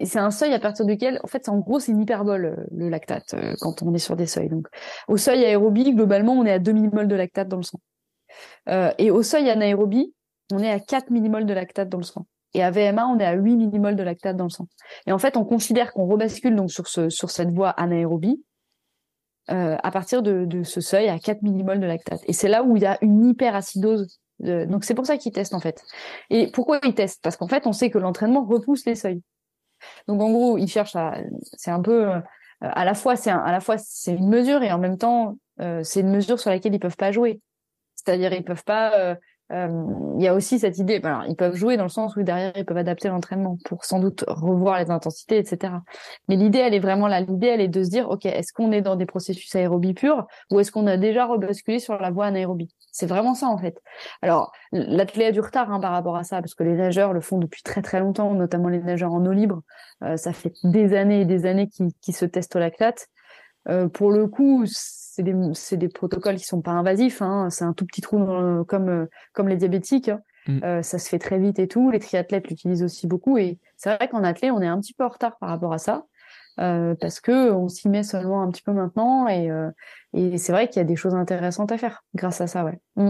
c'est 0.01 0.20
un 0.20 0.32
seuil 0.32 0.53
à 0.53 0.59
partir 0.59 0.86
duquel, 0.86 1.20
en 1.22 1.28
fait, 1.28 1.49
en 1.49 1.57
gros, 1.57 1.80
c'est 1.80 1.91
une 1.91 2.01
hyperbole 2.01 2.66
le 2.72 2.89
lactate 2.89 3.36
quand 3.59 3.84
on 3.84 3.93
est 3.93 3.99
sur 3.99 4.16
des 4.16 4.28
seuils. 4.28 4.47
Donc, 4.47 4.68
au 5.09 5.18
seuil 5.18 5.43
aérobie, 5.43 5.93
globalement, 5.93 6.34
on 6.34 6.45
est 6.45 6.53
à 6.53 6.59
2 6.59 6.72
millimoles 6.72 7.09
de 7.09 7.16
lactate 7.16 7.49
dans 7.49 7.57
le 7.57 7.63
sang. 7.63 7.80
et 8.97 9.11
au 9.11 9.22
seuil 9.22 9.49
anaérobie, 9.49 10.13
on 10.52 10.60
est 10.60 10.72
à 10.72 10.80
4 10.80 11.10
millimoles 11.10 11.46
de 11.46 11.54
lactate 11.54 11.89
dans 11.89 11.98
le 11.98 12.04
sang. 12.04 12.26
Et 12.54 12.64
à 12.64 12.72
VMA, 12.72 13.06
on 13.08 13.20
est 13.20 13.26
à 13.26 13.34
8 13.34 13.56
millimoles 13.56 13.96
de 13.96 14.04
lactate 14.04 14.38
dans 14.38 14.46
le 14.46 14.50
sang. 14.50 14.68
Et 15.08 15.12
en 15.12 15.18
fait, 15.18 15.36
on 15.38 15.43
considère 15.43 15.91
qu'on 15.91 16.06
rebascule 16.06 16.56
donc 16.56 16.72
sur, 16.72 16.88
ce, 16.88 17.10
sur 17.10 17.30
cette 17.30 17.50
voie 17.50 17.70
anaérobie 17.70 18.43
euh, 19.52 19.76
à 19.84 19.91
partir 19.91 20.22
de, 20.22 20.64
ce 20.64 20.82
seuil 20.82 21.10
à 21.10 21.20
4 21.20 21.41
millimoles 21.41 21.80
de 21.80 21.86
lactate. 21.86 22.22
Et 22.28 22.34
c'est 22.34 22.48
là 22.48 22.64
où 22.64 22.78
il 22.78 22.84
y 22.84 22.86
a 22.86 22.98
une 23.02 23.26
hyperacidose. 23.26 24.20
Donc 24.39 24.84
c'est 24.84 24.96
pour 24.96 25.06
ça 25.06 25.18
qu'ils 25.18 25.32
testent 25.32 25.54
en 25.54 25.60
fait. 25.60 25.82
Et 26.30 26.52
pourquoi 26.52 26.80
ils 26.84 26.93
testent? 26.93 27.22
Parce 27.22 27.38
qu'en 27.38 27.48
fait, 27.48 27.68
on 27.68 27.72
sait 27.72 27.89
que 27.89 27.98
l'entraînement 27.98 28.43
repousse 28.43 28.86
les 28.86 28.96
seuils. 28.96 29.22
Donc 30.08 30.22
en 30.22 30.32
gros, 30.32 30.58
ils 30.58 30.68
cherchent 30.68 30.96
à. 30.96 31.18
C'est 31.58 31.72
un 31.72 31.82
peu 31.82 32.10
euh, 32.10 32.20
à 32.60 32.86
la 32.86 32.93
fois 32.93 33.16
c'est 33.16 33.30
à 33.30 33.52
la 33.52 33.60
fois 33.60 33.78
c'est 33.78 34.14
une 34.14 34.30
mesure 34.30 34.64
et 34.64 34.72
en 34.72 34.78
même 34.78 34.98
temps 34.98 35.38
euh, 35.60 35.84
c'est 35.84 36.02
une 36.02 36.10
mesure 36.10 36.39
sur 36.39 36.50
laquelle 36.50 36.74
ils 36.74 36.80
peuvent 36.80 36.98
pas 36.98 37.12
jouer. 37.12 37.41
C'est-à-dire 37.96 38.34
ils 38.34 38.43
peuvent 38.43 38.64
pas 38.64 38.98
euh, 38.98 39.16
il 39.52 40.24
y 40.24 40.28
a 40.28 40.34
aussi 40.34 40.58
cette 40.58 40.80
idée, 40.80 41.00
ben, 41.00 41.10
alors, 41.10 41.26
ils 41.30 41.36
peuvent 41.36 41.56
jouer 41.56 41.78
dans 41.78 41.84
le 41.84 41.89
sens 41.89 42.16
où 42.16 42.24
derrière 42.24 42.52
ils 42.56 42.66
peuvent 42.66 42.78
adapter 42.78 43.10
l'entraînement 43.10 43.58
pour 43.66 43.86
sans 43.86 44.00
doute 44.00 44.24
revoir 44.28 44.80
les 44.80 44.89
intensités, 44.89 45.38
etc. 45.38 45.74
Mais 46.28 46.36
l'idée, 46.36 46.60
elle 46.60 46.74
est 46.74 46.80
vraiment 46.80 47.08
là. 47.08 47.22
L'idée, 47.22 47.48
elle 47.48 47.62
est 47.62 47.68
de 47.68 47.84
se 47.84 47.89
dire, 47.89 48.10
ok, 48.10 48.26
est-ce 48.26 48.54
qu'on 48.54 48.72
est 48.72 48.82
dans 48.82 48.96
des 48.96 49.06
processus 49.06 49.54
aérobie 49.56 49.93
purs 49.93 50.26
ou 50.52 50.60
est-ce 50.60 50.72
qu'on 50.72 50.88
a 50.88 50.98
déjà 50.98 51.26
rebasculé 51.28 51.80
sur 51.80 51.98
la 51.98 52.10
voie 52.10 52.26
anaérobie? 52.26 52.74
C'est 52.91 53.06
vraiment 53.06 53.36
ça 53.36 53.48
en 53.48 53.58
fait. 53.58 53.82
Alors, 54.22 54.52
l'athlète 54.72 55.30
a 55.30 55.32
du 55.32 55.41
retard 55.41 55.72
hein, 55.72 55.80
par 55.80 55.91
rapport 55.91 56.16
à 56.16 56.24
ça 56.24 56.41
parce 56.41 56.56
que 56.56 56.64
les 56.64 56.74
nageurs 56.74 57.14
le 57.14 57.22
font 57.22 57.38
depuis 57.38 57.62
très 57.62 57.82
très 57.82 58.00
longtemps, 58.00 58.34
notamment 58.34 58.70
les 58.70 58.80
nageurs 58.80 59.14
en 59.14 59.24
eau 59.26 59.32
libre. 59.32 59.62
Euh, 60.04 60.18
ça 60.18 60.34
fait 60.34 60.54
des 60.64 60.96
années 60.96 61.22
et 61.22 61.26
des 61.26 61.46
années 61.46 61.68
qu'ils 61.68 62.16
se 62.16 62.26
testent 62.26 62.56
au 62.56 62.60
lactate. 62.60 63.08
Euh, 63.68 63.88
pour 63.88 64.11
le 64.11 64.28
coup, 64.28 64.66
c'est 65.16 65.78
des, 65.78 65.88
protocoles 65.88 66.36
qui 66.36 66.45
sont 66.45 66.61
pas 66.61 66.72
invasifs. 66.72 67.22
Hein. 67.22 67.49
C'est 67.49 67.63
un 67.63 67.74
tout 67.74 67.86
petit 67.86 68.01
trou 68.01 68.18
comme, 68.66 68.89
euh, 68.89 69.05
comme 69.34 69.47
les 69.47 69.57
diabétiques. 69.57 70.09
Hein. 70.09 70.22
Mm. 70.47 70.59
Euh, 70.63 70.82
ça 70.82 70.99
se 70.99 71.09
fait 71.09 71.20
très 71.20 71.39
vite 71.39 71.59
et 71.59 71.68
tout. 71.68 71.89
Les 71.89 71.99
triathlètes 71.99 72.47
l'utilisent 72.49 72.84
aussi 72.84 73.07
beaucoup. 73.07 73.38
Et 73.38 73.59
c'est 73.78 73.95
vrai 73.95 74.07
qu'en 74.09 74.24
athlète, 74.24 74.51
on 74.51 74.61
est 74.61 74.68
un 74.68 74.80
petit 74.80 74.93
peu 74.93 75.03
en 75.03 75.09
retard 75.09 75.38
par 75.38 75.49
rapport 75.49 75.74
à 75.74 75.78
ça. 75.78 76.05
Euh, 76.59 76.95
parce 76.95 77.20
que 77.20 77.51
on 77.51 77.68
s'y 77.68 77.89
met 77.89 78.03
seulement 78.03 78.41
un 78.41 78.49
petit 78.49 78.61
peu 78.61 78.72
maintenant 78.72 79.28
et, 79.28 79.49
et 80.13 80.38
c'est 80.38 80.53
vrai 80.53 80.70
qu'il 80.70 80.78
y 80.78 80.80
a 80.80 80.86
des 80.86 80.95
choses 80.95 81.13
intéressantes 81.13 81.74
à 81.74 81.78
faire 81.78 82.05
grâce 82.16 82.39
à 82.39 82.47
ça 82.47 82.63
ouais. 82.63 82.80
Mm. 82.95 83.09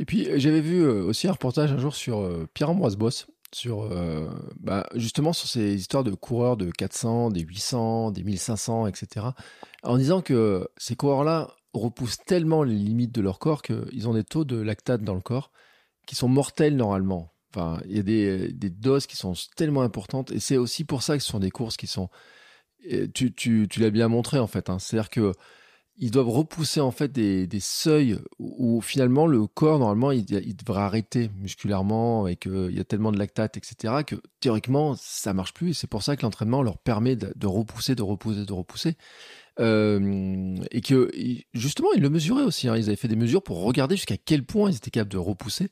Et 0.00 0.04
puis 0.04 0.28
j'avais 0.34 0.60
vu 0.60 0.84
aussi 0.84 1.28
un 1.28 1.32
reportage 1.32 1.70
un 1.70 1.78
jour 1.78 1.94
sur 1.94 2.28
Pierre-Ambroise 2.54 2.96
Boss 2.96 3.28
sur 3.54 3.90
bah, 4.60 4.86
justement 4.94 5.32
sur 5.32 5.48
ces 5.48 5.74
histoires 5.74 6.04
de 6.04 6.12
coureurs 6.12 6.56
de 6.56 6.70
400, 6.70 7.30
des 7.30 7.40
800, 7.40 8.10
des 8.12 8.22
1500, 8.22 8.86
etc. 8.86 9.26
En 9.82 9.98
disant 9.98 10.22
que 10.22 10.68
ces 10.76 10.96
coureurs-là, 10.96 11.54
repoussent 11.74 12.18
tellement 12.18 12.62
les 12.62 12.74
limites 12.74 13.12
de 13.12 13.20
leur 13.20 13.38
corps 13.38 13.62
qu'ils 13.62 14.08
ont 14.08 14.14
des 14.14 14.24
taux 14.24 14.44
de 14.44 14.56
lactate 14.60 15.02
dans 15.02 15.14
le 15.14 15.20
corps 15.20 15.50
qui 16.06 16.14
sont 16.14 16.28
mortels 16.28 16.76
normalement. 16.76 17.32
Enfin, 17.50 17.80
il 17.86 17.96
y 17.96 18.00
a 18.00 18.02
des, 18.02 18.52
des, 18.52 18.70
doses 18.70 19.06
qui 19.06 19.16
sont 19.16 19.34
tellement 19.56 19.82
importantes 19.82 20.32
et 20.32 20.40
c'est 20.40 20.56
aussi 20.56 20.84
pour 20.84 21.02
ça 21.02 21.16
que 21.16 21.22
ce 21.22 21.28
sont 21.28 21.38
des 21.38 21.50
courses 21.50 21.76
qui 21.76 21.86
sont. 21.86 22.08
Tu, 23.14 23.32
tu, 23.32 23.68
tu 23.70 23.80
l'as 23.80 23.90
bien 23.90 24.08
montré 24.08 24.38
en 24.38 24.46
fait. 24.46 24.68
Hein. 24.68 24.78
C'est-à-dire 24.78 25.10
que 25.10 25.32
ils 25.98 26.10
doivent 26.10 26.30
repousser 26.30 26.80
en 26.80 26.90
fait 26.90 27.12
des, 27.12 27.48
seuils 27.60 28.18
où, 28.38 28.80
finalement 28.80 29.26
le 29.26 29.46
corps 29.46 29.78
normalement 29.78 30.10
il, 30.10 30.24
devrait 30.24 30.82
arrêter 30.82 31.30
musculairement 31.38 32.26
et 32.26 32.36
qu'il 32.36 32.74
y 32.74 32.80
a 32.80 32.84
tellement 32.84 33.12
de 33.12 33.18
lactate 33.18 33.56
etc 33.56 34.02
que 34.06 34.16
théoriquement 34.40 34.94
ça 34.96 35.34
marche 35.34 35.52
plus 35.52 35.70
et 35.70 35.74
c'est 35.74 35.86
pour 35.86 36.02
ça 36.02 36.16
que 36.16 36.22
l'entraînement 36.22 36.62
leur 36.62 36.78
permet 36.78 37.14
de, 37.14 37.32
de, 37.36 37.46
repousser 37.46 37.94
de 37.94 38.02
repousser 38.02 38.46
de 38.46 38.52
repousser 38.52 38.96
euh, 39.60 40.56
et 40.70 40.80
que 40.80 41.10
justement 41.52 41.88
ils 41.94 42.00
le 42.00 42.08
mesuraient 42.08 42.44
aussi 42.44 42.68
hein. 42.68 42.76
ils 42.76 42.86
avaient 42.86 42.96
fait 42.96 43.08
des 43.08 43.16
mesures 43.16 43.42
pour 43.42 43.62
regarder 43.62 43.96
jusqu'à 43.96 44.16
quel 44.16 44.44
point 44.44 44.70
ils 44.70 44.76
étaient 44.76 44.90
capables 44.90 45.12
de 45.12 45.18
repousser 45.18 45.68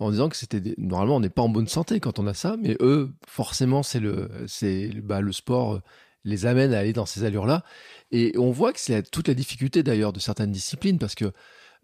en 0.00 0.10
disant 0.10 0.28
que 0.28 0.36
c'était 0.36 0.74
normalement 0.76 1.16
on 1.16 1.20
n'est 1.20 1.30
pas 1.30 1.42
en 1.42 1.48
bonne 1.48 1.68
santé 1.68 1.98
quand 1.98 2.18
on 2.18 2.26
a 2.26 2.34
ça 2.34 2.56
mais 2.60 2.76
eux 2.80 3.10
forcément 3.26 3.82
c'est 3.82 4.00
le 4.00 4.28
c'est 4.46 4.90
bah, 5.00 5.22
le 5.22 5.32
sport 5.32 5.80
les 6.24 6.46
amène 6.46 6.72
à 6.74 6.78
aller 6.78 6.92
dans 6.92 7.06
ces 7.06 7.24
allures-là. 7.24 7.64
Et 8.10 8.32
on 8.38 8.50
voit 8.50 8.72
que 8.72 8.80
c'est 8.80 9.10
toute 9.10 9.28
la 9.28 9.34
difficulté 9.34 9.82
d'ailleurs 9.82 10.12
de 10.12 10.20
certaines 10.20 10.52
disciplines 10.52 10.98
parce 10.98 11.14
que 11.14 11.32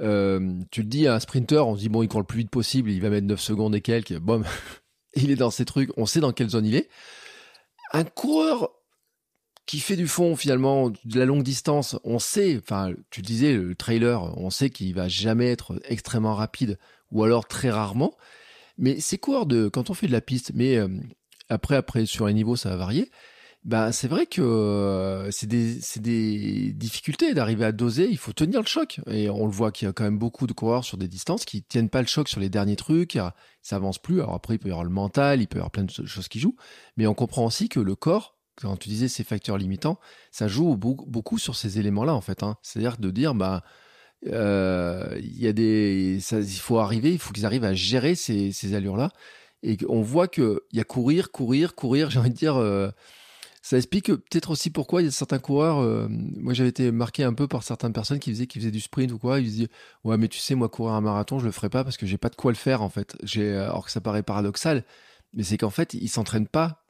euh, 0.00 0.60
tu 0.70 0.82
le 0.82 0.88
dis 0.88 1.06
à 1.06 1.14
un 1.14 1.20
sprinter, 1.20 1.66
on 1.66 1.74
se 1.74 1.80
dit 1.80 1.88
bon, 1.88 2.02
il 2.02 2.08
court 2.08 2.20
le 2.20 2.26
plus 2.26 2.38
vite 2.38 2.50
possible, 2.50 2.90
il 2.90 3.00
va 3.00 3.10
mettre 3.10 3.26
9 3.26 3.40
secondes 3.40 3.74
et 3.74 3.80
quelques, 3.80 4.18
bon, 4.18 4.44
il 5.14 5.30
est 5.30 5.36
dans 5.36 5.50
ces 5.50 5.64
trucs, 5.64 5.90
on 5.96 6.06
sait 6.06 6.20
dans 6.20 6.32
quelle 6.32 6.50
zone 6.50 6.66
il 6.66 6.76
est. 6.76 6.88
Un 7.92 8.04
coureur 8.04 8.70
qui 9.66 9.80
fait 9.80 9.96
du 9.96 10.06
fond 10.08 10.36
finalement 10.36 10.90
de 10.90 11.18
la 11.18 11.24
longue 11.24 11.42
distance, 11.42 11.98
on 12.04 12.18
sait, 12.18 12.58
enfin 12.58 12.92
tu 13.10 13.22
disais 13.22 13.52
le 13.52 13.74
trailer, 13.74 14.22
on 14.38 14.50
sait 14.50 14.70
qu'il 14.70 14.94
va 14.94 15.08
jamais 15.08 15.50
être 15.50 15.80
extrêmement 15.84 16.34
rapide 16.34 16.78
ou 17.10 17.24
alors 17.24 17.46
très 17.46 17.70
rarement. 17.70 18.16
Mais 18.78 19.00
ces 19.00 19.18
coureurs 19.18 19.46
de 19.46 19.68
quand 19.68 19.90
on 19.90 19.94
fait 19.94 20.06
de 20.06 20.12
la 20.12 20.20
piste, 20.20 20.52
mais 20.54 20.76
euh, 20.76 20.88
après 21.48 21.76
après 21.76 22.06
sur 22.06 22.26
les 22.26 22.34
niveaux 22.34 22.56
ça 22.56 22.70
va 22.70 22.76
varier. 22.76 23.10
Ben, 23.64 23.92
c'est 23.92 24.08
vrai 24.08 24.26
que 24.26 24.40
euh, 24.40 25.30
c'est 25.30 25.46
des, 25.46 25.80
des, 25.96 26.72
difficultés 26.72 27.34
d'arriver 27.34 27.64
à 27.64 27.72
doser. 27.72 28.08
Il 28.08 28.16
faut 28.16 28.32
tenir 28.32 28.60
le 28.60 28.66
choc. 28.66 29.00
Et 29.10 29.28
on 29.28 29.46
le 29.46 29.52
voit 29.52 29.72
qu'il 29.72 29.86
y 29.86 29.88
a 29.88 29.92
quand 29.92 30.04
même 30.04 30.18
beaucoup 30.18 30.46
de 30.46 30.52
coureurs 30.52 30.84
sur 30.84 30.96
des 30.96 31.08
distances 31.08 31.44
qui 31.44 31.62
tiennent 31.62 31.90
pas 31.90 32.00
le 32.00 32.06
choc 32.06 32.28
sur 32.28 32.40
les 32.40 32.48
derniers 32.48 32.76
trucs. 32.76 33.18
Ça 33.62 33.76
avance 33.76 33.98
plus. 33.98 34.20
Alors 34.20 34.34
après, 34.34 34.54
il 34.54 34.58
peut 34.58 34.68
y 34.68 34.70
avoir 34.70 34.84
le 34.84 34.90
mental, 34.90 35.42
il 35.42 35.48
peut 35.48 35.56
y 35.56 35.60
avoir 35.60 35.70
plein 35.70 35.84
de 35.84 35.90
choses 35.90 36.28
qui 36.28 36.38
jouent. 36.38 36.56
Mais 36.96 37.06
on 37.06 37.14
comprend 37.14 37.44
aussi 37.44 37.68
que 37.68 37.80
le 37.80 37.94
corps, 37.94 38.38
quand 38.56 38.76
tu 38.76 38.88
disais 38.88 39.08
ces 39.08 39.24
facteurs 39.24 39.58
limitants, 39.58 39.98
ça 40.30 40.48
joue 40.48 40.76
beaucoup 40.76 41.38
sur 41.38 41.56
ces 41.56 41.78
éléments-là, 41.78 42.14
en 42.14 42.20
fait. 42.20 42.42
Hein. 42.42 42.56
C'est-à-dire 42.62 42.96
de 42.96 43.10
dire, 43.10 43.34
bah, 43.34 43.64
euh, 44.26 45.14
il 45.20 45.38
y 45.38 45.46
a 45.46 45.52
des, 45.52 46.20
il 46.32 46.60
faut 46.60 46.78
arriver, 46.78 47.12
il 47.12 47.18
faut 47.18 47.32
qu'ils 47.32 47.46
arrivent 47.46 47.64
à 47.64 47.74
gérer 47.74 48.14
ces, 48.14 48.52
ces 48.52 48.74
allures-là. 48.74 49.10
Et 49.62 49.76
on 49.88 50.02
voit 50.02 50.28
qu'il 50.28 50.58
y 50.72 50.80
a 50.80 50.84
courir, 50.84 51.30
courir, 51.32 51.74
courir. 51.74 52.10
J'ai 52.10 52.18
envie 52.18 52.30
de 52.30 52.34
dire, 52.34 52.56
euh, 52.56 52.90
ça 53.68 53.76
explique 53.76 54.06
peut-être 54.06 54.50
aussi 54.50 54.70
pourquoi 54.70 55.02
il 55.02 55.04
y 55.04 55.08
a 55.08 55.10
certains 55.10 55.38
coureurs. 55.38 55.80
Euh, 55.80 56.06
moi, 56.08 56.54
j'avais 56.54 56.70
été 56.70 56.90
marqué 56.90 57.22
un 57.22 57.34
peu 57.34 57.46
par 57.46 57.62
certaines 57.62 57.92
personnes 57.92 58.18
qui 58.18 58.30
faisaient, 58.30 58.46
qui 58.46 58.60
faisaient 58.60 58.70
du 58.70 58.80
sprint 58.80 59.12
ou 59.12 59.18
quoi. 59.18 59.40
Ils 59.40 59.44
disaient 59.44 59.68
Ouais, 60.04 60.16
mais 60.16 60.28
tu 60.28 60.38
sais, 60.38 60.54
moi, 60.54 60.70
courir 60.70 60.94
un 60.94 61.02
marathon, 61.02 61.38
je 61.38 61.44
le 61.44 61.52
ferai 61.52 61.68
pas 61.68 61.84
parce 61.84 61.98
que 61.98 62.06
j'ai 62.06 62.16
pas 62.16 62.30
de 62.30 62.34
quoi 62.34 62.50
le 62.50 62.56
faire, 62.56 62.80
en 62.80 62.88
fait. 62.88 63.18
J'ai, 63.24 63.54
alors 63.54 63.84
que 63.84 63.90
ça 63.90 64.00
paraît 64.00 64.22
paradoxal, 64.22 64.86
mais 65.34 65.42
c'est 65.42 65.58
qu'en 65.58 65.68
fait, 65.68 65.92
ils 65.92 66.08
s'entraînent 66.08 66.48
pas 66.48 66.82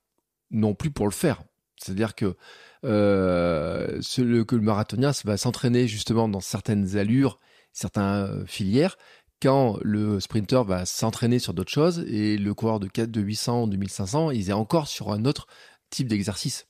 non 0.53 0.73
plus 0.73 0.93
pour 0.93 1.07
le 1.07 1.13
faire. 1.13 1.43
C'est-à-dire 1.79 2.15
que, 2.15 2.37
euh, 2.85 3.99
ce, 4.01 4.43
que 4.43 4.55
le 4.55 4.63
marathonien 4.63 5.11
va 5.25 5.37
s'entraîner 5.37 5.89
justement 5.89 6.29
dans 6.29 6.39
certaines 6.39 6.97
allures, 6.97 7.41
certaines 7.73 8.05
euh, 8.05 8.47
filières, 8.47 8.99
quand 9.43 9.81
le 9.83 10.21
sprinter 10.21 10.63
va 10.63 10.87
s'entraîner 10.87 11.41
sur 11.41 11.55
d'autres 11.55 11.73
choses 11.73 12.05
et 12.07 12.39
le 12.39 12.55
coureur 12.55 12.79
de 12.79 12.87
4, 12.87 13.11
de 13.11 13.21
800 13.21 13.65
ou 13.65 13.67
2500, 13.67 14.31
il 14.31 14.49
est 14.49 14.53
encore 14.53 14.87
sur 14.87 15.11
un 15.11 15.25
autre 15.25 15.49
type 15.91 16.07
d'exercice. 16.07 16.68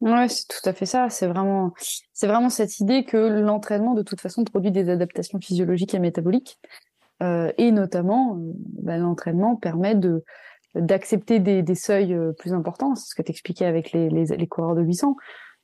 Ouais, 0.00 0.28
c'est 0.28 0.46
tout 0.48 0.68
à 0.68 0.72
fait 0.72 0.86
ça. 0.86 1.08
C'est 1.10 1.26
vraiment, 1.26 1.72
c'est 2.12 2.26
vraiment 2.26 2.50
cette 2.50 2.78
idée 2.80 3.04
que 3.04 3.16
l'entraînement, 3.16 3.94
de 3.94 4.02
toute 4.02 4.20
façon, 4.20 4.44
produit 4.44 4.70
des 4.70 4.90
adaptations 4.90 5.40
physiologiques 5.40 5.94
et 5.94 5.98
métaboliques. 5.98 6.58
Euh, 7.22 7.52
et 7.58 7.70
notamment, 7.70 8.36
euh, 8.36 8.52
bah, 8.82 8.96
l'entraînement 8.98 9.56
permet 9.56 9.94
de 9.94 10.24
d'accepter 10.74 11.38
des, 11.38 11.62
des, 11.62 11.76
seuils 11.76 12.12
euh, 12.12 12.32
plus 12.32 12.52
importants. 12.52 12.96
C'est 12.96 13.10
ce 13.10 13.14
que 13.14 13.22
tu 13.22 13.30
expliquais 13.30 13.64
avec 13.64 13.92
les, 13.92 14.08
les, 14.08 14.24
les, 14.24 14.46
coureurs 14.48 14.74
de 14.74 14.82
800. 14.82 15.14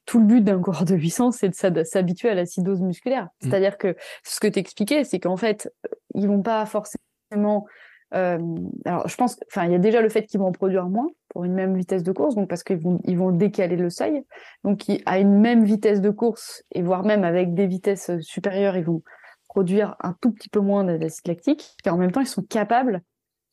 Tout 0.07 0.21
le 0.21 0.25
but 0.25 0.41
d'un 0.45 0.61
coureur 0.63 0.85
de 0.85 0.95
800, 0.95 1.33
c'est 1.33 1.71
de 1.71 1.83
s'habituer 1.83 2.29
à 2.29 2.35
l'acidose 2.35 2.81
musculaire. 2.81 3.25
Mmh. 3.25 3.29
C'est-à-dire 3.41 3.77
que 3.77 3.97
ce 4.23 4.39
que 4.39 4.47
tu 4.47 4.61
expliquais, 4.61 5.03
c'est 5.03 5.19
qu'en 5.19 5.37
fait, 5.37 5.69
ils 6.15 6.29
vont 6.29 6.43
pas 6.43 6.65
forcément 6.65 7.67
euh, 8.15 8.39
alors, 8.85 9.09
je 9.09 9.17
pense, 9.17 9.39
enfin, 9.51 9.67
il 9.67 9.73
y 9.73 9.75
a 9.75 9.79
déjà 9.79 10.01
le 10.01 10.09
fait 10.09 10.27
qu'ils 10.27 10.41
vont 10.41 10.47
en 10.47 10.53
produire 10.53 10.89
moins 10.89 11.09
pour 11.31 11.45
une 11.45 11.55
même 11.55 11.77
vitesse 11.77 12.03
de 12.03 12.13
course, 12.13 12.35
donc 12.35 12.49
parce 12.49 12.63
qu'ils 12.63 12.79
vont, 12.79 13.01
ils 13.05 13.17
vont 13.17 13.31
décaler 13.31 13.77
le 13.77 13.89
seuil. 13.89 14.25
Donc, 14.65 14.83
à 15.07 15.19
une 15.19 15.41
même 15.41 15.65
vitesse 15.65 16.01
de 16.01 16.11
course 16.11 16.63
et 16.73 16.83
voire 16.83 17.05
même 17.05 17.25
avec 17.25 17.55
des 17.55 17.67
vitesses 17.67 18.11
supérieures, 18.21 18.77
ils 18.77 18.85
vont 18.85 19.03
produire 19.49 19.97
un 20.01 20.15
tout 20.21 20.31
petit 20.31 20.49
peu 20.49 20.61
moins 20.61 20.85
d'acide 20.85 21.27
lactique. 21.27 21.77
Et 21.85 21.91
en 21.91 21.97
même 21.97 22.13
temps, 22.13 22.21
ils 22.21 22.27
sont 22.27 22.43
capables 22.43 23.03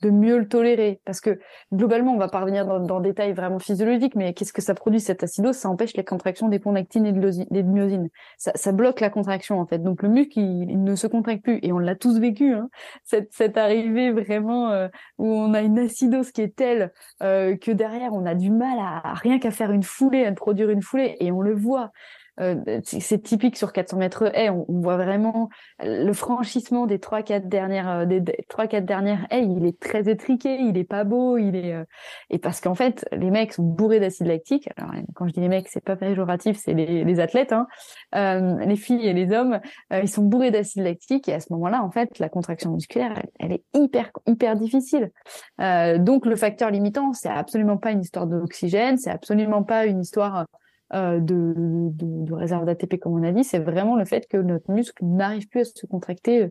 de 0.01 0.09
mieux 0.09 0.37
le 0.37 0.47
tolérer. 0.47 1.01
Parce 1.05 1.21
que 1.21 1.39
globalement, 1.73 2.13
on 2.13 2.17
va 2.17 2.27
parvenir 2.27 2.65
dans, 2.65 2.79
dans 2.79 2.99
le 2.99 3.03
détail 3.03 3.33
vraiment 3.33 3.59
physiologique, 3.59 4.15
mais 4.15 4.33
qu'est-ce 4.33 4.53
que 4.53 4.61
ça 4.61 4.73
produit 4.73 4.99
cette 4.99 5.23
acidose? 5.23 5.55
Ça 5.55 5.69
empêche 5.69 5.95
les 5.95 6.03
contractions 6.03 6.49
des 6.49 6.59
ponts 6.59 6.75
et 6.75 6.83
de 6.83 7.61
myosine. 7.61 8.09
Ça, 8.37 8.51
ça, 8.55 8.71
bloque 8.71 8.99
la 8.99 9.09
contraction 9.09 9.59
en 9.59 9.65
fait. 9.65 9.79
Donc 9.79 10.03
le 10.03 10.09
muscle, 10.09 10.39
il, 10.39 10.83
ne 10.83 10.95
se 10.95 11.07
contracte 11.07 11.43
plus. 11.43 11.59
Et 11.61 11.71
on 11.71 11.79
l'a 11.79 11.95
tous 11.95 12.19
vécu, 12.19 12.53
hein, 12.53 12.69
cette, 13.03 13.33
cette 13.33 13.57
arrivée 13.57 14.11
vraiment 14.11 14.69
euh, 14.71 14.87
où 15.17 15.27
on 15.27 15.53
a 15.53 15.61
une 15.61 15.79
acidose 15.79 16.31
qui 16.31 16.41
est 16.41 16.55
telle 16.55 16.91
euh, 17.23 17.55
que 17.57 17.71
derrière, 17.71 18.13
on 18.13 18.25
a 18.25 18.35
du 18.35 18.51
mal 18.51 18.77
à, 18.79 19.11
à 19.11 19.13
rien 19.13 19.39
qu'à 19.39 19.51
faire 19.51 19.71
une 19.71 19.83
foulée, 19.83 20.25
à 20.25 20.31
produire 20.31 20.69
une 20.69 20.81
foulée, 20.81 21.15
et 21.19 21.31
on 21.31 21.41
le 21.41 21.53
voit. 21.53 21.91
Euh, 22.39 22.81
c'est 22.83 23.23
typique 23.23 23.57
sur 23.57 23.73
400 23.73 23.97
mètres 23.97 24.31
haies. 24.35 24.49
On, 24.49 24.65
voit 24.69 24.97
vraiment 24.97 25.49
le 25.79 26.11
franchissement 26.13 26.85
des 26.85 26.99
trois 26.99 27.23
quatre 27.23 27.47
dernières 27.47 27.89
euh, 27.89 28.05
des 28.05 28.21
trois 28.47 28.67
quatre 28.67 28.85
dernières 28.85 29.25
haies. 29.31 29.43
Il 29.43 29.65
est 29.65 29.79
très 29.79 30.09
étriqué, 30.09 30.59
il 30.59 30.77
est 30.77 30.83
pas 30.83 31.03
beau, 31.03 31.37
il 31.37 31.55
est 31.55 31.73
euh, 31.73 31.83
et 32.29 32.37
parce 32.37 32.61
qu'en 32.61 32.75
fait 32.75 33.07
les 33.11 33.31
mecs 33.31 33.53
sont 33.53 33.63
bourrés 33.63 33.99
d'acide 33.99 34.27
lactique. 34.27 34.69
Alors 34.77 34.91
quand 35.15 35.27
je 35.27 35.33
dis 35.33 35.39
les 35.39 35.49
mecs, 35.49 35.67
c'est 35.67 35.83
pas 35.83 35.95
péjoratif, 35.95 36.57
c'est 36.57 36.73
les, 36.73 37.19
athlètes, 37.19 37.53
hein. 37.53 37.67
les 38.13 38.75
filles 38.75 39.07
et 39.07 39.13
les 39.13 39.33
hommes, 39.33 39.59
ils 39.91 40.09
sont 40.09 40.23
bourrés 40.23 40.51
d'acide 40.51 40.83
lactique 40.83 41.27
et 41.27 41.33
à 41.33 41.39
ce 41.39 41.51
moment-là, 41.53 41.83
en 41.83 41.89
fait, 41.89 42.19
la 42.19 42.29
contraction 42.29 42.71
musculaire, 42.71 43.13
elle, 43.17 43.29
elle 43.39 43.51
est 43.53 43.63
hyper 43.73 44.11
hyper 44.27 44.55
difficile. 44.55 45.11
donc 45.59 46.25
le 46.25 46.35
facteur 46.35 46.69
limitant, 46.69 47.13
c'est 47.13 47.29
absolument 47.29 47.77
pas 47.77 47.91
une 47.91 48.01
histoire 48.01 48.27
d'oxygène, 48.27 48.97
c'est 48.97 49.09
absolument 49.09 49.63
pas 49.63 49.85
une 49.85 50.01
histoire 50.01 50.45
euh, 50.93 51.19
de, 51.19 51.53
de, 51.55 52.25
de, 52.25 52.33
réserve 52.33 52.65
d'ATP, 52.65 52.97
comme 52.97 53.13
on 53.13 53.23
a 53.23 53.31
dit, 53.33 53.43
c'est 53.43 53.59
vraiment 53.59 53.97
le 53.97 54.05
fait 54.05 54.25
que 54.27 54.37
notre 54.37 54.71
muscle 54.71 55.03
n'arrive 55.03 55.47
plus 55.49 55.61
à 55.61 55.65
se 55.65 55.85
contracter 55.85 56.49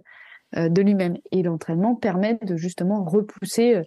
euh, 0.56 0.68
de 0.68 0.82
lui-même. 0.82 1.16
Et 1.32 1.42
l'entraînement 1.42 1.94
permet 1.94 2.38
de 2.42 2.56
justement 2.56 3.02
repousser, 3.04 3.76
euh, 3.76 3.82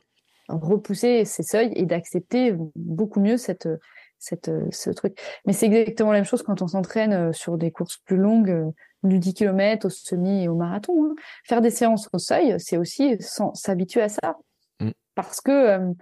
repousser 0.48 1.24
ces 1.26 1.44
seuils 1.44 1.72
et 1.76 1.86
d'accepter 1.86 2.56
beaucoup 2.76 3.20
mieux 3.20 3.38
cette, 3.38 3.70
cette, 4.18 4.50
ce 4.72 4.90
truc. 4.90 5.20
Mais 5.46 5.54
c'est 5.54 5.68
exactement 5.68 6.12
la 6.12 6.18
même 6.18 6.26
chose 6.26 6.42
quand 6.42 6.64
on 6.64 6.68
s'entraîne 6.68 7.32
sur 7.32 7.58
des 7.58 7.72
courses 7.72 7.98
plus 7.98 8.18
longues, 8.18 8.74
du 9.04 9.20
10 9.20 9.36
km, 9.36 9.86
au 9.86 9.90
semi 9.90 10.44
et 10.44 10.48
au 10.48 10.56
marathon. 10.56 11.06
Hein. 11.06 11.16
Faire 11.46 11.62
des 11.62 11.70
séances 11.70 12.10
au 12.12 12.18
seuil, 12.18 12.56
c'est 12.58 12.78
aussi 12.78 13.18
s'habituer 13.54 14.02
à 14.02 14.10
ça. 14.10 14.38
Mm. 14.80 14.90
Parce 15.14 15.42
que 15.42 15.94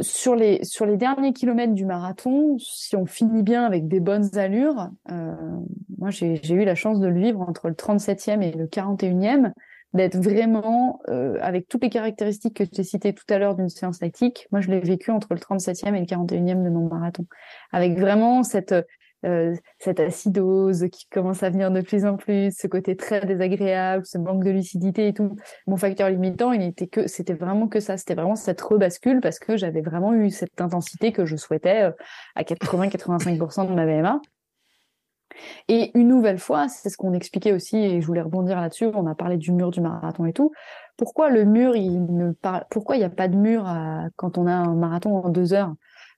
sur 0.00 0.34
les, 0.34 0.64
sur 0.64 0.86
les 0.86 0.96
derniers 0.96 1.32
kilomètres 1.32 1.74
du 1.74 1.84
marathon, 1.84 2.56
si 2.58 2.96
on 2.96 3.06
finit 3.06 3.42
bien 3.42 3.64
avec 3.64 3.88
des 3.88 4.00
bonnes 4.00 4.36
allures, 4.36 4.90
euh, 5.10 5.34
moi 5.98 6.10
j'ai 6.10 6.40
eu 6.50 6.64
la 6.64 6.74
chance 6.74 7.00
de 7.00 7.06
le 7.06 7.20
vivre 7.20 7.40
entre 7.40 7.68
le 7.68 7.74
37e 7.74 8.42
et 8.42 8.52
le 8.52 8.66
41e, 8.66 9.52
d'être 9.92 10.16
vraiment 10.16 11.00
euh, 11.08 11.38
avec 11.40 11.68
toutes 11.68 11.84
les 11.84 11.90
caractéristiques 11.90 12.56
que 12.56 12.80
as 12.80 12.84
citées 12.84 13.14
tout 13.14 13.24
à 13.28 13.38
l'heure 13.38 13.54
d'une 13.54 13.68
séance 13.68 14.00
lactique. 14.00 14.48
Moi 14.50 14.60
je 14.60 14.68
l'ai 14.70 14.80
vécu 14.80 15.10
entre 15.10 15.34
le 15.34 15.40
37e 15.40 15.94
et 15.94 16.00
le 16.00 16.06
41e 16.06 16.64
de 16.64 16.70
mon 16.70 16.88
marathon, 16.88 17.26
avec 17.72 17.98
vraiment 17.98 18.42
cette 18.42 18.74
euh, 19.24 19.54
cette 19.78 20.00
acidose 20.00 20.86
qui 20.92 21.06
commence 21.08 21.42
à 21.42 21.50
venir 21.50 21.70
de 21.70 21.80
plus 21.80 22.04
en 22.04 22.16
plus, 22.16 22.54
ce 22.56 22.66
côté 22.66 22.96
très 22.96 23.24
désagréable, 23.24 24.04
ce 24.04 24.18
manque 24.18 24.44
de 24.44 24.50
lucidité 24.50 25.08
et 25.08 25.14
tout. 25.14 25.36
Mon 25.66 25.76
facteur 25.76 26.10
limitant, 26.10 26.52
il 26.52 26.62
était 26.62 26.86
que, 26.86 27.06
c'était 27.06 27.34
vraiment 27.34 27.68
que 27.68 27.80
ça, 27.80 27.96
c'était 27.96 28.14
vraiment 28.14 28.36
cette 28.36 28.60
rebascule 28.60 29.20
parce 29.20 29.38
que 29.38 29.56
j'avais 29.56 29.80
vraiment 29.80 30.12
eu 30.14 30.30
cette 30.30 30.60
intensité 30.60 31.12
que 31.12 31.24
je 31.24 31.36
souhaitais 31.36 31.84
euh, 31.84 31.92
à 32.34 32.42
80-85% 32.42 33.68
de 33.68 33.74
ma 33.74 33.86
VMA. 33.86 34.20
Et 35.68 35.90
une 35.98 36.08
nouvelle 36.08 36.38
fois, 36.38 36.68
c'est 36.68 36.90
ce 36.90 36.96
qu'on 36.96 37.12
expliquait 37.12 37.52
aussi, 37.52 37.76
et 37.76 38.00
je 38.00 38.06
voulais 38.06 38.20
rebondir 38.20 38.60
là-dessus. 38.60 38.86
On 38.94 39.06
a 39.06 39.14
parlé 39.14 39.36
du 39.36 39.52
mur 39.52 39.70
du 39.70 39.80
marathon 39.80 40.26
et 40.26 40.32
tout. 40.32 40.52
Pourquoi 40.96 41.30
le 41.30 41.44
mur, 41.44 41.72
ne 41.72 42.32
pourquoi 42.70 42.96
il 42.96 43.00
n'y 43.00 43.04
a 43.04 43.10
pas 43.10 43.26
de 43.26 43.36
mur 43.36 43.66
quand 44.14 44.38
on 44.38 44.46
a 44.46 44.52
un 44.52 44.74
marathon 44.74 45.16
en 45.16 45.28
deux 45.30 45.52
heures? 45.52 45.74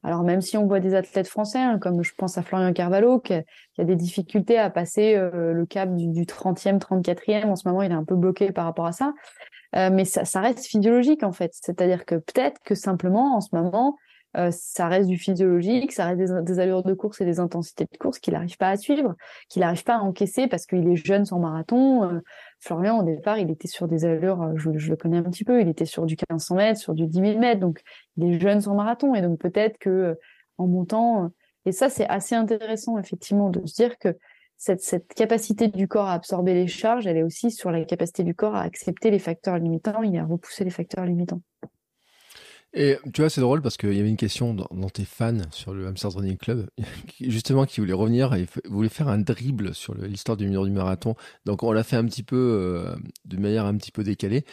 Alors 0.07 0.23
même 0.23 0.41
si 0.41 0.57
on 0.57 0.67
voit 0.67 0.81
des 0.81 0.95
athlètes 0.95 1.29
français, 1.29 1.59
hein, 1.59 1.79
comme 1.79 2.03
je 2.03 2.13
pense 2.17 2.39
à 2.39 2.43
Florian 2.43 2.73
Carvalho, 2.73 3.21
qui, 3.21 3.35
a 3.35 3.43
des 3.79 3.97
difficultés 3.97 4.57
à 4.57 4.71
passer 4.71 5.17
le 5.17 5.67
cap 5.67 5.95
du, 5.95 6.09
du 6.09 6.23
30e, 6.23 6.79
34e, 6.79 7.47
en 7.47 7.57
ce 7.57 7.69
moment 7.69 7.83
il 7.83 7.91
est 7.91 7.95
un 7.95 8.05
peu 8.05 8.15
bloqué 8.15 8.53
par 8.53 8.65
rapport 8.65 8.87
à 8.87 8.93
ça, 8.93 9.13
mais 9.75 10.05
ça, 10.05 10.25
ça 10.25 10.41
reste 10.41 10.65
physiologique 10.65 11.25
en 11.25 11.33
fait. 11.33 11.51
C'est-à-dire 11.53 12.05
que 12.05 12.15
peut-être 12.15 12.61
que 12.65 12.75
simplement 12.75 13.37
en 13.37 13.41
ce 13.41 13.49
moment, 13.53 13.97
euh, 14.37 14.51
ça 14.51 14.89
reste 14.89 15.09
du 15.09 15.17
physiologique, 15.17 15.93
ça 15.93 16.07
reste 16.07 16.33
des, 16.45 16.59
allures 16.59 16.83
de 16.83 16.93
course 16.93 17.21
et 17.21 17.25
des 17.25 17.41
intensités 17.41 17.87
de 17.91 17.97
course 17.97 18.19
qu'il 18.19 18.35
n'arrive 18.35 18.57
pas 18.59 18.69
à 18.69 18.77
suivre, 18.77 19.15
qu'il 19.49 19.61
n'arrive 19.61 19.85
pas 19.85 19.97
à 19.97 20.01
encaisser 20.01 20.47
parce 20.47 20.67
qu'il 20.67 20.87
est 20.89 20.97
jeune 20.97 21.25
sans 21.25 21.39
marathon. 21.39 22.21
Euh, 22.57 22.67
Florian, 22.67 22.99
au 23.01 23.03
départ, 23.03 23.39
il 23.39 23.51
était 23.51 23.69
sur 23.69 23.89
des 23.89 24.05
allures, 24.05 24.43
euh, 24.43 24.53
je, 24.57 24.71
le 24.71 24.97
connais 24.97 25.19
un 25.19 25.23
petit 25.25 25.45
peu, 25.45 25.61
il 25.61 25.69
était 25.69 25.85
sur 25.85 26.07
du 26.07 26.15
1500 26.15 26.57
mètres, 26.57 26.81
sur 26.81 26.95
du 26.95 27.07
10 27.07 27.21
000 27.21 27.39
mètres, 27.39 27.61
donc 27.61 27.83
il 28.17 28.25
est 28.25 28.41
jeune 28.41 28.61
sans 28.61 28.75
marathon. 28.75 29.15
Et 29.15 29.23
donc 29.23 29.39
peut-être 29.39 29.79
que 29.79 30.19
en 30.59 30.67
montant, 30.67 31.31
et 31.65 31.73
ça 31.73 31.89
c'est 31.91 32.09
assez 32.09 32.35
intéressant 32.35 32.99
effectivement 32.99 33.51
de 33.51 33.65
se 33.67 33.75
dire 33.75 33.99
que 33.99 34.17
cette, 34.57 34.81
cette, 34.81 35.13
capacité 35.13 35.69
du 35.69 35.87
corps 35.87 36.07
à 36.07 36.15
absorber 36.15 36.55
les 36.55 36.67
charges, 36.67 37.07
elle 37.07 37.19
est 37.19 37.23
aussi 37.23 37.51
sur 37.51 37.71
la 37.71 37.85
capacité 37.85 38.25
du 38.25 38.35
corps 38.35 38.55
à 38.55 38.63
accepter 38.63 39.11
les 39.11 39.19
facteurs 39.19 39.59
limitants 39.59 40.03
et 40.03 40.19
à 40.19 40.25
repousser 40.25 40.65
les 40.65 40.71
facteurs 40.71 41.05
limitants. 41.05 41.43
Et 42.79 42.99
tu 43.15 43.23
vois, 43.23 43.31
c'est 43.31 43.41
drôle 43.41 43.63
parce 43.63 43.79
qu'il 43.79 43.95
y 43.95 44.01
avait 44.01 44.11
une 44.11 44.19
question 44.19 44.53
dans, 44.53 44.91
tes 44.91 45.07
fans 45.07 45.39
sur 45.51 45.73
le 45.73 45.87
Hamsters 45.87 46.13
Running 46.13 46.37
Club, 46.37 46.69
justement, 47.23 47.65
qui 47.65 47.81
voulait 47.81 47.95
revenir 47.95 48.35
et 48.35 48.47
voulait 48.69 48.91
faire 48.91 49.09
un 49.09 49.17
dribble 49.17 49.75
sur 49.75 49.95
l'histoire 49.95 50.37
du 50.37 50.47
mur 50.47 50.67
du 50.67 50.71
marathon. 50.71 51.15
Donc, 51.47 51.63
on 51.63 51.73
l'a 51.73 51.83
fait 51.83 51.97
un 51.97 52.05
petit 52.05 52.23
peu, 52.23 52.37
euh, 52.37 52.95
de 53.25 53.39
manière 53.39 53.65
un 53.65 53.75
petit 53.79 53.93
peu 53.93 54.05
décalée. 54.05 54.45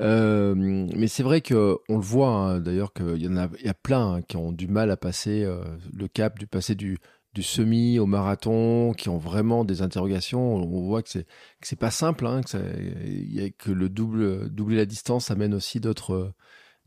Euh, 0.00 0.56
mais 0.56 1.06
c'est 1.06 1.22
vrai 1.22 1.40
que 1.40 1.78
on 1.88 1.98
le 1.98 2.02
voit, 2.02 2.30
hein, 2.30 2.58
d'ailleurs, 2.58 2.92
qu'il 2.92 3.22
y 3.22 3.28
en 3.28 3.36
a, 3.36 3.48
y 3.62 3.68
a 3.68 3.74
plein 3.74 4.14
hein, 4.14 4.22
qui 4.22 4.36
ont 4.36 4.50
du 4.50 4.66
mal 4.66 4.90
à 4.90 4.96
passer 4.96 5.44
euh, 5.44 5.62
le 5.96 6.08
cap, 6.08 6.36
du 6.36 6.48
passer 6.48 6.74
du, 6.74 6.98
du 7.32 7.44
semi 7.44 8.00
au 8.00 8.06
marathon, 8.06 8.92
qui 8.92 9.08
ont 9.08 9.18
vraiment 9.18 9.64
des 9.64 9.82
interrogations. 9.82 10.56
On 10.56 10.82
voit 10.82 11.02
que 11.04 11.10
c'est 11.10 11.26
que 11.60 11.68
c'est 11.68 11.78
pas 11.78 11.92
simple, 11.92 12.26
hein, 12.26 12.40
que, 12.42 13.48
que 13.56 13.70
le 13.70 13.88
double 13.88 14.50
doubler 14.50 14.78
la 14.78 14.86
distance 14.86 15.30
amène 15.30 15.54
aussi 15.54 15.78
d'autres 15.78 16.34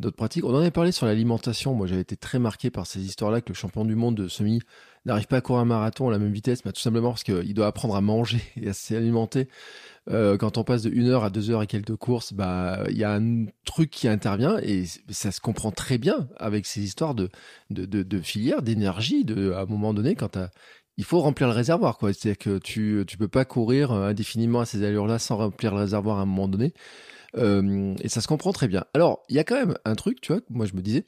d'autres 0.01 0.17
pratiques. 0.17 0.43
On 0.43 0.53
en 0.53 0.59
avait 0.59 0.71
parlé 0.71 0.91
sur 0.91 1.05
l'alimentation. 1.05 1.73
Moi, 1.73 1.87
j'avais 1.87 2.01
été 2.01 2.17
très 2.17 2.39
marqué 2.39 2.69
par 2.69 2.85
ces 2.85 2.99
histoires-là 3.01 3.41
que 3.41 3.49
le 3.49 3.55
champion 3.55 3.85
du 3.85 3.95
monde 3.95 4.15
de 4.15 4.27
semi 4.27 4.59
n'arrive 5.05 5.27
pas 5.27 5.37
à 5.37 5.41
courir 5.41 5.61
un 5.61 5.65
marathon 5.65 6.09
à 6.09 6.11
la 6.11 6.19
même 6.19 6.31
vitesse, 6.31 6.65
mais 6.65 6.71
tout 6.71 6.81
simplement 6.81 7.09
parce 7.09 7.23
qu'il 7.23 7.53
doit 7.53 7.67
apprendre 7.67 7.95
à 7.95 8.01
manger 8.01 8.41
et 8.61 8.69
à 8.69 8.73
s'alimenter. 8.73 9.47
Euh, 10.09 10.37
quand 10.37 10.57
on 10.57 10.63
passe 10.63 10.81
de 10.81 10.91
1 10.91 11.07
heure 11.07 11.23
à 11.23 11.29
2 11.29 11.51
heures 11.51 11.63
et 11.63 11.67
quelques 11.67 11.95
courses, 11.95 12.33
bah 12.33 12.83
il 12.89 12.97
y 12.97 13.03
a 13.03 13.13
un 13.13 13.45
truc 13.65 13.91
qui 13.91 14.07
intervient 14.07 14.57
et 14.63 14.85
ça 15.09 15.31
se 15.31 15.39
comprend 15.39 15.71
très 15.71 15.97
bien 15.97 16.27
avec 16.37 16.65
ces 16.65 16.81
histoires 16.81 17.13
de 17.13 17.29
de, 17.69 17.85
de, 17.85 18.19
filière, 18.19 18.61
d'énergie. 18.63 19.25
À 19.55 19.61
un 19.61 19.65
moment 19.65 19.93
donné, 19.93 20.15
quand 20.15 20.37
il 20.97 21.03
faut 21.03 21.19
remplir 21.19 21.47
le 21.47 21.53
réservoir, 21.53 21.97
quoi. 21.97 22.13
C'est-à-dire 22.13 22.39
que 22.39 22.57
tu 22.57 23.03
tu 23.07 23.17
peux 23.17 23.27
pas 23.27 23.45
courir 23.45 23.91
indéfiniment 23.91 24.61
à 24.61 24.65
ces 24.65 24.83
allures-là 24.83 25.19
sans 25.19 25.37
remplir 25.37 25.73
le 25.73 25.81
réservoir 25.81 26.19
à 26.19 26.23
un 26.23 26.25
moment 26.25 26.47
donné. 26.47 26.73
Euh, 27.37 27.95
et 28.01 28.09
ça 28.09 28.21
se 28.21 28.27
comprend 28.27 28.51
très 28.51 28.67
bien. 28.67 28.85
Alors, 28.93 29.23
il 29.29 29.35
y 29.35 29.39
a 29.39 29.43
quand 29.43 29.55
même 29.55 29.77
un 29.85 29.95
truc, 29.95 30.21
tu 30.21 30.33
vois, 30.33 30.41
moi 30.49 30.65
je 30.65 30.73
me 30.73 30.81
disais, 30.81 31.07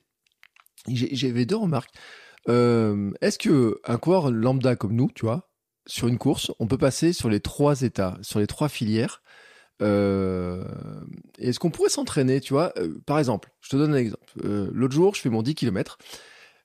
j'avais 0.87 1.45
deux 1.45 1.55
remarques. 1.55 1.93
Euh, 2.49 3.11
est-ce 3.21 3.37
que 3.37 3.79
un 3.85 3.97
coureur 3.97 4.31
lambda 4.31 4.75
comme 4.75 4.95
nous, 4.95 5.09
tu 5.13 5.25
vois, 5.25 5.49
sur 5.85 6.07
une 6.07 6.17
course, 6.17 6.51
on 6.59 6.67
peut 6.67 6.77
passer 6.77 7.13
sur 7.13 7.29
les 7.29 7.39
trois 7.39 7.81
états, 7.81 8.17
sur 8.21 8.39
les 8.39 8.47
trois 8.47 8.69
filières 8.69 9.21
euh, 9.81 10.63
Est-ce 11.39 11.59
qu'on 11.59 11.71
pourrait 11.71 11.89
s'entraîner, 11.89 12.39
tu 12.41 12.53
vois 12.53 12.73
Par 13.05 13.19
exemple, 13.19 13.51
je 13.61 13.69
te 13.69 13.75
donne 13.75 13.93
un 13.93 13.97
exemple. 13.97 14.25
L'autre 14.43 14.93
jour, 14.93 15.15
je 15.15 15.21
fais 15.21 15.29
mon 15.29 15.41
10 15.41 15.55
km, 15.55 15.97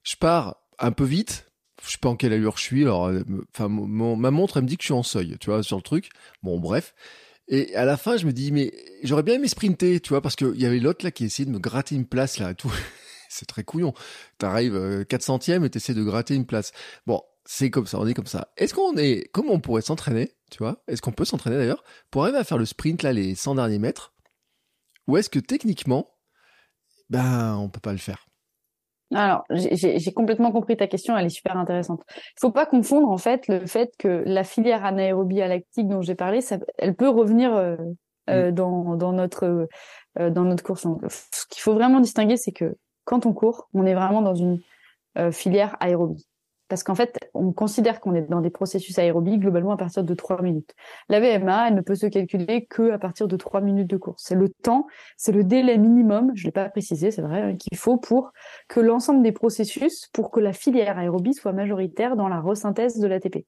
je 0.03 0.17
pars 0.17 0.57
un 0.79 0.93
peu 0.93 1.05
vite, 1.05 1.51
je 1.85 1.93
sais 1.93 1.99
pas 1.99 2.09
en 2.09 2.17
quelle 2.17 2.33
allure 2.33 2.57
je 2.57 2.63
suis. 2.63 2.83
Alors, 2.83 3.11
enfin, 3.55 3.69
ma 3.69 4.31
montre, 4.31 4.57
elle 4.57 4.65
me 4.65 4.69
dit 4.69 4.77
que 4.77 4.83
je 4.83 4.89
suis 4.89 4.95
en 4.95 5.03
seuil, 5.03 5.37
tu 5.41 5.51
vois, 5.51 5.63
sur 5.63 5.77
le 5.77 5.83
truc. 5.83 6.11
Bon, 6.43 6.59
bref. 6.59 6.95
Et 7.49 7.75
à 7.75 7.85
la 7.85 7.97
fin, 7.97 8.17
je 8.17 8.27
me 8.27 8.33
dis, 8.33 8.53
mais 8.53 8.73
j'aurais 9.03 9.23
bien 9.23 9.35
aimé 9.35 9.49
sprinter, 9.49 10.01
tu 10.01 10.11
vois, 10.11 10.21
parce 10.21 10.37
qu'il 10.37 10.61
y 10.61 10.67
avait 10.67 10.79
l'autre 10.79 11.05
là 11.05 11.11
qui 11.11 11.25
essayait 11.25 11.47
de 11.47 11.51
me 11.51 11.59
gratter 11.59 11.95
une 11.95 12.07
place 12.07 12.39
là, 12.39 12.55
tout. 12.55 12.73
c'est 13.29 13.47
très 13.47 13.65
couillon. 13.65 13.95
T'arrives 14.39 15.07
4 15.09 15.31
euh, 15.31 15.65
et 15.65 15.71
t'essaies 15.71 15.95
de 15.95 16.03
gratter 16.03 16.35
une 16.35 16.47
place. 16.47 16.73
Bon, 17.07 17.23
c'est 17.45 17.71
comme 17.71 17.87
ça, 17.87 17.99
on 17.99 18.07
est 18.07 18.15
comme 18.15 18.27
ça. 18.27 18.53
Est-ce 18.57 18.75
qu'on 18.75 18.97
est, 18.97 19.31
comment 19.33 19.53
on 19.55 19.61
pourrait 19.61 19.83
s'entraîner, 19.83 20.35
tu 20.51 20.59
vois? 20.59 20.83
Est-ce 20.89 21.01
qu'on 21.01 21.13
peut 21.13 21.25
s'entraîner 21.25 21.57
d'ailleurs 21.57 21.83
pour 22.11 22.25
arriver 22.25 22.39
à 22.39 22.45
faire 22.45 22.59
le 22.59 22.67
sprint 22.67 23.03
là, 23.03 23.13
les 23.13 23.35
100 23.35 23.55
derniers 23.55 23.79
mètres? 23.79 24.13
Ou 25.07 25.17
est-ce 25.17 25.31
que 25.31 25.39
techniquement, 25.39 26.11
ben, 27.09 27.57
on 27.57 27.71
peut 27.71 27.81
pas 27.81 27.93
le 27.93 27.99
faire? 27.99 28.28
Alors, 29.15 29.45
j'ai 29.51 30.13
complètement 30.13 30.53
compris 30.53 30.77
ta 30.77 30.87
question, 30.87 31.17
elle 31.17 31.27
est 31.27 31.31
super 31.31 31.57
intéressante. 31.57 32.03
Il 32.09 32.41
faut 32.41 32.51
pas 32.51 32.67
confondre 32.67 33.09
en 33.09 33.17
fait 33.17 33.49
le 33.49 33.67
fait 33.67 33.91
que 33.99 34.23
la 34.27 34.45
filière 34.45 34.85
anaérobie 34.85 35.41
à 35.41 35.49
lactique 35.49 35.89
dont 35.89 36.03
j'ai 36.03 36.15
parlé, 36.15 36.43
ça, 36.43 36.59
elle 36.77 36.95
peut 36.95 37.09
revenir 37.09 37.55
euh, 37.55 37.77
euh, 38.29 38.53
dans, 38.53 38.97
dans, 38.97 39.13
notre 39.13 39.67
euh, 40.19 40.31
dans 40.31 40.45
notre 40.45 40.63
course. 40.63 40.87
ce 41.09 41.47
qu'il 41.49 41.63
faut 41.63 41.73
vraiment 41.73 42.01
distinguer, 42.01 42.37
c'est 42.37 42.53
que 42.53 42.77
quand 43.05 43.25
on 43.25 43.33
court, 43.33 43.69
on 43.73 43.87
est 43.87 43.95
vraiment 43.95 44.21
dans 44.21 44.35
une 44.35 44.61
filière 45.33 45.77
aérobie 45.81 46.28
parce 46.69 46.83
qu'en 46.83 46.95
fait, 46.95 47.19
on 47.35 47.53
considère 47.53 48.01
qu'on 48.01 48.15
est 48.15 48.23
dans 48.23 48.41
des 48.41 48.51
processus 48.51 48.99
aérobiques 48.99 49.41
globalement 49.41 49.73
à 49.73 49.77
partir 49.77 50.05
de 50.05 50.15
3 50.15 50.43
minutes. 50.43 50.75
La 51.09 51.21
VMA, 51.21 51.69
elle 51.69 51.75
ne 51.75 51.81
peut 51.81 51.95
se 51.95 52.07
calculer 52.07 52.67
que 52.67 52.91
à 52.91 52.99
partir 52.99 53.29
de 53.29 53.37
3 53.37 53.61
minutes 53.61 53.89
de 53.89 53.97
course. 53.97 54.23
C'est 54.25 54.35
le 54.35 54.49
temps, 54.49 54.87
c'est 55.17 55.33
le 55.33 55.45
délai 55.45 55.79
minimum, 55.79 56.33
je 56.35 56.45
l'ai 56.45 56.53
pas 56.53 56.69
précisé, 56.69 57.11
c'est 57.11 57.23
vrai, 57.23 57.43
hein, 57.43 57.57
qu'il 57.57 57.79
faut 57.79 57.97
pour 57.97 58.33
que 58.69 58.81
l'ensemble 58.81 59.23
des 59.23 59.33
processus, 59.33 60.09
pour 60.13 60.31
que 60.31 60.41
la 60.41 60.53
filière 60.53 60.99
aérobie 60.99 61.35
soit 61.35 61.53
majoritaire 61.53 62.17
dans 62.17 62.29
la 62.29 62.41
resynthèse 62.41 62.99
de 62.99 63.07
l'ATP. 63.07 63.47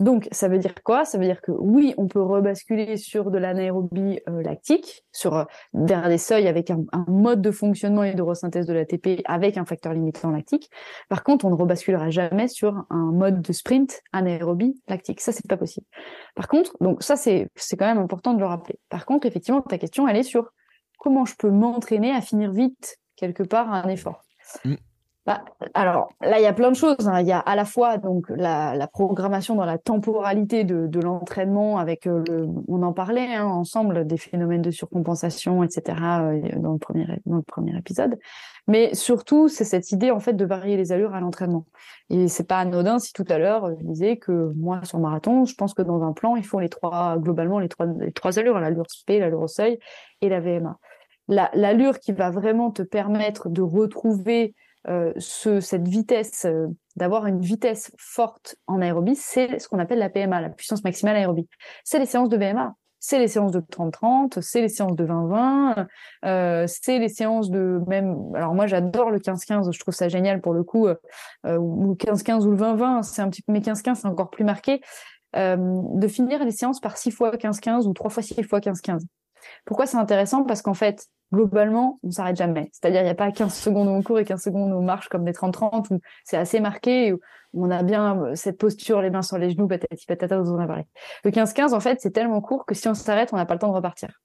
Donc, 0.00 0.28
ça 0.32 0.48
veut 0.48 0.58
dire 0.58 0.74
quoi? 0.82 1.04
Ça 1.04 1.18
veut 1.18 1.24
dire 1.24 1.42
que 1.42 1.52
oui, 1.52 1.94
on 1.98 2.08
peut 2.08 2.22
rebasculer 2.22 2.96
sur 2.96 3.30
de 3.30 3.38
l'anaérobie 3.38 4.20
euh, 4.28 4.42
lactique, 4.42 5.04
sur 5.12 5.36
euh, 5.36 5.44
des 5.74 6.18
seuils 6.18 6.48
avec 6.48 6.70
un, 6.70 6.84
mode 7.06 7.42
de 7.42 7.50
fonctionnement 7.50 8.02
et 8.02 8.14
de 8.14 8.20
de 8.20 8.72
l'ATP 8.72 9.22
avec 9.26 9.58
un 9.58 9.64
facteur 9.64 9.92
limitant 9.92 10.30
lactique. 10.30 10.70
Par 11.08 11.22
contre, 11.22 11.44
on 11.44 11.50
ne 11.50 11.54
rebasculera 11.54 12.10
jamais 12.10 12.48
sur 12.48 12.86
un 12.88 13.12
mode 13.12 13.42
de 13.42 13.52
sprint 13.52 14.00
anaérobie 14.12 14.80
lactique. 14.88 15.20
Ça, 15.20 15.32
c'est 15.32 15.46
pas 15.46 15.56
possible. 15.56 15.86
Par 16.34 16.48
contre, 16.48 16.76
donc 16.80 17.02
ça, 17.02 17.16
c'est 17.16 17.50
quand 17.72 17.86
même 17.86 17.98
important 17.98 18.32
de 18.32 18.40
le 18.40 18.46
rappeler. 18.46 18.78
Par 18.88 19.04
contre, 19.04 19.26
effectivement, 19.26 19.60
ta 19.60 19.78
question, 19.78 20.08
elle 20.08 20.16
est 20.16 20.22
sur 20.22 20.50
comment 20.98 21.24
je 21.26 21.34
peux 21.36 21.50
m'entraîner 21.50 22.12
à 22.12 22.20
finir 22.20 22.52
vite 22.52 22.98
quelque 23.16 23.42
part 23.42 23.72
un 23.72 23.88
effort? 23.88 24.22
Mm. 24.64 24.74
Bah, 25.26 25.44
alors 25.74 26.08
là, 26.22 26.38
il 26.38 26.42
y 26.42 26.46
a 26.46 26.52
plein 26.54 26.70
de 26.70 26.76
choses. 26.76 27.06
Hein. 27.06 27.20
Il 27.20 27.26
y 27.26 27.32
a 27.32 27.38
à 27.38 27.54
la 27.54 27.66
fois 27.66 27.98
donc 27.98 28.26
la, 28.30 28.88
programmation 28.90 29.54
dans 29.54 29.66
la 29.66 29.76
temporalité 29.76 30.64
de, 30.64 31.00
l'entraînement, 31.00 31.78
avec 31.78 32.06
euh, 32.06 32.24
le, 32.26 32.48
on 32.68 32.82
en 32.82 32.94
parlait 32.94 33.34
hein, 33.34 33.44
ensemble 33.44 34.06
des 34.06 34.16
phénomènes 34.16 34.62
de 34.62 34.70
surcompensation, 34.70 35.62
etc. 35.62 35.98
Euh, 36.22 36.40
dans 36.56 36.72
le 36.72 36.78
premier 36.78 37.06
dans 37.26 37.36
le 37.36 37.42
premier 37.42 37.76
épisode. 37.76 38.18
Mais 38.66 38.94
surtout, 38.94 39.48
c'est 39.48 39.64
cette 39.64 39.92
idée 39.92 40.10
en 40.10 40.20
fait 40.20 40.32
de 40.32 40.44
varier 40.44 40.78
les 40.78 40.90
allures 40.90 41.14
à 41.14 41.20
l'entraînement. 41.20 41.66
Et 42.08 42.28
c'est 42.28 42.46
pas 42.46 42.58
anodin 42.58 42.98
si 42.98 43.12
tout 43.12 43.24
à 43.28 43.38
l'heure 43.38 43.70
je 43.78 43.84
disais 43.84 44.16
que 44.16 44.52
moi 44.56 44.80
sur 44.84 44.98
marathon, 45.00 45.44
je 45.44 45.54
pense 45.54 45.74
que 45.74 45.82
dans 45.82 46.02
un 46.02 46.12
plan, 46.12 46.36
il 46.36 46.44
faut 46.44 46.60
les 46.60 46.70
trois 46.70 47.18
globalement 47.18 47.58
les 47.58 47.68
trois 47.68 47.86
les 47.86 48.12
trois 48.12 48.38
allures, 48.38 48.58
l'allure 48.58 48.86
SP, 48.88 49.20
l'allure 49.20 49.42
au 49.42 49.48
seuil 49.48 49.78
et 50.22 50.30
la 50.30 50.40
VMA. 50.40 50.78
L'allure 51.28 52.00
qui 52.00 52.12
va 52.12 52.30
vraiment 52.30 52.70
te 52.70 52.82
permettre 52.82 53.48
de 53.50 53.62
retrouver 53.62 54.54
euh, 54.88 55.12
ce, 55.18 55.60
cette 55.60 55.86
vitesse, 55.86 56.46
euh, 56.46 56.68
d'avoir 56.96 57.26
une 57.26 57.40
vitesse 57.40 57.92
forte 57.98 58.56
en 58.66 58.80
aérobie, 58.80 59.16
c'est 59.16 59.58
ce 59.58 59.68
qu'on 59.68 59.78
appelle 59.78 59.98
la 59.98 60.08
PMA, 60.08 60.40
la 60.40 60.48
puissance 60.48 60.82
maximale 60.84 61.16
aérobie. 61.16 61.48
C'est 61.84 61.98
les 61.98 62.06
séances 62.06 62.30
de 62.30 62.36
VMA, 62.38 62.74
c'est 62.98 63.18
les 63.18 63.28
séances 63.28 63.52
de 63.52 63.60
30-30, 63.60 64.40
c'est 64.40 64.62
les 64.62 64.68
séances 64.68 64.96
de 64.96 65.04
20-20, 65.04 65.86
euh, 66.24 66.64
c'est 66.66 66.98
les 66.98 67.10
séances 67.10 67.50
de 67.50 67.80
même. 67.88 68.16
Alors 68.34 68.54
moi 68.54 68.66
j'adore 68.66 69.10
le 69.10 69.18
15-15, 69.18 69.70
je 69.72 69.78
trouve 69.78 69.94
ça 69.94 70.08
génial 70.08 70.40
pour 70.40 70.54
le 70.54 70.64
coup, 70.64 70.86
euh, 70.86 70.96
ou 71.44 71.90
le 71.90 71.94
15-15 71.94 72.46
ou 72.46 72.50
le 72.50 72.56
20-20, 72.56 73.02
c'est 73.02 73.22
un 73.22 73.28
petit 73.28 73.42
peu 73.42 73.52
mais 73.52 73.60
15-15 73.60 73.96
c'est 73.96 74.08
encore 74.08 74.30
plus 74.30 74.44
marqué. 74.44 74.80
de 75.34 76.08
finir 76.08 76.42
les 76.44 76.52
séances 76.52 76.80
par 76.80 76.96
6 76.96 77.10
fois 77.10 77.30
15-15 77.36 77.86
ou 77.86 77.92
3 77.92 78.10
fois 78.10 78.22
6 78.22 78.42
fois 78.44 78.60
15-15. 78.60 79.02
Pourquoi 79.64 79.86
c'est 79.86 79.96
intéressant? 79.96 80.44
Parce 80.44 80.62
qu'en 80.62 80.74
fait, 80.74 81.06
globalement, 81.32 81.98
on 82.02 82.10
s'arrête 82.10 82.36
jamais. 82.36 82.70
C'est-à-dire, 82.72 83.00
il 83.00 83.04
n'y 83.04 83.10
a 83.10 83.14
pas 83.14 83.30
15 83.30 83.54
secondes 83.54 83.88
où 83.88 83.92
on 83.92 84.02
court 84.02 84.18
et 84.18 84.24
15 84.24 84.42
secondes 84.42 84.72
où 84.72 84.76
on 84.76 84.82
marche 84.82 85.08
comme 85.08 85.24
des 85.24 85.32
30-30, 85.32 85.92
où 85.92 86.00
c'est 86.24 86.36
assez 86.36 86.60
marqué, 86.60 87.12
où 87.12 87.20
on 87.54 87.70
a 87.70 87.82
bien 87.82 88.20
euh, 88.22 88.34
cette 88.34 88.58
posture, 88.58 89.00
les 89.02 89.10
mains 89.10 89.22
sur 89.22 89.38
les 89.38 89.50
genoux, 89.50 89.68
patati 89.68 90.06
patata, 90.06 90.36
dont 90.36 90.56
on 90.56 90.58
a 90.58 90.66
parlé. 90.66 90.84
Le 91.24 91.30
15-15, 91.30 91.74
en 91.74 91.80
fait, 91.80 92.00
c'est 92.00 92.10
tellement 92.10 92.40
court 92.40 92.66
que 92.66 92.74
si 92.74 92.88
on 92.88 92.94
s'arrête, 92.94 93.32
on 93.32 93.36
n'a 93.36 93.46
pas 93.46 93.54
le 93.54 93.60
temps 93.60 93.70
de 93.70 93.74
repartir. 93.74 94.20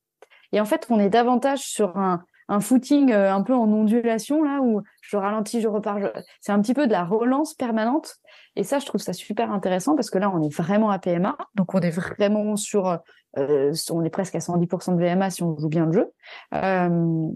Et 0.52 0.60
en 0.60 0.66
fait, 0.66 0.88
on 0.90 1.00
est 1.00 1.10
davantage 1.10 1.60
sur 1.60 1.98
un, 1.98 2.24
un 2.48 2.60
footing 2.60 3.12
euh, 3.12 3.34
un 3.34 3.42
peu 3.42 3.54
en 3.54 3.72
ondulation, 3.72 4.44
là, 4.44 4.62
où 4.62 4.82
je 5.02 5.18
ralentis, 5.18 5.62
je 5.62 5.68
repars. 5.68 5.98
C'est 6.42 6.52
un 6.52 6.62
petit 6.62 6.74
peu 6.74 6.88
de 6.88 6.92
la 6.92 7.04
relance 7.04 7.54
permanente. 7.54 8.16
Et 8.56 8.64
ça, 8.64 8.80
je 8.80 8.86
trouve 8.86 9.02
ça 9.02 9.14
super 9.14 9.52
intéressant 9.52 9.96
parce 9.96 10.10
que 10.10 10.18
là, 10.18 10.32
on 10.34 10.42
est 10.42 10.54
vraiment 10.54 10.90
à 10.90 11.00
PMA. 11.00 11.38
Donc, 11.56 11.74
on 11.74 11.80
est 11.80 11.90
vraiment 11.90 12.56
sur 12.56 13.00
euh, 13.38 13.74
on 13.92 14.04
est 14.04 14.10
presque 14.10 14.36
à 14.36 14.40
110% 14.40 14.96
de 14.96 15.04
VMA 15.04 15.30
si 15.30 15.44
on 15.44 15.58
joue 15.58 15.70
bien 15.70 15.86
le 15.86 15.92
jeu. 15.92 16.12
Euh, 16.54 17.30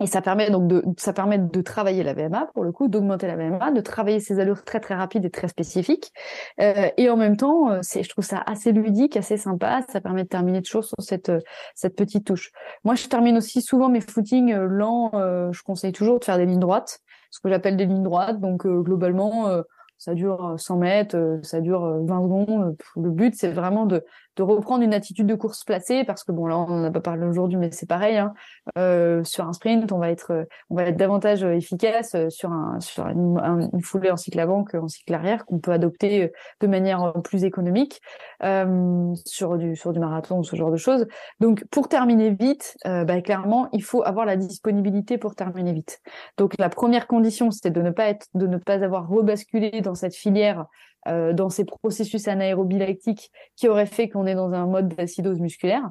Et 0.00 0.06
ça 0.06 0.22
permet 0.22 0.50
donc 0.50 0.68
de, 0.68 0.84
ça 0.96 1.12
permet 1.12 1.38
de 1.38 1.60
travailler 1.60 2.04
la 2.04 2.14
VMA 2.14 2.50
pour 2.54 2.62
le 2.62 2.70
coup, 2.70 2.86
d'augmenter 2.86 3.26
la 3.26 3.34
VMA, 3.34 3.72
de 3.72 3.80
travailler 3.80 4.20
ces 4.20 4.38
allures 4.38 4.64
très 4.64 4.78
très 4.78 4.94
rapides 4.94 5.24
et 5.24 5.30
très 5.30 5.48
spécifiques. 5.48 6.12
Euh, 6.60 6.88
et 6.96 7.10
en 7.10 7.16
même 7.16 7.36
temps, 7.36 7.70
euh, 7.70 7.78
c'est, 7.82 8.04
je 8.04 8.08
trouve 8.08 8.24
ça 8.24 8.42
assez 8.46 8.70
ludique, 8.70 9.16
assez 9.16 9.36
sympa. 9.36 9.80
Ça 9.88 10.00
permet 10.00 10.22
de 10.22 10.28
terminer 10.28 10.62
toujours 10.62 10.84
sur 10.84 10.96
cette 11.00 11.32
cette 11.74 11.96
petite 11.96 12.26
touche. 12.26 12.52
Moi, 12.84 12.94
je 12.94 13.08
termine 13.08 13.36
aussi 13.36 13.60
souvent 13.60 13.88
mes 13.88 14.00
footings 14.00 14.52
euh, 14.52 14.66
lents. 14.66 15.10
Euh, 15.14 15.50
je 15.52 15.62
conseille 15.64 15.92
toujours 15.92 16.20
de 16.20 16.24
faire 16.24 16.38
des 16.38 16.46
lignes 16.46 16.60
droites, 16.60 17.00
ce 17.30 17.40
que 17.40 17.48
j'appelle 17.48 17.76
des 17.76 17.86
lignes 17.86 18.04
droites. 18.04 18.40
Donc 18.40 18.66
globalement, 18.66 19.50
ça 19.98 20.14
dure 20.14 20.54
100 20.56 20.76
mètres, 20.76 21.38
ça 21.42 21.60
dure 21.60 21.80
20 22.04 22.22
secondes. 22.22 22.76
Le 22.96 23.10
but, 23.10 23.34
c'est 23.34 23.50
vraiment 23.50 23.84
de 23.84 24.04
de 24.38 24.42
reprendre 24.44 24.84
une 24.84 24.94
attitude 24.94 25.26
de 25.26 25.34
course 25.34 25.64
placée 25.64 26.04
parce 26.04 26.22
que 26.22 26.30
bon 26.30 26.46
là 26.46 26.56
on 26.56 26.68
n'en 26.68 26.84
a 26.84 26.90
pas 26.92 27.00
parlé 27.00 27.26
aujourd'hui 27.26 27.58
mais 27.58 27.70
c'est 27.72 27.88
pareil 27.88 28.16
hein. 28.16 28.32
euh, 28.78 29.24
sur 29.24 29.46
un 29.46 29.52
sprint 29.52 29.90
on 29.90 29.98
va 29.98 30.10
être 30.10 30.46
on 30.70 30.76
va 30.76 30.84
être 30.84 30.96
davantage 30.96 31.42
efficace 31.42 32.14
sur 32.28 32.52
un 32.52 32.78
sur 32.78 33.06
une, 33.08 33.68
foulée 33.82 34.12
en 34.12 34.16
cycle 34.16 34.38
avant 34.38 34.62
qu'en 34.62 34.86
cycle 34.86 35.12
arrière 35.12 35.44
qu'on 35.44 35.58
peut 35.58 35.72
adopter 35.72 36.30
de 36.60 36.66
manière 36.68 37.12
plus 37.24 37.42
économique 37.42 38.00
euh, 38.44 39.12
sur 39.24 39.58
du 39.58 39.74
sur 39.74 39.92
du 39.92 39.98
marathon 39.98 40.38
ou 40.38 40.44
ce 40.44 40.54
genre 40.54 40.70
de 40.70 40.76
choses 40.76 41.06
donc 41.40 41.64
pour 41.72 41.88
terminer 41.88 42.30
vite 42.30 42.76
euh, 42.86 43.04
bah, 43.04 43.20
clairement 43.20 43.68
il 43.72 43.82
faut 43.82 44.04
avoir 44.04 44.24
la 44.24 44.36
disponibilité 44.36 45.18
pour 45.18 45.34
terminer 45.34 45.72
vite 45.72 46.00
donc 46.36 46.54
la 46.60 46.68
première 46.68 47.08
condition 47.08 47.50
c'est 47.50 47.70
de 47.70 47.82
ne 47.82 47.90
pas 47.90 48.08
être 48.08 48.28
de 48.34 48.46
ne 48.46 48.56
pas 48.56 48.84
avoir 48.84 49.08
rebasculé 49.08 49.80
dans 49.80 49.96
cette 49.96 50.14
filière 50.14 50.66
euh, 51.06 51.32
dans 51.32 51.48
ces 51.48 51.64
processus 51.64 52.26
anaérobie 52.28 52.78
lactique 52.78 53.30
qui 53.56 53.68
auraient 53.68 53.86
fait 53.86 54.08
qu'on 54.08 54.26
est 54.26 54.34
dans 54.34 54.52
un 54.52 54.66
mode 54.66 54.88
d'acidose 54.88 55.38
musculaire. 55.38 55.90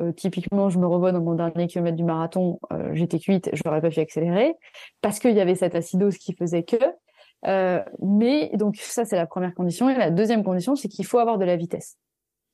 Euh, 0.00 0.10
typiquement, 0.12 0.68
je 0.68 0.78
me 0.78 0.86
revois 0.86 1.12
dans 1.12 1.20
mon 1.20 1.34
dernier 1.34 1.68
kilomètre 1.68 1.96
du 1.96 2.04
marathon, 2.04 2.58
euh, 2.72 2.90
j'étais 2.92 3.18
cuite, 3.18 3.50
j'aurais 3.52 3.80
pas 3.80 3.90
pu 3.90 4.00
accélérer 4.00 4.54
parce 5.00 5.18
qu'il 5.18 5.34
y 5.34 5.40
avait 5.40 5.54
cette 5.54 5.74
acidose 5.74 6.18
qui 6.18 6.34
faisait 6.34 6.64
que. 6.64 6.76
mais 8.00 8.50
donc 8.54 8.76
ça, 8.76 9.04
c'est 9.04 9.16
la 9.16 9.26
première 9.26 9.54
condition. 9.54 9.88
Et 9.88 9.94
la 9.94 10.10
deuxième 10.10 10.42
condition, 10.42 10.74
c'est 10.76 10.88
qu'il 10.88 11.06
faut 11.06 11.18
avoir 11.18 11.38
de 11.38 11.44
la 11.44 11.56
vitesse. 11.56 11.96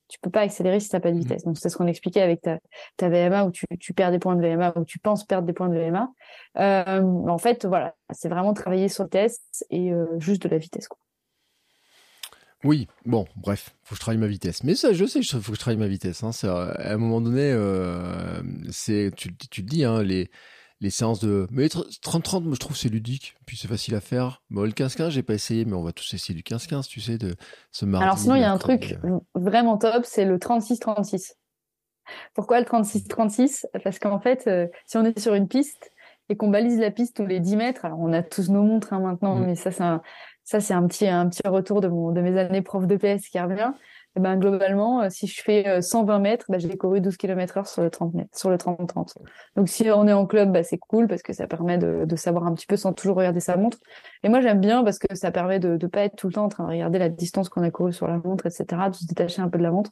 Tu 0.08 0.18
peux 0.20 0.30
pas 0.30 0.40
accélérer 0.40 0.80
si 0.80 0.88
t'as 0.88 1.00
pas 1.00 1.10
de 1.10 1.16
mmh. 1.16 1.20
vitesse. 1.20 1.44
Donc 1.44 1.58
c'est 1.58 1.68
ce 1.68 1.76
qu'on 1.76 1.86
expliquait 1.86 2.22
avec 2.22 2.40
ta, 2.40 2.58
ta 2.96 3.08
VMA 3.10 3.44
où 3.44 3.50
tu, 3.50 3.66
tu, 3.78 3.92
perds 3.92 4.10
des 4.10 4.18
points 4.18 4.36
de 4.36 4.46
VMA 4.46 4.72
ou 4.76 4.84
tu 4.84 4.98
penses 4.98 5.24
perdre 5.24 5.46
des 5.46 5.52
points 5.52 5.68
de 5.68 5.78
VMA. 5.78 6.10
en 6.54 7.38
fait, 7.38 7.66
voilà, 7.66 7.94
c'est 8.10 8.28
vraiment 8.28 8.54
travailler 8.54 8.88
sur 8.88 9.04
le 9.04 9.10
test 9.10 9.66
et 9.70 9.92
juste 10.18 10.42
de 10.42 10.48
la 10.48 10.58
vitesse. 10.58 10.88
Quoi. 10.88 10.98
Oui, 12.64 12.88
bon, 13.06 13.26
bref, 13.36 13.76
faut 13.84 13.90
que 13.90 13.96
je 13.96 14.00
travaille 14.00 14.18
ma 14.18 14.26
vitesse. 14.26 14.64
Mais 14.64 14.74
ça, 14.74 14.92
je 14.92 15.04
sais, 15.04 15.20
il 15.20 15.24
faut 15.24 15.38
que 15.52 15.54
je 15.54 15.60
travaille 15.60 15.78
ma 15.78 15.86
vitesse. 15.86 16.24
Hein. 16.24 16.30
à 16.42 16.92
un 16.92 16.96
moment 16.96 17.20
donné, 17.20 17.52
euh, 17.52 18.42
c'est, 18.70 19.12
tu, 19.16 19.36
tu 19.36 19.62
le 19.62 19.66
dis, 19.66 19.84
hein, 19.84 20.02
les, 20.02 20.28
les 20.80 20.90
séances 20.90 21.20
de. 21.20 21.46
Mais 21.50 21.66
30-30, 21.66 22.44
moi 22.44 22.54
je 22.54 22.58
trouve 22.58 22.76
c'est 22.76 22.88
ludique, 22.88 23.36
puis 23.46 23.56
c'est 23.56 23.68
facile 23.68 23.94
à 23.94 24.00
faire. 24.00 24.42
Bon, 24.50 24.62
le 24.62 24.70
15-15, 24.70 25.10
j'ai 25.10 25.22
pas 25.22 25.34
essayé, 25.34 25.64
mais 25.64 25.74
on 25.74 25.82
va 25.82 25.92
tous 25.92 26.12
essayer 26.14 26.34
du 26.34 26.42
15-15, 26.42 26.88
tu 26.88 27.00
sais, 27.00 27.18
de 27.18 27.34
ce 27.72 27.84
mardi. 27.84 28.04
Alors 28.04 28.18
sinon, 28.18 28.34
il 28.36 28.42
y 28.42 28.44
a 28.44 28.52
un 28.52 28.58
truc 28.58 28.96
vraiment 29.34 29.78
top, 29.78 30.04
c'est 30.04 30.24
le 30.24 30.38
36-36. 30.38 31.34
Pourquoi 32.34 32.60
le 32.60 32.66
36-36 32.66 33.66
Parce 33.84 33.98
qu'en 33.98 34.20
fait, 34.20 34.46
euh, 34.46 34.66
si 34.86 34.96
on 34.96 35.04
est 35.04 35.18
sur 35.18 35.34
une 35.34 35.48
piste 35.48 35.90
et 36.30 36.36
qu'on 36.36 36.48
balise 36.48 36.78
la 36.78 36.90
piste 36.90 37.16
tous 37.16 37.26
les 37.26 37.40
10 37.40 37.56
mètres, 37.56 37.84
alors 37.84 38.00
on 38.00 38.12
a 38.12 38.22
tous 38.22 38.50
nos 38.50 38.62
montres 38.62 38.92
hein, 38.92 39.00
maintenant, 39.00 39.36
mm. 39.36 39.46
mais 39.46 39.54
ça 39.56 39.70
c'est 39.70 39.82
un, 39.82 40.00
ça, 40.48 40.60
c'est 40.60 40.72
un 40.72 40.86
petit, 40.86 41.06
un 41.06 41.28
petit 41.28 41.46
retour 41.46 41.82
de, 41.82 41.88
mon, 41.88 42.10
de 42.10 42.22
mes 42.22 42.38
années 42.38 42.62
prof 42.62 42.86
de 42.86 42.96
PS 42.96 43.28
qui 43.28 43.38
revient. 43.38 43.70
Et 44.16 44.20
ben, 44.20 44.38
globalement, 44.38 45.02
euh, 45.02 45.10
si 45.10 45.26
je 45.26 45.42
fais 45.42 45.82
120 45.82 46.14
euh, 46.14 46.18
mètres, 46.18 46.46
ben, 46.48 46.58
j'ai 46.58 46.74
couru 46.74 47.02
12 47.02 47.18
km 47.18 47.58
heure 47.58 47.66
sur 47.66 47.82
le 47.82 47.90
30 47.90 48.14
mètres, 48.14 48.30
sur 48.34 48.48
le 48.48 48.56
30-30. 48.56 49.16
Donc, 49.56 49.68
si 49.68 49.90
on 49.90 50.08
est 50.08 50.12
en 50.14 50.24
club, 50.24 50.50
ben, 50.50 50.64
c'est 50.64 50.78
cool 50.78 51.06
parce 51.06 51.20
que 51.20 51.34
ça 51.34 51.46
permet 51.46 51.76
de, 51.76 52.06
de, 52.06 52.16
savoir 52.16 52.46
un 52.46 52.54
petit 52.54 52.64
peu 52.64 52.76
sans 52.76 52.94
toujours 52.94 53.18
regarder 53.18 53.40
sa 53.40 53.58
montre. 53.58 53.76
Et 54.22 54.30
moi, 54.30 54.40
j'aime 54.40 54.58
bien 54.58 54.82
parce 54.82 54.98
que 54.98 55.14
ça 55.14 55.30
permet 55.30 55.58
de 55.58 55.76
ne 55.80 55.86
pas 55.86 56.00
être 56.04 56.16
tout 56.16 56.28
le 56.28 56.32
temps 56.32 56.46
en 56.46 56.48
train 56.48 56.64
de 56.64 56.70
regarder 56.70 56.98
la 56.98 57.10
distance 57.10 57.50
qu'on 57.50 57.62
a 57.62 57.70
couru 57.70 57.92
sur 57.92 58.08
la 58.08 58.16
montre, 58.16 58.46
etc., 58.46 58.64
de 58.88 58.94
se 58.94 59.04
détacher 59.04 59.42
un 59.42 59.50
peu 59.50 59.58
de 59.58 59.64
la 59.64 59.70
montre. 59.70 59.90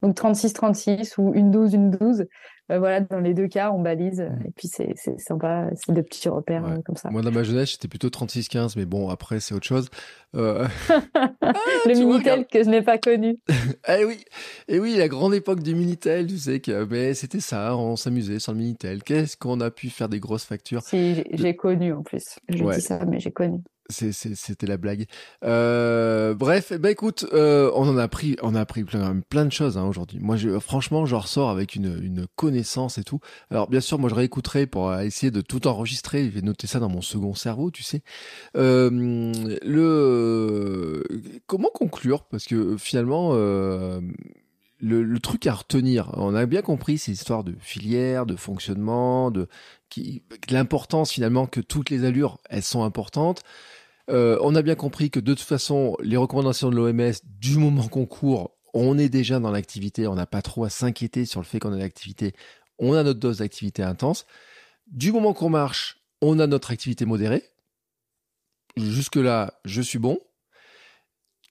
Donc, 0.00 0.16
36-36 0.16 1.16
ou 1.18 1.34
une 1.34 1.50
12, 1.50 1.74
une 1.74 1.90
12, 1.90 2.24
euh, 2.70 2.78
voilà, 2.78 3.00
dans 3.00 3.20
les 3.20 3.34
deux 3.34 3.48
cas, 3.48 3.70
on 3.70 3.80
balise. 3.80 4.20
Mm. 4.20 4.46
Et 4.46 4.50
puis, 4.54 4.68
c'est 4.68 4.94
sympa, 5.18 5.68
c'est 5.74 5.92
de 5.92 6.02
petits 6.02 6.28
repères 6.28 6.66
euh, 6.66 6.78
comme 6.84 6.96
ça. 6.96 7.10
Moi, 7.10 7.22
dans 7.22 7.30
ma 7.30 7.42
jeunesse, 7.42 7.72
j'étais 7.72 7.88
plutôt 7.88 8.08
36-15, 8.08 8.74
mais 8.76 8.84
bon, 8.84 9.08
après, 9.08 9.40
c'est 9.40 9.54
autre 9.54 9.66
chose. 9.66 9.88
Euh... 10.34 10.66
le 11.86 11.94
Minitel 11.94 12.46
que 12.46 12.62
je 12.62 12.68
n'ai 12.68 12.82
pas 12.82 12.98
connu. 12.98 13.38
eh 13.88 14.04
oui, 14.04 14.24
et 14.68 14.78
oui, 14.78 14.96
la 14.96 15.08
grande 15.08 15.34
époque 15.34 15.62
du 15.62 15.74
Minitel, 15.74 16.26
tu 16.26 16.38
sais 16.38 16.60
que, 16.60 16.84
mais 16.84 17.14
c'était 17.14 17.40
ça, 17.40 17.76
on 17.76 17.96
s'amusait 17.96 18.38
sur 18.38 18.52
le 18.52 18.58
Minitel. 18.58 19.02
Qu'est-ce 19.02 19.36
qu'on 19.36 19.60
a 19.60 19.70
pu 19.70 19.88
faire 19.88 20.08
des 20.08 20.20
grosses 20.20 20.44
factures 20.44 20.82
Si, 20.82 21.24
j'ai 21.32 21.56
connu 21.56 21.92
en 21.92 22.02
plus. 22.02 22.38
Je 22.48 22.64
dis 22.64 22.80
ça, 22.80 23.04
mais 23.06 23.20
j'ai 23.20 23.32
connu. 23.32 23.60
C'était 23.90 24.66
la 24.66 24.76
blague. 24.76 25.06
Euh, 25.44 26.34
bref, 26.34 26.72
bah 26.78 26.90
écoute, 26.90 27.24
euh, 27.32 27.70
on 27.74 27.88
en 27.88 27.96
a 27.96 28.02
appris, 28.02 28.36
on 28.42 28.54
a 28.54 28.60
appris 28.60 28.84
plein, 28.84 29.44
de 29.46 29.52
choses 29.52 29.78
hein, 29.78 29.84
aujourd'hui. 29.84 30.18
Moi, 30.20 30.36
je, 30.36 30.58
franchement, 30.58 31.06
je 31.06 31.14
ressors 31.14 31.48
avec 31.48 31.74
une, 31.74 31.98
une 32.02 32.26
connaissance 32.36 32.98
et 32.98 33.04
tout. 33.04 33.20
Alors, 33.50 33.68
bien 33.68 33.80
sûr, 33.80 33.98
moi, 33.98 34.10
je 34.10 34.14
réécouterai 34.14 34.66
pour 34.66 34.94
essayer 34.94 35.30
de 35.30 35.40
tout 35.40 35.66
enregistrer. 35.66 36.24
Je 36.24 36.30
vais 36.30 36.42
noter 36.42 36.66
ça 36.66 36.80
dans 36.80 36.90
mon 36.90 37.00
second 37.00 37.34
cerveau, 37.34 37.70
tu 37.70 37.82
sais. 37.82 38.02
Euh, 38.56 39.58
le 39.62 41.04
comment 41.46 41.70
conclure? 41.72 42.24
Parce 42.24 42.44
que 42.44 42.76
finalement, 42.76 43.30
euh, 43.32 44.00
le, 44.80 45.02
le, 45.02 45.18
truc 45.18 45.46
à 45.46 45.54
retenir, 45.54 46.10
on 46.14 46.34
a 46.34 46.46
bien 46.46 46.62
compris 46.62 46.98
ces 46.98 47.12
histoires 47.12 47.44
de 47.44 47.54
filière, 47.60 48.26
de 48.26 48.36
fonctionnement, 48.36 49.30
de 49.30 49.48
qui 49.88 50.22
l'importance 50.50 51.12
finalement 51.12 51.46
que 51.46 51.60
toutes 51.60 51.90
les 51.90 52.04
allures, 52.04 52.38
elles 52.50 52.62
sont 52.62 52.84
importantes. 52.84 53.42
Euh, 54.10 54.38
on 54.40 54.54
a 54.54 54.62
bien 54.62 54.74
compris 54.74 55.10
que 55.10 55.20
de 55.20 55.34
toute 55.34 55.46
façon, 55.46 55.96
les 56.00 56.16
recommandations 56.16 56.70
de 56.70 56.76
l'OMS, 56.76 57.12
du 57.24 57.58
moment 57.58 57.88
qu'on 57.88 58.06
court, 58.06 58.56
on 58.74 58.98
est 58.98 59.08
déjà 59.08 59.38
dans 59.38 59.50
l'activité, 59.50 60.06
on 60.06 60.14
n'a 60.14 60.26
pas 60.26 60.42
trop 60.42 60.64
à 60.64 60.70
s'inquiéter 60.70 61.24
sur 61.24 61.40
le 61.40 61.46
fait 61.46 61.58
qu'on 61.58 61.72
a 61.72 61.76
l'activité, 61.76 62.32
on 62.78 62.94
a 62.94 63.02
notre 63.02 63.20
dose 63.20 63.38
d'activité 63.38 63.82
intense. 63.82 64.26
Du 64.86 65.12
moment 65.12 65.34
qu'on 65.34 65.50
marche, 65.50 66.00
on 66.22 66.38
a 66.38 66.46
notre 66.46 66.70
activité 66.70 67.04
modérée. 67.04 67.42
Jusque-là, 68.76 69.54
je 69.64 69.82
suis 69.82 69.98
bon. 69.98 70.18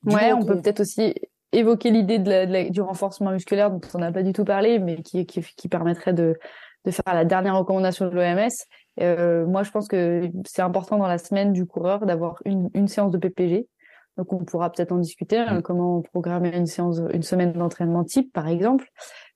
ouais, 0.05 0.33
on 0.33 0.45
peut 0.45 0.59
peut-être 0.59 0.79
aussi 0.79 1.13
évoquer 1.51 1.91
l'idée 1.91 2.19
de, 2.19 2.69
du 2.69 2.81
renforcement 2.81 3.31
musculaire 3.31 3.71
dont 3.71 3.81
on 3.93 3.99
n'a 3.99 4.11
pas 4.11 4.23
du 4.23 4.33
tout 4.33 4.45
parlé, 4.45 4.79
mais 4.79 5.01
qui, 5.01 5.25
qui 5.25 5.67
permettrait 5.67 6.13
de, 6.13 6.37
de 6.85 6.91
faire 6.91 7.13
la 7.13 7.25
dernière 7.25 7.57
recommandation 7.57 8.07
de 8.07 8.15
l'OMS. 8.15 8.49
Euh, 9.01 9.45
moi, 9.45 9.63
je 9.63 9.71
pense 9.71 9.87
que 9.87 10.29
c'est 10.45 10.61
important 10.61 10.97
dans 10.97 11.07
la 11.07 11.17
semaine 11.17 11.53
du 11.53 11.65
coureur 11.65 12.05
d'avoir 12.05 12.41
une, 12.45 12.69
une 12.73 12.87
séance 12.87 13.11
de 13.11 13.17
PPG. 13.17 13.67
Donc, 14.17 14.33
on 14.33 14.43
pourra 14.43 14.71
peut-être 14.71 14.91
en 14.91 14.97
discuter, 14.97 15.37
hein, 15.37 15.59
mm. 15.59 15.61
comment 15.61 16.01
programmer 16.01 16.55
une 16.55 16.65
séance, 16.65 17.01
une 17.13 17.23
semaine 17.23 17.53
d'entraînement 17.53 18.03
type, 18.03 18.33
par 18.33 18.47
exemple, 18.47 18.89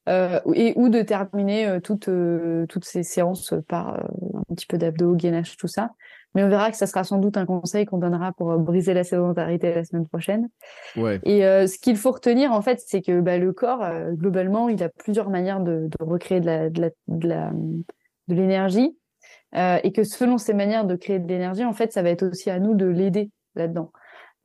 euh, 0.10 0.40
et 0.56 0.74
ou 0.76 0.90
de 0.90 1.04
terminer 1.04 1.68
euh, 1.68 1.80
toutes 1.80 2.10
euh, 2.10 2.66
toutes 2.68 2.86
ces 2.86 3.04
séances 3.04 3.54
par 3.68 3.94
euh, 3.94 4.08
un 4.50 4.56
petit 4.56 4.66
peu 4.66 4.80
d'abdos, 4.80 5.16
gainage, 5.16 5.58
tout 5.58 5.68
ça. 5.68 5.92
Mais 6.34 6.44
on 6.44 6.50
verra 6.50 6.72
que 6.72 6.78
ça 6.78 6.88
sera 6.88 7.04
sans 7.04 7.18
doute 7.18 7.38
un 7.38 7.46
conseil 7.46 7.86
qu'on 7.86 7.98
donnera 7.98 8.32
pour 8.32 8.58
briser 8.58 8.94
la 8.94 9.04
sédentarité 9.04 9.76
la 9.76 9.84
semaine 9.84 10.08
prochaine. 10.08 10.48
Ouais. 10.96 11.20
Et 11.24 11.46
euh, 11.46 11.68
ce 11.68 11.78
qu'il 11.78 11.98
faut 11.98 12.12
retenir, 12.12 12.54
en 12.54 12.62
fait, 12.62 12.82
c'est 12.84 13.02
que 13.02 13.20
bah, 13.20 13.38
le 13.38 13.52
corps, 13.52 13.86
globalement, 14.14 14.70
il 14.70 14.82
a 14.82 14.88
plusieurs 14.88 15.30
manières 15.30 15.60
de, 15.60 15.90
de 15.90 16.04
recréer 16.06 16.40
de 16.40 16.46
la, 16.46 16.70
de, 16.70 16.82
la, 16.82 16.90
de, 17.10 17.28
la, 17.28 17.52
l'énergie. 19.54 19.88
et 19.88 19.92
que 19.92 20.04
selon 20.04 20.38
ces 20.38 20.54
manières 20.54 20.86
de 20.86 20.96
créer 20.96 21.20
de 21.20 21.28
l'énergie, 21.28 21.66
en 21.66 21.74
fait, 21.74 21.92
ça 21.92 22.02
va 22.02 22.10
être 22.10 22.24
aussi 22.24 22.50
à 22.50 22.60
nous 22.60 22.76
de 22.76 22.86
l'aider 22.86 23.32
là-dedans. 23.56 23.92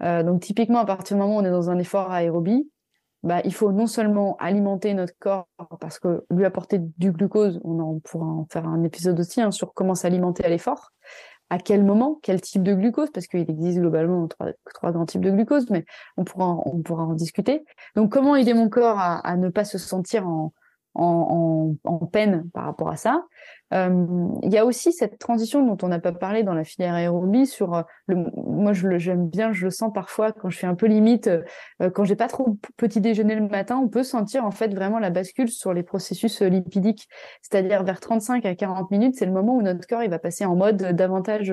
donc, 0.01 0.43
typiquement, 0.43 0.81
à 0.81 0.87
partir 0.87 1.17
du 1.17 1.23
moment 1.23 1.37
où 1.37 1.41
on 1.41 1.45
est 1.45 1.51
dans 1.51 1.71
un 1.71 1.79
effort 1.79 2.11
aérobie, 2.11 2.69
bah, 3.27 3.41
il 3.45 3.53
faut 3.53 3.73
non 3.73 3.89
seulement 3.89 4.37
alimenter 4.37 4.95
notre 4.95 5.15
corps 5.19 5.49
parce 5.81 5.99
que 5.99 6.25
lui 6.31 6.45
apporter 6.45 6.79
du 6.79 7.11
glucose, 7.11 7.61
on 7.65 7.81
en 7.81 7.99
pourra 7.99 8.27
en 8.27 8.47
faire 8.51 8.69
un 8.69 8.85
épisode 8.85 9.19
aussi 9.19 9.41
hein, 9.41 9.51
sur 9.51 9.75
comment 9.75 9.97
s'alimenter 9.97 10.45
à 10.45 10.49
l'effort, 10.49 10.93
à 11.51 11.59
quel 11.59 11.83
moment, 11.83 12.21
quel 12.23 12.41
type 12.41 12.63
de 12.63 12.75
glucose, 12.75 13.11
parce 13.11 13.27
qu'il 13.27 13.49
existe 13.51 13.79
globalement 13.79 14.29
trois, 14.29 14.93
grands 14.93 15.07
types 15.07 15.23
de 15.23 15.33
glucose, 15.33 15.69
mais 15.71 15.85
on 16.17 16.25
pourra, 16.25 16.57
on 16.67 16.83
pourra 16.83 17.05
en 17.05 17.15
discuter. 17.15 17.65
Donc, 17.97 18.13
comment 18.13 18.37
aider 18.37 18.55
mon 18.55 18.69
corps 18.69 19.01
à 19.01 19.37
ne 19.37 19.49
pas 19.49 19.65
se 19.65 19.79
sentir 19.79 20.29
en, 20.29 20.53
en, 20.99 21.75
en, 21.85 22.07
peine 22.07 22.49
par 22.53 22.65
rapport 22.65 22.91
à 22.91 22.97
ça. 22.97 23.25
Euh, 23.75 24.29
il 24.43 24.53
y 24.53 24.59
a 24.59 24.65
aussi 24.65 24.93
cette 24.93 25.19
transition 25.19 25.65
dont 25.65 25.77
on 25.85 25.89
n'a 25.89 25.99
pas 25.99 26.13
parlé 26.13 26.43
dans 26.43 26.55
la 26.55 26.65
filière 26.65 26.95
aérobie 26.95 27.47
sur 27.47 27.75
euh, 27.75 27.83
le, 28.07 28.17
moi 28.37 28.73
je 28.73 28.97
j'aime 28.99 29.29
bien, 29.29 29.53
je 29.53 29.65
le 29.65 29.71
sens 29.71 29.93
parfois 29.93 30.33
quand 30.33 30.51
je 30.51 30.59
fais 30.59 30.67
un 30.67 30.77
peu 30.77 30.87
limite, 30.87 31.27
euh, 31.27 31.91
quand 31.91 32.05
j'ai 32.05 32.17
pas 32.17 32.29
trop 32.29 32.57
petit 32.77 33.01
déjeuner 33.01 33.35
le 33.35 33.49
matin, 33.49 33.77
on 33.77 33.89
peut 33.89 34.05
sentir 34.05 34.45
en 34.45 34.53
fait 34.53 34.73
vraiment 34.73 34.99
la 34.99 35.11
bascule 35.11 35.49
sur 35.49 35.75
les 35.75 35.83
processus 35.83 36.41
lipidiques, 36.43 37.09
c'est-à-dire 37.43 37.83
vers 37.83 38.01
35 38.01 38.47
à 38.47 38.55
40 38.55 38.91
minutes, 38.91 39.17
c'est 39.19 39.27
le 39.27 39.33
moment 39.33 39.57
où 39.57 39.63
notre 39.63 39.87
corps 39.87 40.03
il 40.03 40.11
va 40.11 40.19
passer 40.19 40.45
en 40.45 40.55
mode 40.55 40.77
davantage 40.77 41.53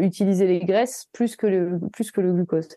utiliser 0.00 0.46
les 0.46 0.60
graisses 0.60 1.06
plus 1.14 1.34
que 1.34 1.46
le 1.46 1.80
plus 1.94 2.12
que 2.12 2.20
le 2.20 2.34
glucose. 2.34 2.68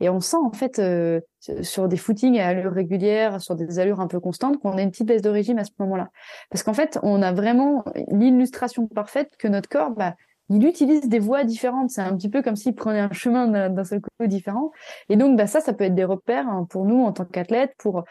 Et 0.00 0.08
on 0.08 0.20
sent 0.20 0.36
en 0.36 0.52
fait 0.52 0.78
euh, 0.78 1.20
sur 1.62 1.88
des 1.88 1.96
footings 1.96 2.38
à 2.38 2.48
allure 2.48 2.72
régulière, 2.72 3.40
sur 3.40 3.54
des 3.54 3.78
allures 3.78 4.00
un 4.00 4.06
peu 4.06 4.20
constantes, 4.20 4.58
qu'on 4.60 4.76
a 4.76 4.82
une 4.82 4.90
petite 4.90 5.06
baisse 5.06 5.22
de 5.22 5.30
régime 5.30 5.58
à 5.58 5.64
ce 5.64 5.70
moment-là. 5.78 6.08
Parce 6.50 6.62
qu'en 6.62 6.74
fait, 6.74 6.98
on 7.02 7.22
a 7.22 7.32
vraiment 7.32 7.84
l'illustration 8.08 8.86
parfaite 8.86 9.30
que 9.38 9.48
notre 9.48 9.68
corps, 9.68 9.90
bah, 9.90 10.14
il 10.48 10.66
utilise 10.66 11.08
des 11.08 11.20
voies 11.20 11.44
différentes. 11.44 11.90
C'est 11.90 12.00
un 12.00 12.16
petit 12.16 12.28
peu 12.28 12.42
comme 12.42 12.56
s'il 12.56 12.74
prenait 12.74 13.00
un 13.00 13.12
chemin 13.12 13.68
d'un 13.68 13.84
seul 13.84 14.00
coup 14.00 14.26
différent. 14.26 14.72
Et 15.08 15.16
donc, 15.16 15.36
bah, 15.36 15.46
ça, 15.46 15.60
ça 15.60 15.72
peut 15.72 15.84
être 15.84 15.94
des 15.94 16.04
repères 16.04 16.48
hein, 16.48 16.66
pour 16.68 16.84
nous 16.84 17.04
en 17.04 17.12
tant 17.12 17.24
qu'athlètes, 17.24 17.74
pour 17.78 18.04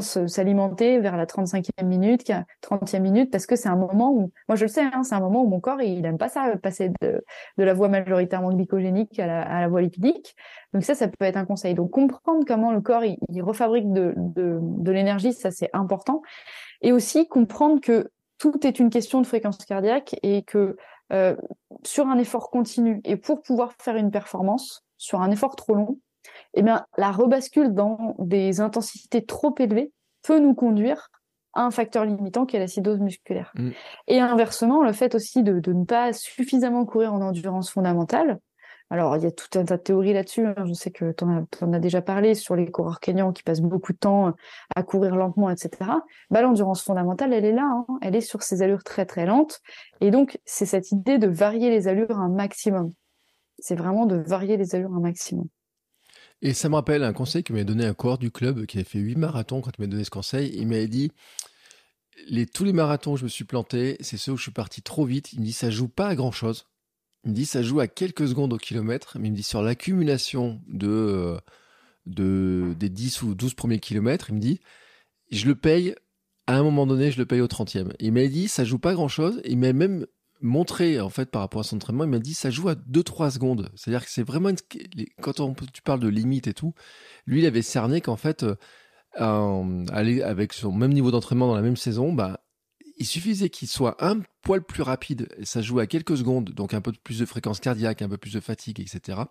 s'alimenter 0.00 0.98
vers 1.00 1.16
la 1.16 1.26
35e 1.26 1.84
minute, 1.84 2.30
30e 2.62 3.00
minute, 3.00 3.30
parce 3.30 3.46
que 3.46 3.56
c'est 3.56 3.68
un 3.68 3.76
moment 3.76 4.12
où, 4.12 4.32
moi 4.48 4.56
je 4.56 4.64
le 4.64 4.68
sais, 4.68 4.82
hein, 4.82 5.02
c'est 5.02 5.14
un 5.14 5.20
moment 5.20 5.42
où 5.42 5.48
mon 5.48 5.60
corps, 5.60 5.80
il 5.82 6.04
aime 6.04 6.18
pas 6.18 6.28
ça, 6.28 6.56
passer 6.62 6.90
de, 7.00 7.24
la 7.56 7.74
voie 7.74 7.88
majoritairement 7.88 8.52
glycogénique 8.52 9.18
à 9.18 9.26
la, 9.26 9.42
à 9.42 9.68
voie 9.68 9.82
lipidique. 9.82 10.34
Donc 10.72 10.84
ça, 10.84 10.94
ça 10.94 11.08
peut 11.08 11.24
être 11.24 11.36
un 11.36 11.44
conseil. 11.44 11.74
Donc 11.74 11.90
comprendre 11.90 12.44
comment 12.46 12.72
le 12.72 12.80
corps, 12.80 13.04
il, 13.04 13.42
refabrique 13.42 13.92
de 13.92 14.90
l'énergie, 14.90 15.32
ça 15.32 15.50
c'est 15.50 15.70
important. 15.72 16.22
Et 16.82 16.92
aussi 16.92 17.28
comprendre 17.28 17.80
que 17.80 18.10
tout 18.38 18.66
est 18.66 18.80
une 18.80 18.90
question 18.90 19.20
de 19.20 19.26
fréquence 19.26 19.58
cardiaque 19.58 20.16
et 20.22 20.42
que 20.42 20.76
euh, 21.12 21.36
sur 21.84 22.06
un 22.06 22.18
effort 22.18 22.50
continu 22.50 23.00
et 23.04 23.16
pour 23.16 23.42
pouvoir 23.42 23.74
faire 23.80 23.96
une 23.96 24.10
performance, 24.10 24.84
sur 24.96 25.20
un 25.20 25.30
effort 25.30 25.56
trop 25.56 25.74
long, 25.74 25.98
eh 26.54 26.62
bien, 26.62 26.86
la 26.96 27.10
rebascule 27.10 27.74
dans 27.74 28.14
des 28.18 28.60
intensités 28.60 29.24
trop 29.24 29.54
élevées 29.58 29.92
peut 30.22 30.38
nous 30.38 30.54
conduire 30.54 31.10
à 31.54 31.64
un 31.64 31.70
facteur 31.70 32.04
limitant 32.04 32.46
qui 32.46 32.56
est 32.56 32.58
l'acidose 32.58 33.00
musculaire. 33.00 33.52
Mm. 33.54 33.70
Et 34.08 34.20
inversement, 34.20 34.82
le 34.82 34.92
fait 34.92 35.14
aussi 35.14 35.42
de, 35.42 35.60
de, 35.60 35.72
ne 35.72 35.84
pas 35.84 36.12
suffisamment 36.12 36.84
courir 36.84 37.12
en 37.12 37.20
endurance 37.20 37.70
fondamentale. 37.70 38.38
Alors, 38.90 39.16
il 39.16 39.22
y 39.22 39.26
a 39.26 39.30
tout 39.30 39.58
un 39.58 39.64
tas 39.64 39.78
de 39.78 39.82
théories 39.82 40.12
là-dessus. 40.12 40.46
Hein. 40.46 40.66
Je 40.66 40.74
sais 40.74 40.90
que 40.90 41.12
tu 41.12 41.24
en, 41.24 41.46
en, 41.62 41.72
as 41.72 41.78
déjà 41.78 42.02
parlé 42.02 42.34
sur 42.34 42.56
les 42.56 42.70
coureurs 42.70 43.00
kenyans 43.00 43.32
qui 43.32 43.42
passent 43.42 43.62
beaucoup 43.62 43.92
de 43.92 43.98
temps 43.98 44.34
à 44.74 44.82
courir 44.82 45.16
lentement, 45.16 45.48
etc. 45.48 45.90
Bah, 46.30 46.42
l'endurance 46.42 46.82
fondamentale, 46.82 47.32
elle 47.32 47.46
est 47.46 47.52
là. 47.52 47.64
Hein. 47.64 47.86
Elle 48.02 48.16
est 48.16 48.20
sur 48.20 48.42
ces 48.42 48.60
allures 48.60 48.84
très, 48.84 49.06
très 49.06 49.24
lentes. 49.24 49.60
Et 50.02 50.10
donc, 50.10 50.38
c'est 50.44 50.66
cette 50.66 50.92
idée 50.92 51.18
de 51.18 51.26
varier 51.26 51.70
les 51.70 51.88
allures 51.88 52.18
un 52.18 52.28
maximum. 52.28 52.90
C'est 53.58 53.76
vraiment 53.76 54.04
de 54.04 54.16
varier 54.16 54.58
les 54.58 54.74
allures 54.74 54.92
un 54.92 55.00
maximum. 55.00 55.48
Et 56.42 56.54
ça 56.54 56.68
me 56.68 56.74
rappelle 56.74 57.04
un 57.04 57.12
conseil 57.12 57.44
que 57.44 57.52
m'a 57.52 57.62
donné 57.62 57.86
un 57.86 57.94
coureur 57.94 58.18
du 58.18 58.32
club 58.32 58.66
qui 58.66 58.78
avait 58.78 58.84
fait 58.84 58.98
8 58.98 59.16
marathons 59.16 59.60
quand 59.60 59.70
il 59.78 59.80
m'a 59.80 59.86
donné 59.86 60.02
ce 60.04 60.10
conseil. 60.10 60.52
Il 60.56 60.66
m'avait 60.66 60.88
dit 60.88 61.12
les, 62.28 62.46
tous 62.46 62.64
les 62.64 62.72
marathons 62.72 63.12
où 63.12 63.16
je 63.16 63.24
me 63.24 63.28
suis 63.28 63.44
planté, 63.44 63.96
c'est 64.00 64.16
ceux 64.16 64.32
où 64.32 64.36
je 64.36 64.42
suis 64.42 64.52
parti 64.52 64.82
trop 64.82 65.04
vite. 65.04 65.32
Il 65.32 65.40
me 65.40 65.44
dit 65.44 65.52
ça 65.52 65.70
joue 65.70 65.88
pas 65.88 66.08
à 66.08 66.14
grand 66.16 66.32
chose. 66.32 66.66
Il 67.24 67.30
me 67.30 67.36
dit 67.36 67.46
ça 67.46 67.62
joue 67.62 67.78
à 67.78 67.86
quelques 67.86 68.26
secondes 68.26 68.52
au 68.52 68.58
kilomètre. 68.58 69.18
Mais 69.20 69.28
il 69.28 69.30
me 69.30 69.36
dit 69.36 69.44
sur 69.44 69.62
l'accumulation 69.62 70.60
de, 70.66 70.88
euh, 70.88 71.38
de, 72.06 72.74
des 72.76 72.88
10 72.88 73.22
ou 73.22 73.34
12 73.36 73.54
premiers 73.54 73.78
kilomètres, 73.78 74.30
il 74.30 74.34
me 74.34 74.40
dit 74.40 74.60
je 75.30 75.46
le 75.46 75.54
paye 75.54 75.94
à 76.48 76.58
un 76.58 76.62
moment 76.64 76.86
donné, 76.86 77.12
je 77.12 77.18
le 77.18 77.26
paye 77.26 77.40
au 77.40 77.46
30e. 77.46 77.92
Il 78.00 78.12
m'a 78.12 78.26
dit 78.26 78.48
ça 78.48 78.64
joue 78.64 78.80
pas 78.80 78.94
grand 78.94 79.08
chose. 79.08 79.40
Il 79.44 79.58
m'a 79.58 79.72
même 79.72 80.06
montré 80.42 81.00
en 81.00 81.10
fait 81.10 81.30
par 81.30 81.42
rapport 81.42 81.60
à 81.60 81.64
son 81.64 81.76
entraînement, 81.76 82.04
il 82.04 82.10
m'a 82.10 82.18
dit 82.18 82.34
ça 82.34 82.50
joue 82.50 82.68
à 82.68 82.74
2-3 82.74 83.30
secondes. 83.30 83.70
C'est-à-dire 83.74 84.04
que 84.04 84.10
c'est 84.10 84.22
vraiment 84.22 84.50
quand 85.20 85.40
on, 85.40 85.54
tu 85.54 85.82
parles 85.82 86.00
de 86.00 86.08
limite 86.08 86.46
et 86.46 86.54
tout, 86.54 86.74
lui 87.26 87.40
il 87.40 87.46
avait 87.46 87.62
cerné 87.62 88.00
qu'en 88.00 88.16
fait 88.16 88.44
euh, 89.20 89.86
aller 89.92 90.22
avec 90.22 90.52
son 90.52 90.72
même 90.72 90.92
niveau 90.92 91.10
d'entraînement 91.10 91.46
dans 91.46 91.54
la 91.54 91.62
même 91.62 91.76
saison, 91.76 92.12
bah 92.12 92.40
il 92.98 93.06
suffisait 93.06 93.48
qu'il 93.48 93.68
soit 93.68 93.96
un 94.04 94.20
poil 94.42 94.62
plus 94.62 94.82
rapide, 94.82 95.28
et 95.38 95.44
ça 95.44 95.62
joue 95.62 95.80
à 95.80 95.86
quelques 95.86 96.16
secondes, 96.16 96.50
donc 96.50 96.74
un 96.74 96.80
peu 96.80 96.92
plus 96.92 97.18
de 97.18 97.26
fréquence 97.26 97.58
cardiaque, 97.58 98.02
un 98.02 98.08
peu 98.08 98.18
plus 98.18 98.32
de 98.32 98.40
fatigue, 98.40 98.80
etc. 98.80 99.22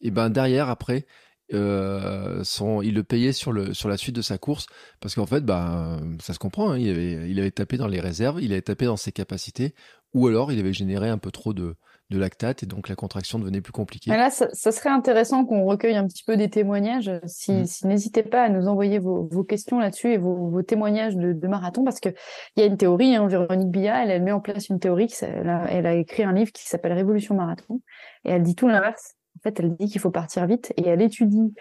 Et 0.00 0.10
ben 0.10 0.30
derrière, 0.30 0.68
après, 0.68 1.06
euh, 1.52 2.42
son, 2.44 2.82
il 2.82 2.94
le 2.94 3.02
payait 3.02 3.32
sur, 3.32 3.52
le, 3.52 3.74
sur 3.74 3.88
la 3.88 3.96
suite 3.96 4.16
de 4.16 4.22
sa 4.22 4.38
course 4.38 4.66
parce 5.00 5.14
qu'en 5.14 5.26
fait, 5.26 5.44
bah, 5.44 5.98
ça 6.20 6.34
se 6.34 6.38
comprend. 6.38 6.70
Hein, 6.70 6.78
il, 6.78 6.90
avait, 6.90 7.30
il 7.30 7.38
avait 7.38 7.50
tapé 7.50 7.76
dans 7.76 7.88
les 7.88 8.00
réserves, 8.00 8.42
il 8.42 8.52
avait 8.52 8.62
tapé 8.62 8.86
dans 8.86 8.96
ses 8.96 9.12
capacités, 9.12 9.74
ou 10.14 10.26
alors 10.26 10.52
il 10.52 10.58
avait 10.58 10.72
généré 10.72 11.08
un 11.08 11.18
peu 11.18 11.30
trop 11.30 11.52
de, 11.52 11.76
de 12.12 12.18
lactate 12.18 12.62
et 12.62 12.66
donc 12.66 12.88
la 12.88 12.94
contraction 12.94 13.38
devenait 13.38 13.60
plus 13.60 13.72
compliquée. 13.72 14.10
là, 14.10 14.30
ça, 14.30 14.72
serait 14.72 14.90
intéressant 14.90 15.44
qu'on 15.44 15.64
recueille 15.64 15.96
un 15.96 16.06
petit 16.06 16.22
peu 16.24 16.36
des 16.36 16.48
témoignages. 16.48 17.10
Si, 17.26 17.52
mm. 17.52 17.66
si 17.66 17.86
n'hésitez 17.86 18.22
pas 18.22 18.44
à 18.44 18.48
nous 18.48 18.68
envoyer 18.68 18.98
vos, 18.98 19.28
vos 19.30 19.42
questions 19.42 19.78
là-dessus 19.78 20.12
et 20.12 20.18
vos, 20.18 20.50
vos 20.50 20.62
témoignages 20.62 21.16
de, 21.16 21.32
de, 21.32 21.48
marathon, 21.48 21.84
parce 21.84 22.00
que 22.00 22.10
il 22.56 22.60
y 22.60 22.62
a 22.62 22.66
une 22.66 22.76
théorie. 22.76 23.16
Hein, 23.16 23.26
Véronique 23.26 23.70
Billa, 23.70 24.04
elle, 24.04 24.10
elle 24.10 24.22
met 24.22 24.32
en 24.32 24.40
place 24.40 24.68
une 24.68 24.78
théorie. 24.78 25.12
Elle 25.22 25.48
a, 25.48 25.66
elle 25.70 25.86
a 25.86 25.94
écrit 25.94 26.22
un 26.22 26.32
livre 26.32 26.52
qui 26.52 26.66
s'appelle 26.66 26.92
Révolution 26.92 27.34
marathon 27.34 27.80
et 28.24 28.30
elle 28.30 28.42
dit 28.42 28.54
tout 28.54 28.68
l'inverse. 28.68 29.16
En 29.42 29.50
fait, 29.50 29.60
elle 29.60 29.74
dit 29.74 29.88
qu'il 29.88 30.00
faut 30.00 30.10
partir 30.10 30.46
vite 30.46 30.72
et 30.76 30.86
elle 30.86 31.02
étudie 31.02 31.52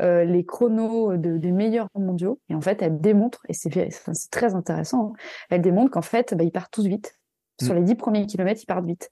euh, 0.00 0.24
les 0.24 0.44
chronos 0.44 1.16
de, 1.16 1.38
des 1.38 1.52
meilleurs 1.52 1.88
mondiaux. 1.94 2.40
Et 2.48 2.54
en 2.54 2.60
fait, 2.60 2.82
elle 2.82 3.00
démontre, 3.00 3.42
et 3.48 3.52
c'est 3.52 3.70
très 4.30 4.54
intéressant, 4.54 5.12
hein, 5.12 5.22
elle 5.50 5.62
démontre 5.62 5.90
qu'en 5.90 6.02
fait, 6.02 6.34
bah, 6.34 6.44
ils 6.44 6.52
partent 6.52 6.72
tous 6.72 6.86
vite. 6.86 7.18
Sur 7.60 7.74
mm. 7.74 7.76
les 7.78 7.82
dix 7.82 7.94
premiers 7.96 8.26
kilomètres, 8.26 8.60
ils 8.62 8.66
partent 8.66 8.86
vite. 8.86 9.10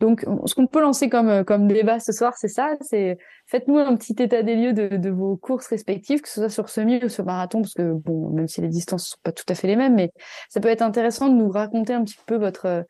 Donc, 0.00 0.26
ce 0.44 0.54
qu'on 0.54 0.66
peut 0.66 0.82
lancer 0.82 1.08
comme, 1.08 1.44
comme 1.44 1.68
débat 1.68 2.00
ce 2.00 2.12
soir, 2.12 2.34
c'est 2.36 2.48
ça, 2.48 2.76
c'est 2.82 3.16
faites-nous 3.46 3.78
un 3.78 3.96
petit 3.96 4.14
état 4.22 4.42
des 4.42 4.56
lieux 4.56 4.72
de, 4.74 4.96
de, 4.96 5.10
vos 5.10 5.36
courses 5.36 5.68
respectives, 5.68 6.20
que 6.20 6.28
ce 6.28 6.40
soit 6.40 6.50
sur 6.50 6.68
semi 6.68 7.02
ou 7.02 7.08
sur 7.08 7.24
marathon, 7.24 7.62
parce 7.62 7.74
que 7.74 7.92
bon, 7.92 8.28
même 8.30 8.48
si 8.48 8.60
les 8.60 8.68
distances 8.68 9.08
sont 9.08 9.18
pas 9.22 9.32
tout 9.32 9.44
à 9.48 9.54
fait 9.54 9.68
les 9.68 9.76
mêmes, 9.76 9.94
mais 9.94 10.10
ça 10.50 10.60
peut 10.60 10.68
être 10.68 10.82
intéressant 10.82 11.28
de 11.28 11.34
nous 11.34 11.48
raconter 11.48 11.94
un 11.94 12.04
petit 12.04 12.18
peu 12.26 12.36
votre 12.36 12.84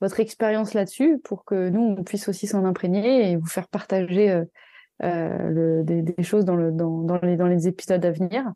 votre 0.00 0.20
expérience 0.20 0.74
là-dessus 0.74 1.18
pour 1.24 1.44
que 1.44 1.68
nous, 1.68 1.96
on 1.98 2.04
puisse 2.04 2.28
aussi 2.28 2.46
s'en 2.46 2.64
imprégner 2.64 3.30
et 3.30 3.36
vous 3.36 3.46
faire 3.46 3.68
partager 3.68 4.30
euh, 4.30 4.44
euh 5.02 5.82
des, 5.82 6.22
choses 6.22 6.44
dans, 6.44 6.56
le, 6.56 6.72
dans, 6.72 7.02
dans, 7.02 7.18
les, 7.22 7.68
épisodes 7.68 8.04
à 8.04 8.10
venir. 8.10 8.52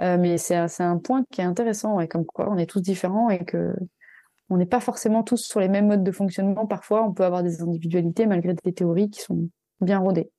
Euh, 0.00 0.16
mais 0.18 0.38
c'est 0.38 0.56
un 0.56 0.98
point 0.98 1.24
qui 1.30 1.40
est 1.40 1.44
intéressant, 1.44 1.96
ouais, 1.96 2.08
comme 2.08 2.24
quoi 2.24 2.50
on 2.50 2.56
est 2.56 2.66
tous 2.66 2.80
différents 2.80 3.30
et 3.30 3.44
que 3.44 3.74
on 4.50 4.56
n'est 4.56 4.66
pas 4.66 4.80
forcément 4.80 5.22
tous 5.22 5.44
sur 5.44 5.60
les 5.60 5.68
mêmes 5.68 5.88
modes 5.88 6.04
de 6.04 6.12
fonctionnement. 6.12 6.66
Parfois, 6.66 7.04
on 7.04 7.12
peut 7.12 7.24
avoir 7.24 7.42
des 7.42 7.60
individualités 7.60 8.26
malgré 8.26 8.54
des 8.54 8.72
théories 8.72 9.10
qui 9.10 9.20
sont 9.20 9.50
bien 9.80 9.98
rodées. 9.98 10.30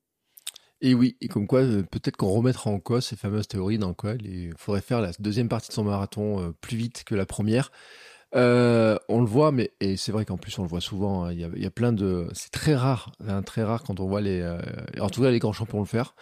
Et 0.82 0.96
oui, 0.96 1.16
et 1.22 1.28
comme 1.28 1.46
quoi, 1.46 1.62
peut-être 1.92 2.18
qu'on 2.18 2.30
remettra 2.30 2.72
en 2.72 2.80
cause 2.80 3.06
ces 3.06 3.18
fameuses 3.18 3.48
théories 3.48 3.78
dans 3.78 3.94
quoi 3.94 4.14
il 4.24 4.54
faudrait 4.58 4.82
faire 4.82 5.02
la 5.02 5.12
deuxième 5.20 5.50
partie 5.50 5.68
de 5.68 5.74
son 5.74 5.84
marathon 5.84 6.54
plus 6.62 6.78
vite 6.78 7.04
que 7.04 7.14
la 7.14 7.26
première. 7.26 7.70
Euh, 8.36 8.98
on 9.08 9.22
le 9.22 9.26
voit, 9.26 9.52
mais 9.52 9.72
et 9.80 9.98
c'est 9.98 10.12
vrai 10.12 10.24
qu'en 10.26 10.38
plus 10.38 10.58
on 10.60 10.64
le 10.64 10.70
voit 10.70 10.82
souvent. 10.82 11.26
Hein, 11.26 11.34
il 11.34 11.40
y, 11.40 11.66
a, 11.66 11.72
plein 11.72 11.92
de, 11.92 12.28
c'est 12.34 12.52
très 12.52 12.76
rare, 12.76 13.12
hein, 13.28 13.42
très 13.42 13.64
rare 13.64 13.84
quand 13.84 14.00
on 14.00 14.08
voit 14.08 14.22
les, 14.22 14.42
euh, 14.42 14.60
en 15.00 15.10
tout 15.10 15.22
cas 15.22 15.32
les 15.32 15.40
grands 15.40 15.54
champions 15.54 15.80
le 15.80 15.86
faire. 15.86 16.16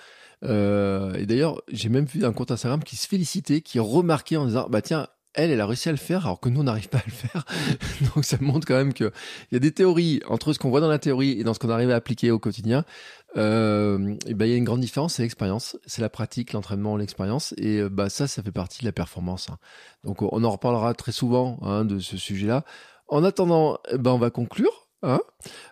Euh, 0.44 1.14
et 1.16 1.26
d'ailleurs, 1.26 1.62
j'ai 1.70 1.90
même 1.90 2.06
vu 2.06 2.24
un 2.26 2.32
compte 2.32 2.52
Instagram 2.52 2.84
qui 2.84 2.96
se 2.96 3.08
félicitait, 3.08 3.62
qui 3.62 3.80
remarquait 3.80 4.38
en 4.38 4.46
disant, 4.46 4.68
bah 4.70 4.82
tiens, 4.82 5.08
elle, 5.34 5.52
elle 5.52 5.62
a 5.62 5.68
réussi 5.68 5.90
à 5.90 5.92
le 5.92 5.98
faire, 5.98 6.26
alors 6.26 6.40
que 6.40 6.50
nous, 6.50 6.62
on 6.62 6.64
n'arrive 6.64 6.90
pas 6.90 6.98
à 6.98 7.04
le 7.06 7.12
faire. 7.12 7.46
Donc, 8.16 8.26
ça 8.26 8.38
montre 8.40 8.68
quand 8.68 8.76
même 8.76 8.94
qu'il 8.94 9.12
y 9.52 9.56
a 9.56 9.60
des 9.60 9.72
théories 9.72 10.22
entre 10.28 10.52
ce 10.54 10.60
qu'on 10.60 10.70
voit 10.70 10.82
dans 10.82 10.90
la 10.90 11.00
théorie 11.00 11.40
et 11.40 11.44
dans 11.44 11.54
ce 11.54 11.60
qu'on 11.60 11.70
arrive 11.70 11.92
à 11.92 11.96
appliquer 11.96 12.32
au 12.32 12.40
quotidien. 12.40 12.86
Euh, 13.38 14.16
ben, 14.28 14.46
il 14.46 14.52
y 14.52 14.54
a 14.54 14.58
une 14.58 14.64
grande 14.64 14.82
différence, 14.82 15.16
c'est 15.16 15.24
l'expérience, 15.24 15.78
c'est 15.86 16.02
la 16.02 16.10
pratique, 16.10 16.54
l'entraînement, 16.54 16.98
l'expérience, 16.98 17.54
et 17.58 17.80
euh, 17.80 17.90
bah 17.90 18.10
ça, 18.10 18.28
ça 18.28 18.42
fait 18.42 18.52
partie 18.52 18.82
de 18.82 18.86
la 18.86 18.92
performance. 18.92 19.50
Hein. 19.50 19.58
Donc, 20.04 20.22
on 20.22 20.44
en 20.44 20.50
reparlera 20.50 20.94
très 20.94 21.12
souvent 21.12 21.60
hein, 21.62 21.86
de 21.86 22.00
ce 22.00 22.18
sujet-là. 22.18 22.64
En 23.08 23.24
attendant, 23.24 23.78
ben, 23.94 24.12
on 24.12 24.18
va 24.18 24.32
conclure. 24.32 24.84
Hein 25.04 25.20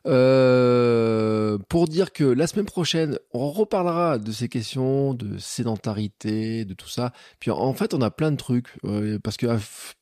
euh, 0.06 1.58
pour 1.68 1.88
dire 1.88 2.14
que 2.14 2.24
la 2.24 2.46
semaine 2.46 2.68
prochaine, 2.68 3.18
on 3.34 3.50
reparlera 3.50 4.20
de 4.20 4.32
ces 4.32 4.50
questions 4.50 5.16
de 5.16 5.40
sédentarité, 5.40 6.64
de 6.64 6.76
tout 6.76 6.88
ça. 6.88 7.12
Puis 7.40 7.50
en 7.50 7.74
fait, 7.74 7.96
on 7.96 8.02
a 8.02 8.12
plein 8.12 8.32
de 8.32 8.38
trucs 8.38 8.78
parce 9.24 9.38
que 9.38 9.48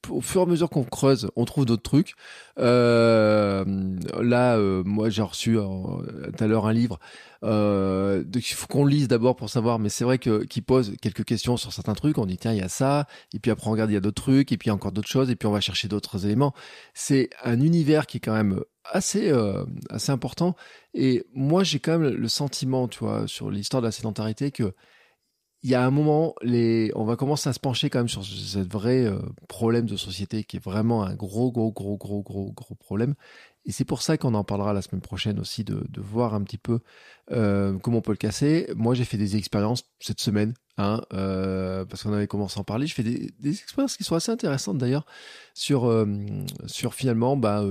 au 0.10 0.20
fur 0.20 0.42
et 0.42 0.44
à 0.44 0.48
mesure 0.48 0.70
qu'on 0.70 0.84
creuse, 0.84 1.32
on 1.38 1.46
trouve 1.46 1.66
d'autres 1.66 1.84
trucs. 1.84 2.16
Là, 2.58 3.66
moi, 4.84 5.10
j'ai 5.10 5.22
reçu 5.22 5.54
tout 5.56 6.44
à 6.44 6.48
l'heure 6.48 6.66
un 6.68 6.74
livre. 6.74 7.00
Euh, 7.44 8.24
il 8.34 8.42
faut 8.42 8.68
qu'on 8.68 8.86
lise 8.86 9.08
d'abord 9.08 9.36
pour 9.36 9.50
savoir, 9.50 9.80
mais 9.80 9.90
c'est 9.90 10.04
vrai 10.04 10.18
que 10.18 10.44
qui 10.46 10.62
pose 10.62 10.96
quelques 11.02 11.26
questions 11.26 11.58
sur 11.58 11.74
certains 11.74 11.94
trucs. 11.94 12.18
On 12.18 12.26
dit 12.26 12.38
tiens, 12.38 12.54
il 12.54 12.60
y 12.60 12.64
a 12.64 12.70
ça, 12.70 13.08
et 13.34 13.40
puis 13.40 13.52
après 13.52 13.68
on 13.68 13.72
regarde, 13.72 13.92
il 13.92 13.94
y 13.94 13.98
a 13.98 14.02
d'autres 14.02 14.22
trucs, 14.22 14.52
et 14.52 14.58
puis 14.58 14.72
encore 14.72 14.92
d'autres 14.92 15.10
choses, 15.10 15.30
et 15.30 15.36
puis 15.36 15.48
on 15.48 15.52
va 15.52 15.62
chercher 15.62 15.88
d'autres 15.88 16.26
éléments. 16.26 16.54
C'est 16.94 17.30
un 17.44 17.60
univers 17.60 18.08
qui 18.08 18.18
est 18.18 18.22
quand 18.22 18.34
même 18.34 18.62
assez 18.86 19.32
euh, 19.32 19.66
assez 19.90 20.12
important. 20.12 20.56
Et 20.94 21.26
moi, 21.34 21.64
j'ai 21.64 21.80
quand 21.80 22.00
même 22.00 22.14
le 22.14 22.28
sentiment, 22.28 22.88
tu 22.88 23.00
vois, 23.00 23.28
sur 23.28 23.50
l'histoire 23.50 23.82
de 23.82 23.88
la 23.88 23.92
sédentarité 23.92 24.52
que 24.52 24.74
il 25.64 25.70
y 25.70 25.76
a 25.76 25.86
un 25.86 25.92
moment, 25.92 26.36
on 26.44 27.06
va 27.06 27.16
commencer 27.16 27.48
à 27.48 27.54
se 27.54 27.60
pencher 27.60 27.90
quand 27.90 28.00
même 28.00 28.10
sur 28.10 28.24
ce 28.26 28.60
vrai 28.60 29.06
euh, 29.06 29.18
problème 29.48 29.86
de 29.86 29.96
société 29.96 30.44
qui 30.44 30.58
est 30.58 30.64
vraiment 30.64 31.04
un 31.04 31.16
gros, 31.16 31.54
gros, 31.54 31.72
gros, 31.72 31.98
gros, 31.98 32.22
gros, 32.22 32.52
gros 32.52 32.76
problème. 32.76 33.16
Et 33.66 33.72
c'est 33.72 33.86
pour 33.86 34.02
ça 34.02 34.18
qu'on 34.18 34.34
en 34.34 34.44
parlera 34.44 34.74
la 34.74 34.82
semaine 34.82 35.02
prochaine 35.02 35.40
aussi, 35.40 35.64
de, 35.64 35.82
voir 36.02 36.34
un 36.34 36.44
petit 36.44 36.58
peu 36.58 36.80
euh, 37.32 37.78
comment 37.80 38.00
on 38.00 38.02
peut 38.02 38.12
le 38.12 38.18
casser. 38.18 38.70
Moi, 38.76 38.94
j'ai 38.94 39.06
fait 39.06 39.16
des 39.16 39.38
expériences 39.38 39.86
cette 40.02 40.20
semaine, 40.20 40.54
hein, 40.78 41.02
euh, 41.14 41.86
parce 41.86 42.04
qu'on 42.04 42.12
avait 42.12 42.28
commencé 42.28 42.58
à 42.58 42.62
en 42.62 42.66
parler. 42.66 42.86
Je 42.86 42.94
fais 42.94 43.04
des, 43.04 43.32
expériences 43.50 43.96
qui 43.96 44.04
sont 44.04 44.16
assez 44.16 44.34
intéressantes 44.34 44.78
d'ailleurs 44.78 45.06
sur, 45.54 46.06
sur 46.66 46.94
finalement, 46.94 47.38
bah, 47.38 47.64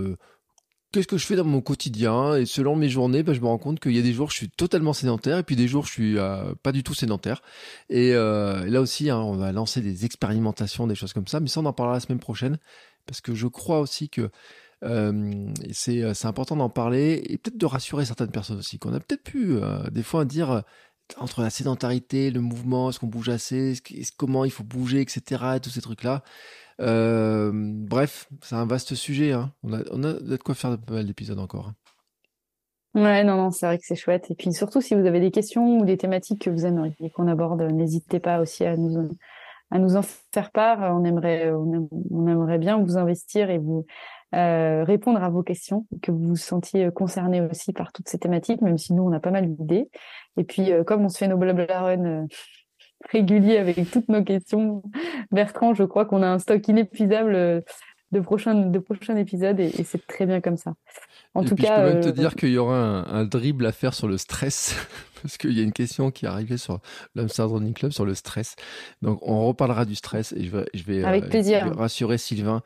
qu'est-ce 0.92 1.08
que 1.08 1.16
je 1.16 1.26
fais 1.26 1.36
dans 1.36 1.44
mon 1.44 1.60
quotidien 1.60 2.36
et 2.36 2.46
selon 2.46 2.76
mes 2.76 2.88
journées, 2.88 3.22
bah, 3.22 3.32
je 3.32 3.40
me 3.40 3.46
rends 3.46 3.58
compte 3.58 3.80
qu'il 3.80 3.92
y 3.92 3.98
a 3.98 4.02
des 4.02 4.12
jours 4.12 4.30
je 4.30 4.36
suis 4.36 4.50
totalement 4.50 4.92
sédentaire 4.92 5.38
et 5.38 5.42
puis 5.42 5.56
des 5.56 5.66
jours 5.66 5.86
je 5.86 5.90
suis 5.90 6.18
euh, 6.18 6.54
pas 6.62 6.70
du 6.72 6.82
tout 6.82 6.94
sédentaire. 6.94 7.42
Et 7.88 8.12
euh, 8.14 8.66
là 8.66 8.80
aussi, 8.80 9.10
hein, 9.10 9.18
on 9.18 9.34
va 9.34 9.52
lancer 9.52 9.80
des 9.80 10.04
expérimentations, 10.04 10.86
des 10.86 10.94
choses 10.94 11.12
comme 11.12 11.26
ça, 11.26 11.40
mais 11.40 11.48
ça 11.48 11.60
on 11.60 11.66
en 11.66 11.72
parlera 11.72 11.96
la 11.96 12.00
semaine 12.00 12.20
prochaine 12.20 12.58
parce 13.06 13.20
que 13.20 13.34
je 13.34 13.46
crois 13.46 13.80
aussi 13.80 14.08
que 14.08 14.30
euh, 14.84 15.46
c'est 15.72 16.14
c'est 16.14 16.26
important 16.26 16.56
d'en 16.56 16.68
parler 16.68 17.22
et 17.26 17.38
peut-être 17.38 17.58
de 17.58 17.66
rassurer 17.66 18.04
certaines 18.04 18.30
personnes 18.30 18.58
aussi 18.58 18.78
qu'on 18.78 18.92
a 18.92 19.00
peut-être 19.00 19.22
pu 19.22 19.56
des 19.90 20.02
fois 20.02 20.24
dire 20.24 20.62
entre 21.18 21.42
la 21.42 21.50
sédentarité, 21.50 22.30
le 22.30 22.40
mouvement, 22.40 22.90
est-ce 22.90 22.98
qu'on 22.98 23.06
bouge 23.06 23.28
assez, 23.28 23.74
comment 24.16 24.44
il 24.44 24.50
faut 24.50 24.64
bouger, 24.64 25.00
etc. 25.00 25.42
Et 25.56 25.60
tous 25.60 25.70
ces 25.70 25.80
trucs-là. 25.80 26.22
Euh, 26.80 27.50
bref, 27.54 28.28
c'est 28.42 28.54
un 28.54 28.66
vaste 28.66 28.94
sujet. 28.94 29.32
Hein. 29.32 29.52
On, 29.62 29.72
a, 29.72 29.82
on 29.90 30.02
a 30.02 30.14
de 30.14 30.36
quoi 30.36 30.54
faire 30.54 30.78
pas 30.78 30.94
mal 30.94 31.06
d'épisodes 31.06 31.38
encore. 31.38 31.68
Hein. 31.68 31.74
Ouais, 32.94 33.24
non, 33.24 33.36
non, 33.36 33.50
c'est 33.50 33.66
vrai 33.66 33.78
que 33.78 33.84
c'est 33.86 33.96
chouette. 33.96 34.30
Et 34.30 34.34
puis 34.34 34.52
surtout, 34.52 34.80
si 34.80 34.94
vous 34.94 35.06
avez 35.06 35.20
des 35.20 35.30
questions 35.30 35.78
ou 35.78 35.84
des 35.84 35.96
thématiques 35.96 36.42
que 36.42 36.50
vous 36.50 36.66
aimeriez 36.66 37.10
qu'on 37.10 37.26
aborde, 37.26 37.62
n'hésitez 37.62 38.20
pas 38.20 38.40
aussi 38.40 38.64
à 38.64 38.76
nous, 38.76 39.10
à 39.70 39.78
nous 39.78 39.96
en 39.96 40.02
faire 40.02 40.50
part. 40.50 40.80
On 40.94 41.04
aimerait, 41.04 41.50
on, 41.52 42.26
aimerait 42.26 42.58
bien 42.58 42.78
vous 42.78 42.98
investir 42.98 43.48
et 43.48 43.58
vous 43.58 43.86
euh, 44.34 44.84
répondre 44.84 45.22
à 45.22 45.28
vos 45.28 45.42
questions, 45.42 45.86
que 46.02 46.10
vous 46.10 46.28
vous 46.28 46.36
sentiez 46.36 46.90
concerné 46.90 47.40
aussi 47.42 47.72
par 47.72 47.92
toutes 47.92 48.08
ces 48.08 48.18
thématiques, 48.18 48.62
même 48.62 48.78
si 48.78 48.94
nous, 48.94 49.02
on 49.02 49.12
a 49.12 49.20
pas 49.20 49.30
mal 49.30 49.46
d'idées. 49.54 49.88
Et 50.38 50.44
puis, 50.44 50.72
euh, 50.72 50.84
comme 50.84 51.04
on 51.04 51.08
se 51.08 51.18
fait 51.18 51.28
nos 51.28 51.36
blabla 51.36 51.82
run 51.82 52.04
euh, 52.04 52.26
réguliers 53.10 53.58
avec 53.58 53.90
toutes 53.90 54.08
nos 54.08 54.24
questions, 54.24 54.82
Bertrand, 55.30 55.74
je 55.74 55.84
crois 55.84 56.06
qu'on 56.06 56.22
a 56.22 56.28
un 56.28 56.38
stock 56.38 56.66
inépuisable 56.66 57.62
de 58.12 58.20
prochains, 58.20 58.54
de 58.54 58.78
prochains 58.78 59.16
épisodes 59.16 59.58
et, 59.58 59.70
c'est 59.84 60.06
très 60.06 60.24
bien 60.24 60.40
comme 60.40 60.56
ça. 60.56 60.74
En 61.34 61.44
tout 61.44 61.56
cas, 61.56 61.76
je 61.76 61.88
peux 61.88 61.94
même 61.94 62.04
te 62.04 62.08
dire 62.10 62.34
qu'il 62.34 62.50
y 62.50 62.58
aura 62.58 62.76
un, 62.76 63.04
un, 63.04 63.24
dribble 63.24 63.66
à 63.66 63.72
faire 63.72 63.94
sur 63.94 64.06
le 64.06 64.18
stress 64.18 64.76
parce 65.22 65.38
qu'il 65.38 65.52
y 65.52 65.60
a 65.60 65.62
une 65.62 65.72
question 65.72 66.10
qui 66.10 66.26
est 66.26 66.28
arrivée 66.28 66.56
sur 66.56 66.80
l'Amsterdam 67.14 67.56
Running 67.56 67.74
Club 67.74 67.92
sur 67.92 68.04
le 68.04 68.14
stress. 68.14 68.56
Donc, 69.00 69.18
on 69.22 69.46
reparlera 69.46 69.84
du 69.84 69.94
stress 69.94 70.32
et 70.32 70.44
je 70.44 70.50
vais, 70.50 70.66
je 70.74 70.82
vais, 70.84 71.04
Avec 71.04 71.28
plaisir. 71.28 71.74
rassurer 71.76 72.18
Sylvain 72.18 72.62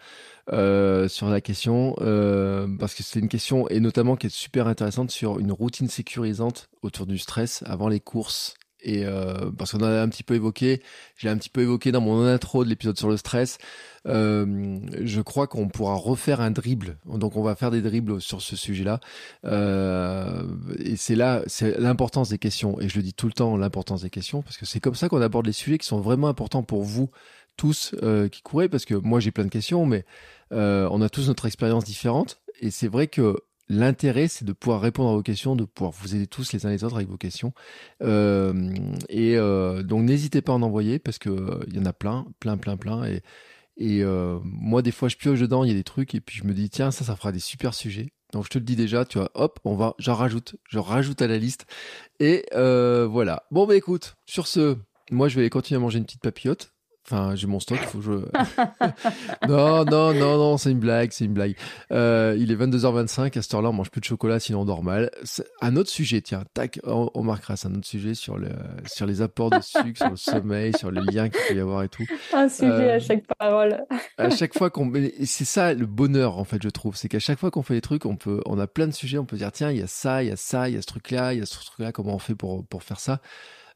euh, 0.52 1.08
sur 1.08 1.28
la 1.28 1.40
question 1.40 1.96
euh, 2.00 2.68
parce 2.78 2.94
que 2.94 3.02
c'est 3.02 3.18
une 3.18 3.28
question 3.28 3.68
et 3.68 3.80
notamment 3.80 4.16
qui 4.16 4.28
est 4.28 4.34
super 4.34 4.68
intéressante 4.68 5.10
sur 5.10 5.38
une 5.38 5.52
routine 5.52 5.88
sécurisante 5.88 6.68
autour 6.82 7.06
du 7.06 7.18
stress 7.18 7.62
avant 7.66 7.88
les 7.88 8.00
courses 8.00 8.54
et 8.81 9.05
euh, 9.05 9.51
parce 9.57 9.73
qu'on 9.73 9.78
en 9.78 9.85
a 9.85 10.01
un 10.01 10.09
petit 10.09 10.23
peu 10.23 10.35
évoqué, 10.35 10.82
j'ai 11.16 11.28
un 11.28 11.36
petit 11.36 11.48
peu 11.48 11.62
évoqué 11.62 11.93
dans 11.93 12.01
mon 12.01 12.24
intro 12.24 12.65
de 12.65 12.69
l'épisode 12.69 12.98
sur 12.98 13.09
le 13.09 13.16
stress. 13.16 13.59
Euh, 14.07 14.78
je 15.03 15.20
crois 15.20 15.47
qu'on 15.47 15.69
pourra 15.69 15.94
refaire 15.94 16.40
un 16.40 16.51
dribble. 16.51 16.98
Donc 17.07 17.36
on 17.36 17.43
va 17.43 17.57
faire 17.57 17.70
des 17.70 17.81
dribbles 17.81 18.20
sur 18.20 18.43
ce 18.43 18.55
sujet-là. 18.55 19.01
Euh, 19.44 20.44
et 20.78 20.97
c'est 20.97 21.16
là, 21.16 21.43
c'est 21.47 21.78
l'importance 21.78 22.28
des 22.28 22.39
questions. 22.39 22.81
Et 22.81 22.89
je 22.89 22.97
le 22.97 23.03
dis 23.03 23.15
tout 23.15 23.27
le 23.27 23.32
temps, 23.32 23.57
l'importance 23.57 24.03
des 24.03 24.11
questions, 24.11 24.43
parce 24.43 24.57
que 24.57 24.66
c'est 24.66 24.81
comme 24.81 24.94
ça 24.94 25.09
qu'on 25.09 25.20
aborde 25.20 25.47
les 25.47 25.53
sujets 25.53 25.78
qui 25.78 25.86
sont 25.86 26.01
vraiment 26.01 26.28
importants 26.28 26.62
pour 26.62 26.82
vous 26.82 27.11
tous 27.57 27.94
euh, 28.03 28.28
qui 28.28 28.43
courez. 28.43 28.69
Parce 28.69 28.85
que 28.85 28.94
moi 28.94 29.20
j'ai 29.20 29.31
plein 29.31 29.44
de 29.44 29.51
questions, 29.51 29.86
mais 29.86 30.05
euh, 30.53 30.89
on 30.93 31.03
a 31.03 31.09
tous 31.09 31.28
notre 31.28 31.47
expérience 31.47 31.85
différente. 31.85 32.40
Et 32.61 32.70
c'est 32.70 32.89
vrai 32.89 33.07
que 33.07 33.36
L'intérêt, 33.68 34.28
c'est 34.28 34.44
de 34.44 34.52
pouvoir 34.52 34.80
répondre 34.80 35.10
à 35.10 35.12
vos 35.14 35.22
questions, 35.22 35.56
de 35.56 35.64
pouvoir 35.64 35.93
vous 35.93 36.14
aider 36.14 36.26
tous 36.26 36.52
les 36.52 36.66
uns 36.66 36.70
les 36.70 36.84
autres 36.84 36.97
avec 36.97 37.09
vos 37.09 37.16
questions. 37.16 37.52
Euh, 38.02 38.74
et 39.09 39.36
euh, 39.36 39.82
donc, 39.82 40.05
n'hésitez 40.05 40.40
pas 40.40 40.52
à 40.52 40.55
en 40.55 40.62
envoyer 40.62 40.98
parce 41.01 41.18
que 41.18 41.30
euh, 41.30 41.64
il 41.66 41.76
y 41.76 41.80
en 41.80 41.84
a 41.84 41.93
plein, 41.93 42.26
plein, 42.38 42.56
plein, 42.56 42.76
plein. 42.76 43.05
Et, 43.05 43.22
et 43.76 44.05
moi, 44.44 44.82
des 44.82 44.93
fois, 44.93 45.09
je 45.09 45.16
pioche 45.16 45.40
dedans, 45.40 45.64
il 45.64 45.68
y 45.68 45.72
a 45.72 45.76
des 45.76 45.84
trucs, 45.84 46.14
et 46.14 46.20
puis 46.20 46.38
je 46.38 46.44
me 46.44 46.55
dis, 46.55 46.70
tiens, 46.70 46.90
ça, 46.90 47.05
ça 47.05 47.16
fera 47.16 47.32
des 47.32 47.40
super 47.40 47.74
sujets. 47.74 48.09
Donc, 48.32 48.44
je 48.44 48.51
te 48.51 48.59
le 48.59 48.64
dis 48.64 48.76
déjà, 48.76 49.05
tu 49.05 49.18
vois, 49.18 49.30
hop, 49.34 49.59
on 49.64 49.74
va, 49.76 49.94
j'en 49.98 50.14
rajoute, 50.14 50.56
je 50.68 50.78
rajoute 50.78 51.20
à 51.20 51.26
la 51.26 51.36
liste. 51.36 51.66
Et 52.20 52.47
voilà. 52.52 53.44
Bon, 53.51 53.66
bah 53.66 53.76
écoute, 53.76 54.14
sur 54.26 54.47
ce, 54.47 54.76
moi, 55.10 55.28
je 55.28 55.40
vais 55.40 55.51
continuer 55.51 55.76
à 55.76 55.80
manger 55.80 55.98
une 55.98 56.05
petite 56.05 56.22
papillote. 56.22 56.72
Enfin, 57.08 57.36
j'ai 57.36 57.46
mon 57.46 57.60
stock, 57.60 57.78
il 57.80 57.86
faut 57.86 57.98
que 57.98 58.04
je. 58.04 58.10
non, 59.48 59.84
non, 59.84 60.12
non, 60.12 60.38
non, 60.38 60.56
c'est 60.56 60.72
une 60.72 60.80
blague, 60.80 61.12
c'est 61.12 61.24
une 61.24 61.34
blague. 61.34 61.54
Euh, 61.92 62.36
il 62.36 62.50
est 62.50 62.56
22h25, 62.56 63.38
à 63.38 63.42
cette 63.42 63.54
heure-là, 63.54 63.68
on 63.68 63.72
mange 63.72 63.92
plus 63.92 64.00
de 64.00 64.06
chocolat, 64.06 64.40
sinon 64.40 64.62
on 64.62 64.64
dort 64.64 64.82
mal. 64.82 65.12
Un 65.60 65.76
autre 65.76 65.88
sujet, 65.88 66.20
tiens, 66.20 66.42
tac, 66.52 66.80
on, 66.82 67.22
marquera, 67.22 67.56
c'est 67.56 67.68
un 67.68 67.74
autre 67.76 67.86
sujet 67.86 68.14
sur, 68.14 68.38
le, 68.38 68.48
sur 68.86 69.06
les 69.06 69.22
apports 69.22 69.50
de 69.50 69.60
sucre, 69.60 69.96
sur 69.96 70.10
le 70.10 70.16
sommeil, 70.16 70.72
sur 70.76 70.90
les 70.90 71.00
liens 71.00 71.28
qu'il 71.28 71.40
peut 71.46 71.54
y 71.54 71.60
avoir 71.60 71.84
et 71.84 71.88
tout. 71.88 72.04
Un 72.32 72.48
sujet 72.48 72.90
à 72.90 72.94
euh, 72.94 73.00
chaque 73.00 73.22
parole. 73.38 73.84
à 74.18 74.30
chaque 74.30 74.58
fois 74.58 74.70
qu'on. 74.70 74.92
C'est 75.24 75.44
ça 75.44 75.74
le 75.74 75.86
bonheur, 75.86 76.38
en 76.38 76.44
fait, 76.44 76.60
je 76.60 76.70
trouve. 76.70 76.96
C'est 76.96 77.08
qu'à 77.08 77.20
chaque 77.20 77.38
fois 77.38 77.52
qu'on 77.52 77.62
fait 77.62 77.74
des 77.74 77.82
trucs, 77.82 78.04
on, 78.04 78.16
peut, 78.16 78.40
on 78.46 78.58
a 78.58 78.66
plein 78.66 78.88
de 78.88 78.92
sujets, 78.92 79.18
on 79.18 79.26
peut 79.26 79.36
dire, 79.36 79.52
tiens, 79.52 79.70
il 79.70 79.78
y 79.78 79.82
a 79.82 79.86
ça, 79.86 80.24
il 80.24 80.28
y 80.28 80.32
a 80.32 80.36
ça, 80.36 80.68
il 80.68 80.74
y 80.74 80.78
a 80.78 80.82
ce 80.82 80.86
truc-là, 80.86 81.34
il 81.34 81.38
y 81.38 81.42
a 81.42 81.46
ce 81.46 81.54
truc-là, 81.54 81.92
comment 81.92 82.16
on 82.16 82.18
fait 82.18 82.34
pour, 82.34 82.66
pour 82.66 82.82
faire 82.82 82.98
ça? 82.98 83.20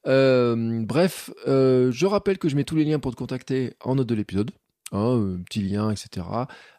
Euh, 0.06 0.82
bref, 0.84 1.30
euh, 1.46 1.90
je 1.92 2.06
rappelle 2.06 2.38
que 2.38 2.48
je 2.48 2.56
mets 2.56 2.64
tous 2.64 2.76
les 2.76 2.84
liens 2.84 2.98
pour 2.98 3.12
te 3.12 3.16
contacter 3.16 3.74
en 3.84 3.96
note 3.96 4.06
de 4.06 4.14
l'épisode. 4.14 4.50
Hein, 4.92 5.36
petit 5.46 5.60
lien, 5.60 5.90
etc. 5.90 6.26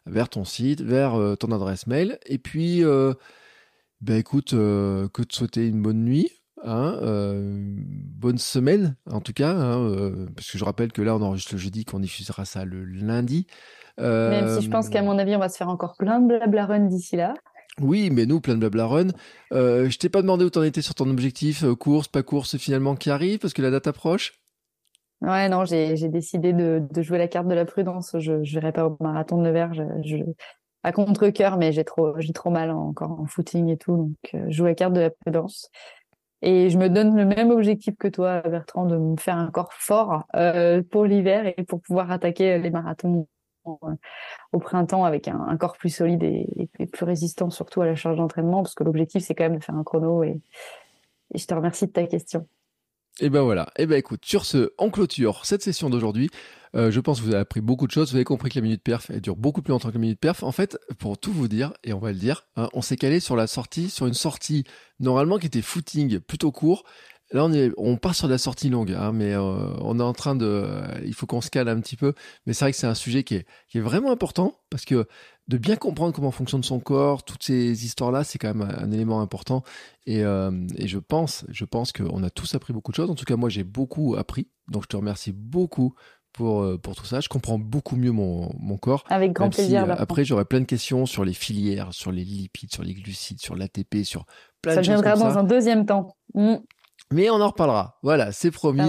Vers 0.04 0.28
ton 0.28 0.44
site, 0.44 0.82
vers 0.82 1.14
euh, 1.14 1.34
ton 1.34 1.50
adresse 1.50 1.86
mail. 1.86 2.18
Et 2.26 2.38
puis, 2.38 2.82
ben 4.00 4.16
écoute, 4.16 4.50
que 4.50 5.22
te 5.22 5.34
souhaiter 5.34 5.66
une 5.66 5.82
bonne 5.82 6.04
nuit. 6.04 6.30
Hein, 6.64 7.00
bonne 7.02 8.38
semaine 8.38 8.94
en 9.10 9.20
tout 9.20 9.32
cas, 9.32 9.50
hein, 9.50 10.28
parce 10.36 10.48
que 10.48 10.58
je 10.58 10.64
rappelle 10.64 10.92
que 10.92 11.02
là 11.02 11.16
on 11.16 11.22
enregistre 11.22 11.54
le 11.54 11.58
jeudi, 11.58 11.84
qu'on 11.84 11.98
diffusera 11.98 12.44
ça 12.44 12.64
le 12.64 12.84
lundi. 12.84 13.48
Même 13.98 14.60
si 14.60 14.66
je 14.66 14.70
pense 14.70 14.88
qu'à 14.88 15.02
mon 15.02 15.18
avis 15.18 15.34
on 15.34 15.40
va 15.40 15.48
se 15.48 15.56
faire 15.56 15.68
encore 15.68 15.96
plein 15.96 16.20
de 16.20 16.28
blabla 16.28 16.66
run 16.66 16.86
d'ici 16.86 17.16
là. 17.16 17.34
Oui, 17.80 18.10
mais 18.10 18.26
nous, 18.26 18.40
plein 18.40 18.54
de 18.54 18.60
blabla 18.60 18.86
run. 18.86 19.08
Euh, 19.52 19.88
je 19.88 19.98
t'ai 19.98 20.08
pas 20.08 20.22
demandé 20.22 20.44
où 20.44 20.50
t'en 20.50 20.62
étais 20.62 20.82
sur 20.82 20.94
ton 20.94 21.08
objectif, 21.08 21.64
euh, 21.64 21.74
course, 21.74 22.06
pas 22.06 22.22
course 22.22 22.56
finalement 22.58 22.96
qui 22.96 23.10
arrive, 23.10 23.38
parce 23.38 23.54
que 23.54 23.62
la 23.62 23.70
date 23.70 23.86
approche. 23.86 24.34
Ouais, 25.22 25.48
non, 25.48 25.64
j'ai 25.64 26.08
décidé 26.08 26.52
de, 26.52 26.82
jouer 27.00 27.16
la 27.16 27.28
carte 27.28 27.46
de 27.46 27.54
la 27.54 27.64
prudence. 27.64 28.16
Je 28.18 28.32
ne 28.32 28.44
verrai 28.44 28.72
pas 28.72 28.86
au 28.86 28.96
marathon 29.00 29.38
de 29.38 29.42
Nevers. 29.42 29.72
Je, 30.04 30.16
à 30.82 30.92
contre-cœur, 30.92 31.58
mais 31.58 31.72
j'ai 31.72 31.84
trop, 31.84 32.12
trop 32.34 32.50
mal 32.50 32.70
encore 32.70 33.20
en 33.20 33.26
footing 33.26 33.68
et 33.68 33.76
tout. 33.76 33.96
Donc, 33.96 34.34
euh, 34.34 34.44
je 34.48 34.56
joue 34.56 34.64
la 34.64 34.74
carte 34.74 34.92
de 34.92 35.00
la 35.00 35.10
prudence. 35.10 35.70
Et 36.42 36.70
je 36.70 36.78
me 36.78 36.88
donne 36.88 37.16
le 37.16 37.24
même 37.24 37.50
objectif 37.52 37.94
que 37.96 38.08
toi, 38.08 38.40
Bertrand, 38.40 38.84
de 38.86 38.96
me 38.96 39.16
faire 39.16 39.38
un 39.38 39.50
corps 39.50 39.72
fort 39.72 40.24
euh, 40.34 40.82
pour 40.82 41.04
l'hiver 41.04 41.52
et 41.56 41.62
pour 41.62 41.80
pouvoir 41.80 42.10
attaquer 42.10 42.58
les 42.58 42.70
marathons 42.70 43.28
au 43.64 44.58
printemps 44.58 45.04
avec 45.04 45.28
un, 45.28 45.56
corps 45.56 45.76
plus 45.76 45.90
solide 45.90 46.22
et, 46.22 46.68
plus 46.86 47.04
résistant 47.04 47.50
surtout 47.50 47.80
à 47.80 47.86
la 47.86 47.94
charge 47.94 48.16
d'entraînement 48.16 48.62
parce 48.62 48.74
que 48.74 48.84
l'objectif 48.84 49.24
c'est 49.24 49.34
quand 49.34 49.44
même 49.44 49.58
de 49.58 49.64
faire 49.64 49.74
un 49.74 49.84
chrono 49.84 50.22
et, 50.22 50.40
je 51.34 51.46
te 51.46 51.54
remercie 51.54 51.86
de 51.86 51.92
ta 51.92 52.06
question. 52.06 52.46
Et 53.20 53.30
ben 53.30 53.42
voilà, 53.42 53.68
et 53.76 53.86
ben 53.86 53.96
écoute, 53.96 54.24
sur 54.24 54.44
ce, 54.44 54.72
on 54.78 54.90
clôture 54.90 55.46
cette 55.46 55.62
session 55.62 55.88
d'aujourd'hui. 55.88 56.28
Euh, 56.74 56.90
je 56.90 57.00
pense 57.00 57.20
que 57.20 57.26
vous 57.26 57.32
avez 57.32 57.40
appris 57.40 57.60
beaucoup 57.60 57.86
de 57.86 57.92
choses. 57.92 58.10
Vous 58.10 58.16
avez 58.16 58.24
compris 58.24 58.50
que 58.50 58.54
la 58.54 58.62
minute 58.62 58.82
perf, 58.82 59.10
elle 59.10 59.20
dure 59.20 59.36
beaucoup 59.36 59.60
plus 59.60 59.72
longtemps 59.72 59.88
que 59.88 59.94
la 59.94 60.00
minute 60.00 60.20
perf. 60.20 60.42
En 60.42 60.52
fait, 60.52 60.78
pour 60.98 61.18
tout 61.18 61.32
vous 61.32 61.48
dire, 61.48 61.72
et 61.84 61.92
on 61.92 61.98
va 61.98 62.12
le 62.12 62.18
dire, 62.18 62.46
hein, 62.56 62.68
on 62.72 62.80
s'est 62.80 62.96
calé 62.96 63.20
sur 63.20 63.36
la 63.36 63.46
sortie, 63.46 63.90
sur 63.90 64.06
une 64.06 64.14
sortie 64.14 64.64
normalement 65.00 65.38
qui 65.38 65.46
était 65.46 65.62
footing 65.62 66.20
plutôt 66.20 66.52
court, 66.52 66.84
Là, 67.32 67.44
on, 67.44 67.52
est, 67.52 67.70
on 67.78 67.96
part 67.96 68.14
sur 68.14 68.28
de 68.28 68.32
la 68.32 68.38
sortie 68.38 68.68
longue, 68.68 68.92
hein, 68.92 69.12
mais 69.12 69.32
euh, 69.32 69.40
on 69.80 69.98
est 69.98 70.02
en 70.02 70.12
train 70.12 70.34
de. 70.34 70.46
Euh, 70.46 70.82
il 71.04 71.14
faut 71.14 71.26
qu'on 71.26 71.40
se 71.40 71.50
cale 71.50 71.68
un 71.68 71.80
petit 71.80 71.96
peu. 71.96 72.12
Mais 72.46 72.52
c'est 72.52 72.64
vrai 72.64 72.72
que 72.72 72.78
c'est 72.78 72.86
un 72.86 72.94
sujet 72.94 73.24
qui 73.24 73.36
est, 73.36 73.46
qui 73.68 73.78
est 73.78 73.80
vraiment 73.80 74.12
important 74.12 74.54
parce 74.70 74.84
que 74.84 75.06
de 75.48 75.56
bien 75.56 75.76
comprendre 75.76 76.14
comment 76.14 76.30
fonctionne 76.30 76.62
son 76.62 76.78
corps, 76.78 77.24
toutes 77.24 77.42
ces 77.42 77.84
histoires-là, 77.84 78.22
c'est 78.24 78.38
quand 78.38 78.54
même 78.54 78.68
un, 78.78 78.90
élément 78.92 79.20
important. 79.20 79.62
Et, 80.06 80.22
euh, 80.22 80.50
et, 80.76 80.88
je 80.88 80.98
pense, 80.98 81.44
je 81.48 81.64
pense 81.64 81.92
qu'on 81.92 82.22
a 82.22 82.30
tous 82.30 82.54
appris 82.54 82.72
beaucoup 82.72 82.92
de 82.92 82.96
choses. 82.96 83.10
En 83.10 83.14
tout 83.14 83.24
cas, 83.24 83.36
moi, 83.36 83.48
j'ai 83.48 83.64
beaucoup 83.64 84.14
appris. 84.16 84.48
Donc, 84.68 84.84
je 84.84 84.88
te 84.88 84.96
remercie 84.96 85.32
beaucoup 85.32 85.94
pour, 86.32 86.80
pour 86.80 86.94
tout 86.94 87.04
ça. 87.06 87.20
Je 87.20 87.28
comprends 87.28 87.58
beaucoup 87.58 87.96
mieux 87.96 88.12
mon, 88.12 88.50
mon 88.58 88.76
corps. 88.76 89.04
Avec 89.08 89.32
grand 89.32 89.50
plaisir. 89.50 89.86
après, 89.98 90.24
j'aurais 90.24 90.44
plein 90.44 90.60
de 90.60 90.66
questions 90.66 91.06
sur 91.06 91.24
les 91.24 91.34
filières, 91.34 91.92
sur 91.92 92.12
les 92.12 92.24
lipides, 92.24 92.72
sur 92.72 92.82
les 92.82 92.94
glucides, 92.94 93.40
sur 93.40 93.56
l'ATP, 93.56 94.04
sur 94.04 94.26
plein 94.60 94.76
de 94.76 94.82
choses. 94.82 94.86
Ça 94.86 95.00
viendra 95.00 95.16
dans 95.16 95.38
un 95.38 95.44
deuxième 95.44 95.86
temps. 95.86 96.14
Mm. 96.34 96.56
Mais 97.12 97.30
on 97.30 97.40
en 97.40 97.48
reparlera. 97.48 97.98
Voilà, 98.02 98.32
c'est 98.32 98.50
promis. 98.50 98.82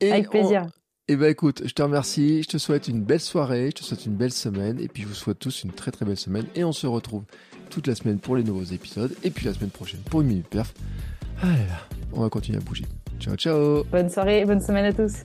Et 0.00 0.10
Avec 0.10 0.30
plaisir. 0.30 0.66
Et 1.08 1.14
eh 1.14 1.16
ben 1.16 1.28
écoute, 1.28 1.62
je 1.64 1.72
te 1.72 1.82
remercie, 1.82 2.44
je 2.44 2.48
te 2.48 2.56
souhaite 2.56 2.86
une 2.86 3.02
belle 3.02 3.20
soirée, 3.20 3.70
je 3.70 3.82
te 3.82 3.82
souhaite 3.82 4.06
une 4.06 4.14
belle 4.14 4.32
semaine, 4.32 4.78
et 4.78 4.86
puis 4.86 5.02
je 5.02 5.08
vous 5.08 5.14
souhaite 5.14 5.40
tous 5.40 5.64
une 5.64 5.72
très 5.72 5.90
très 5.90 6.04
belle 6.04 6.16
semaine, 6.16 6.46
et 6.54 6.62
on 6.62 6.70
se 6.70 6.86
retrouve 6.86 7.24
toute 7.68 7.88
la 7.88 7.96
semaine 7.96 8.20
pour 8.20 8.36
les 8.36 8.44
nouveaux 8.44 8.62
épisodes, 8.62 9.12
et 9.24 9.30
puis 9.30 9.46
la 9.46 9.54
semaine 9.54 9.70
prochaine 9.70 9.98
pour 10.08 10.20
une 10.20 10.28
minute 10.28 10.46
perf. 10.46 10.72
Allez 11.42 11.66
là, 11.66 11.80
on 12.12 12.20
va 12.20 12.28
continuer 12.28 12.58
à 12.58 12.60
bouger. 12.60 12.84
Ciao 13.18 13.34
ciao 13.34 13.82
Bonne 13.90 14.08
soirée, 14.08 14.44
bonne 14.44 14.60
semaine 14.60 14.84
à 14.84 14.92
tous 14.92 15.24